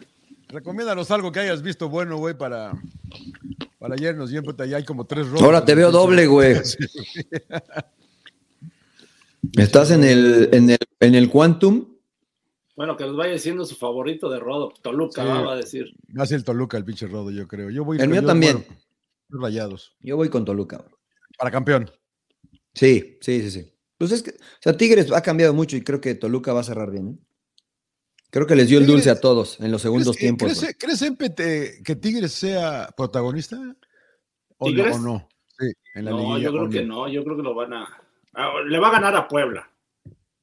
Recomiéndanos 0.49 1.11
algo 1.11 1.31
que 1.31 1.41
hayas 1.41 1.61
visto 1.61 1.91
bueno, 1.91 2.17
güey, 2.17 2.33
para, 2.39 2.73
para 3.79 3.97
ayer 3.97 4.17
nos 4.17 4.31
siempre 4.31 4.55
ya 4.67 4.79
hay 4.79 4.85
como 4.87 5.05
tres 5.05 5.27
rodos. 5.29 5.43
Ahora 5.43 5.63
te 5.63 5.75
veo 5.75 5.91
doble, 5.91 6.27
güey. 6.37 6.57
Estás 9.59 9.91
en 9.91 10.05
el, 10.05 10.49
en 10.53 10.71
el, 10.71 10.79
en 11.01 11.15
el 11.15 11.29
Quantum. 11.29 11.87
Bueno, 12.77 12.97
que 12.97 13.05
nos 13.05 13.15
vaya 13.19 13.35
diciendo 13.35 13.67
su 13.67 13.77
favorito 13.77 14.31
de 14.31 14.39
Rodo. 14.39 14.73
Toluca 14.81 15.21
Sí. 15.23 15.29
va, 15.29 15.43
va 15.43 15.53
a 15.53 15.57
decir. 15.57 15.93
Hace 16.17 16.35
el 16.35 16.45
Toluca, 16.45 16.79
el 16.79 16.85
pinche 16.87 17.07
rodo, 17.07 17.31
yo 17.31 17.47
creo. 17.47 17.69
Yo 17.69 17.85
voy 17.85 17.99
El 18.01 18.09
mío 18.09 18.23
yo, 18.23 18.27
también. 18.27 18.65
bueno, 18.67 18.81
rayados. 19.29 19.97
Yo 20.01 20.17
voy 20.17 20.29
con 20.29 20.45
Toluca. 20.45 20.85
Para 21.39 21.51
campeón. 21.51 21.91
Sí, 22.75 23.19
sí, 23.21 23.43
sí, 23.43 23.51
sí. 23.51 23.73
Pues 23.99 24.13
es 24.13 24.23
que, 24.23 24.31
o 24.31 24.35
sea, 24.61 24.77
Tigres 24.77 25.11
ha 25.13 25.23
cambiado 25.23 25.55
mucho 25.55 25.77
y 25.77 25.83
creo 25.83 26.01
que 26.01 26.15
Toluca 26.15 26.53
va 26.53 26.61
a 26.61 26.65
cerrar 26.65 26.91
bien. 26.91 27.09
¿eh? 27.09 27.27
Creo 28.31 28.47
que 28.47 28.57
les 28.57 28.69
dio 28.69 28.79
el 28.79 28.87
dulce 28.87 29.09
a 29.11 29.21
todos 29.21 29.59
en 29.61 29.71
los 29.71 29.81
segundos 29.83 30.17
¿Crees, 30.17 30.33
que- 30.33 30.37
tiempos. 30.37 30.61
¿crees. 30.79 31.01
¿crees 31.19 31.83
que 31.85 31.97
Tigres 31.97 32.33
sea 32.33 32.89
protagonista? 32.97 33.57
¿O, 34.59 34.69
no, 34.69 34.75
¿Tigres? 34.77 34.97
o 34.97 34.99
no? 34.99 35.29
Sí, 35.59 35.73
en 35.95 36.05
la 36.05 36.11
No, 36.11 36.19
liguilla. 36.19 36.39
yo 36.41 36.53
creo 36.53 36.65
¿o 36.65 36.69
que 36.71 36.85
no. 36.85 37.09
Yo 37.09 37.25
creo 37.25 37.37
que 37.37 37.43
lo 37.43 37.55
van 37.55 37.73
a. 37.73 38.03
le 38.67 38.79
va 38.79 38.89
a 38.89 38.93
ganar 38.93 39.17
a 39.17 39.27
Puebla. 39.29 39.71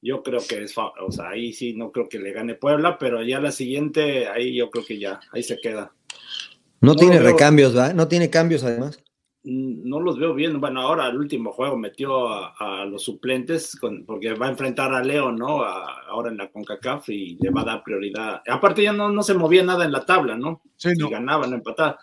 Yo 0.01 0.23
creo 0.23 0.39
que 0.47 0.63
es. 0.63 0.73
fa- 0.73 0.91
O 1.05 1.11
sea, 1.11 1.29
ahí 1.29 1.53
sí 1.53 1.73
no 1.73 1.91
creo 1.91 2.09
que 2.09 2.17
le 2.19 2.31
gane 2.31 2.55
Puebla, 2.55 2.97
pero 2.97 3.21
ya 3.23 3.39
la 3.39 3.51
siguiente, 3.51 4.27
ahí 4.27 4.55
yo 4.55 4.71
creo 4.71 4.84
que 4.86 4.97
ya. 4.99 5.19
Ahí 5.31 5.43
se 5.43 5.59
queda. 5.59 5.93
No, 6.84 6.93
no 6.93 6.95
tiene 6.95 7.19
recambios, 7.19 7.73
¿verdad? 7.73 7.93
No 7.95 8.07
tiene 8.07 8.29
cambios 8.29 8.63
además. 8.63 8.99
Mm, 9.43 9.88
No 9.89 9.99
los 9.99 10.17
veo 10.19 10.34
bien. 10.34 10.59
Bueno, 10.61 10.81
ahora 10.81 11.07
el 11.07 11.17
último 11.17 11.51
juego 11.51 11.77
metió 11.77 12.27
a, 12.29 12.53
a 12.59 12.86
los 12.86 13.03
suplentes 13.03 13.75
con- 13.75 14.05
porque 14.05 14.34
va 14.34 14.47
a 14.47 14.49
enfrentar 14.51 14.93
a 14.93 15.03
León, 15.03 15.36
¿no? 15.38 15.63
A- 15.63 16.01
ahora 16.09 16.29
en 16.29 16.38
la 16.38 16.49
CONCACAF 16.51 17.09
y 17.09 17.38
le 17.41 17.49
va 17.49 17.61
a 17.61 17.65
dar 17.65 17.84
prioridad. 17.84 18.41
Aparte 18.47 18.84
ya 18.84 18.93
no, 18.93 19.09
no 19.09 19.23
se 19.23 19.34
movía 19.34 19.63
nada 19.63 19.84
en 19.86 19.91
la 19.91 20.05
tabla, 20.05 20.38
¿no? 20.38 20.61
Sí, 20.77 20.91
Si 20.95 21.01
no. 21.01 21.09
ganaban, 21.09 21.53
empataban. 21.53 21.95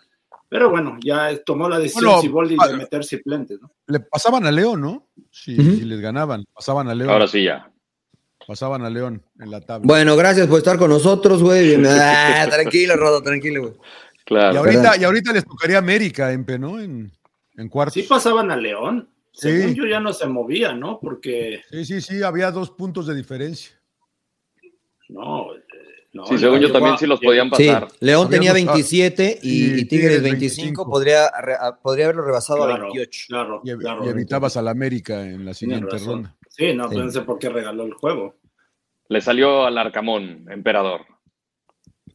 Pero 0.49 0.69
bueno, 0.69 0.97
ya 1.01 1.29
tomó 1.45 1.69
la 1.69 1.79
decisión 1.79 2.05
Bueno, 2.05 2.21
Siboldi 2.21 2.55
pa- 2.57 2.67
de 2.67 2.75
meter 2.75 3.03
suplentes, 3.05 3.61
¿no? 3.61 3.71
Le 3.87 4.01
pasaban 4.01 4.45
a 4.45 4.51
León, 4.51 4.81
¿no? 4.81 5.07
Si, 5.31 5.55
si 5.55 5.85
les 5.85 5.99
ganaban, 6.01 6.43
pasaban 6.53 6.89
a 6.89 6.93
León. 6.95 7.09
Ahora 7.09 7.27
sí 7.27 7.43
ya. 7.45 7.71
Pasaban 8.45 8.83
a 8.83 8.89
León 8.89 9.23
en 9.39 9.49
la 9.51 9.61
tabla. 9.61 9.85
Bueno, 9.87 10.15
gracias 10.17 10.47
por 10.47 10.57
estar 10.57 10.77
con 10.77 10.89
nosotros, 10.89 11.41
güey. 11.41 11.75
Ah, 11.87 12.47
tranquilo, 12.49 12.95
Rodo, 12.97 13.21
tranquilo, 13.23 13.61
güey. 13.61 13.73
Y, 14.29 14.35
ahorita, 14.35 14.97
y 14.97 15.03
ahorita 15.03 15.33
les 15.33 15.45
tocaría 15.45 15.77
América, 15.77 16.31
Empe, 16.31 16.57
¿no? 16.59 16.79
En, 16.79 17.11
en 17.57 17.69
cuartos. 17.69 17.93
Sí 17.95 18.03
pasaban 18.03 18.51
a 18.51 18.55
León. 18.55 19.09
Según 19.33 19.73
yo 19.75 19.85
ya 19.85 19.99
no 20.01 20.11
se 20.13 20.27
movía, 20.27 20.73
¿no? 20.73 20.99
Porque 20.99 21.61
Sí, 21.71 21.85
sí, 21.85 22.01
sí, 22.01 22.21
había 22.21 22.51
dos 22.51 22.71
puntos 22.71 23.07
de 23.07 23.15
diferencia. 23.15 23.79
no. 25.09 25.53
eh, 25.55 25.59
no 26.13 26.25
Sí, 26.25 26.37
según 26.37 26.59
yo 26.59 26.71
también 26.73 26.95
a- 26.95 26.97
sí 26.97 27.05
los 27.07 27.21
podían 27.21 27.49
Sí, 27.55 27.67
pasar. 27.67 27.87
León 28.01 28.27
Había 28.27 28.37
tenía 28.37 28.51
dos- 28.51 28.61
ah, 28.61 28.73
27 28.73 29.39
y, 29.41 29.85
Tigres 29.85 29.87
Tigres 29.87 30.23
25. 30.23 30.61
25. 30.83 30.89
Podría, 30.89 31.29
re- 31.41 31.55
a- 31.59 31.77
podría 31.81 32.05
haberlo 32.05 32.23
rebasado 32.23 32.63
a 32.63 32.67
Claro, 32.67 32.83
28. 32.87 33.23
claro, 33.29 33.61
Y, 33.63 33.77
claro. 33.77 34.05
y 34.05 34.09
evitabas 34.09 34.57
al 34.57 34.67
América 34.67 35.25
en 35.25 35.45
la 35.45 35.53
siguiente 35.53 35.97
ronda. 35.99 36.35
Sí, 36.49 36.73
no, 36.73 36.89
Sí. 36.89 36.97
no 36.97 37.09
sé 37.09 37.21
por 37.21 37.39
qué 37.39 37.47
regaló 37.47 37.83
el 37.85 37.93
juego. 37.93 38.35
Le 39.07 39.21
salió 39.21 39.65
al 39.65 39.77
Arcamón, 39.77 40.45
emperador. 40.51 41.01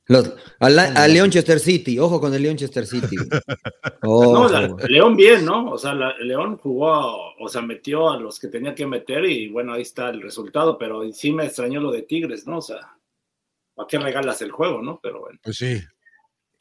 Los- 0.08 0.32
a, 0.60 0.70
la- 0.70 0.92
a 0.92 1.08
León 1.08 1.30
Chester 1.30 1.58
City, 1.58 1.98
ojo 1.98 2.20
con 2.20 2.32
el 2.32 2.42
León 2.42 2.56
Chester 2.56 2.86
City. 2.86 3.16
No, 4.02 4.48
la-. 4.48 4.74
León 4.88 5.16
bien, 5.16 5.44
¿no? 5.44 5.70
O 5.72 5.78
sea, 5.78 5.92
la- 5.94 6.16
León 6.18 6.58
jugó, 6.58 7.34
o 7.38 7.48
sea, 7.48 7.60
metió 7.62 8.10
a 8.10 8.18
los 8.20 8.38
que 8.38 8.46
tenía 8.48 8.74
que 8.74 8.86
meter 8.86 9.24
y 9.24 9.48
bueno, 9.48 9.72
ahí 9.72 9.82
está 9.82 10.10
el 10.10 10.22
resultado, 10.22 10.78
pero 10.78 11.02
sí 11.12 11.32
me 11.32 11.46
extrañó 11.46 11.80
lo 11.80 11.90
de 11.90 12.02
Tigres, 12.02 12.46
¿no? 12.46 12.58
O 12.58 12.62
sea, 12.62 12.78
¿para 13.74 13.86
qué 13.88 13.98
regalas 13.98 14.40
el 14.42 14.52
juego, 14.52 14.80
no? 14.80 15.00
Pero 15.02 15.22
bueno, 15.22 15.40
Pues 15.42 15.56
sí. 15.56 15.80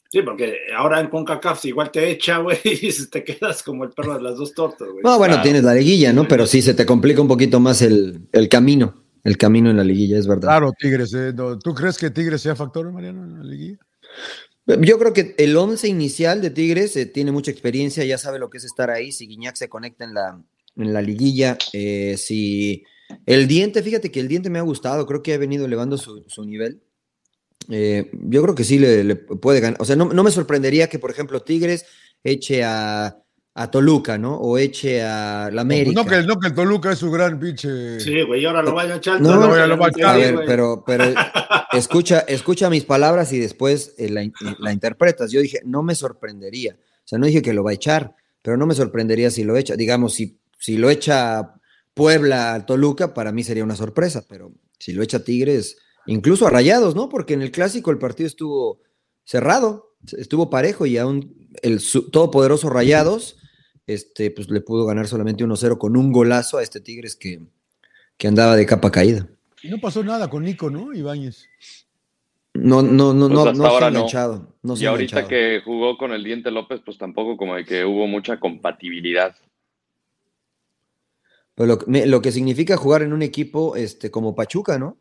sí, 0.09 0.21
porque 0.23 0.57
ahora 0.75 0.99
en 0.99 1.07
CONCACAF 1.09 1.59
si 1.61 1.67
igual 1.67 1.91
te 1.91 2.09
echa, 2.09 2.39
güey, 2.39 2.57
y 2.63 3.05
te 3.11 3.23
quedas 3.23 3.61
como 3.61 3.83
el 3.83 3.91
perro 3.91 4.15
de 4.15 4.23
las 4.23 4.37
dos 4.37 4.53
tortas, 4.55 4.87
güey. 4.89 5.03
No, 5.03 5.17
bueno, 5.19 5.33
Claro. 5.35 5.43
tienes 5.43 5.63
la 5.63 5.75
liguilla, 5.75 6.11
¿no? 6.11 6.27
Pero 6.27 6.47
sí 6.47 6.63
se 6.63 6.73
te 6.73 6.85
complica 6.85 7.21
un 7.21 7.27
poquito 7.27 7.59
más 7.59 7.83
el, 7.83 8.21
el 8.31 8.49
camino. 8.49 9.04
El 9.25 9.37
camino 9.37 9.71
en 9.71 9.77
la 9.77 9.83
liguilla, 9.83 10.19
es 10.19 10.27
verdad. 10.27 10.49
Claro, 10.49 10.71
Tigres. 10.77 11.11
eh, 11.15 11.33
¿Tú 11.33 11.73
crees 11.73 11.97
que 11.97 12.11
Tigres 12.11 12.41
sea 12.41 12.55
factor, 12.55 12.91
Mariano, 12.91 13.23
en 13.23 13.39
la 13.39 13.43
liguilla? 13.43 13.79
Yo 14.67 14.99
creo 14.99 15.13
que 15.13 15.33
el 15.39 15.57
once 15.57 15.87
inicial 15.87 16.41
de 16.41 16.51
Tigres 16.51 16.95
eh, 16.95 17.07
tiene 17.07 17.31
mucha 17.31 17.49
experiencia, 17.49 18.05
ya 18.05 18.19
sabe 18.19 18.37
lo 18.37 18.51
que 18.51 18.59
es 18.59 18.63
estar 18.65 18.91
ahí. 18.91 19.11
Si 19.11 19.25
Guiñac 19.27 19.55
se 19.55 19.67
conecta 19.67 20.05
en 20.05 20.13
la, 20.13 20.43
en 20.75 20.93
la 20.93 21.01
liguilla, 21.01 21.57
eh, 21.73 22.15
si 22.17 22.83
el 23.25 23.47
diente, 23.47 23.81
fíjate 23.81 24.11
que 24.11 24.19
el 24.19 24.27
diente 24.27 24.51
me 24.51 24.59
ha 24.59 24.63
gustado, 24.63 25.07
creo 25.07 25.23
que 25.23 25.33
ha 25.33 25.39
venido 25.39 25.65
elevando 25.65 25.97
su, 25.97 26.23
su 26.27 26.45
nivel. 26.45 26.83
Eh, 27.69 28.11
yo 28.13 28.43
creo 28.43 28.53
que 28.53 28.63
sí 28.63 28.77
le, 28.77 29.03
le 29.03 29.15
puede 29.15 29.59
ganar. 29.59 29.81
O 29.81 29.85
sea, 29.85 29.95
no, 29.95 30.05
no 30.05 30.23
me 30.23 30.29
sorprendería 30.29 30.87
que, 30.87 30.99
por 30.99 31.09
ejemplo, 31.09 31.41
Tigres 31.41 31.87
eche 32.23 32.63
a, 32.63 33.17
a 33.57 33.71
Toluca, 33.71 34.17
¿no? 34.17 34.35
O 34.35 34.57
eche 34.57 35.01
a 35.01 35.49
la 35.51 35.61
América. 35.61 36.01
No 36.03 36.05
que, 36.07 36.15
el- 36.15 36.27
no 36.27 36.37
que 36.39 36.47
el 36.47 36.53
Toluca 36.53 36.91
es 36.91 36.99
su 36.99 37.09
gran 37.09 37.39
pinche. 37.39 37.99
Sí, 38.01 38.21
güey, 38.23 38.41
y 38.41 38.45
ahora 38.45 38.61
lo 38.61 38.73
vayan 38.73 38.91
a 38.93 38.95
echar. 38.97 39.21
No, 39.21 39.55
ya 39.55 39.65
lo 39.65 39.77
va 39.77 39.85
a 39.87 39.89
echar. 39.89 40.15
A 40.15 40.17
ver, 40.17 40.35
pero, 40.45 40.83
pero 40.85 41.05
escucha, 41.73 42.19
escucha 42.27 42.69
mis 42.69 42.83
palabras 42.83 43.31
y 43.33 43.39
después 43.39 43.93
eh, 43.97 44.09
la, 44.09 44.29
la 44.59 44.73
interpretas. 44.73 45.31
Yo 45.31 45.39
dije, 45.41 45.61
no 45.65 45.83
me 45.83 45.95
sorprendería. 45.95 46.77
O 46.77 47.07
sea, 47.07 47.17
no 47.17 47.25
dije 47.27 47.41
que 47.41 47.53
lo 47.53 47.63
va 47.63 47.71
a 47.71 47.75
echar, 47.75 48.15
pero 48.41 48.57
no 48.57 48.65
me 48.65 48.75
sorprendería 48.75 49.31
si 49.31 49.43
lo 49.43 49.55
echa. 49.55 49.75
Digamos, 49.75 50.13
si, 50.15 50.37
si 50.59 50.77
lo 50.77 50.89
echa 50.89 51.53
Puebla 51.93 52.55
a 52.55 52.65
Toluca, 52.65 53.13
para 53.13 53.31
mí 53.31 53.43
sería 53.43 53.63
una 53.63 53.77
sorpresa, 53.77 54.25
pero 54.27 54.51
si 54.79 54.91
lo 54.91 55.01
echa 55.01 55.23
Tigres, 55.23 55.77
incluso 56.07 56.45
a 56.45 56.49
Rayados, 56.49 56.93
¿no? 56.93 57.07
Porque 57.07 57.35
en 57.35 57.41
el 57.41 57.51
clásico 57.51 57.89
el 57.91 57.99
partido 57.99 58.27
estuvo 58.27 58.81
cerrado, 59.23 59.95
estuvo 60.17 60.49
parejo 60.49 60.85
y 60.85 60.97
aún 60.97 61.49
el 61.61 61.81
todopoderoso 62.11 62.69
Rayados, 62.69 63.37
este, 63.87 64.31
pues 64.31 64.49
le 64.49 64.61
pudo 64.61 64.85
ganar 64.85 65.07
solamente 65.07 65.43
1-0 65.45 65.77
con 65.77 65.95
un 65.97 66.11
golazo 66.11 66.57
a 66.57 66.63
este 66.63 66.79
Tigres 66.81 67.15
que, 67.15 67.41
que 68.17 68.27
andaba 68.27 68.55
de 68.55 68.65
capa 68.65 68.91
caída. 68.91 69.27
Y 69.61 69.69
no 69.69 69.77
pasó 69.79 70.03
nada 70.03 70.29
con 70.29 70.43
Nico, 70.43 70.69
¿no? 70.69 70.93
Ibáñez. 70.93 71.45
No, 72.53 72.81
no, 72.81 73.13
no, 73.13 73.27
Pues 73.27 73.33
no, 73.33 73.39
hasta 73.41 73.51
no 73.53 73.63
se 73.63 73.69
ahora 73.69 73.91
no. 73.91 73.97
enganchado. 73.99 74.53
No 74.63 74.75
se 74.75 74.83
y 74.83 74.85
ahorita 74.87 75.19
enganchado. 75.19 75.29
que 75.29 75.61
jugó 75.65 75.97
con 75.97 76.11
el 76.13 76.23
Diente 76.23 76.51
López, 76.51 76.81
pues 76.85 76.97
tampoco 76.97 77.35
como 77.37 77.55
de 77.55 77.65
que 77.65 77.83
hubo 77.83 78.07
mucha 78.07 78.39
compatibilidad. 78.39 79.35
Pero 81.55 81.67
lo, 81.67 81.77
que- 81.79 81.85
me- 81.89 82.05
lo 82.05 82.21
que 82.21 82.31
significa 82.31 82.77
jugar 82.77 83.01
en 83.01 83.13
un 83.13 83.21
equipo 83.21 83.75
este, 83.75 84.11
como 84.11 84.35
Pachuca, 84.35 84.77
¿no? 84.77 84.97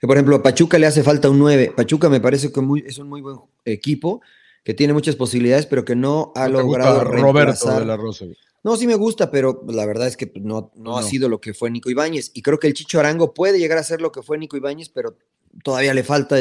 Que 0.00 0.06
por 0.06 0.16
ejemplo 0.16 0.36
a 0.36 0.42
Pachuca 0.42 0.78
le 0.78 0.86
hace 0.86 1.02
falta 1.02 1.30
un 1.30 1.38
9. 1.38 1.72
Pachuca 1.76 2.08
me 2.08 2.20
parece 2.20 2.52
que 2.52 2.60
muy- 2.60 2.84
es 2.86 2.98
un 2.98 3.08
muy 3.08 3.20
buen 3.20 3.36
equipo, 3.64 4.20
que 4.64 4.74
tiene 4.74 4.92
muchas 4.92 5.14
posibilidades, 5.14 5.66
pero 5.66 5.84
que 5.84 5.94
no 5.94 6.32
ha 6.34 6.48
¿No 6.48 6.56
te 6.58 6.62
gusta 6.64 6.78
logrado 6.94 7.04
Roberto 7.04 7.78
de 7.78 7.84
la 7.84 7.96
Rosa. 7.96 8.24
No, 8.64 8.76
sí 8.76 8.86
me 8.86 8.94
gusta, 8.94 9.30
pero 9.30 9.62
la 9.68 9.84
verdad 9.84 10.06
es 10.08 10.16
que 10.16 10.26
pues, 10.26 10.44
no, 10.44 10.72
no, 10.74 10.96
ha 10.96 11.02
sido 11.02 11.28
lo 11.28 11.38
que 11.40 11.52
fue 11.54 11.70
Nico 11.70 11.90
Ibáñez. 11.90 12.30
Y 12.34 12.40
creo 12.42 12.58
que 12.58 12.66
el 12.66 12.72
Chicho 12.74 12.98
Arango 12.98 13.34
puede 13.34 13.58
llegar 13.58 13.76
a 13.78 13.82
ser 13.84 14.00
lo 14.00 14.10
que 14.10 14.22
fue 14.22 14.38
Nico 14.38 14.56
Ibáñez, 14.56 14.88
pero 14.88 15.16
todavía 15.62 15.92
le 15.92 16.02
falta. 16.02 16.36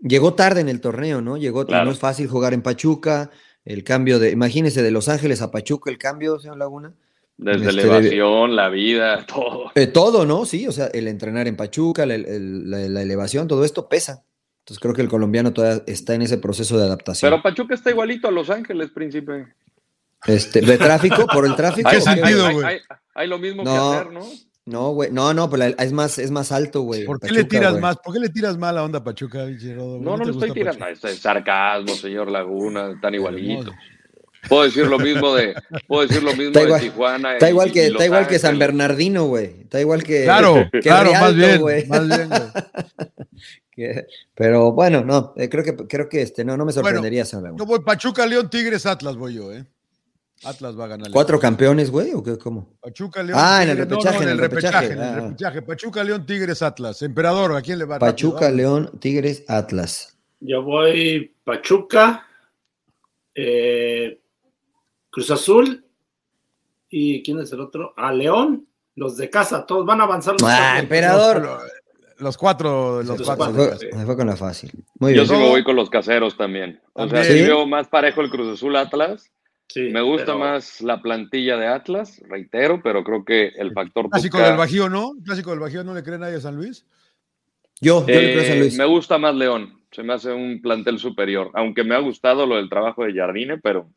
Llegó 0.00 0.32
tarde 0.32 0.62
en 0.62 0.70
el 0.70 0.80
torneo, 0.80 1.20
¿no? 1.20 1.36
Llegó, 1.36 1.62
y 1.62 1.66
Claro. 1.66 1.84
no 1.84 1.90
es 1.92 1.98
fácil 1.98 2.26
jugar 2.28 2.54
en 2.54 2.62
Pachuca. 2.62 3.30
El 3.66 3.84
cambio 3.84 4.18
de, 4.18 4.30
imagínese, 4.30 4.82
de 4.82 4.90
Los 4.90 5.10
Ángeles 5.10 5.42
a 5.42 5.50
Pachuca, 5.50 5.90
el 5.90 5.98
cambio, 5.98 6.38
señor 6.40 6.56
Laguna. 6.56 6.94
Desde 7.36 7.68
Este, 7.68 7.82
elevación, 7.82 8.56
la 8.56 8.70
vida, 8.70 9.26
todo. 9.26 9.70
Eh, 9.74 9.86
todo, 9.86 10.24
¿no? 10.24 10.46
Sí, 10.46 10.66
o 10.66 10.72
sea, 10.72 10.86
el 10.86 11.08
entrenar 11.08 11.46
en 11.46 11.56
Pachuca, 11.56 12.06
la, 12.06 12.14
el- 12.14 12.70
la- 12.70 12.88
la 12.88 13.02
elevación, 13.02 13.48
todo 13.48 13.64
esto 13.66 13.86
pesa. 13.88 14.24
Entonces 14.70 14.82
creo 14.82 14.94
que 14.94 15.02
el 15.02 15.08
colombiano 15.08 15.52
todavía 15.52 15.82
está 15.88 16.14
en 16.14 16.22
ese 16.22 16.38
proceso 16.38 16.78
de 16.78 16.84
adaptación. 16.84 17.28
Pero 17.28 17.42
Pachuca 17.42 17.74
está 17.74 17.90
igualito 17.90 18.28
a 18.28 18.30
Los 18.30 18.50
Ángeles, 18.50 18.90
príncipe. 18.92 19.48
este, 20.28 20.60
¿De 20.60 20.78
tráfico? 20.78 21.26
¿Por 21.26 21.44
el 21.44 21.56
tráfico? 21.56 21.90
¿Qué 21.90 21.96
o 21.96 21.98
qué? 21.98 22.04
sentido, 22.04 22.46
hay, 22.46 22.54
güey? 22.54 22.66
hay- 22.66 22.78
hay 23.16 23.26
lo 23.26 23.38
mismo 23.40 23.64
No. 23.64 23.72
que 23.90 23.96
hacer, 23.98 24.12
¿no? 24.12 24.20
No, 24.66 24.90
güey. 24.92 25.10
No, 25.10 25.34
no, 25.34 25.50
pero 25.50 25.64
es 25.64 25.92
más, 25.92 26.18
es 26.20 26.30
más 26.30 26.52
alto, 26.52 26.82
güey. 26.82 27.04
¿Por 27.04 27.18
qué 27.18 27.26
Pachuca, 27.26 27.40
le 27.40 27.44
tiras 27.48 27.70
güey. 27.72 27.82
más? 27.82 27.96
¿Por 27.96 28.14
qué 28.14 28.20
le 28.20 28.28
tiras 28.28 28.56
mal 28.58 28.76
la 28.76 28.84
onda 28.84 29.00
a 29.00 29.02
Pachuca, 29.02 29.40
Rodo? 29.74 29.98
No, 29.98 30.16
no 30.16 30.24
le 30.24 30.30
estoy 30.30 30.52
tirando. 30.52 30.86
Es 30.86 31.00
sarcasmo, 31.18 31.92
señor 31.96 32.30
Laguna, 32.30 32.92
están 32.92 33.12
igualitos. 33.16 33.74
Puedo 34.48 34.64
decir 34.64 34.86
lo 34.86 34.98
mismo 34.98 35.34
de, 35.34 35.54
puedo 35.86 36.06
decir 36.06 36.22
lo 36.22 36.30
mismo 36.30 36.46
Está 36.48 36.62
igual- 36.62 36.80
de 36.80 36.88
Tijuana. 36.88 37.32
Está 37.34 37.50
igual 37.50 37.68
y 37.68 37.72
que, 37.72 37.86
está 37.86 38.06
igual 38.06 38.26
que 38.26 38.38
San. 38.38 38.58
Bernardino, 38.58 39.26
güey. 39.26 39.60
Está 39.62 39.80
igual 39.80 40.02
que. 40.02 40.24
Claro, 40.24 40.68
que 40.72 40.80
claro, 40.80 41.12
más 41.12 41.34
bien, 41.34 41.60
güey. 41.60 41.86
más 41.86 42.08
bien, 42.08 42.28
güey. 42.28 42.40
Que- 43.72 44.06
Pero 44.34 44.72
bueno, 44.72 45.04
no, 45.04 45.32
eh, 45.36 45.48
creo 45.48 45.62
que 45.62 45.76
creo 45.76 46.08
que 46.08 46.22
este 46.22 46.44
no, 46.44 46.56
no 46.56 46.64
me 46.64 46.72
sorprendería 46.72 47.24
San 47.24 47.42
Laguna. 47.42 47.62
Yo 47.62 47.66
voy 47.66 47.80
Pachuca, 47.80 48.26
León, 48.26 48.50
Tigres, 48.50 48.84
Atlas, 48.84 49.16
voy 49.16 49.34
yo, 49.34 49.52
¿eh? 49.52 49.64
Atlas 50.42 50.78
va 50.78 50.86
a 50.86 50.88
ganar. 50.88 51.10
¿Cuatro 51.12 51.38
campeones, 51.38 51.90
güey? 51.90 52.12
¿O 52.14 52.22
qué? 52.22 52.38
¿Cómo? 52.38 52.76
Pachuca, 52.80 53.22
León. 53.22 53.38
Ah, 53.40 53.62
en 53.62 53.70
el. 53.70 53.78
No, 53.78 53.84
repechaje, 53.84 54.16
no, 54.16 54.22
en 54.22 54.28
el 54.30 54.38
repechaje. 54.38 54.86
en 54.86 54.92
el 54.92 55.00
ah. 55.00 55.14
repechaje. 55.16 55.62
Pachuca, 55.62 56.02
León, 56.02 56.26
Tigres, 56.26 56.62
Atlas. 56.62 57.02
Emperador, 57.02 57.54
¿a 57.54 57.62
quién 57.62 57.78
le 57.78 57.84
va? 57.84 57.98
Pachuca, 57.98 58.46
Rápido, 58.46 58.56
León, 58.56 58.90
Tigres, 58.98 59.44
Atlas. 59.48 60.16
Yo 60.40 60.62
voy 60.62 61.34
Pachuca, 61.44 62.26
eh, 63.34 64.18
Cruz 65.10 65.30
Azul 65.30 65.84
y 66.88 67.22
¿quién 67.22 67.38
es 67.40 67.52
el 67.52 67.60
otro? 67.60 67.92
A 67.96 68.12
León, 68.12 68.66
los 68.96 69.16
de 69.16 69.30
casa, 69.30 69.66
todos 69.66 69.86
van 69.86 70.00
a 70.00 70.04
avanzar. 70.04 70.34
Los 70.34 70.42
Ah, 70.44 70.58
cuatro. 70.58 70.82
emperador. 70.82 71.60
Los 72.18 72.36
cuatro, 72.36 73.02
los 73.02 73.18
Los 73.18 73.22
cuatro. 73.26 73.46
Se 73.78 73.88
cuatro. 73.88 74.06
fue, 74.06 74.16
con 74.16 74.26
la 74.26 74.36
fácil. 74.36 74.70
Muy 74.98 75.14
Yo 75.14 75.22
bien. 75.22 75.26
sí 75.26 75.32
me 75.42 75.48
voy 75.48 75.64
con 75.64 75.74
los 75.76 75.88
caseros 75.88 76.36
también. 76.36 76.80
O 76.92 77.08
sea, 77.08 77.08
También. 77.16 77.24
sí 77.32 77.38
¿Sí? 77.40 77.44
veo 77.46 77.66
más 77.66 77.88
parejo 77.88 78.20
el 78.20 78.30
Cruz 78.30 78.48
Azul 78.54 78.76
Atlas. 78.76 79.30
Sí, 79.68 79.88
Me 79.92 80.02
gusta 80.02 80.26
pero- 80.26 80.38
más 80.40 80.80
la 80.82 81.00
plantilla 81.00 81.56
de 81.56 81.68
Atlas, 81.68 82.20
reitero, 82.28 82.82
pero 82.82 83.04
creo 83.04 83.24
que 83.24 83.48
el 83.56 83.72
factor 83.72 84.10
Clásico 84.10 84.38
del 84.38 84.56
Bajío, 84.56 84.88
¿no? 84.88 85.12
Clásico 85.24 85.50
del 85.50 85.60
Bajío, 85.60 85.84
¿no 85.84 85.94
le 85.94 86.02
cree 86.02 86.18
nadie 86.18 86.36
a 86.36 86.40
San 86.40 86.56
Luis? 86.56 86.84
Yo, 87.80 88.00
yo 88.00 88.06
le 88.06 88.32
creo 88.32 88.40
a 88.40 88.44
Eh, 88.44 88.48
San 88.48 88.58
Luis. 88.58 88.76
me 88.76 88.84
gusta 88.84 89.16
más 89.16 89.34
León. 89.34 89.80
Se 89.92 90.02
me 90.02 90.12
hace 90.12 90.32
un 90.32 90.60
plantel 90.60 90.98
superior. 90.98 91.50
Aunque 91.54 91.84
me 91.84 91.94
ha 91.94 91.98
gustado 92.00 92.46
lo 92.46 92.56
del 92.56 92.68
trabajo 92.68 93.04
de 93.04 93.14
Jardine, 93.14 93.58
pero, 93.58 93.88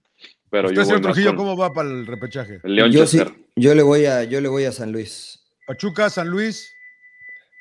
pero 0.54 0.68
Usted, 0.68 0.82
yo 0.82 0.86
señor 0.86 1.02
Trujillo, 1.02 1.30
con 1.30 1.38
¿cómo 1.38 1.58
va 1.58 1.74
para 1.74 1.90
el 1.90 2.06
repechaje? 2.06 2.60
el 2.64 2.76
León 2.76 2.92
Yo 2.92 3.08
sí, 3.08 3.20
yo 3.56 3.74
le 3.74 3.82
voy 3.82 4.06
a, 4.06 4.24
yo 4.24 4.40
le 4.40 4.48
voy 4.48 4.66
a 4.66 4.72
San 4.72 4.92
Luis. 4.92 5.40
Pachuca, 5.66 6.12
San 6.12 6.28
Luis. 6.30 6.72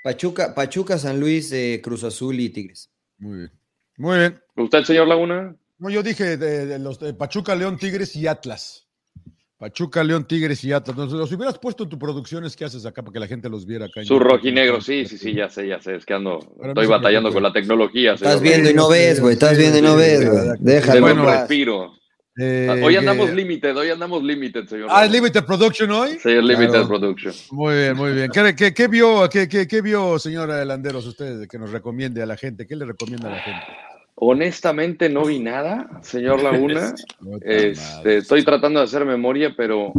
Pachuca, 0.05 0.55
Pachuca, 0.55 0.99
San 0.99 1.18
Luis, 1.18 1.51
eh, 1.53 1.80
Cruz 1.82 2.05
Azul 2.05 2.38
y 2.38 2.51
Tigres. 2.51 2.90
Muy 3.18 3.38
bien. 3.38 3.51
Muy 3.97 4.18
bien. 4.18 4.40
¿Usted, 4.57 4.84
señor 4.84 5.09
Laguna? 5.09 5.57
No, 5.78 5.88
yo 5.88 6.03
dije 6.03 6.36
de, 6.36 6.66
de 6.66 6.78
los 6.78 7.01
de 7.01 7.14
Pachuca, 7.14 7.55
León, 7.55 7.78
Tigres 7.78 8.14
y 8.14 8.26
Atlas. 8.26 8.86
Pachuca, 9.57 10.05
León, 10.05 10.26
Tigres 10.26 10.62
y 10.64 10.72
Atlas. 10.72 10.95
Nos- 10.95 11.12
Los 11.12 11.32
hubieras 11.32 11.59
puesto 11.59 11.84
en 11.84 11.88
tus 11.88 11.99
producciones 11.99 12.57
que 12.57 12.66
haces 12.66 12.84
acá 12.84 13.01
para 13.03 13.14
que 13.14 13.20
la 13.20 13.26
gente 13.26 13.49
los 13.49 13.64
viera 13.64 13.86
acá. 13.86 14.05
Su 14.05 14.18
rojinegro, 14.18 14.82
sí, 14.82 15.07
sí, 15.07 15.16
sí, 15.16 15.32
ya 15.32 15.49
sé, 15.49 15.66
ya 15.66 15.80
sé. 15.80 15.97
Es 15.97 16.05
que 16.05 16.12
ando, 16.12 16.40
estoy 16.62 16.86
batallando 16.86 17.32
con 17.32 17.43
la 17.43 17.55
tecnología. 17.55 18.14
Estás 18.14 18.40
señor 18.40 18.43
viendo 18.43 18.70
y 18.70 18.74
no 18.74 18.88
ves, 18.90 19.18
güey. 19.20 19.32
Estás 19.34 19.57
viendo 19.57 19.78
y 19.78 19.82
no 19.82 19.97
ves, 19.97 20.28
güey. 20.28 20.49
Déjalo. 20.59 21.24
Paz. 21.24 21.38
respiro. 21.40 21.95
Eh, 22.39 22.80
Hoy 22.83 22.97
andamos 22.97 23.30
limited, 23.33 23.76
hoy 23.76 23.91
andamos 23.91 24.22
limited, 24.22 24.66
señor. 24.66 24.89
Ah, 24.91 25.05
es. 25.05 25.12
Limited 25.12 25.45
Production 25.45 25.91
hoy. 25.91 26.12
Sí, 26.12 26.30
es 26.30 26.43
limited 26.43 26.70
Claro. 26.70 26.89
production. 26.89 27.35
Muy 27.51 27.74
bien, 27.74 27.97
muy 27.97 28.12
bien. 28.12 28.30
¿Qué, 28.33 28.55
qué- 28.57 28.72
qué 28.72 28.89
vio, 28.89 29.28
qué, 29.30 29.47
qué- 29.49 29.83
vio, 29.83 30.18
señora 30.18 30.64
Landeros, 30.64 31.07
usted 31.07 31.47
que 31.47 31.59
nos 31.59 31.70
recomiende 31.72 32.22
a 32.22 32.26
la 32.26 32.37
gente? 32.39 32.66
¿Qué 32.66 32.74
le 32.74 32.87
recomienda 32.87 33.28
a 33.28 33.33
la 33.33 33.41
gente? 33.41 33.66
Honestamente 34.14 35.09
no 35.11 35.24
vi 35.26 35.41
nada, 35.41 36.01
señor 36.03 36.43
Laguna. 36.43 36.95
Este, 37.43 38.18
estoy 38.18 38.45
tratando 38.45 38.78
de 38.80 38.85
hacer 38.87 39.05
memoria, 39.05 39.53
pero 39.55 39.93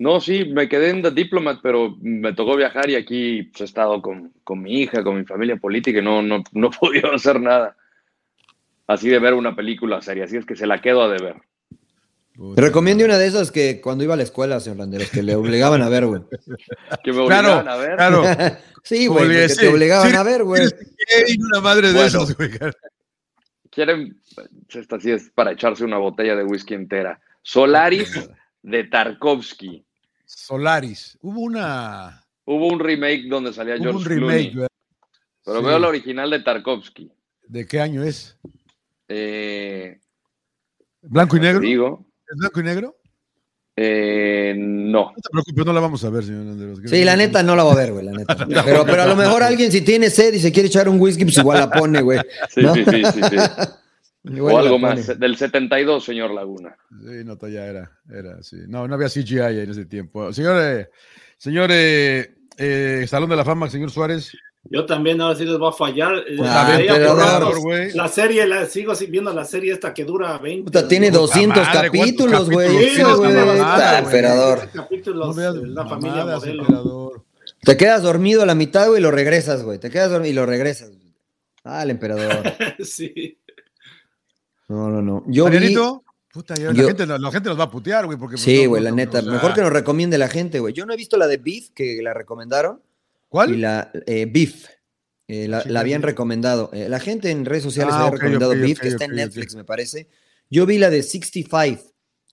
no, 0.00 0.20
sí, 0.20 0.46
me 0.46 0.68
quedé 0.68 0.90
en 0.90 1.02
The 1.02 1.12
Diplomat, 1.12 1.60
pero 1.62 1.96
me 2.00 2.32
tocó 2.32 2.56
viajar 2.56 2.90
y 2.90 2.96
aquí 2.96 3.44
pues, 3.44 3.60
he 3.60 3.64
estado 3.64 4.02
con, 4.02 4.32
con 4.42 4.60
mi 4.62 4.80
hija, 4.80 5.04
con 5.04 5.16
mi 5.16 5.24
familia 5.24 5.56
política 5.56 6.00
y 6.00 6.02
no, 6.02 6.22
no, 6.22 6.42
no 6.52 6.70
podido 6.80 7.12
hacer 7.14 7.40
nada. 7.40 7.76
Así 8.88 9.08
de 9.10 9.18
ver 9.20 9.34
una 9.34 9.54
película 9.54 10.00
seria, 10.00 10.24
así 10.24 10.36
es 10.38 10.44
que 10.46 10.56
se 10.56 10.66
la 10.66 10.80
quedo 10.80 11.02
a 11.02 11.08
deber. 11.08 11.36
Recomiendo 12.56 13.04
una 13.04 13.18
de 13.18 13.26
esas 13.26 13.50
que 13.50 13.80
cuando 13.80 14.04
iba 14.04 14.14
a 14.14 14.16
la 14.16 14.22
escuela, 14.22 14.60
señor 14.60 14.78
Landeros, 14.78 15.10
que 15.10 15.24
le 15.24 15.34
obligaban 15.34 15.82
a 15.82 15.88
ver, 15.88 16.06
güey. 16.06 16.22
Que 17.02 17.12
me 17.12 17.26
Claro, 17.26 17.58
obligaban 17.58 17.68
a 17.68 17.76
ver. 17.76 17.96
claro. 17.96 18.22
Sí, 18.84 19.06
güey, 19.08 19.48
sí, 19.48 19.56
te 19.58 19.68
obligaban 19.68 20.10
sí, 20.10 20.16
a 20.16 20.22
ver, 20.22 20.44
güey. 20.44 20.62
Ey, 20.62 21.36
una 21.40 21.60
madre 21.60 21.88
de 21.88 21.94
Bueno. 21.94 22.06
esas, 22.06 22.34
güey. 22.36 22.50
Quieren, 23.70 24.22
esta 24.68 24.98
sí 25.00 25.10
es 25.10 25.30
para 25.34 25.52
echarse 25.52 25.84
una 25.84 25.98
botella 25.98 26.34
de 26.36 26.44
whisky 26.44 26.74
entera. 26.74 27.20
Solaris 27.42 28.30
de 28.62 28.84
Tarkovsky. 28.84 29.84
Solaris. 30.24 31.18
Hubo 31.20 31.40
una. 31.40 32.24
Hubo 32.46 32.68
un 32.68 32.78
remake 32.80 33.24
donde 33.28 33.52
salía 33.52 33.74
Hubo 33.74 33.82
George 33.82 33.98
un 33.98 34.04
remake, 34.04 34.50
Clooney, 34.52 34.68
pero 35.44 35.58
Sí. 35.60 35.66
veo 35.66 35.78
la 35.80 35.88
original 35.88 36.30
de 36.30 36.38
Tarkovsky. 36.40 37.12
¿De 37.46 37.66
qué 37.66 37.80
año 37.80 38.02
es? 38.04 38.38
Eh, 39.08 40.00
¿Blanco 41.02 41.36
y 41.36 41.40
te 41.40 41.46
negro? 41.46 41.60
Digo, 41.60 42.06
¿Es 42.30 42.36
blanco 42.36 42.60
y 42.60 42.62
negro? 42.62 42.96
eh, 43.80 44.54
no. 44.56 45.12
No 45.14 45.14
te 45.14 45.30
preocupes, 45.30 45.64
no 45.66 45.72
la 45.72 45.80
vamos 45.80 46.04
a 46.04 46.10
ver, 46.10 46.24
señor 46.24 46.46
Landeros. 46.46 46.80
Sí, 46.84 47.04
la 47.04 47.14
neta 47.14 47.44
no 47.44 47.54
la 47.54 47.62
va 47.62 47.72
a 47.72 47.76
ver, 47.76 47.92
güey, 47.92 48.04
la 48.04 48.12
neta. 48.12 48.36
Pero, 48.64 48.84
pero 48.84 49.02
a 49.02 49.06
lo 49.06 49.14
mejor 49.14 49.42
alguien 49.42 49.70
si 49.70 49.82
tiene 49.82 50.10
sed 50.10 50.34
y 50.34 50.40
se 50.40 50.50
quiere 50.50 50.66
echar 50.66 50.88
un 50.88 51.00
whisky, 51.00 51.24
pues 51.24 51.38
igual 51.38 51.60
la 51.60 51.70
pone, 51.70 52.02
güey. 52.02 52.18
Sí, 52.48 52.62
¿No? 52.62 52.74
sí, 52.74 52.84
sí, 52.84 53.02
sí, 53.04 53.20
sí. 53.22 53.36
O 54.40 54.58
algo 54.58 54.78
más, 54.78 55.18
del 55.18 55.36
72, 55.36 56.04
señor 56.04 56.32
Laguna. 56.32 56.76
Sí, 56.90 57.24
no, 57.24 57.38
ya 57.48 57.64
era, 57.66 57.90
era, 58.12 58.42
sí. 58.42 58.56
No, 58.66 58.86
no 58.86 58.94
había 58.94 59.08
CGI 59.08 59.60
en 59.60 59.70
ese 59.70 59.86
tiempo. 59.86 60.32
Señor, 60.32 60.60
eh, 60.60 60.90
señor 61.38 61.70
eh, 61.72 62.34
eh, 62.58 63.06
Salón 63.08 63.30
de 63.30 63.36
la 63.36 63.44
Fama, 63.44 63.70
señor 63.70 63.90
Suárez. 63.90 64.32
Yo 64.70 64.84
también 64.84 65.20
ahora 65.20 65.34
sí 65.34 65.44
les 65.46 65.56
voy 65.58 65.70
a 65.70 65.72
fallar. 65.72 66.14
Eh, 66.28 66.36
Ah, 66.42 66.78
la 66.78 67.14
ratos. 67.14 67.58
güey. 67.58 67.92
La 67.94 68.08
serie, 68.08 68.46
la 68.46 68.66
sigo 68.66 68.92
viendo 69.08 69.32
la 69.32 69.44
serie 69.44 69.72
esta 69.72 69.94
que 69.94 70.04
dura 70.04 70.36
20. 70.38 70.64
Puta, 70.64 70.86
tiene 70.86 71.10
¿no? 71.10 71.20
200 71.20 71.56
madre, 71.66 71.88
¿cuántos 71.90 72.26
capítulos, 72.26 72.50
güey. 72.50 72.68
Sí, 72.94 73.00
emperador. 73.98 74.68
Capítulos, 74.72 75.26
No 75.28 75.34
veas 75.34 75.54
eh, 75.56 75.60
la 75.64 75.86
familia 75.86 76.24
modelo. 76.24 76.62
emperador. 76.62 77.24
Te 77.62 77.76
quedas 77.76 78.02
dormido 78.02 78.42
a 78.42 78.46
la 78.46 78.54
mitad, 78.54 78.86
güey, 78.88 79.00
y 79.00 79.02
lo 79.02 79.10
regresas, 79.10 79.62
güey. 79.62 79.78
Te 79.78 79.90
quedas 79.90 80.10
dormido 80.10 80.30
y 80.30 80.34
lo 80.34 80.44
regresas. 80.46 80.90
Ah, 81.64 81.82
el 81.82 81.90
emperador. 81.90 82.42
sí. 82.84 83.38
No, 84.68 84.88
no, 84.90 85.00
no. 85.02 85.24
Yo 85.28 85.46
vi... 85.48 85.74
Puta, 86.30 86.54
ya, 86.54 86.66
la, 86.66 86.72
yo- 86.74 86.86
gente, 86.86 87.06
la, 87.06 87.18
la 87.18 87.30
gente 87.32 87.48
nos 87.48 87.58
va 87.58 87.64
a 87.64 87.70
putear, 87.70 88.04
güey. 88.04 88.18
porque, 88.18 88.34
pues, 88.34 88.42
Sí, 88.42 88.66
güey, 88.66 88.80
no, 88.82 88.84
la 88.84 88.90
no, 88.90 88.96
neta. 88.96 89.18
o 89.20 89.22
sea, 89.22 89.32
Mejor 89.32 89.54
que 89.54 89.62
nos 89.62 89.72
recomiende 89.72 90.18
la 90.18 90.28
gente, 90.28 90.60
güey. 90.60 90.74
Yo 90.74 90.84
no 90.84 90.92
he 90.92 90.96
visto 90.96 91.16
la 91.16 91.26
de 91.26 91.38
Beef, 91.38 91.70
que 91.74 92.00
la 92.02 92.12
recomendaron. 92.12 92.80
¿Cuál? 93.28 93.54
Y 93.54 93.56
la 93.58 93.90
eh, 94.06 94.26
Beef. 94.30 94.66
eh, 95.28 95.46
la, 95.48 95.60
Sí, 95.62 95.68
la 95.68 95.80
sí, 95.80 95.82
habían 95.84 96.00
sí. 96.00 96.06
recomendado. 96.06 96.70
Eh, 96.72 96.88
la 96.88 97.00
gente 97.00 97.30
en 97.30 97.44
redes 97.44 97.62
sociales 97.62 97.94
Ah, 97.96 98.00
había 98.06 98.12
recomendado 98.12 98.52
ok, 98.52 98.58
Beef, 98.58 98.80
que 98.80 98.88
está 98.88 99.04
en. 99.04 99.12
Netflix, 99.16 99.54
me 99.54 99.64
parece. 99.64 100.08
Yo 100.50 100.64
vi 100.66 100.78
la 100.78 100.88
de 100.90 101.02
65, 101.02 101.82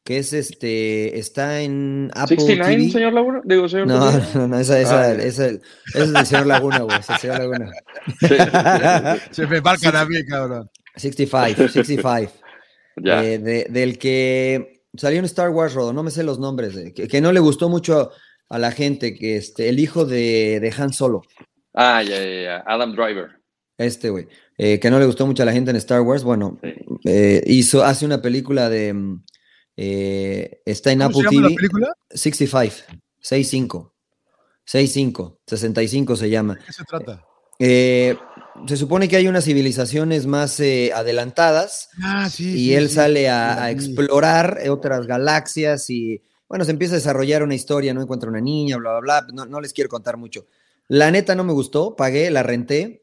que 0.05 0.19
es 0.19 0.31
este, 0.33 1.19
está 1.19 1.61
en 1.61 2.09
Apple 2.13 2.37
69, 2.37 2.75
TV. 2.77 2.91
señor 2.91 3.13
Laguna. 3.13 3.41
Digo, 3.43 3.67
señor. 3.67 3.87
No, 3.87 4.09
Trujillo. 4.11 4.39
no, 4.39 4.47
no, 4.47 4.59
esa, 4.59 4.79
esa, 4.79 5.01
Ah, 5.01 5.11
esa, 5.13 5.47
esa 5.47 5.59
es 5.95 6.13
del 6.13 6.25
señor 6.25 6.45
Laguna, 6.47 6.79
güey. 6.79 6.99
Es 6.99 7.09
el 7.09 7.17
señor 7.17 7.39
Laguna. 7.39 7.71
Se 9.31 9.47
me 9.47 9.61
marcan 9.61 9.95
a 9.95 10.05
mí, 10.05 10.23
cabrón. 10.25 10.69
65, 10.95 11.67
65. 11.67 12.31
ya. 13.03 13.23
eh, 13.23 13.39
de- 13.39 13.67
del 13.69 13.97
que 13.97 14.83
salió 14.95 15.19
en 15.19 15.25
Star 15.25 15.49
Wars, 15.49 15.73
Rodo, 15.73 15.91
no 15.91 16.03
me 16.03 16.11
sé 16.11 16.23
los 16.23 16.39
nombres, 16.39 16.73
de- 16.75 16.93
que, 16.93 17.07
que 17.09 17.19
no 17.19 17.31
le 17.33 17.39
gustó 17.41 17.67
mucho 17.67 18.11
a 18.49 18.59
la 18.59 18.71
gente, 18.71 19.13
que 19.15 19.37
este, 19.37 19.69
el 19.69 19.79
hijo 19.79 20.05
de, 20.05 20.59
de 20.59 20.73
Han 20.77 20.93
Solo, 20.93 21.21
Ah, 21.73 22.01
ya, 22.03 22.17
ya, 22.23 22.41
ya. 22.43 22.63
Adam 22.67 22.95
Driver. 22.95 23.29
este 23.77 24.09
güey, 24.09 24.27
eh, 24.57 24.79
que 24.79 24.89
no 24.89 24.97
le 24.99 25.05
gustó 25.05 25.25
mucho 25.27 25.43
a 25.43 25.45
la 25.45 25.51
gente 25.51 25.71
en 25.71 25.77
Star 25.77 26.01
Wars, 26.01 26.23
bueno, 26.23 26.57
Sí. 26.63 26.73
eh, 27.05 27.43
hizo, 27.47 27.83
hace 27.83 28.05
una 28.05 28.21
película 28.21 28.69
de, 28.69 28.93
mm, 28.93 29.23
eh, 29.77 30.61
está 30.65 30.91
en 30.91 30.99
¿Cómo 30.99 31.09
Apple 31.09 31.21
se 31.29 31.35
llama 31.35 31.41
la 31.41 31.47
TV, 31.49 31.55
película? 31.57 31.93
65, 32.11 32.85
65, 33.19 33.93
65, 34.65 35.39
65 35.45 36.15
se 36.15 36.29
llama. 36.29 36.53
¿De 36.55 36.61
qué 36.65 36.73
se 36.73 36.83
trata? 36.85 37.25
Eh, 37.59 38.17
se 38.67 38.77
supone 38.77 39.07
que 39.09 39.17
hay 39.17 39.27
unas 39.27 39.43
civilizaciones 39.45 40.25
más 40.27 40.59
eh, 40.61 40.91
adelantadas, 40.93 41.89
Ah, 42.01 42.29
sí. 42.29 42.49
y 42.51 42.53
sí, 42.69 42.75
él 42.75 42.87
sí, 42.89 42.95
sale 42.95 43.27
a, 43.29 43.55
la 43.57 43.71
explorar 43.71 44.59
otras 44.69 45.07
galaxias 45.07 45.89
y 45.89 46.21
bueno, 46.47 46.65
se 46.65 46.71
empieza 46.71 46.93
a 46.93 46.97
desarrollar 46.97 47.43
una 47.43 47.55
historia, 47.55 47.93
no 47.93 48.01
encuentra 48.01 48.29
una 48.29 48.41
niña, 48.41 48.77
bla, 48.77 48.99
bla, 48.99 49.21
bla, 49.21 49.27
no, 49.33 49.45
no 49.45 49.61
les 49.61 49.73
quiero 49.73 49.89
contar 49.89 50.17
mucho. 50.17 50.45
La 50.87 51.09
neta 51.11 51.33
no 51.35 51.43
me 51.43 51.53
gustó, 51.53 51.95
pagué, 51.95 52.29
la 52.29 52.43
renté, 52.43 53.01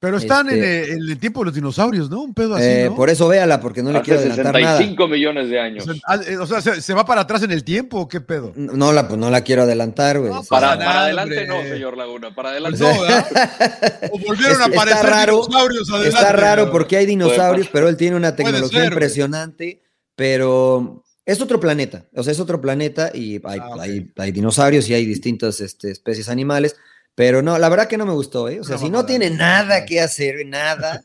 Pero 0.00 0.16
están 0.16 0.48
en, 0.48 0.54
este- 0.62 0.92
eh, 0.92 0.92
en 0.94 1.00
el 1.10 1.18
tiempo 1.18 1.40
de 1.40 1.46
los 1.46 1.54
dinosaurios, 1.54 2.08
¿no? 2.08 2.22
Un 2.22 2.32
pedo 2.32 2.54
así, 2.54 2.64
eh, 2.64 2.86
¿no? 2.88 2.94
por 2.94 3.10
eso 3.10 3.26
véala, 3.28 3.60
porque 3.60 3.82
no 3.82 3.90
le 3.90 4.00
quiero 4.00 4.20
adelantar 4.20 4.54
nada. 4.54 4.76
65 4.78 5.08
millones 5.08 5.50
de 5.50 5.58
años. 5.60 5.86
O 5.88 5.92
sea, 5.92 6.32
eh, 6.32 6.38
o 6.38 6.46
sea, 6.46 6.60
¿se, 6.62 6.80
se 6.80 6.94
va 6.94 7.04
para 7.04 7.22
atrás 7.22 7.42
en 7.42 7.50
el 7.50 7.64
tiempo 7.64 7.98
o 7.98 8.08
qué 8.08 8.20
pedo? 8.20 8.52
No 8.54 8.92
la, 8.92 9.08
pues 9.08 9.18
no 9.18 9.28
la 9.28 9.42
quiero 9.42 9.62
adelantar, 9.64 10.20
güey. 10.20 10.32
No, 10.32 10.44
Para, 10.44 10.76
nada, 10.76 11.00
adelante 11.02 11.40
hombre. 11.50 11.62
no, 11.64 11.74
señor 11.74 11.96
Laguna. 11.96 12.32
Para 12.34 12.50
Pues 12.56 12.80
adelante 12.80 12.84
no, 12.84 13.02
¿verdad? 13.02 13.26
O 14.12 14.18
volvieron 14.20 14.52
Es- 14.54 14.60
a 14.60 14.64
aparecer 14.66 14.96
está 15.04 15.10
raro, 15.10 15.32
dinosaurios 15.42 15.90
adelante. 15.90 16.08
Está 16.16 16.32
raro 16.32 16.70
porque 16.70 16.96
hay 16.96 17.04
dinosaurios, 17.06 17.68
pero 17.72 17.88
él 17.88 17.96
tiene 17.96 18.16
una 18.16 18.34
tecnología 18.36 18.84
ser, 18.84 18.92
impresionante, 18.92 19.82
pero 20.14 21.02
Es 21.28 21.40
otro 21.42 21.60
planeta, 21.60 22.06
o 22.14 22.22
sea, 22.22 22.32
es 22.32 22.40
otro 22.40 22.60
planeta 22.60 23.10
y 23.14 23.34
hay, 23.44 23.58
Ah, 23.60 23.68
ok. 23.74 23.80
hay- 23.80 24.12
hay 24.16 24.32
dinosaurios 24.32 24.88
y 24.88 24.94
hay 24.94 25.04
distintas 25.04 25.60
este, 25.60 25.90
especies 25.90 26.28
animales, 26.30 26.74
pero 27.14 27.42
no, 27.42 27.58
la 27.58 27.68
verdad 27.68 27.86
que 27.86 27.98
no 27.98 28.06
me 28.06 28.12
gustó, 28.14 28.48
¿eh? 28.48 28.60
O 28.60 28.64
sea, 28.64 28.78
si 28.78 28.88
no 28.90 29.04
tiene 29.04 29.28
nada 29.30 29.84
que 29.84 30.00
hacer, 30.00 30.46
nada, 30.46 31.04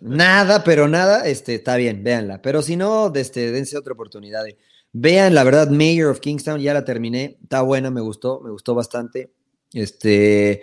nada, 0.00 0.62
pero 0.62 0.86
nada, 0.88 1.26
este, 1.26 1.54
está 1.56 1.76
bien, 1.76 2.04
véanla. 2.04 2.40
Pero 2.42 2.62
si 2.62 2.76
no, 2.76 3.12
este, 3.14 3.50
dense 3.50 3.76
otra 3.76 3.94
oportunidad. 3.94 4.44
Vean, 4.92 5.34
la 5.34 5.44
verdad, 5.44 5.68
Mayor 5.70 6.10
of 6.10 6.20
Kingstown, 6.20 6.60
ya 6.60 6.72
la 6.74 6.84
terminé, 6.84 7.38
está 7.42 7.62
buena, 7.62 7.90
me 7.90 8.00
gustó, 8.00 8.40
me 8.40 8.50
gustó 8.50 8.74
bastante. 8.74 9.32
Este, 9.72 10.62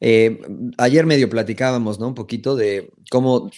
eh, 0.00 0.40
ayer 0.76 1.06
medio 1.06 1.28
platicábamos, 1.28 1.98
¿no? 1.98 2.08
Un 2.08 2.14
poquito 2.14 2.54
de 2.56 2.90
cómo 3.10 3.50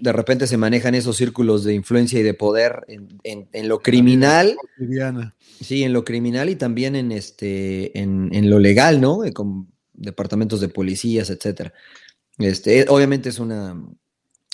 de 0.00 0.12
repente 0.12 0.46
se 0.46 0.56
manejan 0.58 0.94
esos 0.94 1.16
círculos 1.16 1.64
de 1.64 1.74
influencia 1.74 2.20
y 2.20 2.22
de 2.22 2.34
poder 2.34 2.84
en, 2.88 3.08
en- 3.24 3.48
en 3.52 3.68
lo 3.68 3.78
criminal, 3.80 4.56
sí, 5.60 5.84
en 5.84 5.92
lo 5.92 6.04
criminal 6.04 6.50
y 6.50 6.56
también 6.56 6.96
en 6.96 7.12
este, 7.12 7.98
en, 7.98 8.28
en 8.32 8.50
lo 8.50 8.58
legal, 8.58 9.00
¿no? 9.00 9.24
Eh, 9.24 9.32
Con 9.32 9.68
departamentos 9.94 10.60
de 10.60 10.68
policías, 10.68 11.30
etcétera. 11.30 11.72
Este, 12.38 12.84
obviamente 12.90 13.30
es 13.30 13.38
una, 13.38 13.82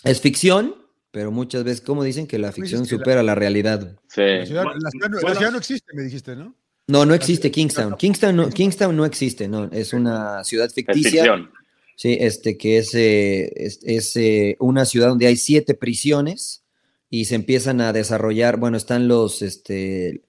es 0.05 0.21
ficción, 0.21 0.77
pero 1.11 1.33
muchas 1.33 1.65
veces, 1.65 1.81
como 1.81 2.05
dicen, 2.05 2.29
que 2.29 2.39
la 2.39 2.53
ficción 2.53 2.83
la- 2.83 2.87
supera 2.89 3.23
la 3.25 3.35
realidad. 3.35 3.97
Sí. 4.09 4.21
La 4.23 4.47
ciudad, 4.47 4.65
la 4.79 4.91
ciudad 4.91 5.09
no- 5.09 5.17
la 5.17 5.21
Bueno. 5.23 5.37
ciudad 5.37 5.51
no 5.53 5.59
existe, 5.59 5.93
me 5.95 6.03
dijiste, 6.05 6.37
¿no? 6.37 6.55
No, 6.87 7.07
no 7.07 7.15
existe 7.15 7.51
Kingstown. 7.51 7.97
Kingstown 7.97 8.37
no, 8.37 8.51
Kingstown 8.51 8.97
no 8.97 9.05
existe, 9.05 9.49
no, 9.49 9.71
es 9.71 9.93
una 9.93 10.43
ciudad 10.45 10.67
Es 10.67 10.75
ficticia. 10.75 11.11
ficción. 11.11 11.51
Sí, 11.97 12.17
este 12.19 12.57
que 12.57 12.79
es, 12.79 12.95
eh, 12.95 13.53
es, 13.55 13.81
es, 13.83 14.17
eh, 14.17 14.57
una 14.59 14.85
ciudad 14.85 15.09
donde 15.09 15.27
hay 15.27 15.37
siete 15.37 15.75
prisiones 15.75 16.65
y 17.11 17.27
se 17.27 17.35
empiezan 17.35 17.81
a 17.81 17.93
desarrollar, 17.93 18.57
bueno, 18.59 18.77
están 18.77 19.07
los, 19.07 19.43
este, 19.43 20.23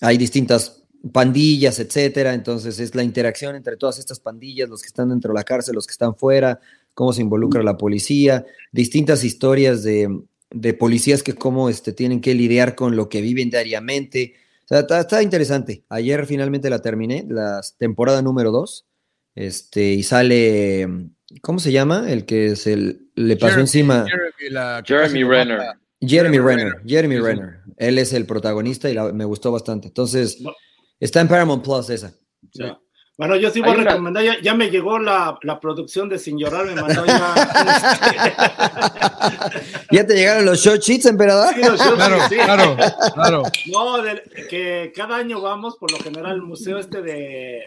hay 0.00 0.18
distintas 0.18 0.82
pandillas, 1.12 1.78
etcétera, 1.78 2.34
entonces 2.34 2.80
es 2.80 2.94
la 2.94 3.02
interacción 3.02 3.54
entre 3.54 3.76
todas 3.76 3.98
estas 3.98 4.20
pandillas, 4.20 4.68
los 4.68 4.82
que 4.82 4.88
están 4.88 5.08
dentro 5.08 5.32
de 5.32 5.38
la 5.38 5.44
cárcel, 5.44 5.74
los 5.74 5.86
que 5.86 5.92
están 5.92 6.16
fuera, 6.16 6.60
cómo 6.94 7.12
se 7.12 7.22
involucra 7.22 7.62
la 7.62 7.78
policía, 7.78 8.44
distintas 8.72 9.24
historias 9.24 9.82
de, 9.84 10.08
de 10.50 10.74
policías 10.74 11.22
que 11.22 11.34
cómo 11.34 11.68
este, 11.68 11.92
tienen 11.92 12.20
que 12.20 12.34
lidiar 12.34 12.74
con 12.74 12.96
lo 12.96 13.08
que 13.08 13.20
viven 13.20 13.50
diariamente. 13.50 14.34
O 14.66 14.68
sea, 14.68 14.80
está, 14.80 15.00
está 15.00 15.22
interesante. 15.22 15.84
Ayer 15.88 16.26
finalmente 16.26 16.68
la 16.70 16.80
terminé, 16.80 17.24
la 17.28 17.60
temporada 17.78 18.20
número 18.20 18.50
dos. 18.50 18.86
Este, 19.36 19.92
y 19.92 20.02
sale, 20.02 20.88
¿cómo 21.40 21.58
se 21.60 21.70
llama? 21.70 22.10
El 22.10 22.24
que 22.24 22.56
se 22.56 22.76
le 23.14 23.36
pasó 23.36 23.54
Jeremy- 23.54 23.60
encima. 23.60 24.04
Jeremy, 24.08 24.50
la 24.50 24.82
Renner. 24.82 24.88
Jeremy 24.88 25.78
Jeremy 26.00 26.38
Renner. 26.38 26.66
Renner. 26.72 26.82
Jeremy 26.88 27.14
Sí, 27.14 27.20
sí. 27.20 27.26
Renner. 27.26 27.60
Él 27.76 27.98
es 27.98 28.12
el 28.12 28.26
protagonista 28.26 28.90
y 28.90 28.94
la- 28.94 29.12
me 29.12 29.24
gustó 29.24 29.52
bastante. 29.52 29.88
Entonces, 29.88 30.38
está 30.98 31.20
en 31.20 31.28
Paramount 31.28 31.62
Plus 31.62 31.88
esa. 31.90 32.12
Ya. 32.52 32.78
Bueno, 33.18 33.34
yo 33.36 33.50
sí 33.50 33.60
voy 33.60 33.70
Hay 33.70 33.76
a 33.76 33.80
una- 33.80 33.90
recomendar, 33.92 34.24
ya, 34.24 34.40
ya 34.42 34.54
me 34.54 34.68
llegó 34.70 34.98
la, 34.98 35.38
la 35.42 35.58
producción 35.58 36.08
de 36.10 36.18
Sin 36.18 36.38
Llorar, 36.38 36.66
me 36.66 36.74
mandó 36.74 37.06
ya. 37.06 37.34
¿Ya 39.90 40.06
te 40.06 40.14
llegaron 40.14 40.44
los 40.44 40.60
short 40.60 40.82
sheets, 40.82 41.06
emperador? 41.06 41.54
Sí, 41.54 41.60
los 41.62 41.80
shows, 41.80 41.94
Claro, 41.94 42.18
sí. 42.28 42.34
claro, 42.36 42.76
claro. 43.14 43.42
No, 43.72 43.96
que 44.50 44.92
cada 44.94 45.16
año 45.16 45.40
vamos, 45.40 45.76
por 45.76 45.90
lo 45.92 45.98
general, 45.98 46.32
al 46.32 46.42
museo 46.42 46.78
este 46.78 47.00
de, 47.00 47.62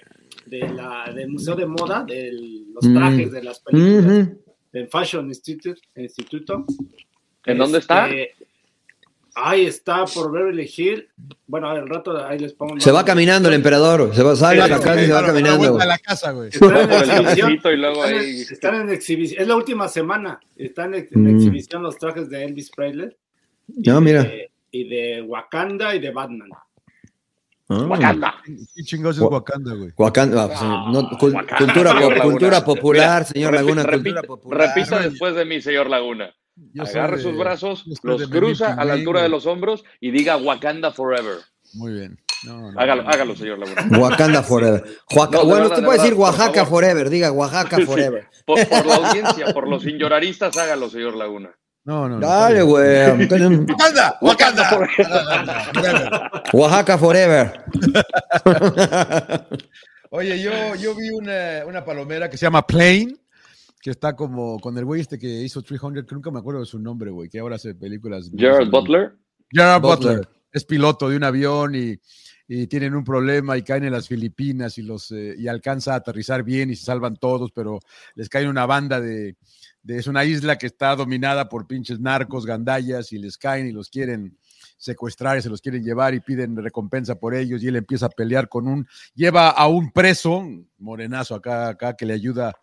de 0.46 0.70
la, 0.70 1.12
del 1.14 1.30
Museo 1.30 1.56
de 1.56 1.66
Moda, 1.66 2.04
de 2.08 2.32
los 2.74 2.86
Mm. 2.86 2.96
trajes 2.96 3.32
de 3.32 3.44
las 3.44 3.60
películas, 3.60 4.30
del 4.72 4.88
Fashion 4.88 5.28
Institute, 5.28 5.82
Instituto. 5.96 6.66
¿En 7.46 7.58
dónde 7.58 7.80
está? 7.80 8.08
Ahí 9.42 9.66
está 9.66 10.06
por 10.06 10.32
Beverly 10.32 10.70
Hill. 10.76 11.08
Bueno, 11.48 11.70
al 11.70 11.88
rato 11.88 12.26
ahí 12.26 12.40
les 12.40 12.54
pongo. 12.54 12.80
Se 12.80 12.92
va 12.92 13.04
caminando 13.06 13.48
el 13.50 13.56
emperador. 13.56 14.14
Se 14.14 14.22
va, 14.24 14.36
sale 14.36 14.62
a 14.62 14.68
la 14.68 14.78
casa 14.80 15.02
y 15.02 15.06
se 15.08 15.14
va 15.14 15.26
caminando. 15.26 15.78
la 15.78 15.98
casa, 15.98 16.32
güey. 16.32 16.50
Están 16.50 16.72
en 16.76 16.92
exhibición. 16.92 17.26
cafecito 17.48 17.72
y 17.72 17.78
luego 17.78 18.04
Están 18.06 18.14
en, 18.16 18.20
ahí. 18.20 18.42
están 18.42 18.76
en 18.76 18.90
exhibición. 18.90 19.42
Es 19.42 19.48
la 19.48 19.56
última 19.56 19.88
semana. 19.88 20.40
Están 20.58 20.94
en, 20.94 21.08
Mm. 21.12 21.36
exhibición 21.36 21.84
los 21.84 21.98
trajes 21.98 22.30
de 22.30 22.44
Elvis 22.46 22.70
Presley. 22.72 23.10
No, 23.68 24.02
mira. 24.02 24.24
de- 24.24 24.52
y 24.72 24.88
de 24.88 25.22
Wakanda 25.24 25.96
y 25.96 26.00
de 26.00 26.12
Batman. 26.12 26.50
Ah. 27.72 27.86
Wakanda. 27.88 28.36
¿Qué 28.76 28.84
chingados 28.84 29.18
es 29.18 29.22
Wakanda, 29.22 29.74
güey? 29.76 29.92
Wakanda, 29.96 30.44
ah, 30.44 30.48
pues, 30.48 30.60
Ah, 30.62 30.90
no, 30.92 31.02
cul- 31.12 31.34
Wakanda, 31.36 31.58
cultura, 32.24 32.66
popular, 32.66 33.20
Mira, 33.22 33.26
señor 33.26 33.54
Laguna, 33.54 33.84
cultura 33.86 34.24
popular. 34.24 34.72
Repita 34.76 35.00
después 35.00 35.36
de 35.36 35.46
mí, 35.46 35.62
señor 35.62 35.88
Laguna. 35.90 36.34
Yo 36.74 36.84
Agarre 36.84 37.18
de- 37.18 37.24
sus 37.24 37.38
brazos, 37.38 37.86
los 38.04 38.28
cruza 38.30 38.74
a 38.74 38.86
la 38.86 38.94
altura 38.94 39.22
de 39.24 39.30
los 39.30 39.46
hombros 39.46 39.84
y 40.00 40.12
diga 40.12 40.38
Wakanda 40.38 40.92
Forever. 40.92 41.38
Muy 41.74 41.94
bien. 41.94 42.20
No, 42.46 42.72
no, 42.72 42.80
Hágalo, 42.80 43.04
no. 43.04 43.10
hágalo, 43.10 43.36
señor 43.36 43.60
Laguna. 43.60 43.98
Wakanda 44.00 44.44
Forever. 44.44 44.84
Oaxaca- 45.16 45.44
bueno, 45.44 45.66
usted 45.66 45.78
de 45.78 45.84
puede 45.84 45.98
decir 46.00 46.14
Oaxaca. 46.14 46.66
Forever, 46.66 47.10
diga 47.10 47.32
Oaxaca 47.32 47.76
Sí. 47.78 47.84
Forever. 47.86 48.28
Por, 48.46 48.68
por 48.68 48.86
la 48.86 48.96
audiencia, 48.96 49.46
por 49.54 49.68
los 49.68 49.84
señoraristas, 49.84 50.56
hágalo, 50.58 50.90
señor 50.90 51.16
Laguna. 51.16 51.50
No, 51.86 52.08
no, 52.08 52.20
no. 52.20 52.28
Dale, 52.28 52.62
güey. 52.62 53.10
¡Wakanda! 53.68 54.18
¡Wakanda! 54.22 54.70
Wakanda 55.76 56.32
Oaxaca 56.54 56.98
Forever. 56.98 57.64
Oye, 60.12 60.42
yo, 60.42 60.76
yo 60.76 60.96
vi 60.96 61.10
una, 61.10 61.66
una 61.68 61.86
palomera 61.86 62.30
que 62.30 62.38
se 62.38 62.46
llama 62.46 62.66
Plane, 62.66 63.16
que 63.82 63.92
está 63.92 64.16
como 64.16 64.60
con 64.60 64.78
el 64.78 64.86
güey 64.86 65.02
este 65.02 65.18
que 65.18 65.28
hizo 65.42 65.62
300, 65.62 66.06
que 66.06 66.16
nunca 66.16 66.32
me 66.32 66.40
acuerdo 66.40 66.60
de 66.60 66.66
su 66.66 66.80
nombre, 66.80 67.12
güey, 67.12 67.30
que 67.30 67.40
ahora 67.40 67.56
hace 67.56 67.76
películas. 67.76 68.30
Gerard 68.36 68.70
Butler. 68.70 69.14
Gerard 69.52 69.82
Butler. 69.82 70.18
Butler. 70.18 70.30
Es 70.52 70.66
piloto 70.66 71.08
de 71.10 71.16
un 71.16 71.24
avión 71.24 71.76
y, 71.76 71.98
y 72.48 72.66
tienen 72.68 72.96
un 72.96 73.04
problema 73.04 73.56
y 73.58 73.62
caen 73.62 73.84
en 73.86 73.92
las 73.94 74.08
Filipinas 74.08 74.78
y, 74.80 74.82
los, 74.82 75.12
eh, 75.12 75.36
y 75.38 75.48
alcanza 75.48 75.94
a 75.94 75.98
aterrizar 75.98 76.44
bien 76.44 76.72
y 76.72 76.76
se 76.76 76.86
salvan 76.86 77.16
todos, 77.18 77.52
pero 77.52 77.80
les 78.16 78.28
cae 78.30 78.50
una 78.50 78.66
banda 78.66 79.00
de, 79.00 79.36
de- 79.84 79.98
Es 79.98 80.08
una 80.08 80.26
isla 80.26 80.58
que 80.58 80.66
está 80.66 80.96
dominada 80.96 81.48
por 81.48 81.68
pinches 81.68 82.00
narcos, 82.00 82.46
gandallas 82.48 83.14
y 83.14 83.20
les 83.20 83.38
caen 83.38 83.68
y 83.68 83.72
los 83.72 83.90
quieren 83.90 84.38
secuestrar 84.78 85.38
y 85.38 85.42
se 85.42 85.50
los 85.50 85.62
quieren 85.62 85.84
llevar 85.84 86.14
y 86.16 86.20
piden 86.20 86.58
recompensa 86.58 87.16
por 87.16 87.36
ellos 87.36 87.62
y 87.62 87.68
él 87.68 87.76
empieza 87.76 88.08
a 88.08 88.10
pelear 88.10 88.50
con 88.50 88.68
un, 88.68 88.88
lleva 89.14 89.50
a 89.50 89.68
un 89.68 89.92
preso, 89.92 90.38
un 90.38 90.68
morenazo 90.80 91.36
acá, 91.36 91.70
acá 91.70 91.96
que 91.96 92.06
le 92.06 92.14
ayuda 92.14 92.54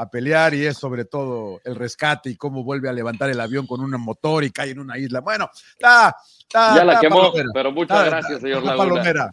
a 0.00 0.10
pelear 0.10 0.54
y 0.54 0.66
es 0.66 0.76
sobre 0.76 1.04
todo 1.04 1.60
el 1.64 1.74
rescate 1.76 2.30
y 2.30 2.36
cómo 2.36 2.64
vuelve 2.64 2.88
a 2.88 2.92
levantar 2.92 3.30
el 3.30 3.40
avión 3.40 3.66
con 3.66 3.80
un 3.80 3.90
motor 4.00 4.44
y 4.44 4.50
cae 4.50 4.70
en 4.70 4.78
una 4.80 4.98
isla. 4.98 5.20
Bueno, 5.20 5.50
está, 5.72 6.16
está, 6.38 6.76
Ya 6.76 6.84
la 6.84 6.92
está 6.94 7.00
quemó, 7.08 7.20
palomera. 7.20 7.48
pero 7.52 7.72
muchas 7.72 7.98
Está- 7.98 8.10
gracias, 8.10 8.32
está- 8.32 8.42
señor 8.46 8.58
está 8.58 8.76
Laguna. 8.76 8.94
palomera. 8.94 9.30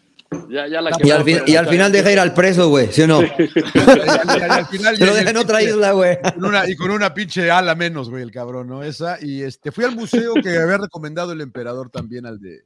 Ya, 0.49 0.67
ya 0.67 0.81
la 0.81 0.89
Y 0.89 0.93
quemó. 0.93 1.07
Y 1.07 1.11
al, 1.11 1.23
fin- 1.23 1.33
pero 1.37 1.45
y 1.47 1.55
al 1.55 1.63
muchas 1.63 1.71
final 1.71 1.91
deja 1.93 2.11
ir 2.11 2.19
al 2.19 2.33
preso, 2.33 2.67
güey, 2.69 2.91
¿sí 2.91 3.01
o 3.03 3.07
no? 3.07 3.21
Y 3.21 3.25
al- 3.25 4.37
y 4.37 4.41
al 4.51 4.65
final 4.67 4.97
Se 4.97 5.05
lo 5.05 5.11
y- 5.13 5.15
deja 5.15 5.29
en 5.29 5.37
otra 5.37 5.61
isla, 5.61 5.91
güey. 5.93 6.17
y 6.67 6.75
con 6.75 6.91
una 6.91 7.13
pinche 7.13 7.49
ala 7.49 7.75
menos, 7.75 8.09
güey, 8.09 8.23
el 8.23 8.31
cabrón, 8.31 8.67
¿no? 8.67 8.83
Esa. 8.83 9.17
Y 9.21 9.41
este, 9.43 9.71
fui 9.71 9.85
al 9.85 9.95
museo 9.95 10.33
que 10.43 10.49
había 10.57 10.77
recomendado 10.79 11.31
el 11.31 11.39
emperador 11.41 11.89
también, 11.89 12.25
al 12.25 12.39
de. 12.41 12.61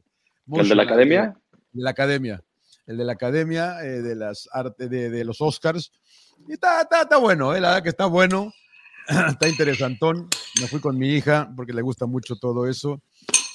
¿El 0.52 0.68
de 0.70 0.76
la 0.76 0.84
academia? 0.84 1.36
De 1.72 1.84
la 1.84 1.92
academia. 1.92 2.42
El 2.88 2.98
de 2.98 3.06
la 3.06 3.14
academia, 3.14 3.78
eh, 3.84 4.02
de 4.02 4.16
las 4.16 4.50
arte, 4.52 4.90
de, 4.90 5.12
de 5.12 5.24
los 5.24 5.40
Oscars. 5.40 5.92
Y 6.48 6.54
está, 6.54 6.82
está, 6.82 7.02
está 7.04 7.18
bueno, 7.18 7.56
eh, 7.56 7.62
la 7.62 7.70
verdad 7.70 7.84
que 7.84 7.90
está 7.90 8.06
bueno. 8.06 8.52
está 9.30 9.48
interesantón. 9.48 10.28
Me 10.60 10.68
fui 10.68 10.80
con 10.80 10.98
mi 10.98 11.10
hija 11.10 11.50
porque 11.56 11.74
le 11.74 11.82
gusta 11.82 12.06
mucho 12.06 12.36
todo 12.36 12.68
eso. 12.68 13.02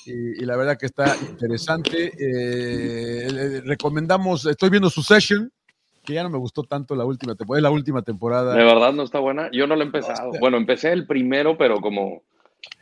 Y, 0.04 0.42
y 0.42 0.46
la 0.46 0.56
verdad 0.56 0.78
que 0.78 0.86
está 0.86 1.16
interesante. 1.28 2.12
Eh, 2.18 3.60
recomendamos, 3.64 4.46
estoy 4.46 4.70
viendo 4.70 4.88
Succession, 4.90 5.50
que 6.04 6.14
ya 6.14 6.22
no 6.22 6.30
me 6.30 6.38
gustó 6.38 6.62
tanto 6.62 6.94
la 6.94 7.04
última 7.04 7.34
temporada. 7.34 7.62
La 7.62 7.70
última 7.70 8.02
temporada. 8.02 8.54
De 8.54 8.64
verdad 8.64 8.92
no 8.92 9.02
está 9.02 9.18
buena. 9.18 9.50
Yo 9.52 9.66
no 9.66 9.74
lo 9.76 9.82
he 9.82 9.86
empezado. 9.86 10.28
está- 10.28 10.38
Bueno, 10.40 10.56
empecé 10.56 10.92
el 10.92 11.06
primero, 11.06 11.58
pero 11.58 11.80
como 11.80 12.22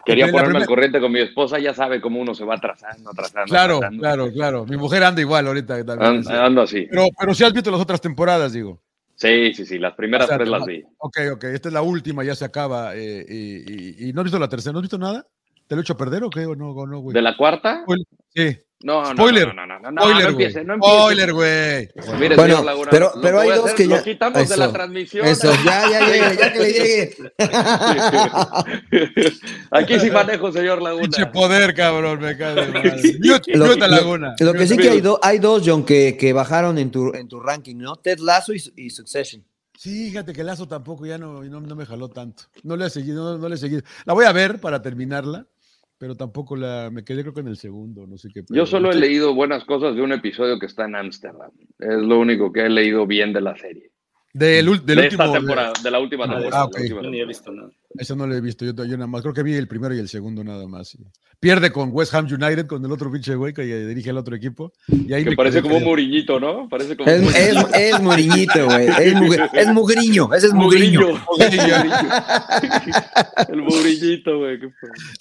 quería 0.05 0.27
La 0.27 0.33
ponerme 0.33 0.49
primer- 0.51 0.63
al 0.63 0.69
corriente 0.69 1.01
con 1.01 1.13
mi 1.13 1.21
esposa, 1.21 1.59
ya 1.59 1.73
sabe 1.75 2.01
cómo 2.01 2.21
uno 2.21 2.35
se 2.35 2.45
va 2.45 2.57
atrasando, 2.57 3.11
atrasando. 3.11 3.47
Claro, 3.49 3.77
atrasando. 3.77 4.01
claro, 4.01 4.33
claro. 4.33 4.67
Mi 4.67 4.77
mujer 4.77 5.03
anda 5.05 5.21
igual 5.23 5.47
ahorita. 5.47 5.83
también. 5.85 6.27
An- 6.29 6.37
Ando 6.37 6.63
así. 6.63 6.87
Pero, 6.91 7.07
pero 7.19 7.35
si 7.35 7.43
has 7.45 7.53
visto 7.55 7.71
las 7.71 7.81
otras 7.81 8.01
temporadas, 8.03 8.53
digo. 8.53 8.81
Sí, 9.17 9.55
sí, 9.55 9.65
sí. 9.65 9.79
Las 9.79 9.95
primeras 9.95 10.27
O 10.27 10.29
sea, 10.29 10.39
tres 10.39 10.49
las 10.49 10.65
vi. 10.67 10.83
Ok, 10.99 11.19
ok. 11.35 11.45
Esta 11.45 11.69
es 11.69 11.73
la 11.75 11.83
última, 11.83 12.25
ya 12.25 12.35
se 12.35 12.45
acaba. 12.45 12.95
eh, 12.97 13.25
y, 13.29 14.05
y- 14.07 14.09
y 14.09 14.13
no 14.13 14.21
has 14.21 14.25
visto 14.25 14.39
la 14.39 14.49
tercera, 14.49 14.73
¿no 14.73 14.79
has 14.79 14.83
visto 14.85 14.99
nada? 14.99 15.27
¿Te 15.67 15.75
lo 15.75 15.81
he 15.81 15.83
hecho 15.83 15.97
perder 15.97 16.25
o 16.25 16.31
qué? 16.31 16.45
¿O 16.47 16.55
no, 16.57 16.71
o 16.71 16.87
no, 16.87 16.99
güey? 17.01 17.15
¿De 17.15 17.23
la 17.23 17.37
cuarta? 17.37 17.85
Sí. 18.35 18.59
No, 18.87 19.03
no, 19.03 19.13
Spoiler. 19.13 19.47
no, 19.49 19.55
no, 19.55 19.67
no, 19.67 19.81
no, 19.81 19.91
no, 19.93 20.03
Spoiler, 20.03 20.27
no 20.29 20.33
güey. 20.35 20.47
empiece, 20.47 20.63
no 20.65 20.75
empiece. 20.75 20.95
Spoiler, 20.99 21.33
güey. 21.33 21.89
Mire, 22.21 22.37
Bueno, 22.37 22.57
señor 22.57 22.65
Laguna, 22.67 22.91
pero- 22.91 23.13
lo 23.15 23.21
pero 23.23 23.41
hay 23.41 23.49
dos 23.49 23.65
hacer, 23.65 23.75
que 23.77 23.89
ya- 23.89 23.97
Lo 23.97 24.03
quitamos 24.03 24.39
de 24.39 24.45
eso, 24.45 24.57
la 24.59 24.73
transmisión. 24.73 25.27
Eso, 25.27 25.51
ya, 25.65 25.91
ya 25.91 26.01
llegue, 26.07 26.37
ya 26.39 26.53
que 26.53 26.59
le 26.59 26.73
llegue. 26.73 27.17
Aquí 29.71 29.99
sí 30.01 30.11
manejo, 30.11 30.53
señor 30.53 30.83
Laguna. 30.83 31.03
Pinche 31.03 31.27
poder, 31.27 31.75
cabrón, 31.75 32.21
me 32.21 32.37
cae 32.37 32.55
de 32.55 32.69
madre. 32.69 33.19
Mute, 33.21 33.57
Lo, 33.57 33.67
mute 33.67 33.85
a 33.85 33.89
lo- 33.89 33.97
Laguna. 33.97 34.35
lo 34.39 34.53
que 34.53 34.67
sí 34.67 34.77
que 34.77 34.91
hay, 34.91 35.01
do- 35.01 35.19
hay 35.23 35.39
dos, 35.39 35.63
John, 35.65 35.85
que, 35.85 36.17
que 36.19 36.33
bajaron 36.33 36.79
en 36.79 36.91
tu, 36.91 37.13
en 37.15 37.29
tu 37.29 37.41
ranking, 37.41 37.77
¿no? 37.77 37.97
Ted 37.97 38.19
Lasso 38.19 38.53
y, 38.53 38.63
y 38.77 38.91
Succession. 38.91 39.45
Sí, 39.77 40.09
fíjate 40.11 40.33
que 40.33 40.45
Lazo 40.45 40.69
tampoco 40.69 41.05
ya 41.05 41.19
no, 41.19 41.43
no, 41.43 41.61
no 41.61 41.75
me 41.75 41.85
jaló 41.85 42.09
tanto. 42.09 42.45
No 42.63 42.77
le 42.77 42.87
he 42.87 42.91
seguido, 42.91 43.33
no, 43.33 43.39
no 43.39 43.49
le 43.49 43.57
he 43.57 43.59
seguido. 43.59 43.83
La 44.05 44.15
voy 44.15 44.25
a 44.25 44.33
ver 44.33 44.61
para 44.61 44.81
terminarla, 44.81 45.47
pero 46.05 46.17
tampoco 46.17 46.55
la. 46.55 46.91
Me 46.93 47.03
quedé 47.03 47.23
creo 47.23 47.33
que 47.33 47.41
en 47.41 47.49
el 47.49 47.57
segundo, 47.57 48.07
no 48.07 48.19
sé 48.19 48.29
qué. 48.29 48.45
Yo 48.51 48.67
solo 48.67 48.91
he 48.93 48.95
leído 48.95 49.33
buenas 49.35 49.65
cosas 49.65 49.97
de 49.97 50.03
un 50.03 50.13
episodio 50.13 50.59
que 50.59 50.67
está 50.67 50.85
en 50.85 50.97
Ámsterdam. 50.97 51.51
Es 51.79 51.97
lo 51.97 52.19
único 52.21 52.53
que 52.53 52.61
he 52.67 52.69
leído 52.69 53.07
bien 53.07 53.33
de 53.33 53.41
la 53.41 53.57
serie. 53.57 53.91
Del, 54.35 54.67
del 54.67 54.67
de 54.67 54.71
último. 54.73 55.01
esta 55.03 55.33
temporada, 55.33 55.73
de 55.83 55.91
la 55.91 55.99
última 56.01 56.25
Ah, 56.25 56.29
temporada. 56.29 56.61
ah, 56.61 56.65
ok. 56.67 56.75
la 56.75 56.81
última 56.83 57.03
Yo 57.05 57.11
ni 57.11 57.21
he 57.21 57.25
temporada. 57.25 57.27
visto 57.27 57.53
nada. 57.53 57.71
Eso 57.97 58.17
no 58.17 58.27
lo 58.27 58.35
he 58.35 58.41
visto, 58.41 58.65
yo, 58.65 58.73
yo 58.73 58.97
nada 58.97 59.07
más. 59.07 59.23
Creo 59.23 59.33
que 59.35 59.45
vi 59.45 59.55
el 59.55 59.69
primero 59.69 59.95
y 59.95 60.01
el 60.01 60.09
segundo 60.09 60.43
nada 60.43 60.67
más. 60.67 60.99
Pierde 61.39 61.71
con 61.71 61.91
West 61.93 62.13
Ham 62.15 62.27
United, 62.27 62.67
con 62.67 62.85
el 62.85 62.91
otro 62.91 63.13
pinche 63.13 63.37
güey 63.37 63.53
que 63.53 63.63
dirige 63.63 64.11
el 64.11 64.17
otro 64.19 64.35
equipo. 64.35 64.73
Y 64.89 65.13
ahí 65.13 65.25
Que 65.25 65.37
parece 65.37 65.63
como 65.63 65.77
un 65.77 65.85
murillito, 65.85 66.41
¿no? 66.41 66.69
Parece 66.69 66.97
como 66.97 67.09
Es, 67.09 67.21
un 67.23 67.29
es, 67.29 67.93
es 67.93 68.01
Muriñito, 68.01 68.65
güey. 68.67 68.89
Es, 68.89 69.15
mugre- 69.15 69.49
es 69.53 69.69
mugriño. 69.69 70.35
Ese 70.35 70.47
es 70.49 70.53
mugriño. 70.55 71.07
El 73.49 73.63
mugrillito, 73.63 74.39
güey. 74.39 74.59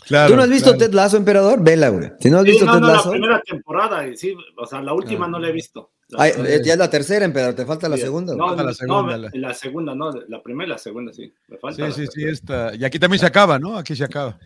Claro, 0.07 0.29
¿Tú 0.31 0.35
no 0.35 0.43
has 0.43 0.49
visto 0.49 0.71
claro. 0.71 0.77
Ted 0.85 0.93
Lasso, 0.93 1.17
emperador? 1.17 1.63
Vela, 1.63 1.89
güey. 1.89 2.11
Si 2.19 2.29
no 2.29 2.39
has 2.39 2.45
Sí, 2.45 2.51
visto 2.51 2.65
no, 2.65 2.73
Ted 2.73 2.79
no, 2.81 2.87
la 2.93 3.03
primera 3.09 3.41
temporada, 3.41 4.07
y 4.07 4.17
sí, 4.17 4.35
o 4.57 4.65
sea, 4.65 4.81
la 4.81 4.93
última 4.93 5.25
Ah. 5.25 5.29
no 5.29 5.39
la 5.39 5.49
he 5.49 5.51
visto. 5.51 5.91
Ay, 6.15 6.31
eh, 6.45 6.61
ya 6.63 6.73
es 6.73 6.79
la 6.79 6.89
tercera, 6.91 7.25
emperador. 7.25 7.55
Te 7.55 7.65
falta 7.65 7.89
la 7.89 7.97
segunda. 7.97 8.35
No, 8.35 8.55
la 8.55 8.63
no, 8.63 8.73
segunda, 8.73 9.17
la, 9.17 9.29
la- 9.33 9.47
la 9.47 9.53
segunda, 9.53 9.95
no, 9.95 10.11
la 10.27 10.43
primera 10.43 10.67
y 10.67 10.69
la 10.71 10.77
segunda, 10.77 11.11
sí. 11.13 11.33
Me 11.47 11.57
falta 11.57 11.75
Sí, 11.75 11.81
la 11.81 11.91
sí, 11.91 12.05
sí, 12.13 12.21
tercera. 12.25 12.62
Esta. 12.71 12.75
Y 12.75 12.85
aquí 12.85 12.99
también 12.99 13.19
se 13.19 13.25
acaba, 13.25 13.59
¿no? 13.59 13.77
Aquí 13.77 13.95
se 13.95 14.03
acaba. 14.03 14.39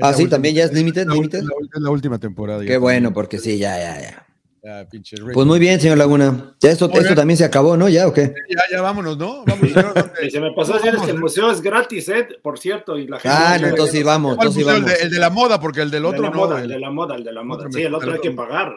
Ah, 0.00 0.12
sí, 0.12 0.22
última- 0.22 0.30
también 0.36 0.54
ya 0.54 0.64
es 0.64 0.72
última- 1.20 1.52
es 1.74 1.80
la 1.82 1.90
última 1.90 2.18
temporada. 2.18 2.64
Qué 2.64 2.76
bueno, 2.78 3.12
porque 3.12 3.38
sí, 3.38 3.58
ya, 3.58 3.76
ya, 3.78 4.00
ya. 4.00 4.26
Ya, 4.62 4.86
pinche 4.86 5.16
Pues 5.32 5.46
muy 5.46 5.58
bien, 5.58 5.80
señor 5.80 5.96
Laguna. 5.96 6.54
Ya 6.60 6.70
esto, 6.70 6.90
esto 6.92 7.14
también 7.14 7.38
se 7.38 7.44
acabó, 7.46 7.78
¿no? 7.78 7.88
¿Ya 7.88 8.06
o 8.06 8.12
qué? 8.12 8.34
Ya, 8.50 8.60
ya 8.70 8.82
vámonos, 8.82 9.16
¿no? 9.16 9.42
Vamos. 9.46 9.68
Y 10.22 10.30
se 10.30 10.38
me 10.38 10.52
pasó 10.52 10.74
decir 10.74 10.94
que 11.02 11.12
el 11.12 11.18
museo 11.18 11.50
es 11.50 11.62
gratis, 11.62 12.08
¿eh? 12.10 12.28
Por 12.42 12.58
cierto, 12.58 12.98
y 12.98 13.06
la 13.06 13.18
gente... 13.18 13.34
Ah, 13.40 13.56
no, 13.58 13.68
entonces 13.68 13.96
sí 13.96 14.02
vamos, 14.02 14.36
¿Cuál 14.36 14.48
entonces 14.48 14.68
el, 14.74 14.82
vamos. 14.82 14.98
de, 14.98 15.04
el 15.06 15.10
de 15.10 15.18
la 15.18 15.30
moda, 15.30 15.58
porque 15.58 15.80
el 15.80 15.90
del 15.90 16.02
de 16.02 16.08
otro 16.08 16.22
la 16.24 16.28
no. 16.30 16.36
moda, 16.36 16.58
el 16.58 16.64
el- 16.64 16.68
de 16.72 16.78
la 16.78 16.90
moda, 16.90 17.14
el 17.16 17.24
de 17.24 17.32
la 17.32 17.42
moda. 17.42 17.66
Sí, 17.72 17.80
el 17.82 17.94
otro 17.94 18.12
hay 18.12 18.20
que 18.20 18.30
pagar. 18.32 18.74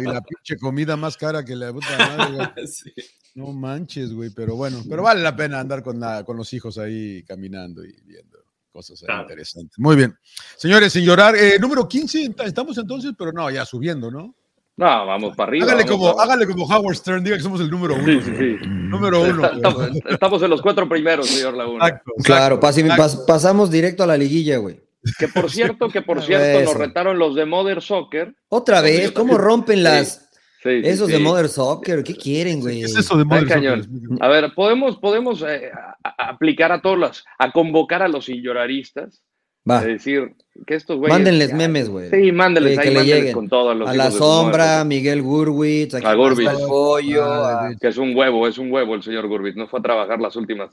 y 0.00 0.02
la 0.04 0.20
pinche 0.22 0.56
comida 0.56 0.96
más 0.96 1.16
cara 1.16 1.44
que 1.44 1.56
la 1.56 1.72
puta 1.72 1.86
madre, 2.16 2.34
güey. 2.36 2.48
Sí. 2.68 2.92
No 3.34 3.48
manches, 3.52 4.12
güey, 4.12 4.30
pero 4.30 4.54
bueno, 4.54 4.82
pero 4.88 5.02
vale 5.02 5.20
la 5.20 5.34
pena 5.34 5.58
andar 5.58 5.82
con, 5.82 5.98
la, 5.98 6.22
con 6.24 6.36
los 6.36 6.52
hijos 6.52 6.78
ahí 6.78 7.24
caminando 7.24 7.84
y 7.84 7.92
viendo 8.04 8.38
cosas 8.70 9.00
Claro. 9.00 9.22
interesantes. 9.22 9.76
Muy 9.78 9.96
bien. 9.96 10.16
Señores, 10.56 10.92
sin 10.92 11.04
llorar, 11.04 11.34
eh, 11.36 11.58
número 11.60 11.88
15, 11.88 12.20
ent- 12.30 12.44
estamos 12.46 12.78
entonces, 12.78 13.12
pero 13.18 13.32
no, 13.32 13.50
ya 13.50 13.64
subiendo, 13.64 14.10
¿no? 14.12 14.36
No, 14.78 15.06
vamos 15.06 15.36
para 15.36 15.48
arriba. 15.50 15.66
Hágale 15.66 15.84
como, 15.86 16.14
para- 16.14 16.22
hágale 16.24 16.46
como 16.46 16.64
Howard 16.64 16.94
Stern, 16.96 17.24
diga 17.24 17.36
que 17.36 17.42
somos 17.42 17.60
el 17.60 17.68
número 17.68 17.94
uno. 17.96 18.04
Sí, 18.06 18.20
sí, 18.22 18.32
sí. 18.38 18.56
Número 18.68 19.20
uno. 19.22 19.44
Está- 19.44 19.56
Estamos, 19.56 19.88
estamos 20.08 20.42
en 20.44 20.50
los 20.50 20.62
cuatro 20.62 20.88
primeros, 20.88 21.26
señor 21.28 21.54
Laguna. 21.54 21.84
Exacto, 21.88 22.12
Claro, 22.22 22.54
exacto, 22.62 22.94
pas- 22.94 23.26
pasamos 23.26 23.70
directo 23.70 24.04
a 24.04 24.06
la 24.06 24.16
liguilla, 24.16 24.56
güey. 24.58 24.80
Que 25.18 25.28
por 25.28 25.50
cierto, 25.50 25.88
que 25.88 26.00
por 26.02 26.22
cierto, 26.22 26.62
nos 26.64 26.74
retaron 26.74 27.18
los 27.18 27.34
de 27.34 27.44
Mother 27.44 27.82
Soccer. 27.82 28.34
Otra 28.48 28.80
vez, 28.80 29.10
¿cómo 29.12 29.36
rompen 29.36 29.82
las 29.82 30.28
Sí, 30.62 30.82
sí, 30.82 30.88
esos 30.88 31.08
de 31.08 31.16
sí. 31.18 31.22
Mother 31.22 31.48
Soccer? 31.48 32.02
¿Qué 32.02 32.14
quieren, 32.16 32.60
güey? 32.60 32.80
¿Qué 32.80 32.86
es 32.86 32.96
eso 32.96 33.16
de 33.16 33.22
Ay, 33.22 33.26
Mother 33.28 33.46
cañón. 33.48 33.82
Soccer? 33.84 34.18
A 34.20 34.28
ver, 34.28 34.52
podemos, 34.54 34.96
podemos 34.98 35.42
eh, 35.42 35.70
a- 35.72 35.96
a- 36.04 36.28
aplicar 36.30 36.72
a 36.72 36.80
todos 36.82 36.98
los, 36.98 37.24
a 37.38 37.52
convocar 37.52 38.02
a 38.02 38.08
los 38.08 38.24
sin 38.26 38.42
lloraristas, 38.42 39.22
Va, 39.70 39.80
es 39.80 39.86
decir, 39.86 40.34
que 40.66 40.74
estos 40.74 40.96
güeyes. 40.98 41.12
mándenles 41.16 41.50
ya- 41.50 41.56
memes, 41.56 41.88
güey. 41.88 42.10
Sí, 42.10 42.32
mándenles 42.32 42.74
Que- 42.74 42.80
ahí, 42.80 42.84
que 42.86 42.90
le 42.90 42.96
mándenles 42.96 43.18
lleguen. 43.20 43.34
con 43.34 43.48
todos 43.48 43.76
los 43.76 43.88
A 43.88 43.94
la 43.94 44.04
de 44.10 44.10
sombra. 44.18 44.84
Miguel 44.84 45.22
Gurwitz, 45.22 45.94
aquí 45.94 46.06
A 46.06 46.14
Gurwitz. 46.14 46.48
está 46.50 46.60
el 46.62 46.66
pollo. 46.68 47.24
Ah, 47.24 47.64
a- 47.64 47.68
de- 47.70 47.76
Que 47.76 47.88
es 47.88 47.96
un 47.98 48.14
huevo, 48.16 48.46
es 48.48 48.58
un 48.58 48.72
huevo 48.72 48.94
el 48.94 49.02
señor 49.02 49.26
Gurbit. 49.28 49.56
No 49.56 49.66
fue 49.68 49.80
a 49.80 49.82
trabajar 49.82 50.20
las 50.20 50.34
últimas 50.36 50.70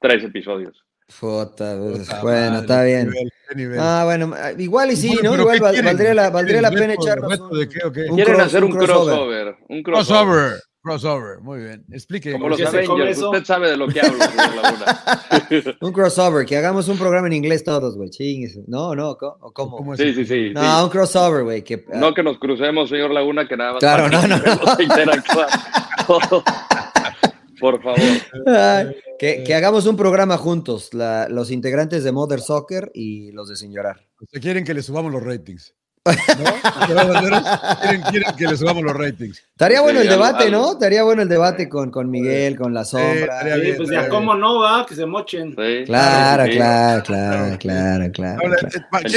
tres 0.00 0.24
episodios. 0.24 0.82
Puta, 1.20 1.76
pues, 1.78 2.00
Puta 2.00 2.20
bueno, 2.22 2.40
madre, 2.50 2.60
está 2.60 2.82
bien. 2.84 3.10
nivel, 3.10 3.30
nivel. 3.54 3.78
Ah, 3.80 4.02
bueno, 4.04 4.34
igual 4.58 4.90
y 4.90 4.96
sí, 4.96 5.08
Bueno, 5.14 5.36
¿no? 5.36 5.40
Igual 5.42 5.56
¿qué 5.56 5.62
val- 5.62 5.82
valdría 5.84 6.14
la, 6.14 6.24
¿Qué 6.26 6.32
valdría 6.34 6.62
la 6.62 6.70
pena 6.70 6.86
¿Reto- 6.94 7.02
echarnos 7.02 7.30
de 7.30 8.08
un 8.08 8.16
Quieren 8.16 8.34
cross- 8.34 8.46
hacer 8.46 8.64
un, 8.64 8.70
crossover. 8.72 9.56
Un 9.68 9.82
crossover. 9.84 9.84
Crossover. 9.84 10.52
Crossover. 10.86 11.40
Muy 11.40 11.58
bien. 11.64 11.84
Explique. 11.90 12.30
Como 12.32 12.48
los 12.48 12.58
¿Qué 12.58 12.66
se 12.68 12.84
come 12.84 13.02
Avengers. 13.02 13.22
Usted 13.24 13.44
sabe 13.44 13.70
de 13.70 13.76
lo 13.76 13.88
que 13.88 14.00
hablo, 14.00 14.22
señor 14.24 14.54
Laguna. 14.54 15.76
Un 15.80 15.92
crossover, 15.92 16.46
que 16.46 16.56
hagamos 16.56 16.86
un 16.88 16.96
programa 16.96 17.26
en 17.26 17.32
inglés 17.32 17.64
todos, 17.64 17.96
güey. 17.96 18.08
Chingues. 18.10 18.56
No, 18.68 18.94
no, 18.94 19.16
¿co- 19.16 19.36
¿o 19.40 19.52
¿cómo? 19.52 19.76
¿Cómo 19.78 19.94
es 19.94 20.00
Sí, 20.00 20.14
sí, 20.14 20.24
sí. 20.24 20.50
No, 20.54 20.62
sí. 20.62 20.84
un 20.84 20.90
crossover, 20.90 21.42
güey. 21.44 21.64
Que, 21.64 21.84
ah, 21.92 21.96
No 21.96 22.14
que 22.14 22.22
nos 22.22 22.38
crucemos, 22.38 22.88
señor 22.88 23.10
Laguna, 23.10 23.48
que 23.48 23.56
nada 23.56 23.72
más. 23.72 23.80
Claro, 23.80 24.08
no, 24.08 24.26
no, 24.28 24.36
no. 24.38 24.44
Por 27.58 27.82
favor. 27.82 27.98
ay, 28.46 28.94
que, 29.18 29.42
que 29.42 29.54
hagamos 29.54 29.86
un 29.86 29.96
programa 29.96 30.36
juntos, 30.36 30.92
la- 30.92 31.26
los 31.28 31.50
integrantes 31.50 32.04
de 32.04 32.12
Mother 32.12 32.40
Soccer 32.40 32.90
y 32.94 33.32
los 33.32 33.48
de 33.48 33.56
Sin 33.56 33.72
Llorar. 33.72 34.06
Ustedes 34.20 34.42
quieren 34.42 34.64
que 34.64 34.74
le 34.74 34.82
subamos 34.82 35.10
los 35.10 35.22
ratings. 35.22 35.74
¿No? 36.38 36.86
¿Quieren, 37.82 38.02
quieren 38.10 38.36
que 38.36 38.46
le 38.46 38.56
subamos 38.56 38.82
los 38.82 38.94
ratings. 38.94 39.38
Estaría 39.52 39.80
bueno 39.80 40.00
Sí, 40.00 40.06
el 40.06 40.12
debate, 40.12 40.44
algo. 40.44 40.58
¿no? 40.58 40.72
Estaría 40.72 41.02
bueno 41.02 41.22
el 41.22 41.28
debate 41.28 41.68
con, 41.68 41.90
con 41.90 42.10
Miguel, 42.10 42.56
con 42.56 42.72
la 42.74 42.84
sombra. 42.84 43.42
Sí, 43.42 43.60
bien, 43.60 43.76
pues 43.76 43.88
ya. 43.90 44.08
¿cómo 44.08 44.34
no 44.34 44.60
va? 44.60 44.84
Que 44.86 44.94
se 44.94 45.06
mochen. 45.06 45.50
Sí, 45.58 45.84
Claro, 45.86 46.44
sí. 46.44 46.50
claro, 46.52 47.02
claro, 47.02 47.58
claro, 47.58 48.12
claro. 48.12 48.38
Ahora, 48.42 48.56
claro. 48.56 48.76
eh, 48.76 48.80
pa- 48.90 48.98
El 49.00 49.12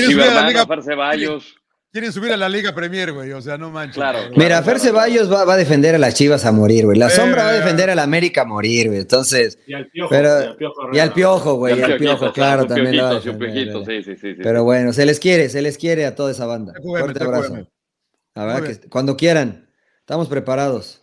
¿Quieren 1.92 2.14
subir 2.14 2.32
a 2.32 2.38
la 2.38 2.48
Liga? 2.50 2.70
A 2.70 2.76
Premier, 2.76 3.12
güey. 3.14 3.32
O 3.32 3.42
sea, 3.42 3.58
no 3.58 3.72
manches. 3.72 3.96
Claro. 3.96 4.20
Mira, 4.36 4.62
Fer 4.62 4.80
Ceballos 4.80 5.32
va, 5.32 5.44
va 5.44 5.56
a 5.56 5.58
defender 5.58 5.96
a 5.96 5.98
las 5.98 6.14
Chivas 6.14 6.46
a 6.46 6.52
morir, 6.52 6.86
güey. 6.86 7.00
La 7.00 7.08
Eh, 7.08 7.10
sombra 7.10 7.44
va 7.46 7.50
a 7.50 7.54
defender 7.54 7.90
a 7.90 7.96
la 7.96 8.04
América 8.04 8.42
a 8.42 8.46
morir, 8.46 8.88
güey. 8.90 9.00
Entonces, 9.00 9.58
Y 9.66 9.74
al 9.74 9.88
piojo. 9.88 10.10
Pero- 10.10 10.30
y 10.42 10.46
al 10.46 10.56
piojo. 10.56 10.82
y 10.82 10.86
al 10.88 10.96
Herrera. 10.98 11.14
piojo, 11.16 11.54
güey, 11.56 11.80
y 11.80 11.82
al 11.82 11.98
piojo, 11.98 12.32
claro, 12.32 12.68
también 12.68 12.96
lo 12.98 13.04
va 13.04 13.10
a 13.10 13.14
defender, 13.16 13.52
piojito, 13.54 13.86
sí, 13.86 14.04
sí, 14.04 14.16
sí. 14.18 14.36
Pero 14.42 14.64
bueno, 14.64 14.94
se 14.94 15.06
les 15.08 15.20
quiere, 15.20 15.50
se 15.50 15.64
les 15.64 15.80
quiere 15.80 16.06
a 16.06 16.14
toda 16.14 16.30
esa 16.32 16.46
banda. 16.46 16.74
Cueme, 16.80 17.00
Fuerte 17.00 17.20
te 17.20 17.26
abrazo. 17.26 17.54
verdad 18.36 18.60
Muy 18.62 18.68
que 18.78 18.90
cuando 18.90 19.18
quieran, 19.18 19.70
estamos 20.02 20.28
preparados. 20.28 21.02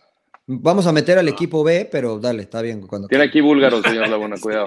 Vamos 0.49 0.87
a 0.87 0.93
meter 0.93 1.17
al 1.17 1.27
equipo 1.27 1.65
B, 1.65 1.89
pero 1.91 2.17
dale, 2.19 2.43
está 2.43 2.61
bien. 2.61 2.87
Cuando 2.87 3.09
Tiene 3.09 3.25
aquí 3.25 3.41
búlgaro, 3.41 3.81
señor 3.81 4.07
Laguna, 4.07 4.37
cuidado. 4.39 4.65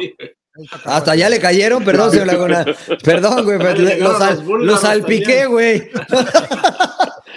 Hasta 0.84 1.14
ya 1.14 1.28
le 1.28 1.38
cayeron, 1.38 1.84
perdón, 1.84 2.10
señor 2.12 2.26
Laguna. 2.26 2.64
Perdón, 3.04 3.44
güey, 3.44 3.58
llegaron 3.58 4.00
los, 4.00 4.18
sal- 4.18 4.44
los 4.46 4.80
salpiqué, 4.80 5.46
güey. 5.46 5.76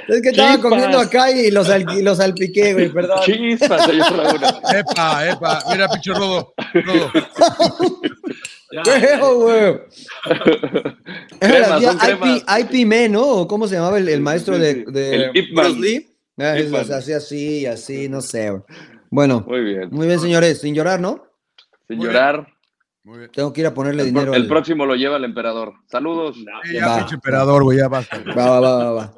es 0.07 0.21
que 0.21 0.29
estaba 0.29 0.53
Chispas. 0.55 0.69
comiendo 0.69 0.99
acá 0.99 1.31
y 1.31 1.51
los, 1.51 1.69
al- 1.69 1.85
los 2.03 2.17
salpiqué, 2.17 2.73
güey, 2.73 2.89
perdón. 2.89 3.19
Chispa, 3.23 3.85
señor 3.85 4.11
Laguna. 4.11 4.59
Epa, 4.73 5.29
epa. 5.29 5.63
Mira, 5.71 5.87
pinche 5.89 6.13
Rodo. 6.13 6.53
Rodo. 6.73 7.11
Creo, 8.83 9.35
güey. 9.39 9.75
IP, 12.59 13.09
¿no? 13.11 13.21
¿O 13.23 13.47
¿Cómo 13.47 13.67
se 13.67 13.75
llamaba 13.75 13.97
el, 13.99 14.21
maestro 14.21 14.57
de, 14.57 14.85
de 14.87 15.15
El. 15.33 15.53
Bruce 15.53 15.79
Lee? 15.79 16.09
Ah, 16.39 16.55
así, 16.95 17.13
así, 17.13 17.65
así, 17.67 18.09
no 18.09 18.21
sé. 18.21 18.49
güey. 18.49 18.63
Bueno, 19.11 19.45
Muy 19.47 19.61
bien. 19.61 19.89
muy 19.91 20.07
bien, 20.07 20.19
señores, 20.19 20.59
sin 20.61 20.73
llorar, 20.73 20.99
¿no? 20.99 21.23
Sin 21.87 21.97
Muy 21.97 22.07
llorar. 22.07 22.47
Muy 23.05 23.19
bien. 23.19 23.31
Tengo 23.31 23.51
que 23.51 23.61
ir 23.61 23.67
a 23.67 23.73
ponerle 23.73 24.03
El, 24.03 24.07
dinero. 24.13 24.33
el 24.33 24.43
al- 24.43 24.47
próximo 24.47 24.85
lo 24.85 24.95
lleva 24.95 25.17
el 25.17 25.25
emperador. 25.25 25.73
Saludos. 25.87 26.37
no, 26.37 26.51
ya. 26.73 26.87
Va. 26.87 26.97
pinche 26.99 27.15
emperador, 27.15 27.63
güey, 27.63 27.77
ya 27.79 27.89
basta. 27.89 28.17
Va, 28.37 28.49
va, 28.49 28.59
va, 28.61 28.77
va, 28.77 28.91
va. 28.93 29.13